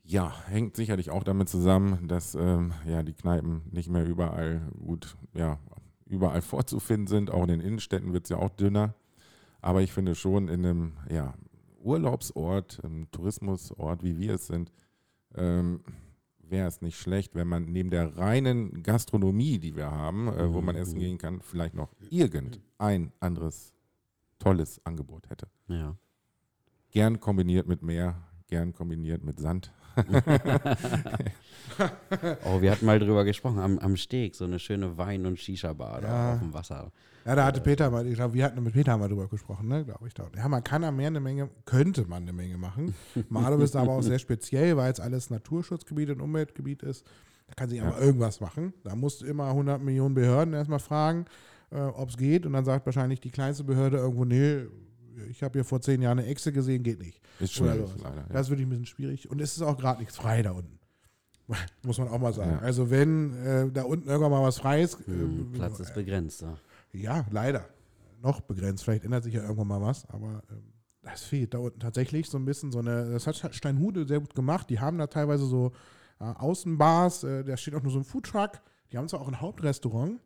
Ja, 0.05 0.35
hängt 0.47 0.77
sicherlich 0.77 1.11
auch 1.11 1.25
damit 1.25 1.49
zusammen, 1.49 2.07
dass 2.09 2.35
ähm, 2.35 2.75
ja, 2.87 3.03
die 3.03 3.15
Kneipen 3.15 3.63
nicht 3.71 3.89
mehr 3.89 4.07
überall 4.07 4.61
gut, 4.79 5.17
ja, 5.33 5.59
überall 6.07 6.43
vorzufinden 6.43 7.07
sind. 7.07 7.31
Auch 7.31 7.43
in 7.43 7.49
den 7.49 7.61
Innenstädten 7.61 8.13
wird 8.13 8.25
es 8.25 8.31
ja 8.31 8.37
auch 8.37 8.51
dünner. 8.51 8.95
Aber 9.63 9.81
ich 9.81 9.93
finde 9.93 10.15
schon 10.15 10.49
in 10.49 10.65
einem 10.65 10.93
ja, 11.11 11.35
Urlaubsort, 11.81 12.85
einem 12.85 13.11
Tourismusort, 13.11 14.03
wie 14.03 14.19
wir 14.19 14.35
es 14.35 14.47
sind, 14.47 14.71
ähm, 15.35 15.81
wäre 16.55 16.69
es 16.69 16.81
nicht 16.83 16.97
schlecht, 16.97 17.35
wenn 17.35 17.49
man 17.49 17.65
neben 17.65 17.91
der 17.91 18.17
reinen 18.17 18.85
Gastronomie, 18.85 19.59
die 19.59 19.75
wir 19.75 19.91
haben, 19.91 20.29
äh, 20.29 20.53
wo 20.53 20.61
man 20.61 20.77
essen 20.77 20.95
Mhm. 20.99 21.01
gehen 21.01 21.19
kann, 21.19 21.41
vielleicht 21.43 21.75
noch 21.75 21.93
irgendein 22.11 23.11
anderes 23.19 23.73
tolles 24.39 24.81
Angebot 24.87 25.29
hätte. 25.31 25.49
Ja. 25.67 25.97
Gern 26.93 27.19
kombiniert 27.19 27.67
mit 27.67 27.83
Meer, 27.83 28.15
gern 28.47 28.73
kombiniert 28.73 29.25
mit 29.25 29.41
Sand. 29.41 29.73
Oh, 32.45 32.61
wir 32.61 32.71
hatten 32.71 32.87
mal 32.87 32.99
drüber 32.99 33.25
gesprochen, 33.25 33.59
am, 33.59 33.79
am 33.79 33.97
Steg, 33.97 34.35
so 34.35 34.45
eine 34.45 34.59
schöne 34.59 34.97
Wein- 34.97 35.27
und 35.27 35.39
Shisha-Bar 35.39 36.01
da 36.01 36.09
Ja. 36.09 36.33
auf 36.35 36.39
dem 36.41 36.53
Wasser. 36.55 36.93
Ja, 37.27 37.35
da 37.35 37.47
hatte 37.47 37.61
Peter 37.61 37.91
mal, 37.91 38.07
ich 38.07 38.15
glaube, 38.15 38.35
wir 38.35 38.45
hatten 38.45 38.63
mit 38.63 38.75
Peter 38.75 38.97
mal 38.99 39.09
drüber 39.09 39.29
gesprochen, 39.29 39.69
ne, 39.69 39.85
glaube 39.85 40.07
ich. 40.07 40.13
Da. 40.15 40.29
Ja, 40.37 40.47
man 40.49 40.63
kann 40.63 40.85
am 40.85 40.97
Meer 40.97 41.07
eine 41.07 41.21
Menge, 41.21 41.49
könnte 41.65 42.05
man 42.07 42.23
eine 42.23 42.33
Menge 42.35 42.59
machen. 42.59 42.95
Malum 43.31 43.63
ist 43.63 43.77
aber 43.77 43.93
auch 43.93 44.03
sehr 44.03 44.19
speziell, 44.19 44.77
weil 44.77 44.93
es 44.93 45.01
alles 45.01 45.31
Naturschutzgebiet 45.31 46.11
und 46.11 46.21
Umweltgebiet 46.21 46.83
ist. 46.83 47.07
Da 47.49 47.55
kann 47.55 47.69
sich 47.71 47.79
Ja. 47.79 47.87
aber 47.87 48.01
irgendwas 48.01 48.41
machen. 48.41 48.75
Da 48.85 48.95
musst 48.95 49.23
du 49.23 49.27
immer 49.27 49.49
100 49.49 49.83
Millionen 49.83 50.15
Behörden 50.15 50.53
erstmal 50.55 50.79
fragen, 50.81 51.25
äh, 51.71 51.79
ob 51.81 52.11
es 52.11 52.17
geht. 52.17 52.45
Und 52.47 52.53
dann 52.53 52.65
sagt 52.67 52.85
wahrscheinlich 52.87 53.21
die 53.21 53.31
kleinste 53.31 53.65
Behörde 53.65 53.97
irgendwo, 53.99 54.25
nee, 54.27 54.67
ich 55.31 55.43
habe 55.43 55.53
hier 55.59 55.65
vor 55.65 55.81
zehn 55.81 56.03
Jahren 56.03 56.19
eine 56.19 56.29
Echse 56.29 56.53
gesehen, 56.53 56.83
geht 56.83 57.01
nicht. 57.01 57.21
Ist 57.41 57.55
schwierig, 57.55 57.89
leider. 58.03 58.17
Ja. 58.17 58.25
Das 58.31 58.43
ist 58.43 58.51
wirklich 58.51 58.67
ein 58.67 58.71
bisschen 58.71 58.87
schwierig. 58.87 59.31
Und 59.31 59.41
es 59.41 59.57
ist 59.57 59.63
auch 59.63 59.79
gerade 59.79 60.01
nichts 60.01 60.17
frei 60.17 60.43
da 60.43 60.51
unten. 60.53 60.79
Muss 61.85 61.99
man 61.99 62.09
auch 62.09 62.19
mal 62.19 62.33
sagen. 62.33 62.53
Ja. 62.53 62.59
Also 62.61 62.91
wenn 62.91 63.35
äh, 63.45 63.71
da 63.71 63.83
unten 63.85 64.09
irgendwann 64.09 64.31
mal 64.31 64.43
was 64.43 64.59
frei 64.59 64.83
ist, 64.83 64.99
Hm, 65.07 65.53
äh, 65.55 65.57
Platz 65.59 65.79
ist 65.81 65.95
begrenzt. 65.95 66.43
Ja. 66.43 66.57
ja, 66.93 67.27
leider. 67.31 67.65
Noch 68.23 68.41
begrenzt. 68.41 68.85
Vielleicht 68.85 69.05
ändert 69.05 69.25
sich 69.25 69.35
ja 69.35 69.43
irgendwann 69.43 69.69
mal 69.69 69.83
was, 69.83 70.09
aber 70.09 70.43
ähm, 70.51 70.73
das 71.03 71.23
fehlt 71.25 71.53
da 71.53 71.59
unten 71.59 71.81
tatsächlich 71.81 72.29
so 72.31 72.39
ein 72.39 72.47
bisschen 72.47 72.73
so 72.73 72.79
eine, 72.79 73.11
das 73.11 73.27
hat 73.27 73.55
Steinhude 73.55 74.07
sehr 74.07 74.21
gut 74.21 74.35
gemacht. 74.35 74.71
Die 74.71 74.81
haben 74.81 74.97
da 74.97 75.07
teilweise 75.07 75.45
so 75.45 75.73
äh, 76.21 76.25
Außenbars, 76.25 77.25
äh, 77.25 77.45
da 77.45 77.57
steht 77.59 77.75
auch 77.75 77.83
nur 77.83 77.93
so 77.93 77.99
ein 77.99 78.05
Foodtruck. 78.05 78.53
Die 78.93 78.97
haben 78.97 79.09
zwar 79.09 79.21
auch 79.21 79.29
ein 79.29 79.41
Hauptrestaurant, 79.41 80.21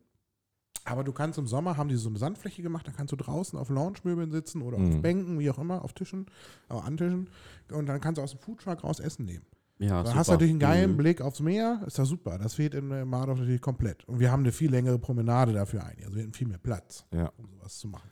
aber 0.85 1.03
du 1.03 1.11
kannst 1.11 1.37
im 1.37 1.47
Sommer, 1.47 1.75
haben 1.75 1.89
die 1.89 1.95
so 1.97 2.07
eine 2.07 2.17
Sandfläche 2.19 2.61
gemacht, 2.61 2.87
da 2.87 2.91
kannst 2.93 3.11
du 3.11 3.17
draußen 3.17 3.59
auf 3.59 3.69
Lounge-Möbeln 3.69 4.31
sitzen 4.31 4.61
oder 4.61 4.77
Mhm. 4.77 4.89
auf 4.95 5.01
Bänken, 5.01 5.39
wie 5.39 5.49
auch 5.51 5.59
immer, 5.59 5.83
auf 5.83 5.91
Tischen, 5.93 6.27
auch 6.69 6.85
an 6.85 6.95
Tischen. 6.95 7.29
Und 7.71 7.87
dann 7.87 7.99
kannst 7.99 8.17
du 8.19 8.21
aus 8.23 8.31
dem 8.31 8.39
Foodtruck 8.39 8.83
raus 8.83 8.99
Essen 9.01 9.25
nehmen. 9.25 9.45
Ja, 9.79 10.03
Da 10.03 10.07
super. 10.07 10.15
hast 10.19 10.27
du 10.27 10.31
natürlich 10.33 10.51
einen 10.51 10.59
geilen 10.59 10.91
Mhm. 10.91 10.97
Blick 10.97 11.21
aufs 11.21 11.39
Meer, 11.39 11.81
ist 11.87 11.97
das 11.97 12.09
super. 12.09 12.37
Das 12.37 12.53
fehlt 12.55 12.73
in 12.75 12.87
Mardorf 13.07 13.39
natürlich 13.39 13.61
komplett. 13.61 14.03
Und 14.09 14.19
wir 14.19 14.29
haben 14.31 14.41
eine 14.43 14.51
viel 14.51 14.69
längere 14.69 14.99
Promenade 14.99 15.53
dafür 15.53 15.85
ein. 15.85 15.95
Also 16.03 16.15
wir 16.15 16.23
hätten 16.23 16.33
viel 16.33 16.47
mehr 16.47 16.57
Platz, 16.57 17.05
Ja. 17.13 17.31
um 17.37 17.47
sowas 17.49 17.77
zu 17.79 17.87
machen. 17.87 18.09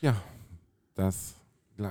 Ja, 0.00 0.16
das 0.96 1.34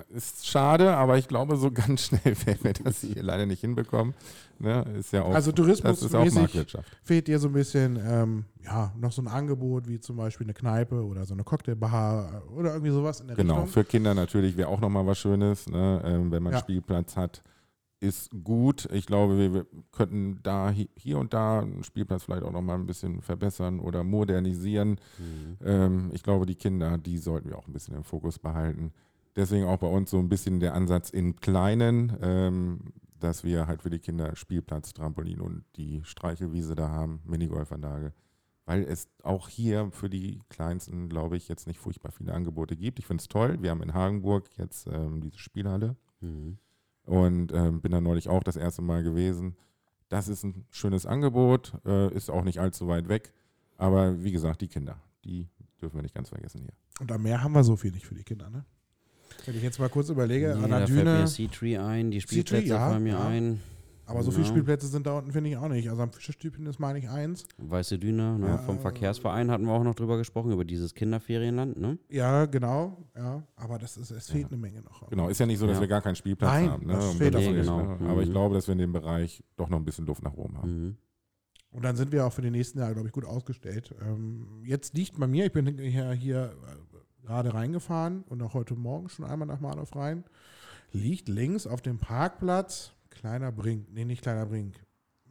ist 0.09 0.45
schade, 0.45 0.97
aber 0.97 1.17
ich 1.17 1.29
glaube, 1.29 1.55
so 1.55 1.71
ganz 1.71 2.01
schnell 2.07 2.35
werden 2.45 2.59
wir 2.63 2.73
das 2.73 2.99
hier 2.99 3.23
leider 3.23 3.45
nicht 3.45 3.61
hinbekommen. 3.61 4.13
Ne? 4.59 4.83
Ist 4.99 5.13
ja 5.13 5.23
auch, 5.23 5.33
Also 5.33 5.53
das 5.53 5.79
ist 5.79 6.13
auch 6.13 6.29
Marktwirtschaft. 6.29 6.97
fehlt 7.03 7.29
dir 7.29 7.39
so 7.39 7.47
ein 7.47 7.53
bisschen, 7.53 7.97
ähm, 8.03 8.43
ja, 8.65 8.91
noch 8.97 9.13
so 9.13 9.21
ein 9.21 9.29
Angebot 9.29 9.87
wie 9.87 10.01
zum 10.01 10.17
Beispiel 10.17 10.45
eine 10.45 10.53
Kneipe 10.53 11.05
oder 11.05 11.23
so 11.23 11.33
eine 11.33 11.45
Cocktailbar 11.45 12.43
oder 12.53 12.73
irgendwie 12.73 12.91
sowas 12.91 13.21
in 13.21 13.27
der 13.27 13.37
Genau, 13.37 13.53
Richtung. 13.53 13.69
für 13.71 13.85
Kinder 13.85 14.13
natürlich 14.13 14.57
wäre 14.57 14.67
auch 14.67 14.81
nochmal 14.81 15.07
was 15.07 15.17
Schönes, 15.19 15.69
ne? 15.69 16.01
ähm, 16.03 16.29
wenn 16.31 16.43
man 16.43 16.51
Ja. 16.51 16.59
Spielplatz 16.59 17.15
hat. 17.15 17.41
Ist 17.99 18.29
gut. 18.43 18.87
Ich 18.91 19.07
glaube, 19.07 19.37
wir, 19.39 19.53
wir 19.53 19.65
könnten 19.91 20.39
da 20.43 20.67
hi- 20.69 20.89
hier 20.95 21.17
und 21.17 21.33
da 21.33 21.61
einen 21.61 21.83
Spielplatz 21.83 22.23
vielleicht 22.23 22.43
auch 22.43 22.51
nochmal 22.51 22.77
ein 22.77 22.85
bisschen 22.85 23.21
verbessern 23.21 23.79
oder 23.79 24.03
modernisieren. 24.03 24.99
Mhm. 25.17 25.57
Ähm, 25.65 26.09
ich 26.13 26.21
glaube, 26.21 26.45
die 26.45 26.53
Kinder, 26.55 26.99
die 26.99 27.17
sollten 27.17 27.49
wir 27.49 27.57
auch 27.57 27.65
ein 27.67 27.73
bisschen 27.73 27.95
im 27.95 28.03
Fokus 28.03 28.37
behalten. 28.37 28.91
Deswegen 29.35 29.65
auch 29.65 29.77
bei 29.79 29.87
uns 29.87 30.11
so 30.11 30.19
ein 30.19 30.29
bisschen 30.29 30.59
der 30.59 30.75
Ansatz 30.75 31.09
in 31.09 31.37
Kleinen, 31.37 32.15
ähm, 32.21 32.79
dass 33.19 33.43
wir 33.43 33.65
halt 33.65 33.81
für 33.81 33.89
die 33.89 33.97
Kinder 33.99 34.35
Spielplatz, 34.35 34.93
Trampolin 34.93 35.41
und 35.41 35.63
die 35.75 36.01
Streichelwiese 36.03 36.75
da 36.75 36.89
haben, 36.89 37.19
Minigolfanlage. 37.25 38.13
Weil 38.65 38.83
es 38.83 39.07
auch 39.23 39.47
hier 39.49 39.89
für 39.91 40.09
die 40.09 40.39
Kleinsten, 40.49 41.09
glaube 41.09 41.37
ich, 41.37 41.47
jetzt 41.47 41.65
nicht 41.67 41.79
furchtbar 41.79 42.11
viele 42.11 42.33
Angebote 42.33 42.75
gibt. 42.75 42.99
Ich 42.99 43.07
finde 43.07 43.21
es 43.21 43.27
toll. 43.27 43.57
Wir 43.61 43.71
haben 43.71 43.81
in 43.81 43.93
Hagenburg 43.95 44.49
jetzt 44.57 44.85
ähm, 44.91 45.19
diese 45.21 45.39
Spielhalle 45.39 45.95
Mhm. 46.19 46.57
Und 47.07 47.53
ähm, 47.53 47.81
bin 47.81 47.91
da 47.91 48.01
neulich 48.01 48.29
auch 48.29 48.43
das 48.43 48.57
erste 48.57 48.81
Mal 48.81 49.01
gewesen. 49.01 49.55
Das 50.09 50.27
ist 50.27 50.43
ein 50.43 50.65
schönes 50.69 51.05
Angebot, 51.05 51.73
äh, 51.85 52.13
ist 52.13 52.29
auch 52.29 52.43
nicht 52.43 52.59
allzu 52.59 52.87
weit 52.87 53.07
weg. 53.07 53.33
Aber 53.77 54.23
wie 54.23 54.31
gesagt, 54.31 54.61
die 54.61 54.67
Kinder, 54.67 54.97
die 55.23 55.47
dürfen 55.81 55.95
wir 55.95 56.01
nicht 56.01 56.15
ganz 56.15 56.29
vergessen 56.29 56.61
hier. 56.61 56.73
Und 56.99 57.11
am 57.11 57.23
Meer 57.23 57.43
haben 57.43 57.53
wir 57.53 57.63
so 57.63 57.75
viel 57.75 57.91
nicht 57.91 58.05
für 58.05 58.15
die 58.15 58.23
Kinder, 58.23 58.49
ne? 58.49 58.65
Wenn 59.45 59.55
ich 59.55 59.63
jetzt 59.63 59.79
mal 59.79 59.89
kurz 59.89 60.09
überlege, 60.09 60.55
Nee, 60.57 60.63
an 60.63 60.69
der 60.69 60.79
da 60.81 60.87
fällt 60.87 60.99
Düne, 60.99 61.19
mir 61.19 61.27
Sea-Tree 61.27 61.77
ein, 61.77 62.11
die 62.11 62.19
Spielplätze 62.19 62.67
ja, 62.67 62.89
fallen 62.89 63.03
mir 63.03 63.13
ja. 63.13 63.27
ein. 63.27 63.61
Aber 64.07 64.23
so 64.23 64.31
viele 64.31 64.43
Ja. 64.45 64.49
Spielplätze 64.49 64.87
sind 64.87 65.05
da 65.05 65.17
unten, 65.17 65.31
finde 65.31 65.49
ich 65.49 65.57
auch 65.57 65.67
nicht. 65.67 65.89
Also 65.89 66.01
am 66.01 66.11
Fischerstübchen 66.11 66.65
ist 66.65 66.79
meine 66.79 66.97
ich 66.99 67.09
eins. 67.09 67.43
Weiße 67.57 67.99
Düne, 67.99 68.39
ne? 68.39 68.47
Ja, 68.47 68.57
vom 68.57 68.77
äh, 68.77 68.79
Verkehrsverein 68.79 69.51
hatten 69.51 69.65
wir 69.65 69.73
auch 69.73 69.83
noch 69.83 69.95
drüber 69.95 70.17
gesprochen, 70.17 70.51
über 70.51 70.65
dieses 70.65 70.93
Kinderferienland, 70.95 71.77
ne? 71.79 71.97
Ja, 72.09 72.45
genau, 72.45 72.97
ja. 73.15 73.43
Aber 73.55 73.77
das 73.77 73.97
ist, 73.97 74.11
es 74.11 74.29
fehlt 74.29 74.47
eine 74.47 74.57
Menge 74.57 74.81
noch. 74.81 75.09
Genau, 75.09 75.29
ist 75.29 75.39
ja 75.39 75.45
nicht 75.45 75.59
so, 75.59 75.67
dass 75.67 75.75
Ja. 75.77 75.81
wir 75.81 75.87
gar 75.87 76.01
keinen 76.01 76.15
Spielplatz 76.15 76.51
Nein, 76.51 76.69
haben. 76.71 76.85
Ne? 76.87 76.93
das 76.93 77.05
Um 77.11 77.17
fehlt 77.17 77.35
auch 77.35 77.39
Willen, 77.41 77.57
nicht. 77.57 77.69
ne? 77.69 77.95
Genau. 77.99 78.11
Aber 78.11 78.21
ich 78.21 78.29
Mhm. 78.29 78.33
glaube, 78.33 78.55
dass 78.55 78.67
wir 78.67 78.73
in 78.73 78.79
dem 78.79 78.93
Bereich 78.93 79.43
doch 79.57 79.69
noch 79.69 79.77
ein 79.77 79.85
bisschen 79.85 80.05
Luft 80.05 80.23
nach 80.23 80.33
oben 80.33 80.57
haben. 80.57 80.81
Mhm. 80.87 80.97
Und 81.71 81.83
dann 81.83 81.95
sind 81.97 82.11
wir 82.13 82.25
auch 82.25 82.31
für 82.33 82.41
die 82.41 82.49
nächsten 82.49 82.79
Jahre, 82.79 82.93
glaube 82.93 83.09
ich, 83.09 83.13
gut 83.13 83.25
ausgestellt. 83.25 83.93
Ähm, 84.01 84.61
jetzt 84.63 84.95
liegt 84.95 85.19
bei 85.19 85.27
mir, 85.27 85.45
ich 85.45 85.51
bin 85.51 85.77
hier, 85.77 86.11
hier 86.13 86.53
äh, 86.65 87.25
gerade 87.25 87.53
reingefahren 87.53 88.23
und 88.29 88.41
auch 88.41 88.53
heute 88.53 88.73
Morgen 88.75 89.09
schon 89.09 89.25
einmal 89.25 89.47
nach 89.47 89.59
Mardorf 89.59 89.93
rein, 89.95 90.23
liegt 90.93 91.27
links 91.27 91.67
auf 91.67 91.81
dem 91.81 91.97
Parkplatz 91.99 92.93
kleiner 93.17 93.51
Brink. 93.51 93.87
Nee, 93.91 94.05
nicht 94.05 94.21
kleiner 94.21 94.45
Brink. 94.45 94.75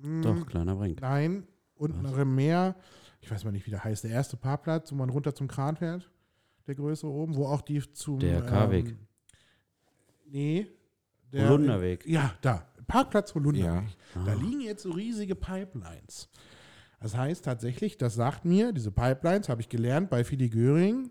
Hm, 0.01 0.23
Doch, 0.23 0.47
kleiner 0.47 0.75
Brink. 0.77 1.01
Nein, 1.01 1.47
unten 1.75 2.05
im 2.05 2.35
Meer, 2.35 2.77
ich 3.21 3.31
weiß 3.31 3.45
mal 3.45 3.51
nicht, 3.53 3.67
wie 3.67 3.71
der 3.71 3.83
heißt, 3.85 4.05
der 4.05 4.11
erste 4.11 4.37
Parkplatz, 4.37 4.93
wo 4.93 4.97
man 4.97 5.11
runter 5.11 5.35
zum 5.35 5.49
Kran 5.49 5.77
fährt, 5.77 6.11
der 6.67 6.75
größere 6.75 7.11
oben, 7.11 7.35
wo 7.37 7.47
auch 7.47 7.63
die 7.63 7.81
zum... 7.93 8.19
Der 8.19 8.43
Karweg. 8.43 8.89
Ähm, 8.89 8.99
nee. 10.27 10.67
Der, 11.33 11.49
Holunderweg. 11.49 12.07
Ja, 12.07 12.35
da. 12.41 12.67
Parkplatz 12.87 13.35
Holunderweg. 13.35 13.65
Ja. 14.15 14.25
Da 14.25 14.33
Ah. 14.33 14.35
liegen 14.35 14.61
jetzt 14.61 14.83
so 14.85 14.91
riesige 14.93 15.35
Pipelines. 15.35 16.29
Das 17.01 17.17
heißt 17.17 17.45
tatsächlich, 17.45 17.99
das 17.99 18.15
sagt 18.15 18.45
mir, 18.45 18.73
diese 18.73 18.91
Pipelines, 18.91 19.49
habe 19.49 19.61
ich 19.61 19.69
gelernt, 19.69 20.09
bei 20.09 20.25
Fili 20.25 20.49
Göring, 20.49 21.11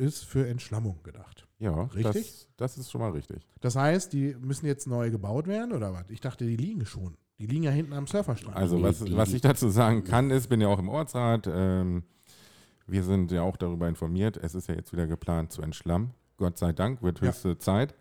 ist 0.00 0.24
für 0.24 0.48
Entschlammung 0.48 1.02
gedacht. 1.02 1.46
Ja, 1.58 1.82
Richtig? 1.94 2.12
Das, 2.12 2.48
das 2.56 2.78
ist 2.78 2.90
schon 2.90 3.00
mal 3.02 3.10
richtig. 3.10 3.46
Das 3.60 3.76
heißt, 3.76 4.12
die 4.14 4.34
müssen 4.40 4.66
jetzt 4.66 4.86
neu 4.86 5.10
gebaut 5.10 5.46
werden 5.46 5.72
oder 5.74 5.92
was? 5.92 6.08
Ich 6.08 6.20
dachte, 6.20 6.46
die 6.46 6.56
liegen 6.56 6.86
schon. 6.86 7.16
Die 7.38 7.46
liegen 7.46 7.64
ja 7.64 7.70
hinten 7.70 7.92
am 7.92 8.06
Surferstrand. 8.06 8.56
Also 8.56 8.82
was, 8.82 9.00
die- 9.04 9.14
was 9.16 9.32
ich 9.32 9.42
dazu 9.42 9.68
sagen 9.68 10.02
kann, 10.04 10.30
ist, 10.30 10.48
bin 10.48 10.60
ja 10.60 10.68
auch 10.68 10.78
im 10.78 10.88
Ortsrat, 10.88 11.48
ähm, 11.52 12.02
wir 12.86 13.04
sind 13.04 13.30
ja 13.30 13.42
auch 13.42 13.56
darüber 13.56 13.88
informiert, 13.88 14.36
es 14.38 14.54
ist 14.54 14.68
ja 14.68 14.74
jetzt 14.74 14.92
wieder 14.92 15.06
geplant 15.06 15.52
zu 15.52 15.62
entschlammen. 15.62 16.10
Gott 16.38 16.56
sei 16.58 16.72
Dank, 16.72 17.02
wird 17.02 17.20
Ja. 17.20 17.28
höchste 17.28 17.58
Zeit. 17.58 17.94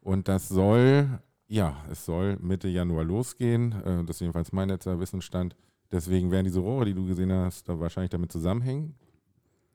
Und 0.00 0.26
das 0.28 0.48
soll, 0.48 1.20
ja, 1.46 1.76
es 1.90 2.04
soll 2.04 2.36
Mitte 2.40 2.68
Januar 2.68 3.04
losgehen. 3.04 3.72
Äh, 3.84 4.04
das 4.04 4.16
ist 4.16 4.20
jedenfalls 4.20 4.52
mein 4.52 4.68
letzter 4.68 4.98
Wissensstand. 4.98 5.56
Deswegen 5.92 6.30
werden 6.30 6.44
diese 6.44 6.60
Rohre, 6.60 6.84
die 6.84 6.94
du 6.94 7.06
gesehen 7.06 7.32
hast, 7.32 7.68
da 7.68 7.78
wahrscheinlich 7.78 8.10
damit 8.10 8.30
zusammenhängen. 8.32 8.94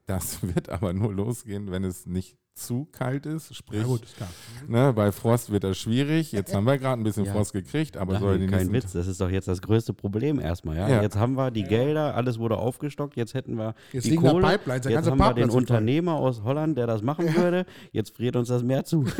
Das 0.05 0.39
wird 0.55 0.69
aber 0.69 0.93
nur 0.93 1.13
losgehen, 1.13 1.71
wenn 1.71 1.83
es 1.83 2.05
nicht 2.05 2.37
zu 2.55 2.85
kalt 2.91 3.25
ist. 3.25 3.55
Sprich, 3.55 3.81
ja 3.81 3.87
gut, 3.87 4.03
ist 4.03 4.15
klar. 4.15 4.29
ne, 4.67 4.93
bei 4.93 5.11
Frost 5.11 5.51
wird 5.51 5.63
das 5.63 5.75
schwierig. 5.75 6.31
Jetzt 6.31 6.53
haben 6.53 6.65
wir 6.65 6.77
gerade 6.77 7.01
ein 7.01 7.03
bisschen 7.03 7.25
Ja. 7.25 7.31
Frost 7.31 7.51
gekriegt, 7.51 7.97
aber 7.97 8.13
Nein, 8.13 8.21
soll 8.21 8.37
die 8.37 8.45
kein 8.45 8.71
Witz, 8.71 8.91
das 8.91 9.07
ist 9.07 9.19
doch 9.19 9.31
jetzt 9.31 9.47
das 9.47 9.59
größte 9.63 9.91
Problem 9.95 10.39
erstmal, 10.39 10.77
ja? 10.77 10.87
Ja. 10.87 11.01
Jetzt 11.01 11.15
haben 11.15 11.33
wir 11.33 11.49
die 11.49 11.63
Gelder, 11.63 12.13
alles 12.13 12.37
wurde 12.37 12.57
aufgestockt, 12.57 13.15
jetzt 13.15 13.33
hätten 13.33 13.55
wir 13.57 13.73
Jetzt 13.91 14.05
die 14.05 14.15
Kohle, 14.15 14.45
Pipelines, 14.45 14.83
der 14.83 14.91
jetzt 14.91 15.05
ganze 15.05 15.11
haben 15.11 15.35
wir 15.35 15.45
den. 15.45 15.49
Unternehmer 15.49 16.13
aus 16.13 16.43
Holland, 16.43 16.77
der 16.77 16.85
das 16.85 17.01
machen 17.01 17.35
würde, 17.35 17.65
jetzt 17.91 18.15
friert 18.15 18.35
uns 18.35 18.49
das 18.49 18.61
Meer 18.61 18.83
zu. 18.83 19.05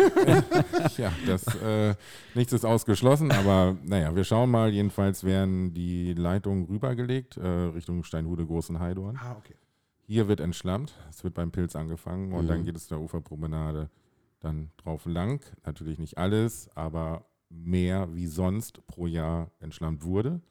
Ja, 0.97 1.11
das 1.25 1.43
äh, 1.55 1.95
nichts 2.35 2.53
ist 2.53 2.65
ausgeschlossen, 2.65 3.31
aber 3.31 3.75
naja, 3.83 4.15
wir 4.15 4.23
schauen 4.23 4.51
mal. 4.51 4.69
Jedenfalls 4.69 5.23
werden 5.23 5.73
die 5.73 6.13
Leitungen 6.13 6.65
rübergelegt 6.65 7.37
äh, 7.37 7.47
Richtung 7.47 8.03
Steinhude 8.03 8.45
Großen 8.45 8.79
Heidorn. 8.79 9.17
Ah, 9.19 9.35
okay. 9.39 9.55
Hier 10.05 10.27
wird 10.27 10.39
entschlammt. 10.39 10.93
Es 11.09 11.23
wird 11.23 11.33
beim 11.33 11.51
Pilz 11.51 11.75
angefangen 11.75 12.33
und 12.33 12.45
Mhm. 12.45 12.49
dann 12.49 12.65
geht 12.65 12.75
es 12.75 12.87
der 12.87 12.99
Uferpromenade 12.99 13.89
dann 14.41 14.71
drauf 14.77 15.05
lang. 15.05 15.41
Natürlich 15.65 15.99
nicht 15.99 16.17
alles, 16.17 16.69
aber 16.75 17.25
mehr 17.49 18.13
wie 18.13 18.27
sonst 18.27 18.85
pro 18.87 19.07
Jahr 19.07 19.51
entschlammt 19.59 20.03
wurde. 20.03 20.41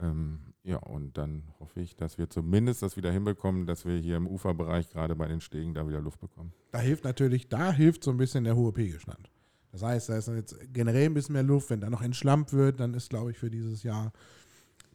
Ähm, 0.00 0.40
ja, 0.64 0.78
und 0.78 1.16
dann 1.18 1.42
hoffe 1.60 1.80
ich, 1.80 1.94
dass 1.96 2.18
wir 2.18 2.28
zumindest 2.28 2.82
das 2.82 2.96
wieder 2.96 3.12
hinbekommen, 3.12 3.66
dass 3.66 3.84
wir 3.84 3.96
hier 3.98 4.16
im 4.16 4.26
Uferbereich 4.26 4.88
gerade 4.90 5.14
bei 5.14 5.28
den 5.28 5.40
Stegen 5.40 5.74
da 5.74 5.86
wieder 5.86 6.00
Luft 6.00 6.20
bekommen. 6.20 6.52
Da 6.72 6.80
hilft 6.80 7.04
natürlich, 7.04 7.48
da 7.48 7.72
hilft 7.72 8.02
so 8.04 8.10
ein 8.10 8.16
bisschen 8.16 8.44
der 8.44 8.56
hohe 8.56 8.72
Pegelstand. 8.72 9.30
Das 9.72 9.82
heißt, 9.82 10.08
da 10.08 10.16
ist 10.16 10.26
jetzt 10.28 10.56
generell 10.72 11.06
ein 11.06 11.14
bisschen 11.14 11.34
mehr 11.34 11.42
Luft. 11.44 11.70
Wenn 11.70 11.80
da 11.80 11.88
noch 11.90 12.02
entschlammt 12.02 12.52
wird, 12.52 12.80
dann 12.80 12.92
ist, 12.94 13.08
glaube 13.10 13.30
ich, 13.30 13.38
für 13.38 13.50
dieses 13.50 13.82
Jahr 13.84 14.12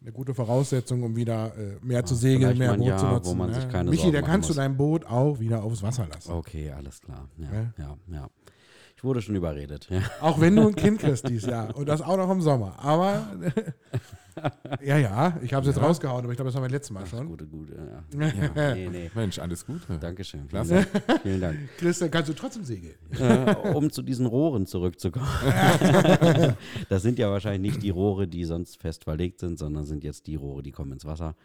eine 0.06 0.14
gute 0.14 0.36
Voraussetzung, 0.36 1.02
um 1.02 1.16
wieder 1.16 1.52
äh, 1.58 1.78
mehr 1.82 2.06
zu 2.06 2.14
segeln, 2.14 2.56
vielleicht 2.56 2.78
mehr 2.80 2.92
Boot 2.92 3.00
zu 3.00 3.06
Jahr, 3.06 3.14
nutzen. 3.16 3.30
wo 3.32 3.34
man 3.34 3.50
ne? 3.50 3.56
sich 3.56 3.70
keine 3.70 3.90
Michi, 3.90 4.04
Sorgen 4.04 4.16
da 4.16 4.22
kannst 4.22 4.50
du 4.50 4.52
muss. 4.54 4.58
dein 4.58 4.78
Boot 4.78 5.06
auch 5.06 5.40
wieder 5.40 5.64
aufs 5.64 5.82
Wasser 5.82 6.08
lassen. 6.08 6.32
Okay, 6.32 6.72
alles 6.72 7.02
klar. 7.02 7.28
Ja, 7.38 7.48
Ja. 7.52 7.74
ja, 7.78 7.98
ja. 8.14 8.30
Ich 8.98 9.04
wurde 9.04 9.22
schon 9.22 9.36
überredet. 9.36 9.88
Ja. 9.90 10.02
Auch 10.22 10.40
wenn 10.40 10.56
du 10.56 10.68
ein 10.68 10.76
Kind 10.76 11.00
kriegst 11.00 11.28
dieses 11.28 11.50
Jahr. 11.50 11.76
Und 11.76 11.88
das 11.90 12.02
auch 12.02 12.16
noch 12.16 12.30
im 12.32 12.42
Sommer. 12.42 12.76
Aber 12.80 13.28
ja, 14.84 14.98
ja, 14.98 15.38
ich 15.42 15.54
habe 15.54 15.62
es 15.64 15.68
jetzt 15.68 15.82
Ja. 15.82 15.88
rausgehauen, 15.88 16.24
aber 16.24 16.32
ich 16.32 16.38
glaube, 16.38 16.48
das 16.50 16.56
haben 16.56 16.64
wir 16.64 16.70
letztes 16.70 16.92
Mal 16.92 17.04
Ach, 17.06 17.10
schon. 17.10 17.28
Gute, 17.28 17.46
gute. 17.46 17.74
Ja. 17.74 18.28
Ja. 18.56 18.74
Nee, 18.74 18.88
nee. 18.90 19.12
Mensch, 19.14 19.38
alles 19.40 19.66
Gute. 19.66 19.98
Dankeschön. 20.00 20.48
Klasse. 20.48 20.84
Vielen 20.84 21.04
Dank. 21.08 21.22
Vielen 21.24 21.42
Dank. 21.42 21.58
Christian, 21.78 22.10
kannst 22.10 22.30
du 22.30 22.34
trotzdem 22.34 22.64
segeln? 22.64 22.96
äh, 23.20 23.54
um 23.74 23.92
zu 23.92 24.02
diesen 24.02 24.26
Rohren 24.28 24.66
zurückzukommen. 24.66 25.28
das 26.90 27.02
sind 27.02 27.20
ja 27.20 27.30
wahrscheinlich 27.30 27.74
nicht 27.74 27.84
die 27.84 27.90
Rohre, 27.90 28.28
die 28.30 28.46
sonst 28.46 28.78
fest 28.80 29.04
verlegt 29.04 29.40
sind, 29.40 29.60
sondern 29.60 29.84
sind 29.86 30.04
jetzt 30.06 30.26
die 30.28 30.36
Rohre, 30.36 30.64
die 30.64 30.72
kommen 30.72 30.94
ins 30.94 31.06
Wasser. 31.06 31.36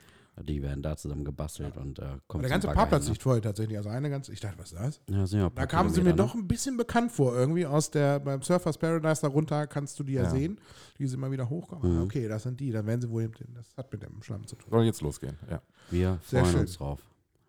Die 0.42 0.62
werden 0.62 0.82
da 0.82 0.96
zusammen 0.96 1.24
gebastelt 1.24 1.76
und 1.76 1.98
äh, 1.98 2.02
kommen 2.02 2.20
Aber 2.30 2.40
der 2.42 2.50
ganze 2.50 2.68
Parkplatz 2.68 3.02
hin, 3.02 3.08
ne? 3.08 3.12
liegt 3.12 3.22
voll 3.22 3.40
tatsächlich. 3.40 3.76
Also 3.76 3.88
eine 3.90 4.10
ganz, 4.10 4.28
ich 4.28 4.40
dachte, 4.40 4.58
was 4.58 4.72
ist 4.72 4.78
das? 4.80 5.00
Ja, 5.08 5.26
sind 5.26 5.40
ja 5.40 5.50
Da 5.54 5.66
kamen 5.66 5.90
sie 5.90 6.00
mir 6.00 6.12
Kilometer, 6.12 6.22
doch 6.28 6.34
ein 6.34 6.48
bisschen 6.48 6.76
bekannt 6.76 7.12
vor. 7.12 7.34
Irgendwie 7.36 7.66
aus 7.66 7.90
der, 7.90 8.20
beim 8.20 8.42
Surfers 8.42 8.78
Paradise 8.78 9.22
darunter 9.22 9.66
kannst 9.66 9.98
du 9.98 10.04
die 10.04 10.14
ja, 10.14 10.22
Ja. 10.24 10.30
sehen, 10.30 10.58
die 10.98 11.06
sie 11.06 11.14
immer 11.16 11.30
wieder 11.30 11.48
hochkommen. 11.48 11.96
Mhm. 11.96 12.02
Okay, 12.02 12.28
das 12.28 12.42
sind 12.44 12.58
die. 12.60 12.70
Dann 12.70 12.86
werden 12.86 13.00
sie 13.00 13.10
wohl, 13.10 13.30
das 13.54 13.76
hat 13.76 13.92
mit 13.92 14.02
dem 14.02 14.22
Schlamm 14.22 14.46
zu 14.46 14.56
tun. 14.56 14.70
Soll 14.70 14.84
jetzt 14.84 15.00
losgehen, 15.00 15.36
ja. 15.48 15.56
Ne? 15.56 15.62
Wir 15.90 16.18
Sehr 16.24 16.40
freuen 16.40 16.52
schön. 16.52 16.60
uns 16.62 16.76
drauf. 16.78 17.00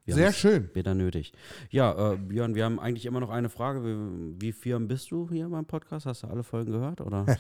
Wir 0.04 0.16
Sehr 0.16 0.34
schön. 0.34 0.66
Später 0.66 0.96
nötig. 0.96 1.32
Ja, 1.70 2.14
äh, 2.14 2.18
Björn, 2.18 2.56
wir 2.56 2.66
haben 2.66 2.80
eigentlich 2.80 3.06
immer 3.06 3.20
noch 3.20 3.30
eine 3.30 3.50
Frage. 3.50 3.84
Wie, 3.84 4.42
wie 4.42 4.52
firm 4.52 4.88
bist 4.88 5.12
du 5.12 5.30
hier 5.30 5.48
beim 5.48 5.66
Podcast? 5.66 6.08
Hast 6.08 6.24
du 6.24 6.28
alle 6.28 6.42
Folgen 6.44 6.72
gehört? 6.72 7.02
Oder? 7.02 7.26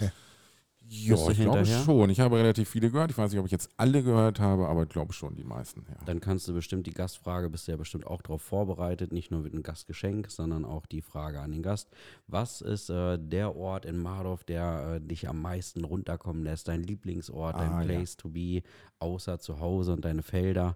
Ja, 0.93 1.13
ich 1.15 1.19
glaube 1.21 1.33
hinterher? 1.33 1.83
schon. 1.85 2.09
Ich 2.09 2.19
habe 2.19 2.37
relativ 2.37 2.67
viele 2.67 2.91
gehört. 2.91 3.11
Ich 3.11 3.17
weiß 3.17 3.31
nicht, 3.31 3.39
ob 3.39 3.45
ich 3.45 3.51
jetzt 3.53 3.69
alle 3.77 4.03
gehört 4.03 4.41
habe, 4.41 4.67
aber 4.67 4.83
ich 4.83 4.89
glaube 4.89 5.13
schon 5.13 5.35
die 5.37 5.43
meisten. 5.45 5.85
Ja. 5.87 5.95
Dann 6.05 6.19
kannst 6.19 6.49
du 6.49 6.53
bestimmt 6.53 6.85
die 6.85 6.91
Gastfrage, 6.93 7.49
bist 7.49 7.67
du 7.67 7.71
ja 7.71 7.77
bestimmt 7.77 8.05
auch 8.05 8.21
darauf 8.21 8.41
vorbereitet, 8.41 9.13
nicht 9.13 9.31
nur 9.31 9.39
mit 9.41 9.53
einem 9.53 9.63
Gastgeschenk, 9.63 10.29
sondern 10.29 10.65
auch 10.65 10.85
die 10.85 11.01
Frage 11.01 11.39
an 11.39 11.53
den 11.53 11.63
Gast. 11.63 11.89
Was 12.27 12.59
ist 12.59 12.89
äh, 12.89 13.17
der 13.17 13.55
Ort 13.55 13.85
in 13.85 13.97
Mardorf, 13.99 14.43
der 14.43 14.95
äh, 14.95 15.07
dich 15.07 15.29
am 15.29 15.41
meisten 15.41 15.85
runterkommen 15.85 16.43
lässt? 16.43 16.67
Dein 16.67 16.83
Lieblingsort, 16.83 17.55
dein 17.55 17.71
Ah, 17.71 17.79
ja. 17.81 17.85
Place 17.87 18.17
to 18.17 18.27
be, 18.27 18.61
außer 18.99 19.39
zu 19.39 19.61
Hause 19.61 19.93
und 19.93 20.03
deine 20.03 20.23
Felder? 20.23 20.75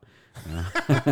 Ja. 0.49 0.95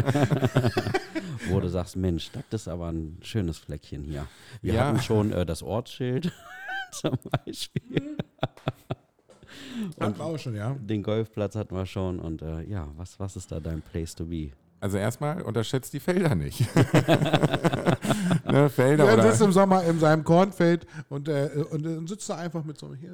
Wo 1.49 1.59
du 1.59 1.67
sagst, 1.67 1.97
Mensch, 1.97 2.31
das 2.49 2.61
ist 2.61 2.67
aber 2.69 2.87
ein 2.89 3.17
schönes 3.21 3.57
Fleckchen 3.57 4.03
hier. 4.05 4.27
Wir 4.61 4.75
Ja. 4.75 4.87
hatten 4.87 4.99
schon 5.01 5.33
äh, 5.33 5.45
das 5.45 5.61
Ortsschild 5.61 6.31
zum 6.91 7.17
Beispiel. 7.45 8.17
Hatten 9.99 10.17
wir 10.17 10.25
auch 10.25 10.37
schon, 10.37 10.55
ja. 10.55 10.75
Den 10.79 11.03
Golfplatz 11.03 11.55
hatten 11.55 11.75
wir 11.75 11.85
schon. 11.85 12.19
Und 12.19 12.41
äh, 12.41 12.63
ja, 12.63 12.87
was, 12.95 13.19
was 13.19 13.35
ist 13.35 13.51
da 13.51 13.59
dein 13.59 13.81
Place 13.81 14.15
to 14.15 14.25
be? 14.25 14.51
Also 14.79 14.97
erstmal 14.97 15.41
unterschätzt 15.41 15.93
die 15.93 16.01
Felder 16.01 16.35
nicht. 16.35 16.59
ne, 18.51 18.69
Felder 18.69 19.05
Ja, 19.05 19.13
oder 19.13 19.23
sitzt 19.23 19.41
im 19.41 19.53
Sommer 19.53 19.81
in 19.85 19.97
seinem 19.97 20.25
Kornfeld 20.25 20.85
und, 21.07 21.29
äh, 21.29 21.49
und, 21.71 21.85
äh, 21.85 22.05
sitzt 22.05 22.29
da 22.29 22.35
einfach 22.35 22.65
mit 22.65 22.77
so 22.77 22.87
einem. 22.87 22.95
Hier? 22.95 23.11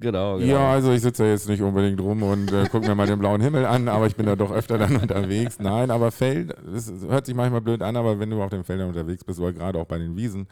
Genau, 0.00 0.38
genau. 0.38 0.52
Ja, 0.52 0.72
also 0.72 0.90
ich 0.90 1.02
sitze 1.02 1.22
da 1.22 1.28
jetzt 1.28 1.48
nicht 1.48 1.62
unbedingt 1.62 2.00
rum 2.00 2.24
und 2.24 2.52
äh, 2.52 2.64
gucke 2.64 2.88
mir 2.88 2.96
mal 2.96 3.06
den 3.06 3.20
blauen 3.20 3.40
Himmel 3.40 3.64
an, 3.64 3.86
aber 3.86 4.08
ich 4.08 4.16
bin 4.16 4.26
da 4.26 4.34
doch 4.34 4.50
öfter 4.50 4.76
dann 4.76 4.96
unterwegs. 4.96 5.60
Nein, 5.60 5.92
aber 5.92 6.10
Feld, 6.10 6.52
das 6.66 6.92
hört 7.08 7.26
sich 7.26 7.36
manchmal 7.36 7.60
blöd 7.60 7.82
an, 7.82 7.94
aber 7.94 8.18
wenn 8.18 8.30
du 8.30 8.42
auf 8.42 8.50
den 8.50 8.64
Feldern 8.64 8.88
unterwegs 8.88 9.22
bist 9.22 9.38
oder 9.38 9.52
gerade 9.52 9.78
auch 9.78 9.86
bei 9.86 9.98
den 9.98 10.16
Wiesen 10.16 10.48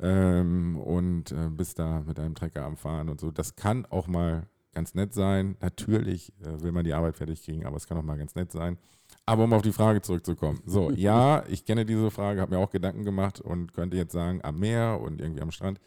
ähm, 0.00 0.76
und 0.78 1.32
äh, 1.32 1.48
bist 1.50 1.78
da 1.78 2.02
mit 2.06 2.18
einem 2.18 2.34
Trecker 2.34 2.64
am 2.64 2.76
Fahren 2.76 3.08
und 3.08 3.20
so, 3.20 3.30
das 3.30 3.56
kann 3.56 3.86
auch 3.86 4.06
mal 4.06 4.46
ganz 4.72 4.94
nett 4.94 5.14
sein. 5.14 5.56
Natürlich 5.60 6.32
äh, 6.40 6.62
will 6.62 6.72
man 6.72 6.84
die 6.84 6.92
Arbeit 6.92 7.16
fertig 7.16 7.42
kriegen, 7.42 7.64
aber 7.64 7.76
es 7.76 7.86
kann 7.86 7.96
auch 7.96 8.02
mal 8.02 8.18
ganz 8.18 8.34
nett 8.34 8.52
sein. 8.52 8.78
Aber 9.24 9.44
um 9.44 9.52
auf 9.52 9.62
die 9.62 9.72
Frage 9.72 10.02
zurückzukommen. 10.02 10.60
So, 10.66 10.90
ja, 10.94 11.44
ich 11.48 11.64
kenne 11.64 11.86
diese 11.86 12.10
Frage, 12.10 12.40
habe 12.40 12.54
mir 12.54 12.60
auch 12.60 12.70
Gedanken 12.70 13.04
gemacht 13.04 13.40
und 13.40 13.72
könnte 13.72 13.96
jetzt 13.96 14.12
sagen, 14.12 14.40
am 14.42 14.58
Meer 14.58 15.00
und 15.00 15.20
irgendwie 15.20 15.42
am 15.42 15.50
Strand. 15.50 15.80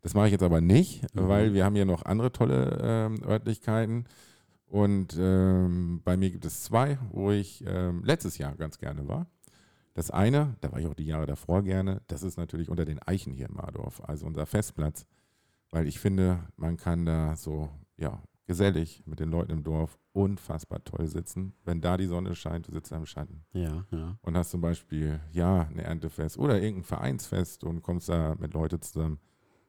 Das 0.00 0.14
mache 0.14 0.26
ich 0.26 0.32
jetzt 0.32 0.42
aber 0.42 0.60
nicht, 0.60 1.06
weil 1.12 1.54
wir 1.54 1.64
haben 1.64 1.76
hier 1.76 1.84
noch 1.84 2.04
andere 2.04 2.32
tolle 2.32 2.80
ähm, 2.82 3.22
Örtlichkeiten. 3.24 4.06
Und 4.66 5.16
ähm, 5.20 6.00
bei 6.02 6.16
mir 6.16 6.30
gibt 6.30 6.44
es 6.44 6.64
zwei, 6.64 6.98
wo 7.10 7.30
ich 7.30 7.62
ähm, 7.66 8.02
letztes 8.04 8.38
Jahr 8.38 8.56
ganz 8.56 8.78
gerne 8.78 9.06
war. 9.06 9.26
Das 9.94 10.10
eine, 10.10 10.56
da 10.60 10.72
war 10.72 10.80
ich 10.80 10.86
auch 10.86 10.94
die 10.94 11.06
Jahre 11.06 11.26
davor 11.26 11.62
gerne, 11.62 12.02
das 12.06 12.22
ist 12.22 12.38
natürlich 12.38 12.68
unter 12.70 12.84
den 12.84 13.00
Eichen 13.00 13.32
hier 13.32 13.48
in 13.48 13.54
Mardorf, 13.54 14.00
also 14.04 14.26
unser 14.26 14.46
Festplatz. 14.46 15.06
Weil 15.70 15.86
ich 15.86 15.98
finde, 15.98 16.40
man 16.56 16.76
kann 16.76 17.06
da 17.06 17.36
so, 17.36 17.70
ja, 17.96 18.22
gesellig 18.46 19.02
mit 19.06 19.20
den 19.20 19.30
Leuten 19.30 19.52
im 19.52 19.62
Dorf 19.62 19.98
unfassbar 20.12 20.82
toll 20.84 21.06
sitzen. 21.06 21.54
Wenn 21.64 21.80
da 21.80 21.96
die 21.96 22.06
Sonne 22.06 22.34
scheint, 22.34 22.68
du 22.68 22.72
sitzt 22.72 22.92
da 22.92 22.96
im 22.96 23.06
Schatten 23.06 23.44
Ja, 23.52 23.86
ja. 23.90 24.18
und 24.20 24.36
hast 24.36 24.50
zum 24.50 24.60
Beispiel, 24.60 25.20
ja, 25.30 25.62
ein 25.62 25.78
Erntefest 25.78 26.38
oder 26.38 26.60
irgendein 26.60 26.84
Vereinsfest 26.84 27.64
und 27.64 27.82
kommst 27.82 28.08
da 28.08 28.34
mit 28.38 28.52
Leuten 28.52 28.82
zusammen. 28.82 29.20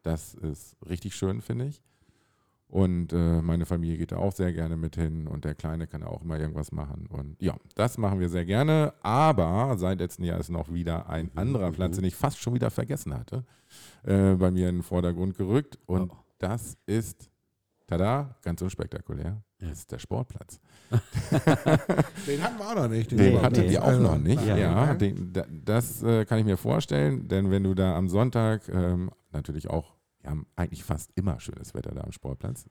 Das 0.01 0.34
ist 0.34 0.76
richtig 0.88 1.15
schön, 1.15 1.41
finde 1.41 1.67
ich. 1.67 1.82
Und 2.74 3.13
äh, 3.13 3.39
meine 3.43 3.67
Familie 3.67 3.97
geht 3.99 4.11
da 4.13 4.17
auch 4.17 4.32
sehr 4.32 4.51
gerne 4.51 4.76
mit 4.78 4.95
hin 4.95 5.28
und 5.28 5.45
der 5.45 5.53
Kleine 5.53 5.86
kann 5.86 6.01
auch 6.01 6.24
immer 6.24 6.39
irgendwas 6.39 6.71
machen. 6.71 7.05
Und 7.07 7.39
ja, 7.39 7.55
das 7.76 7.99
machen 7.99 8.19
wir 8.19 8.30
sehr 8.30 8.45
gerne. 8.45 8.95
Aber 9.03 9.76
seit 9.78 9.99
letztem 9.99 10.26
Jahr 10.26 10.39
ist 10.39 10.49
noch 10.49 10.74
wieder 10.74 11.07
ein 11.07 11.30
anderer 11.36 11.71
Platz, 11.71 11.97
den 11.97 12.05
ich 12.05 12.15
fast 12.15 12.39
schon 12.39 12.55
wieder 12.55 12.71
vergessen 12.71 13.13
hatte, 13.13 13.43
äh, 14.01 14.34
bei 14.34 14.49
mir 14.49 14.69
in 14.69 14.78
den 14.78 14.82
Vordergrund 14.84 15.38
gerückt. 15.38 15.78
Und 15.86 16.09
Oh. 16.11 16.17
das 16.39 16.76
ist, 16.88 17.30
tada, 17.86 18.36
ganz 18.41 18.59
unspektakulär, 18.63 19.43
Ja. 19.61 19.67
das 19.69 19.78
ist 19.82 19.91
der 19.91 19.99
Sportplatz. 19.99 20.59
Den 22.28 22.41
hatten 22.43 22.57
wir 22.57 22.69
auch 22.71 22.76
noch 22.76 22.88
nicht. 22.89 23.11
Den 23.11 23.17
Nee, 23.19 23.38
hattet 23.39 23.69
ihr 23.71 23.84
auch 23.84 23.88
Also, 23.88 24.01
noch 24.01 24.17
nicht. 24.17 24.43
Ja. 24.45 24.57
Ja, 24.57 24.93
den, 24.95 25.32
da- 25.32 25.45
das 25.63 26.01
äh, 26.01 26.26
kann 26.26 26.39
ich 26.39 26.45
mir 26.45 26.57
vorstellen, 26.57 27.28
denn 27.28 27.51
wenn 27.51 27.63
du 27.63 27.74
da 27.76 27.95
am 27.95 28.09
Sonntag 28.09 28.67
ähm, 28.69 29.11
natürlich 29.32 29.69
auch, 29.69 29.93
wir 30.24 30.32
haben 30.32 30.47
eigentlich 30.55 30.84
fast 30.84 31.11
immer 31.15 31.39
schönes 31.39 31.74
Wetter 31.74 31.91
da 31.93 32.01
am 32.01 32.13
Sportplatz. 32.13 32.65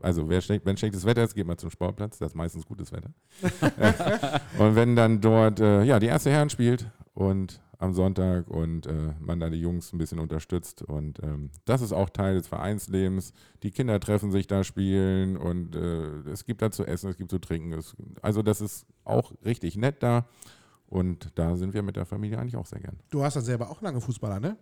Also 0.00 0.28
wer 0.28 0.40
schlecht, 0.40 0.66
wenn 0.66 0.76
schlechtes 0.76 1.06
Wetter 1.06 1.22
ist, 1.22 1.34
geht 1.34 1.46
man 1.46 1.56
zum 1.56 1.70
Sportplatz, 1.70 2.18
das 2.18 2.32
ist 2.32 2.34
meistens 2.34 2.66
gutes 2.66 2.92
Wetter. 2.92 3.10
und 4.58 4.74
wenn 4.74 4.96
dann 4.96 5.20
dort 5.20 5.60
äh, 5.60 5.84
ja 5.84 6.00
die 6.00 6.06
erste 6.06 6.30
Herren 6.30 6.50
spielt 6.50 6.90
und 7.14 7.62
am 7.78 7.92
Sonntag 7.92 8.48
und 8.48 8.88
äh, 8.88 9.12
man 9.20 9.38
da 9.38 9.48
die 9.48 9.60
Jungs 9.60 9.92
ein 9.92 9.98
bisschen 9.98 10.18
unterstützt 10.18 10.82
und 10.82 11.22
ähm, 11.22 11.50
das 11.64 11.82
ist 11.82 11.92
auch 11.92 12.10
Teil 12.10 12.34
des 12.34 12.48
Vereinslebens. 12.48 13.32
Die 13.62 13.70
Kinder 13.70 14.00
treffen 14.00 14.32
sich 14.32 14.48
da, 14.48 14.64
spielen 14.64 15.36
und 15.36 15.76
äh, 15.76 16.30
es 16.30 16.44
gibt 16.44 16.62
da 16.62 16.72
zu 16.72 16.84
essen, 16.84 17.10
es 17.10 17.16
gibt 17.16 17.30
zu 17.30 17.38
trinken. 17.38 17.72
Es, 17.72 17.94
also 18.20 18.42
das 18.42 18.60
ist 18.60 18.86
auch 19.04 19.32
richtig 19.44 19.76
nett 19.76 20.02
da 20.02 20.26
und 20.86 21.30
da 21.36 21.54
sind 21.54 21.74
wir 21.74 21.82
mit 21.82 21.94
der 21.94 22.06
Familie 22.06 22.38
eigentlich 22.38 22.56
auch 22.56 22.66
sehr 22.66 22.80
gern. 22.80 22.98
Du 23.10 23.22
hast 23.22 23.36
ja 23.36 23.40
selber 23.40 23.70
auch 23.70 23.80
lange 23.80 24.00
Fußballer, 24.00 24.40
ne? 24.40 24.56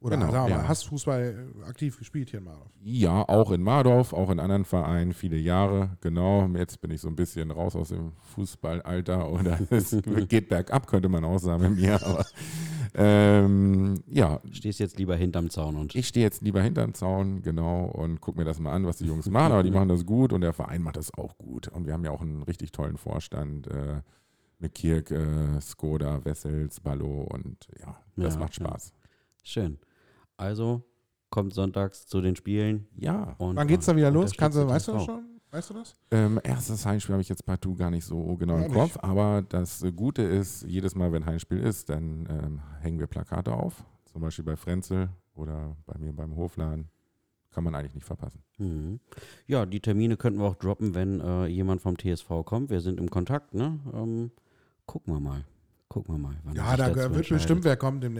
Oder 0.00 0.16
Genau, 0.16 0.30
sagen 0.30 0.48
wir 0.48 0.54
mal, 0.56 0.62
ja. 0.62 0.68
hast 0.68 0.84
Fußball 0.86 1.50
äh, 1.60 1.64
aktiv 1.64 1.98
gespielt 1.98 2.30
hier 2.30 2.38
in 2.38 2.44
Mardorf? 2.44 2.70
Ja, 2.84 3.28
auch 3.28 3.50
in 3.50 3.62
Mardorf, 3.62 4.12
auch 4.12 4.30
in 4.30 4.38
anderen 4.38 4.64
Vereinen, 4.64 5.12
viele 5.12 5.36
Jahre, 5.36 5.96
genau. 6.00 6.46
Jetzt 6.54 6.80
bin 6.80 6.92
ich 6.92 7.00
so 7.00 7.08
ein 7.08 7.16
bisschen 7.16 7.50
raus 7.50 7.74
aus 7.74 7.88
dem 7.88 8.12
Fußballalter 8.34 9.28
oder 9.28 9.58
es 9.70 9.96
geht 10.28 10.48
bergab, 10.48 10.86
könnte 10.86 11.08
man 11.08 11.24
auch 11.24 11.38
sagen 11.38 11.62
mit 11.62 11.80
mir. 11.80 12.00
Aber 12.00 12.24
ähm, 12.94 14.02
ja, 14.06 14.40
Stehst 14.52 14.78
jetzt 14.78 14.98
lieber 14.98 15.16
hinterm 15.16 15.50
Zaun 15.50 15.76
und 15.76 15.94
ich 15.94 16.06
stehe 16.08 16.24
jetzt 16.24 16.42
lieber 16.42 16.62
hinterm 16.62 16.94
Zaun, 16.94 17.42
genau, 17.42 17.86
und 17.86 18.20
gucke 18.20 18.38
mir 18.38 18.44
das 18.44 18.60
mal 18.60 18.72
an, 18.72 18.86
was 18.86 18.98
die 18.98 19.06
Jungs 19.06 19.28
machen. 19.28 19.52
Aber 19.52 19.62
die 19.64 19.70
machen 19.72 19.88
das 19.88 20.06
gut 20.06 20.32
und 20.32 20.42
der 20.42 20.52
Verein 20.52 20.82
macht 20.82 20.96
das 20.96 21.12
auch 21.14 21.36
gut. 21.38 21.68
Und 21.68 21.86
wir 21.86 21.92
haben 21.92 22.04
ja 22.04 22.12
auch 22.12 22.22
einen 22.22 22.42
richtig 22.44 22.70
tollen 22.72 22.98
Vorstand 22.98 23.66
äh, 23.66 24.00
mit 24.60 24.74
Kirk, 24.74 25.10
äh, 25.10 25.60
Skoda, 25.60 26.24
Wessels, 26.24 26.80
Ballo 26.80 27.22
und 27.22 27.66
ja, 27.80 27.96
das 28.16 28.34
Ja, 28.34 28.40
macht 28.40 28.58
ja. 28.58 28.66
Spaß. 28.66 28.92
schön. 29.42 29.78
Also 30.38 30.82
kommt 31.30 31.52
sonntags 31.52 32.06
zu 32.06 32.20
den 32.22 32.36
Spielen. 32.36 32.88
Ja. 32.96 33.34
Und, 33.38 33.56
Wann 33.56 33.68
geht's 33.68 33.86
da 33.86 33.94
wieder 33.94 34.10
los? 34.10 34.32
Kannst 34.36 34.56
du, 34.56 34.66
weißt 34.66 34.88
du 34.88 34.92
das 34.92 35.04
schon? 35.04 35.24
Weißt 35.50 35.70
du 35.70 35.74
das? 35.74 35.96
Ähm, 36.10 36.40
erstes 36.42 36.84
Heimspiel 36.84 37.14
habe 37.14 37.22
ich 37.22 37.28
jetzt 37.28 37.44
partout 37.44 37.74
gar 37.74 37.90
nicht 37.90 38.04
so 38.04 38.36
genau 38.36 38.58
Ja, 38.58 38.66
im 38.66 38.72
Kopf, 38.72 38.98
aber 39.00 39.42
das 39.48 39.82
äh, 39.82 39.92
Gute 39.92 40.22
ist, 40.22 40.62
jedes 40.62 40.94
Mal, 40.94 41.10
wenn 41.12 41.24
Heimspiel 41.24 41.58
ist, 41.58 41.88
dann 41.88 42.28
ähm, 42.30 42.60
hängen 42.80 42.98
wir 42.98 43.06
Plakate 43.06 43.52
auf. 43.52 43.82
Zum 44.04 44.20
Beispiel 44.20 44.44
bei 44.44 44.56
Frenzel 44.56 45.08
oder 45.34 45.74
bei 45.86 45.98
mir 45.98 46.12
beim 46.12 46.36
Hofladen. 46.36 46.88
Kann 47.50 47.64
man 47.64 47.74
eigentlich 47.74 47.94
nicht 47.94 48.04
verpassen. 48.06 48.42
Mhm. 48.58 49.00
Ja, 49.46 49.64
die 49.64 49.80
Termine 49.80 50.18
könnten 50.18 50.38
wir 50.38 50.46
auch 50.46 50.56
droppen, 50.56 50.94
wenn 50.94 51.20
äh, 51.20 51.46
jemand 51.46 51.80
vom 51.80 51.96
TSV 51.96 52.28
kommt. 52.44 52.68
Wir 52.68 52.80
sind 52.80 53.00
im 53.00 53.08
Kontakt, 53.08 53.54
ne? 53.54 53.80
Ähm, 53.94 54.30
gucken 54.84 55.14
wir 55.14 55.20
mal. 55.20 55.44
Gucken 55.88 56.14
wir 56.14 56.18
mal. 56.18 56.36
wann 56.44 56.54
Ja, 56.54 56.76
da 56.76 56.94
wird 56.94 57.28
bestimmt 57.28 57.64
wer 57.64 57.76
kommen 57.78 58.02
in, 58.02 58.18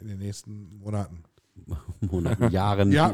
in 0.00 0.06
den 0.06 0.18
nächsten 0.18 0.78
Monaten. 0.78 1.24
Monaten, 2.00 2.50
Jahren. 2.50 2.92
Ja, 2.92 3.12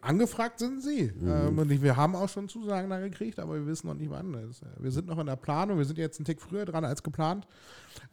angefragt 0.00 0.58
sind 0.58 0.82
sie. 0.82 1.12
Mhm. 1.18 1.58
Ähm, 1.58 1.82
wir 1.82 1.96
haben 1.96 2.14
auch 2.14 2.28
schon 2.28 2.48
Zusagen 2.48 2.90
da 2.90 3.00
gekriegt, 3.00 3.38
aber 3.38 3.54
wir 3.54 3.66
wissen 3.66 3.86
noch 3.86 3.94
nicht 3.94 4.10
wann. 4.10 4.32
Das, 4.32 4.62
äh, 4.62 4.66
Wir 4.78 4.90
sind 4.90 5.06
noch 5.06 5.18
in 5.18 5.26
der 5.26 5.36
Planung. 5.36 5.78
Wir 5.78 5.84
sind 5.84 5.98
jetzt 5.98 6.18
einen 6.18 6.24
Tick 6.26 6.40
früher 6.40 6.64
dran 6.64 6.84
als 6.84 7.02
geplant 7.02 7.46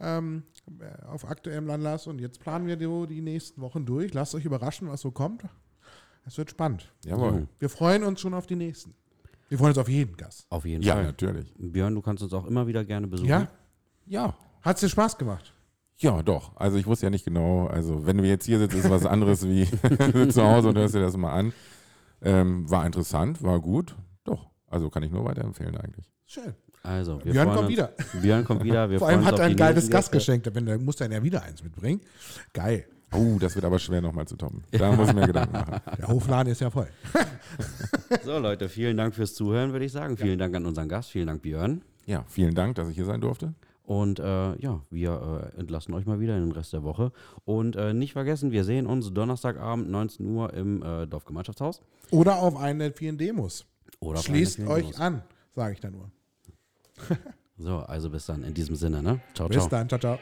ähm, 0.00 0.42
äh, 0.80 1.06
auf 1.06 1.28
aktuellem 1.28 1.68
Anlass. 1.70 2.06
Und 2.06 2.20
jetzt 2.20 2.40
planen 2.40 2.66
wir 2.66 2.76
die, 2.76 3.06
die 3.14 3.20
nächsten 3.20 3.60
Wochen 3.60 3.84
durch. 3.86 4.12
Lasst 4.14 4.34
euch 4.34 4.44
überraschen, 4.44 4.88
was 4.88 5.00
so 5.00 5.10
kommt. 5.10 5.42
Es 6.26 6.36
wird 6.38 6.50
spannend. 6.50 6.92
Jawohl. 7.04 7.32
Mhm. 7.32 7.48
Wir 7.58 7.68
freuen 7.68 8.02
uns 8.02 8.20
schon 8.20 8.34
auf 8.34 8.46
die 8.46 8.56
nächsten. 8.56 8.94
Wir 9.48 9.58
freuen 9.58 9.70
uns 9.70 9.78
auf 9.78 9.88
jeden 9.88 10.16
Gast. 10.16 10.46
Auf 10.50 10.64
jeden 10.64 10.82
Ja, 10.82 10.94
Fall. 10.94 11.04
natürlich. 11.04 11.54
Björn, 11.56 11.94
du 11.94 12.02
kannst 12.02 12.22
uns 12.22 12.32
auch 12.32 12.46
immer 12.46 12.66
wieder 12.66 12.84
gerne 12.84 13.06
besuchen. 13.06 13.28
Ja? 13.28 13.48
Ja. 14.06 14.34
Hat 14.62 14.74
es 14.76 14.80
dir 14.80 14.88
Spaß 14.88 15.18
gemacht? 15.18 15.52
Ja, 15.98 16.22
doch. 16.22 16.56
Also 16.56 16.76
ich 16.76 16.86
wusste 16.86 17.06
ja 17.06 17.10
nicht 17.10 17.24
genau, 17.24 17.66
also 17.66 18.06
wenn 18.06 18.22
wir 18.22 18.28
jetzt 18.28 18.44
hier 18.44 18.58
sitzen, 18.58 18.78
ist 18.78 18.90
was 18.90 19.06
anderes 19.06 19.46
wie 19.46 19.66
zu 20.30 20.42
Hause 20.42 20.68
und 20.68 20.76
hörst 20.76 20.94
dir 20.94 21.00
das 21.00 21.16
mal 21.16 21.32
an. 21.32 21.52
Ähm, 22.22 22.68
war 22.70 22.84
interessant, 22.84 23.42
war 23.42 23.60
gut. 23.60 23.96
Doch. 24.24 24.50
Also 24.68 24.90
kann 24.90 25.02
ich 25.02 25.10
nur 25.10 25.24
weiterempfehlen 25.24 25.76
eigentlich. 25.76 26.10
Schön. 26.26 26.54
Also, 26.82 27.24
wir 27.24 27.32
Björn 27.32 27.48
kommt 27.48 27.60
uns. 27.60 27.68
wieder. 27.68 27.92
Björn 28.22 28.44
kommt 28.44 28.64
wieder. 28.64 28.88
Wir 28.90 28.98
Vor 29.00 29.08
allem 29.08 29.24
hat 29.24 29.38
er 29.38 29.46
ein 29.46 29.56
geiles. 29.56 29.90
Gastgeschenk. 29.90 30.48
Wenn, 30.52 30.66
der 30.66 30.78
muss 30.78 30.96
dann 30.96 31.10
ja 31.10 31.22
wieder 31.22 31.42
eins 31.42 31.62
mitbringen. 31.62 32.00
Geil. 32.52 32.86
Oh, 33.12 33.38
das 33.40 33.54
wird 33.54 33.64
aber 33.64 33.78
schwer 33.78 34.00
nochmal 34.00 34.26
zu 34.26 34.36
toppen. 34.36 34.62
Da 34.70 34.92
muss 34.92 35.08
ich 35.08 35.14
mir 35.14 35.26
Gedanken 35.26 35.52
machen. 35.52 35.80
Der 35.98 36.08
Hofladen 36.08 36.52
ist 36.52 36.60
ja 36.60 36.70
voll. 36.70 36.88
So, 38.24 38.38
Leute, 38.38 38.68
vielen 38.68 38.96
Dank 38.96 39.14
fürs 39.14 39.34
Zuhören, 39.34 39.72
würde 39.72 39.84
ich 39.84 39.92
sagen. 39.92 40.16
Vielen 40.16 40.38
Dank 40.38 40.54
an 40.54 40.66
unseren 40.66 40.88
Gast. 40.88 41.10
Vielen 41.10 41.26
Dank, 41.26 41.42
Björn. 41.42 41.82
Ja, 42.04 42.24
vielen 42.28 42.54
Dank, 42.54 42.76
dass 42.76 42.88
ich 42.88 42.94
hier 42.94 43.04
sein 43.04 43.20
durfte. 43.20 43.54
Und 43.86 44.18
äh, 44.18 44.56
ja, 44.60 44.80
wir 44.90 45.52
äh, 45.54 45.60
entlassen 45.60 45.94
euch 45.94 46.06
mal 46.06 46.18
wieder 46.20 46.36
in 46.36 46.42
den 46.42 46.52
Rest 46.52 46.72
der 46.72 46.82
Woche. 46.82 47.12
Und 47.44 47.76
äh, 47.76 47.94
nicht 47.94 48.12
vergessen, 48.12 48.50
wir 48.50 48.64
sehen 48.64 48.86
uns 48.86 49.12
Donnerstagabend 49.12 49.88
19 49.88 50.26
Uhr 50.26 50.52
im 50.54 50.82
äh, 50.82 51.06
Dorfgemeinschaftshaus. 51.06 51.80
Oder 52.10 52.38
auf 52.38 52.56
einen 52.56 52.80
der 52.80 52.92
vielen 52.92 53.16
Demos. 53.16 53.64
Oder 54.00 54.18
auf 54.18 54.24
Schließt 54.24 54.60
euch 54.66 54.86
Demos. 54.86 55.00
an, 55.00 55.22
sage 55.54 55.74
ich 55.74 55.80
da 55.80 55.90
nur. 55.90 56.10
So, 57.58 57.78
also 57.78 58.10
bis 58.10 58.26
dann 58.26 58.42
in 58.42 58.52
diesem 58.54 58.76
Sinne, 58.76 59.02
ne? 59.02 59.20
Ciao, 59.34 59.48
Bis 59.48 59.58
ciao. 59.58 59.68
dann. 59.68 59.88
Ciao, 59.88 59.98
ciao. 59.98 60.18